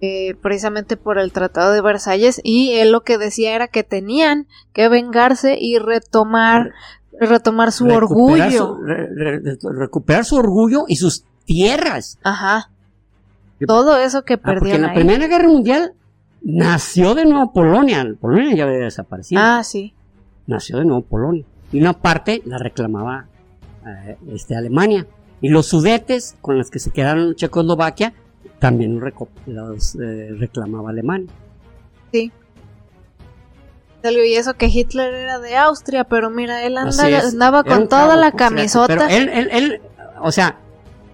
eh, 0.00 0.34
precisamente 0.40 0.96
por 0.96 1.18
el 1.18 1.32
Tratado 1.32 1.72
de 1.72 1.80
Versalles, 1.82 2.40
y 2.42 2.72
él 2.72 2.90
lo 2.92 3.02
que 3.02 3.18
decía 3.18 3.54
era 3.54 3.68
que 3.68 3.82
tenían 3.82 4.46
que 4.72 4.88
vengarse 4.88 5.58
y 5.60 5.78
retomar, 5.78 6.72
retomar 7.20 7.70
su 7.72 7.84
Recuperar 7.84 8.02
orgullo. 8.48 8.50
su- 8.76 8.82
re- 8.82 9.08
re- 9.14 9.40
recuperar 9.72 10.24
su 10.24 10.36
orgullo 10.36 10.84
y 10.88 10.96
sus 10.96 11.24
tierras. 11.44 12.18
Ajá. 12.22 12.70
Todo 13.66 13.98
eso 13.98 14.22
que 14.22 14.34
Ah, 14.34 14.40
porque 14.42 14.52
en 14.52 14.58
perdieron 14.60 14.82
la 14.82 14.88
ahí. 14.90 14.94
Primera 14.96 15.26
Guerra 15.26 15.48
Mundial 15.48 15.92
nació 16.42 17.14
de 17.14 17.26
nuevo 17.26 17.52
Polonia. 17.52 18.06
Polonia 18.18 18.54
ya 18.56 18.64
había 18.64 18.78
desaparecido. 18.78 19.40
Ah, 19.44 19.62
sí. 19.62 19.92
Nació 20.46 20.78
de 20.78 20.86
nuevo 20.86 21.02
Polonia. 21.02 21.44
Y 21.72 21.78
una 21.80 21.92
parte 21.92 22.40
la 22.46 22.56
reclamaba 22.56 23.26
eh, 23.86 24.16
este, 24.32 24.56
Alemania. 24.56 25.06
Y 25.42 25.50
los 25.50 25.66
sudetes 25.66 26.36
con 26.40 26.56
los 26.56 26.70
que 26.70 26.78
se 26.78 26.90
quedaron 26.90 27.28
en 27.28 27.34
Checoslovaquia 27.34 28.14
también 28.60 29.00
los, 29.46 29.96
eh, 29.96 30.28
reclamaba 30.38 30.90
Alemania. 30.90 31.32
Sí. 32.12 32.30
Y 34.02 34.34
eso 34.34 34.54
que 34.54 34.66
Hitler 34.66 35.12
era 35.12 35.38
de 35.40 35.56
Austria, 35.56 36.04
pero 36.04 36.30
mira, 36.30 36.64
él 36.64 36.78
anda- 36.78 37.20
andaba 37.28 37.64
con 37.64 37.88
toda 37.88 38.08
cabo 38.08 38.20
la 38.20 38.32
camisota. 38.32 38.86
Pero 38.86 39.06
él, 39.08 39.28
él, 39.28 39.48
él, 39.52 39.80
o 40.22 40.32
sea, 40.32 40.58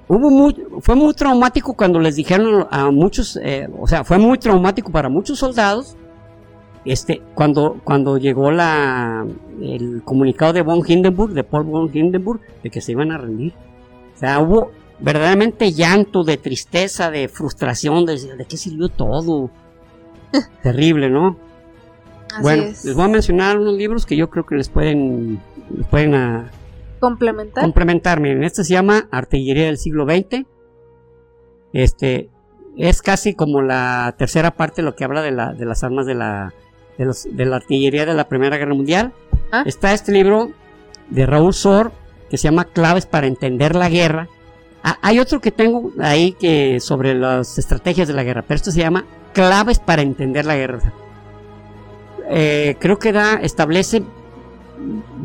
hubo 0.06 0.30
muy, 0.30 0.56
fue 0.82 0.94
muy 0.94 1.12
traumático 1.14 1.74
cuando 1.74 1.98
les 1.98 2.14
dijeron 2.14 2.66
a 2.70 2.90
muchos, 2.92 3.36
eh, 3.42 3.68
o 3.76 3.88
sea, 3.88 4.04
fue 4.04 4.18
muy 4.18 4.38
traumático 4.38 4.92
para 4.92 5.08
muchos 5.08 5.38
soldados 5.38 5.96
este, 6.84 7.22
cuando, 7.34 7.80
cuando 7.82 8.18
llegó 8.18 8.52
la, 8.52 9.26
el 9.60 10.02
comunicado 10.04 10.52
de 10.52 10.62
von 10.62 10.82
Hindenburg, 10.86 11.32
de 11.32 11.42
Paul 11.42 11.64
von 11.64 11.90
Hindenburg, 11.92 12.40
de 12.62 12.70
que 12.70 12.80
se 12.80 12.92
iban 12.92 13.10
a 13.10 13.18
rendir. 13.18 13.52
O 14.14 14.18
sea, 14.18 14.38
hubo 14.38 14.70
verdaderamente 15.00 15.72
llanto, 15.72 16.24
de 16.24 16.36
tristeza, 16.36 17.10
de 17.10 17.28
frustración, 17.28 18.06
de, 18.06 18.18
de 18.36 18.44
qué 18.44 18.56
sirvió 18.56 18.88
todo. 18.88 19.50
Terrible, 20.62 21.10
¿no? 21.10 21.38
Así 22.32 22.42
bueno, 22.42 22.62
es. 22.64 22.84
les 22.84 22.94
voy 22.94 23.04
a 23.04 23.08
mencionar 23.08 23.58
unos 23.58 23.74
libros 23.74 24.04
que 24.06 24.16
yo 24.16 24.28
creo 24.30 24.44
que 24.44 24.56
les 24.56 24.68
pueden, 24.68 25.40
les 25.76 25.86
pueden 25.86 26.14
ah, 26.14 26.50
complementar. 27.00 27.62
complementar. 27.62 28.20
Miren, 28.20 28.44
este 28.44 28.64
se 28.64 28.72
llama 28.74 29.08
Artillería 29.10 29.66
del 29.66 29.78
siglo 29.78 30.04
XX. 30.04 30.44
Este 31.72 32.30
es 32.76 33.02
casi 33.02 33.34
como 33.34 33.62
la 33.62 34.14
tercera 34.18 34.50
parte 34.52 34.82
de 34.82 34.86
lo 34.86 34.94
que 34.96 35.04
habla 35.04 35.22
de, 35.22 35.30
la, 35.30 35.52
de 35.52 35.64
las 35.64 35.82
armas 35.84 36.06
de 36.06 36.14
la, 36.14 36.52
de, 36.98 37.04
los- 37.06 37.26
de 37.30 37.44
la 37.46 37.56
artillería 37.56 38.04
de 38.06 38.14
la 38.14 38.28
Primera 38.28 38.56
Guerra 38.56 38.74
Mundial. 38.74 39.12
Ah. 39.52 39.62
Está 39.66 39.92
este 39.94 40.12
libro 40.12 40.50
de 41.10 41.26
Raúl 41.26 41.54
Sor 41.54 41.92
que 42.28 42.36
se 42.38 42.44
llama 42.44 42.64
Claves 42.64 43.06
para 43.06 43.26
entender 43.26 43.76
la 43.76 43.88
guerra. 43.88 44.28
Ah, 44.88 44.98
hay 45.02 45.18
otro 45.18 45.40
que 45.40 45.50
tengo 45.50 45.90
ahí 46.00 46.30
que 46.32 46.78
sobre 46.78 47.12
las 47.14 47.58
estrategias 47.58 48.06
de 48.06 48.14
la 48.14 48.22
guerra, 48.22 48.42
pero 48.46 48.54
esto 48.54 48.70
se 48.70 48.78
llama 48.78 49.04
Claves 49.32 49.80
para 49.80 50.02
entender 50.02 50.44
la 50.46 50.54
guerra. 50.54 50.92
Eh, 52.30 52.76
creo 52.78 52.96
que 52.96 53.10
da 53.12 53.34
establece 53.34 54.04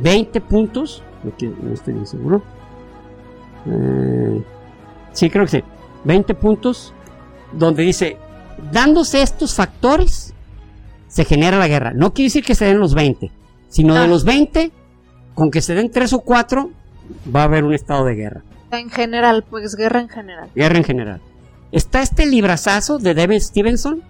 20 0.01 0.41
puntos, 0.41 1.03
no, 1.23 1.35
que- 1.37 1.45
no 1.61 1.73
estoy 1.75 1.93
bien 1.93 2.07
seguro. 2.07 2.41
Eh, 3.67 4.41
sí, 5.13 5.29
creo 5.29 5.45
que 5.45 5.51
sí. 5.51 5.63
20 6.05 6.33
puntos 6.33 6.91
donde 7.53 7.83
dice, 7.83 8.17
dándose 8.71 9.21
estos 9.21 9.53
factores, 9.53 10.33
se 11.07 11.23
genera 11.23 11.59
la 11.59 11.67
guerra. 11.67 11.91
No 11.93 12.13
quiere 12.15 12.27
decir 12.29 12.43
que 12.43 12.55
se 12.55 12.65
den 12.65 12.79
los 12.79 12.95
20, 12.95 13.29
sino 13.69 13.93
de 13.93 14.07
los 14.07 14.23
20, 14.23 14.71
con 15.35 15.51
que 15.51 15.61
se 15.61 15.75
den 15.75 15.91
3 15.91 16.13
o 16.13 16.21
4, 16.21 16.71
va 17.35 17.41
a 17.41 17.43
haber 17.43 17.63
un 17.63 17.73
estado 17.75 18.05
de 18.05 18.15
guerra. 18.15 18.41
En 18.71 18.89
general, 18.89 19.43
pues 19.49 19.75
guerra 19.75 19.99
en 20.01 20.09
general. 20.09 20.49
Guerra 20.55 20.77
en 20.77 20.83
general. 20.83 21.21
Está 21.71 22.01
este 22.01 22.25
librazazo 22.25 22.97
de 22.99 23.13
David 23.13 23.39
Stevenson 23.39 24.03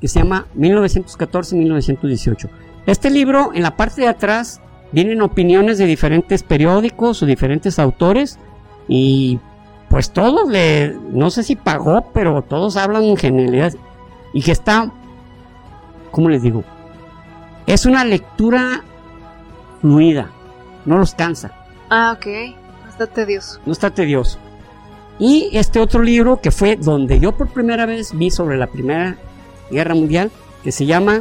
que 0.00 0.08
se 0.08 0.18
llama 0.20 0.46
1914-1918. 0.56 2.48
Este 2.86 3.10
libro, 3.10 3.52
en 3.54 3.62
la 3.62 3.76
parte 3.76 4.00
de 4.02 4.08
atrás, 4.08 4.60
vienen 4.92 5.22
opiniones 5.22 5.78
de 5.78 5.86
diferentes 5.86 6.42
periódicos 6.42 7.22
o 7.22 7.26
diferentes 7.26 7.78
autores 7.78 8.38
y 8.88 9.38
pues 9.88 10.10
todos 10.12 10.48
le, 10.48 10.96
no 11.10 11.30
sé 11.30 11.42
si 11.42 11.56
pagó, 11.56 12.10
pero 12.12 12.42
todos 12.42 12.76
hablan 12.76 13.04
en 13.04 13.16
generalidad 13.16 13.72
y 14.32 14.42
que 14.42 14.52
está, 14.52 14.92
¿cómo 16.10 16.28
les 16.28 16.42
digo? 16.42 16.64
Es 17.66 17.86
una 17.86 18.04
lectura 18.04 18.84
fluida, 19.80 20.30
no 20.84 20.98
los 20.98 21.14
cansa. 21.14 21.52
Ah, 21.90 22.16
ok. 22.16 22.26
No 23.66 23.72
está 23.72 23.90
tedioso. 23.90 24.38
Y 25.18 25.50
este 25.52 25.80
otro 25.80 26.02
libro 26.02 26.40
que 26.40 26.50
fue 26.50 26.76
donde 26.76 27.18
yo 27.20 27.32
por 27.36 27.48
primera 27.48 27.86
vez 27.86 28.16
vi 28.16 28.30
sobre 28.30 28.56
la 28.58 28.66
Primera 28.66 29.16
Guerra 29.70 29.94
Mundial, 29.94 30.30
que 30.62 30.72
se 30.72 30.84
llama 30.86 31.20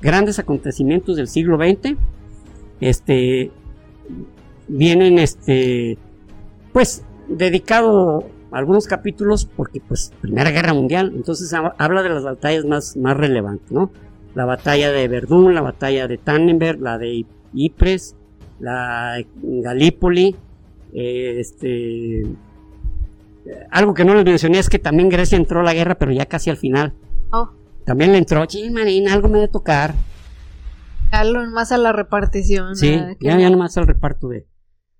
Grandes 0.00 0.38
Acontecimientos 0.38 1.16
del 1.16 1.28
siglo 1.28 1.56
XX. 1.58 1.94
Este 2.80 3.50
vienen 4.68 5.18
este 5.18 5.98
pues 6.72 7.04
dedicado 7.28 8.24
algunos 8.50 8.86
capítulos 8.86 9.46
porque 9.56 9.80
pues 9.80 10.12
Primera 10.20 10.50
Guerra 10.50 10.74
Mundial, 10.74 11.12
entonces 11.14 11.52
ha- 11.54 11.74
habla 11.78 12.02
de 12.02 12.08
las 12.10 12.22
batallas 12.24 12.64
más, 12.64 12.96
más 12.96 13.16
relevantes, 13.16 13.70
¿no? 13.72 13.90
La 14.34 14.44
batalla 14.44 14.90
de 14.90 15.06
Verdún, 15.08 15.54
la 15.54 15.60
batalla 15.60 16.06
de 16.08 16.18
Tannenberg, 16.18 16.80
la 16.80 16.98
de 16.98 17.24
Ypres, 17.52 18.16
la 18.60 19.14
de 19.14 19.26
Galípoli, 19.62 20.36
eh, 20.94 21.36
este 21.40 22.22
algo 23.70 23.92
que 23.92 24.04
no 24.04 24.14
les 24.14 24.24
mencioné 24.24 24.58
es 24.58 24.70
que 24.70 24.78
también 24.78 25.10
Grecia 25.10 25.36
entró 25.36 25.60
a 25.60 25.64
la 25.64 25.74
guerra, 25.74 25.96
pero 25.96 26.12
ya 26.12 26.24
casi 26.26 26.48
al 26.48 26.56
final. 26.56 26.94
Oh, 27.30 27.50
También 27.84 28.12
le 28.12 28.18
entró, 28.18 28.44
sí, 28.48 28.70
Marina, 28.70 29.12
algo 29.12 29.28
me 29.28 29.38
debe 29.40 29.52
tocar. 29.52 29.94
algo 31.10 31.44
más 31.50 31.70
a 31.72 31.76
la 31.76 31.92
repartición. 31.92 32.74
Sí, 32.76 32.98
ya, 33.20 33.38
ya 33.38 33.50
nomás 33.50 33.76
el 33.76 33.86
reparto 33.86 34.28
de. 34.28 34.46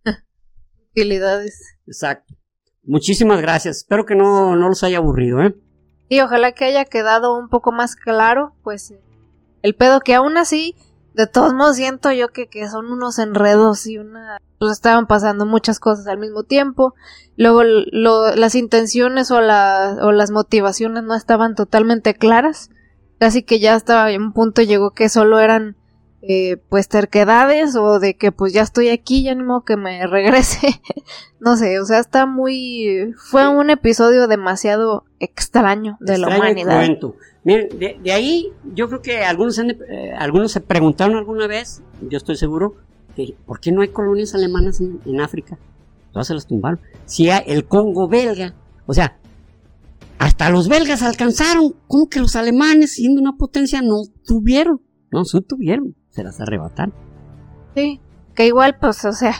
utilidades. 0.90 1.78
Exacto. 1.86 2.34
Muchísimas 2.82 3.40
gracias. 3.40 3.78
Espero 3.78 4.04
que 4.04 4.14
no, 4.14 4.56
no 4.56 4.68
los 4.68 4.84
haya 4.84 4.98
aburrido, 4.98 5.40
¿eh? 5.42 5.54
Y 6.10 6.20
ojalá 6.20 6.52
que 6.52 6.66
haya 6.66 6.84
quedado 6.84 7.38
un 7.38 7.48
poco 7.48 7.72
más 7.72 7.96
claro, 7.96 8.54
pues, 8.62 8.92
el 9.62 9.74
pedo 9.74 10.00
que 10.00 10.14
aún 10.14 10.36
así, 10.36 10.76
de 11.14 11.26
todos 11.26 11.54
modos 11.54 11.76
siento 11.76 12.12
yo 12.12 12.28
que, 12.28 12.48
que 12.48 12.68
son 12.68 12.86
unos 12.92 13.18
enredos 13.18 13.86
y 13.86 13.98
una... 13.98 14.38
Pues 14.58 14.72
estaban 14.72 15.06
pasando 15.06 15.46
muchas 15.46 15.78
cosas 15.80 16.06
al 16.06 16.18
mismo 16.18 16.42
tiempo. 16.44 16.94
Luego 17.36 17.62
lo- 17.64 18.34
las 18.34 18.54
intenciones 18.54 19.30
o, 19.30 19.40
la, 19.40 19.96
o 20.02 20.12
las 20.12 20.30
motivaciones 20.30 21.02
no 21.04 21.14
estaban 21.14 21.54
totalmente 21.54 22.14
claras. 22.14 22.70
Casi 23.18 23.42
que 23.42 23.60
ya 23.60 23.74
hasta 23.74 24.10
en 24.10 24.22
un 24.22 24.32
punto 24.32 24.62
llegó 24.62 24.90
que 24.92 25.08
solo 25.08 25.38
eran 25.40 25.76
eh, 26.22 26.56
pues 26.68 26.88
terquedades 26.88 27.76
o 27.76 27.98
de 28.00 28.16
que 28.16 28.32
pues 28.32 28.52
ya 28.52 28.62
estoy 28.62 28.88
aquí, 28.88 29.22
ya 29.22 29.34
modo 29.36 29.64
que 29.64 29.76
me 29.76 30.06
regrese. 30.08 30.80
no 31.40 31.56
sé, 31.56 31.78
o 31.80 31.84
sea, 31.84 31.98
está 32.00 32.26
muy... 32.26 33.12
Fue 33.30 33.46
un 33.48 33.70
episodio 33.70 34.26
demasiado 34.26 35.04
extraño 35.20 35.96
de 36.00 36.18
la 36.18 36.28
Extraño 36.28 36.42
humanidad. 36.52 36.80
Miren, 37.44 37.78
de, 37.78 37.98
de 38.02 38.12
ahí 38.12 38.50
yo 38.74 38.88
creo 38.88 39.02
que 39.02 39.18
algunos, 39.18 39.58
han 39.58 39.70
eh, 39.70 40.12
algunos 40.18 40.50
se 40.52 40.60
preguntaron 40.60 41.16
alguna 41.16 41.46
vez, 41.46 41.82
yo 42.08 42.16
estoy 42.16 42.36
seguro, 42.36 42.76
que 43.14 43.36
¿por 43.46 43.60
qué 43.60 43.70
no 43.70 43.82
hay 43.82 43.88
colonias 43.88 44.34
alemanas 44.34 44.80
en, 44.80 45.00
en 45.04 45.20
África? 45.20 45.58
Todas 46.12 46.26
se 46.28 46.34
las 46.34 46.46
tumbaron. 46.46 46.80
Si 47.04 47.28
hay 47.28 47.42
el 47.46 47.66
Congo 47.66 48.08
belga, 48.08 48.54
o 48.86 48.94
sea, 48.94 49.18
hasta 50.18 50.48
los 50.48 50.68
belgas 50.68 51.02
alcanzaron, 51.02 51.74
¿cómo 51.86 52.08
que 52.08 52.20
los 52.20 52.34
alemanes, 52.36 52.94
siendo 52.94 53.20
una 53.20 53.36
potencia, 53.36 53.82
no 53.82 53.96
tuvieron? 54.26 54.80
No, 55.12 55.24
sí 55.24 55.40
tuvieron, 55.42 55.94
se 56.10 56.24
las 56.24 56.40
arrebataron. 56.40 56.94
Sí, 57.74 58.00
que 58.34 58.46
igual, 58.46 58.78
pues, 58.80 59.04
o 59.04 59.12
sea, 59.12 59.34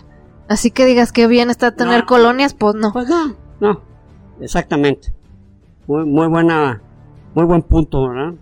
así 0.49 0.71
que 0.71 0.85
digas 0.85 1.11
que 1.13 1.27
bien 1.27 1.49
está 1.49 1.75
tener 1.75 2.01
No. 2.01 2.07
colonias, 2.07 2.53
pues 2.55 2.75
no. 2.75 2.93
Pues 2.93 3.09
no, 3.09 3.35
no, 3.61 3.81
exactamente. 4.41 5.13
Muy, 5.87 6.05
muy 6.05 6.27
buena, 6.29 6.83
muy 7.35 7.45
buen 7.45 7.63
punto, 7.63 8.09
¿verdad? 8.09 8.35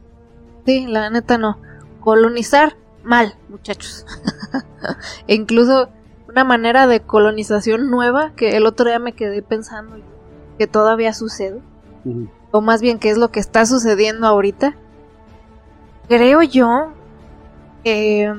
Sí, 0.67 0.87
la 0.87 1.11
neta 1.11 1.39
no. 1.39 1.59
Colonizar, 2.01 2.77
mal, 3.03 3.35
muchachos. 3.49 4.07
e 5.27 5.35
incluso 5.35 5.89
una 6.29 6.45
manera 6.45 6.87
de 6.87 7.01
colonización 7.01 7.91
nueva 7.91 8.33
que 8.37 8.57
el 8.57 8.67
otro 8.67 8.87
día 8.87 8.99
me 8.99 9.13
quedé 9.13 9.43
pensando 9.43 9.97
que 10.59 10.67
todavía 10.67 11.13
sucede, 11.13 11.61
o 12.51 12.61
más 12.61 12.81
bien 12.81 12.99
que 12.99 13.11
es 13.11 13.19
lo 13.19 13.31
que 13.31 13.41
está 13.41 13.67
sucediendo 13.67 14.27
ahorita. 14.27 14.77
Creo 16.09 16.43
yo 16.43 16.93
eh, 17.85 18.33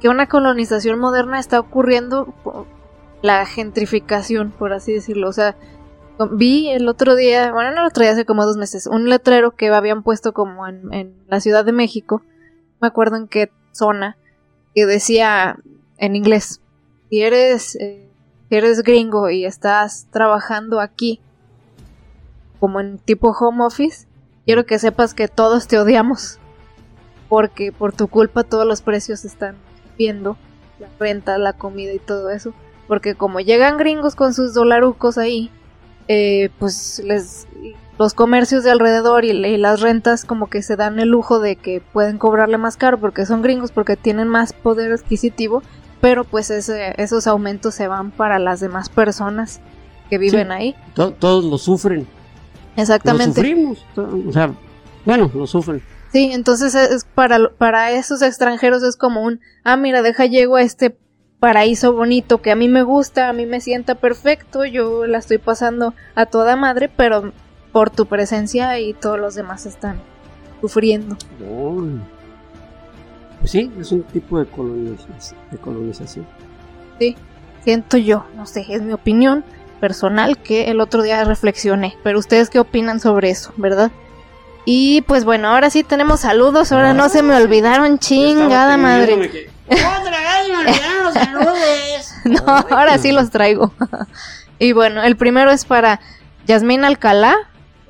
que 0.00 0.08
una 0.08 0.26
colonización 0.26 0.98
moderna 0.98 1.38
está 1.38 1.60
ocurriendo 1.60 2.26
por 2.42 2.66
la 3.22 3.46
gentrificación, 3.46 4.50
por 4.50 4.72
así 4.72 4.92
decirlo. 4.92 5.28
O 5.28 5.32
sea, 5.32 5.56
vi 6.32 6.68
el 6.70 6.88
otro 6.88 7.16
día, 7.16 7.52
bueno, 7.52 7.72
no 7.72 7.80
el 7.80 7.86
otro 7.86 8.02
día, 8.02 8.12
hace 8.12 8.24
como 8.24 8.44
dos 8.44 8.56
meses, 8.56 8.86
un 8.86 9.08
letrero 9.08 9.52
que 9.52 9.68
habían 9.68 10.02
puesto 10.02 10.32
como 10.32 10.66
en, 10.66 11.14
la 11.26 11.40
Ciudad 11.40 11.64
de 11.64 11.72
México, 11.72 12.22
no 12.24 12.76
me 12.82 12.88
acuerdo 12.88 13.16
en 13.16 13.28
qué 13.28 13.50
zona, 13.72 14.16
que 14.74 14.86
decía 14.86 15.56
en 15.98 16.16
inglés, 16.16 16.60
si 17.10 17.22
eres, 17.22 17.76
eh, 17.76 18.08
si 18.48 18.56
eres 18.56 18.82
gringo 18.82 19.30
y 19.30 19.44
estás 19.44 20.06
trabajando 20.10 20.80
aquí, 20.80 21.20
como 22.60 22.80
en 22.80 22.98
tipo 22.98 23.30
home 23.30 23.64
office, 23.64 24.06
quiero 24.46 24.66
que 24.66 24.78
sepas 24.78 25.14
que 25.14 25.28
todos 25.28 25.66
te 25.66 25.78
odiamos, 25.78 26.38
porque 27.28 27.72
por 27.72 27.92
tu 27.92 28.08
culpa 28.08 28.44
todos 28.44 28.66
los 28.66 28.82
precios 28.82 29.24
están 29.24 29.56
viendo, 29.98 30.36
la 30.78 30.88
renta, 30.98 31.38
la 31.38 31.52
comida 31.54 31.92
y 31.92 31.98
todo 31.98 32.30
eso, 32.30 32.54
porque 32.86 33.14
como 33.14 33.40
llegan 33.40 33.76
gringos 33.76 34.14
con 34.14 34.34
sus 34.34 34.54
dolarucos 34.54 35.18
ahí, 35.18 35.50
eh, 36.08 36.50
pues 36.58 37.00
les 37.04 37.46
los 37.98 38.12
comercios 38.12 38.64
de 38.64 38.72
alrededor 38.72 39.24
y, 39.24 39.30
y 39.30 39.56
las 39.56 39.80
rentas 39.80 40.24
como 40.24 40.48
que 40.50 40.62
se 40.62 40.74
dan 40.74 40.98
el 40.98 41.08
lujo 41.10 41.38
de 41.38 41.54
que 41.54 41.80
pueden 41.92 42.18
cobrarle 42.18 42.58
más 42.58 42.76
caro 42.76 42.98
porque 42.98 43.24
son 43.24 43.40
gringos 43.40 43.70
porque 43.70 43.96
tienen 43.96 44.26
más 44.28 44.52
poder 44.52 44.92
adquisitivo 44.92 45.62
pero 46.00 46.24
pues 46.24 46.50
ese- 46.50 46.94
esos 47.00 47.26
aumentos 47.28 47.74
se 47.74 47.86
van 47.86 48.10
para 48.10 48.38
las 48.40 48.58
demás 48.60 48.88
personas 48.88 49.60
que 50.10 50.18
viven 50.18 50.48
Sí. 50.48 50.52
ahí 50.52 50.76
To- 50.94 51.12
todos 51.12 51.44
lo 51.44 51.56
sufren. 51.56 52.00
Lo 52.76 52.82
exactamente 52.82 53.36
sufrimos. 53.36 53.84
O 53.96 54.32
sea, 54.32 54.52
bueno, 55.06 55.30
lo 55.32 55.46
sufren. 55.46 55.80
Sí, 56.12 56.30
entonces 56.32 56.74
es 56.74 57.04
para, 57.14 57.38
para 57.56 57.92
esos 57.92 58.20
extranjeros 58.22 58.82
es 58.82 58.96
como 58.96 59.22
un, 59.22 59.40
ah, 59.62 59.76
mira, 59.76 60.02
deja 60.02 60.26
llego 60.26 60.56
a 60.56 60.62
este 60.62 60.96
paraíso 61.44 61.92
bonito 61.92 62.40
que 62.40 62.50
a 62.50 62.56
mí 62.56 62.68
me 62.68 62.82
gusta, 62.82 63.28
a 63.28 63.34
mí 63.34 63.44
me 63.44 63.60
sienta 63.60 63.96
perfecto, 63.96 64.64
yo 64.64 65.06
la 65.06 65.18
estoy 65.18 65.36
pasando 65.36 65.92
a 66.14 66.24
toda 66.24 66.56
madre, 66.56 66.88
pero 66.96 67.34
por 67.70 67.90
tu 67.90 68.06
presencia 68.06 68.80
y 68.80 68.94
todos 68.94 69.18
los 69.18 69.34
demás 69.34 69.66
están 69.66 70.00
sufriendo. 70.62 71.18
Pues 73.40 73.50
sí, 73.50 73.70
es 73.78 73.92
un 73.92 74.04
tipo 74.04 74.38
de 74.38 74.46
colonización. 74.46 75.38
De 75.50 75.58
colonización. 75.58 76.26
Sí, 76.98 77.14
siento 77.62 77.98
yo, 77.98 78.24
no 78.34 78.46
sé, 78.46 78.64
es 78.70 78.80
mi 78.80 78.94
opinión 78.94 79.44
personal 79.80 80.38
que 80.38 80.70
el 80.70 80.80
otro 80.80 81.02
día 81.02 81.22
reflexioné, 81.24 81.94
pero 82.02 82.20
ustedes 82.20 82.48
qué 82.48 82.58
opinan 82.58 83.00
sobre 83.00 83.28
eso, 83.28 83.52
¿verdad? 83.58 83.92
Y 84.64 85.02
pues 85.02 85.26
bueno, 85.26 85.48
ahora 85.48 85.68
sí 85.68 85.82
tenemos 85.82 86.20
saludos, 86.20 86.72
ahora 86.72 86.94
no 86.94 87.10
se 87.10 87.22
me 87.22 87.36
olvidaron, 87.36 87.98
chingada 87.98 88.78
madre. 88.78 89.50
no, 92.24 92.38
ahora 92.46 92.98
sí 92.98 93.12
los 93.12 93.30
traigo. 93.30 93.72
y 94.58 94.72
bueno, 94.72 95.02
el 95.02 95.16
primero 95.16 95.50
es 95.50 95.64
para 95.64 96.00
Yasmín 96.46 96.84
Alcalá, 96.84 97.34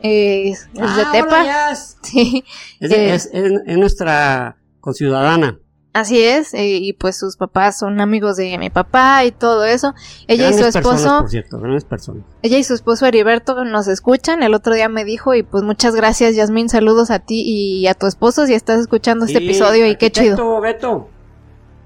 eh, 0.02 0.50
es 0.50 0.72
de 0.72 0.80
Ah, 0.82 1.08
Tepa. 1.12 1.42
hola. 1.42 1.74
Sí, 2.02 2.44
Es, 2.80 2.90
Eh. 2.90 3.14
es- 3.14 3.30
es- 3.32 3.60
es 3.66 3.78
nuestra 3.78 4.56
conciudadana. 4.80 5.58
así 5.94 6.22
es, 6.22 6.52
eh, 6.54 6.66
y 6.66 6.92
pues 6.92 7.16
sus 7.18 7.36
papás 7.36 7.78
son 7.78 8.00
amigos 8.00 8.36
de 8.36 8.58
mi 8.58 8.68
papá 8.68 9.24
y 9.24 9.30
todo 9.32 9.64
eso. 9.64 9.94
Ella 10.26 10.48
y 10.48 10.52
su 10.52 10.58
Grandes 10.58 10.74
personas, 10.74 11.00
esposo, 11.00 11.20
por 11.20 11.30
cierto, 11.30 11.58
grandes 11.60 11.84
personas. 11.84 12.24
ella 12.42 12.58
y 12.58 12.64
su 12.64 12.74
esposo 12.74 13.06
Heriberto 13.06 13.64
nos 13.64 13.86
escuchan. 13.88 14.42
El 14.42 14.54
otro 14.54 14.74
día 14.74 14.88
me 14.88 15.04
dijo 15.04 15.34
y 15.34 15.42
pues 15.44 15.62
muchas 15.62 15.94
gracias 15.94 16.34
Yasmín, 16.36 16.68
saludos 16.68 17.10
a 17.12 17.20
ti 17.20 17.42
y 17.46 17.86
a 17.86 17.94
tu 17.94 18.06
esposo 18.08 18.44
si 18.46 18.54
estás 18.54 18.80
escuchando 18.80 19.24
este 19.24 19.38
episodio 19.38 19.86
y 19.86 19.96
qué 19.96 20.10
chido. 20.10 20.60
Beto. 20.60 21.08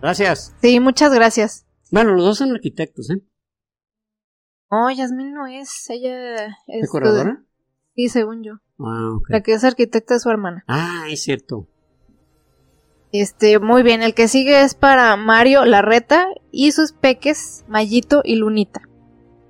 Gracias. 0.00 0.54
Sí, 0.60 0.80
muchas 0.80 1.12
gracias. 1.12 1.66
Bueno, 1.90 2.12
los 2.14 2.24
dos 2.24 2.38
son 2.38 2.52
arquitectos, 2.52 3.10
¿eh? 3.10 3.22
No, 4.70 4.90
Yasmín 4.90 5.32
no 5.32 5.46
es, 5.46 5.88
ella 5.88 6.46
es... 6.66 6.82
¿Decoradora? 6.82 7.42
Sí, 7.94 8.08
según 8.08 8.42
yo. 8.44 8.54
Ah, 8.78 9.10
ok. 9.16 9.30
La 9.30 9.42
que 9.42 9.52
es 9.54 9.64
arquitecta 9.64 10.14
es 10.14 10.22
su 10.22 10.30
hermana. 10.30 10.64
Ah, 10.68 11.06
es 11.08 11.22
cierto. 11.22 11.66
Este, 13.10 13.58
muy 13.58 13.82
bien, 13.82 14.02
el 14.02 14.14
que 14.14 14.28
sigue 14.28 14.62
es 14.62 14.74
para 14.74 15.16
Mario 15.16 15.64
Larreta 15.64 16.26
y 16.52 16.72
sus 16.72 16.92
peques, 16.92 17.64
Mayito 17.66 18.20
y 18.22 18.36
Lunita. 18.36 18.82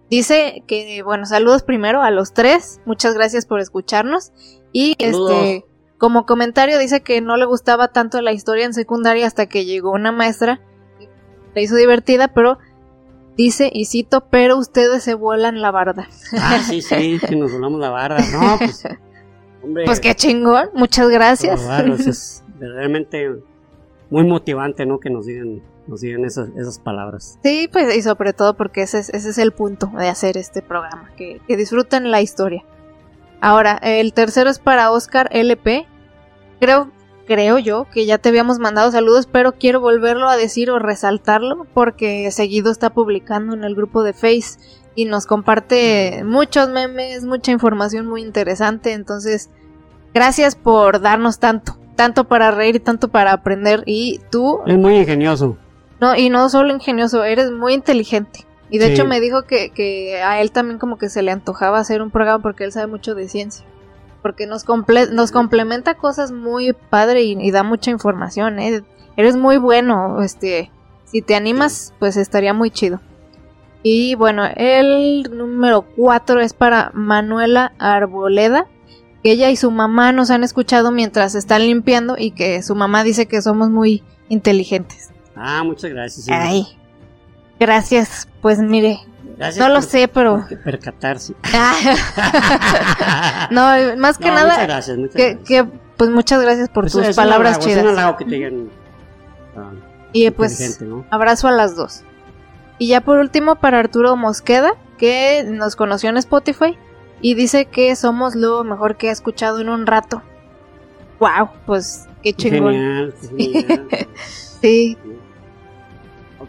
Dice 0.08 0.62
que, 0.66 1.02
bueno, 1.02 1.26
saludos 1.26 1.64
primero 1.64 2.00
a 2.02 2.10
los 2.10 2.32
tres, 2.32 2.80
muchas 2.86 3.14
gracias 3.14 3.44
por 3.44 3.60
escucharnos. 3.60 4.32
Y 4.72 4.94
Saludos. 5.00 5.32
este, 5.32 5.64
como 5.98 6.26
comentario 6.26 6.78
dice 6.78 7.02
que 7.02 7.20
no 7.20 7.36
le 7.36 7.44
gustaba 7.44 7.88
tanto 7.88 8.20
la 8.22 8.32
historia 8.32 8.64
en 8.64 8.72
secundaria 8.72 9.26
hasta 9.26 9.46
que 9.46 9.64
llegó 9.64 9.90
una 9.90 10.12
maestra, 10.12 10.60
que 10.98 11.08
la 11.54 11.60
hizo 11.60 11.74
divertida, 11.74 12.28
pero 12.28 12.58
dice, 13.36 13.70
y 13.72 13.86
cito, 13.86 14.26
pero 14.30 14.56
ustedes 14.56 15.02
se 15.02 15.14
vuelan 15.14 15.60
la 15.60 15.72
barda. 15.72 16.08
Ah, 16.38 16.60
sí, 16.64 16.82
sí, 16.82 17.18
que 17.28 17.36
nos 17.36 17.52
volamos 17.52 17.80
la 17.80 17.90
barra. 17.90 18.18
No, 18.32 18.58
pues. 18.58 18.84
Hombre. 19.62 19.84
Pues 19.86 19.98
qué 19.98 20.14
chingón, 20.14 20.70
muchas 20.72 21.08
gracias. 21.08 21.60
Eso 21.60 22.10
es 22.10 22.44
verdaderamente 22.58 23.34
muy 24.08 24.24
motivante, 24.24 24.86
¿no? 24.86 25.00
Que 25.00 25.10
nos 25.10 25.26
digan, 25.26 25.62
nos 25.88 26.00
digan 26.00 26.24
esas, 26.24 26.50
esas 26.56 26.78
palabras. 26.78 27.38
Sí, 27.42 27.68
pues 27.72 27.94
y 27.96 28.02
sobre 28.02 28.32
todo 28.32 28.56
porque 28.56 28.82
ese 28.82 29.00
es, 29.00 29.08
ese 29.10 29.30
es 29.30 29.38
el 29.38 29.50
punto 29.50 29.90
de 29.98 30.08
hacer 30.08 30.36
este 30.36 30.62
programa, 30.62 31.10
que, 31.16 31.40
que 31.48 31.56
disfruten 31.56 32.12
la 32.12 32.20
historia. 32.20 32.64
Ahora, 33.40 33.78
el 33.82 34.12
tercero 34.12 34.50
es 34.50 34.58
para 34.58 34.90
Oscar 34.90 35.28
LP. 35.32 35.86
Creo, 36.60 36.90
creo 37.26 37.58
yo 37.58 37.86
que 37.92 38.04
ya 38.04 38.18
te 38.18 38.30
habíamos 38.30 38.58
mandado 38.58 38.90
saludos, 38.90 39.28
pero 39.30 39.52
quiero 39.52 39.80
volverlo 39.80 40.28
a 40.28 40.36
decir 40.36 40.70
o 40.70 40.78
resaltarlo 40.78 41.66
porque 41.72 42.30
seguido 42.32 42.70
está 42.72 42.90
publicando 42.90 43.54
en 43.54 43.64
el 43.64 43.74
grupo 43.76 44.02
de 44.02 44.12
Face 44.12 44.58
y 44.96 45.04
nos 45.04 45.26
comparte 45.26 46.24
muchos 46.24 46.68
memes, 46.70 47.24
mucha 47.24 47.52
información 47.52 48.06
muy 48.06 48.22
interesante. 48.22 48.92
Entonces, 48.92 49.50
gracias 50.12 50.56
por 50.56 51.00
darnos 51.00 51.38
tanto, 51.38 51.78
tanto 51.94 52.24
para 52.24 52.50
reír 52.50 52.76
y 52.76 52.80
tanto 52.80 53.06
para 53.06 53.32
aprender. 53.32 53.84
Y 53.86 54.20
tú 54.32 54.58
Es 54.66 54.76
muy 54.76 54.96
ingenioso. 54.96 55.56
no, 56.00 56.16
y 56.16 56.30
no 56.30 56.48
solo 56.48 56.74
ingenioso, 56.74 57.22
eres 57.22 57.52
muy 57.52 57.74
inteligente. 57.74 58.47
Y 58.70 58.78
de 58.78 58.86
Sí. 58.86 58.92
hecho 58.92 59.04
me 59.06 59.20
dijo 59.20 59.42
que, 59.44 59.70
que 59.70 60.22
a 60.22 60.40
él 60.40 60.50
también 60.52 60.78
como 60.78 60.98
que 60.98 61.08
se 61.08 61.22
le 61.22 61.30
antojaba 61.30 61.78
hacer 61.78 62.02
un 62.02 62.10
programa 62.10 62.42
porque 62.42 62.64
él 62.64 62.72
sabe 62.72 62.86
mucho 62.86 63.14
de 63.14 63.28
ciencia. 63.28 63.64
Porque 64.22 64.46
nos, 64.46 64.66
comple- 64.66 65.10
nos 65.10 65.30
complementa 65.32 65.94
cosas 65.94 66.32
muy 66.32 66.72
padre 66.90 67.22
y, 67.22 67.32
y 67.40 67.50
da 67.50 67.62
mucha 67.62 67.90
información, 67.90 68.58
¿eh? 68.58 68.82
Eres 69.16 69.36
muy 69.36 69.56
bueno, 69.58 70.22
este... 70.22 70.70
Si 71.04 71.22
te 71.22 71.34
animas, 71.34 71.94
pues 71.98 72.18
estaría 72.18 72.52
muy 72.52 72.70
chido. 72.70 73.00
Y 73.82 74.14
bueno, 74.16 74.42
el 74.56 75.22
número 75.34 75.80
cuatro 75.96 76.40
es 76.40 76.52
para 76.52 76.90
Manuela 76.92 77.72
Arboleda, 77.78 78.66
que 79.22 79.32
ella 79.32 79.48
y 79.50 79.56
su 79.56 79.70
mamá 79.70 80.12
nos 80.12 80.30
han 80.30 80.44
escuchado 80.44 80.90
mientras 80.90 81.34
están 81.34 81.62
limpiando 81.62 82.16
y 82.18 82.32
que 82.32 82.62
su 82.62 82.74
mamá 82.74 83.04
dice 83.04 83.24
que 83.26 83.40
somos 83.40 83.70
muy 83.70 84.02
inteligentes. 84.28 85.10
Ah, 85.34 85.62
muchas 85.64 85.90
gracias. 85.92 86.28
Ay, 86.28 86.66
gracias. 87.58 88.28
Pues 88.40 88.58
mire, 88.58 89.00
Gracias 89.36 89.58
no 89.58 89.68
lo 89.68 89.80
por- 89.80 89.90
sé, 89.90 90.08
pero... 90.08 90.46
percatarse. 90.64 91.34
no, 93.50 93.96
más 93.96 94.18
que 94.18 94.28
No, 94.28 94.34
nada, 94.34 94.50
Muchas 94.52 94.66
gracias, 94.66 94.98
muchas 94.98 95.14
que, 95.16 95.34
gracias. 95.34 95.48
que, 95.48 95.64
pues 95.96 96.10
muchas 96.10 96.40
gracias 96.42 96.68
por 96.68 96.84
Pues 96.84 96.92
tus 96.92 97.06
es 97.06 97.16
palabras 97.16 97.56
halago, 97.56 97.70
Es 97.70 97.76
chidas. 97.78 97.92
halago 97.92 98.16
que 98.16 98.24
te 98.24 98.30
digan. 98.30 98.68
ah, 99.56 99.70
Y 100.12 100.30
pues 100.30 100.52
inteligente, 100.52 100.84
¿no? 100.86 101.04
abrazo 101.10 101.48
a 101.48 101.52
las 101.52 101.76
dos. 101.76 102.02
Y 102.78 102.88
ya 102.88 103.00
por 103.00 103.18
último 103.18 103.56
para 103.56 103.78
Arturo 103.80 104.16
Mosqueda, 104.16 104.72
que 104.98 105.44
nos 105.48 105.74
conoció 105.76 106.10
en 106.10 106.16
Spotify 106.18 106.76
y 107.20 107.34
dice 107.34 107.64
que 107.66 107.94
somos 107.96 108.34
lo 108.36 108.62
mejor 108.64 108.96
que 108.96 109.08
ha 109.08 109.12
escuchado 109.12 109.60
en 109.60 109.68
un 109.68 109.86
rato. 109.86 110.22
Wow, 111.18 111.48
pues 111.66 112.06
qué 112.22 112.32
chingón. 112.32 112.72
Genial, 112.74 113.14
genial. 113.20 113.88
Sí, 114.60 114.96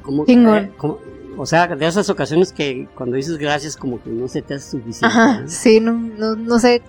Como- 0.10 0.56
eh, 0.56 0.72
como- 0.78 1.00
o 1.38 1.46
sea, 1.46 1.68
de 1.68 1.88
esas 1.88 2.10
ocasiones 2.10 2.52
que 2.52 2.88
cuando 2.96 3.16
dices 3.16 3.38
gracias, 3.38 3.78
como 3.78 4.02
que 4.04 4.10
no 4.10 4.28
se 4.28 4.42
te 4.42 4.56
hace 4.56 4.72
suficiente. 4.72 5.06
ajá, 5.08 5.42
¿no? 5.42 5.48
sí, 5.48 5.80
no, 5.80 5.94
no, 5.94 6.36
no 6.36 6.60
sé. 6.60 6.82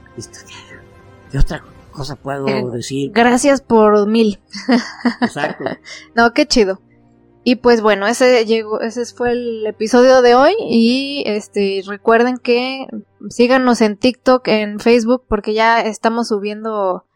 ¿Qué 1.31 1.39
otra 1.39 1.63
cosa 1.93 2.17
puedo 2.17 2.49
Eh, 2.49 2.65
decir? 2.73 3.13
gracias 3.15 3.61
por 3.61 4.07
mil. 4.09 4.41
Exacto. 5.21 5.65
No, 6.15 6.33
qué 6.33 6.47
chido. 6.47 6.81
Y 7.43 7.57
pues 7.57 7.81
bueno, 7.81 8.07
ese 8.07 8.45
llegó, 8.45 8.81
ese 8.83 9.05
fue 9.07 9.33
el 9.33 9.67
episodio 9.67 10.21
de 10.21 10.35
hoy 10.35 10.53
y 10.61 11.23
este 11.27 11.83
recuerden 11.87 12.37
que 12.37 12.87
síganos 13.31 13.81
en 13.81 13.97
TikTok, 13.97 14.47
en 14.49 14.79
Facebook 14.79 15.25
porque 15.27 15.55
ya 15.55 15.81
estamos 15.81 16.29
subiendo 16.29 17.07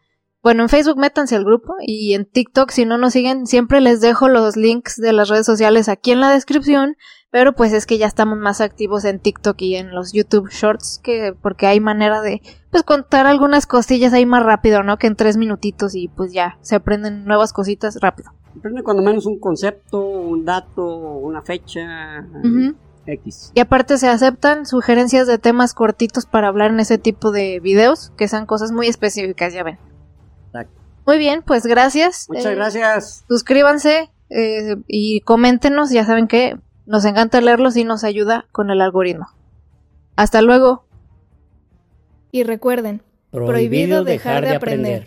bueno, 0.45 0.61
en 0.61 0.69
Facebook 0.69 0.99
métanse 0.99 1.35
al 1.35 1.43
grupo 1.43 1.73
y 1.81 2.13
en 2.13 2.23
TikTok 2.23 2.69
si 2.69 2.85
no 2.85 2.99
nos 2.99 3.13
siguen 3.13 3.47
siempre 3.47 3.81
les 3.81 3.99
dejo 3.99 4.29
los 4.29 4.55
links 4.55 4.95
de 4.95 5.11
las 5.11 5.27
redes 5.27 5.47
sociales 5.47 5.89
aquí 5.89 6.11
en 6.11 6.19
la 6.19 6.29
descripción, 6.29 6.97
pero 7.31 7.53
pues 7.53 7.73
es 7.73 7.87
que 7.87 7.97
ya 7.97 8.05
estamos 8.05 8.37
más 8.37 8.61
activos 8.61 9.05
en 9.05 9.17
TikTok 9.17 9.59
y 9.63 9.75
en 9.75 9.95
los 9.95 10.13
YouTube 10.13 10.51
Shorts 10.51 11.01
que 11.03 11.33
porque 11.41 11.65
hay 11.65 11.79
manera 11.79 12.21
de 12.21 12.43
pues 12.69 12.83
contar 12.83 13.25
algunas 13.25 13.65
cosillas 13.65 14.13
ahí 14.13 14.27
más 14.27 14.43
rápido, 14.43 14.83
¿no? 14.83 14.99
Que 14.99 15.07
en 15.07 15.15
tres 15.15 15.35
minutitos 15.35 15.95
y 15.95 16.09
pues 16.09 16.31
ya 16.31 16.59
se 16.61 16.75
aprenden 16.75 17.25
nuevas 17.25 17.51
cositas 17.51 17.97
rápido. 17.99 18.29
Aprende 18.55 18.83
cuando 18.83 19.01
menos 19.01 19.25
un 19.25 19.39
concepto, 19.39 19.99
un 19.99 20.45
dato, 20.45 20.85
una 20.85 21.41
fecha. 21.41 22.23
X. 23.07 23.51
Y 23.55 23.59
aparte 23.61 23.97
se 23.97 24.09
aceptan 24.09 24.67
sugerencias 24.67 25.25
de 25.25 25.39
temas 25.39 25.73
cortitos 25.73 26.27
para 26.27 26.49
hablar 26.49 26.69
en 26.69 26.79
ese 26.79 26.99
tipo 26.99 27.31
de 27.31 27.59
videos, 27.59 28.11
que 28.15 28.27
sean 28.27 28.45
cosas 28.45 28.71
muy 28.71 28.87
específicas, 28.87 29.51
ya 29.51 29.63
ven. 29.63 29.79
Muy 31.05 31.17
bien, 31.17 31.43
pues 31.43 31.65
gracias. 31.65 32.27
Muchas 32.29 32.45
Eh, 32.47 32.55
gracias. 32.55 33.25
Suscríbanse 33.27 34.09
eh, 34.29 34.75
y 34.87 35.21
coméntenos, 35.21 35.91
ya 35.91 36.05
saben 36.05 36.27
que 36.27 36.57
nos 36.85 37.05
encanta 37.05 37.41
leerlos 37.41 37.77
y 37.77 37.83
nos 37.83 38.03
ayuda 38.03 38.45
con 38.51 38.69
el 38.71 38.81
algoritmo. 38.81 39.27
Hasta 40.15 40.41
luego. 40.41 40.85
Y 42.31 42.43
recuerden, 42.43 43.01
prohibido 43.31 44.03
dejar 44.03 44.45
de 44.45 44.55
aprender. 44.55 45.03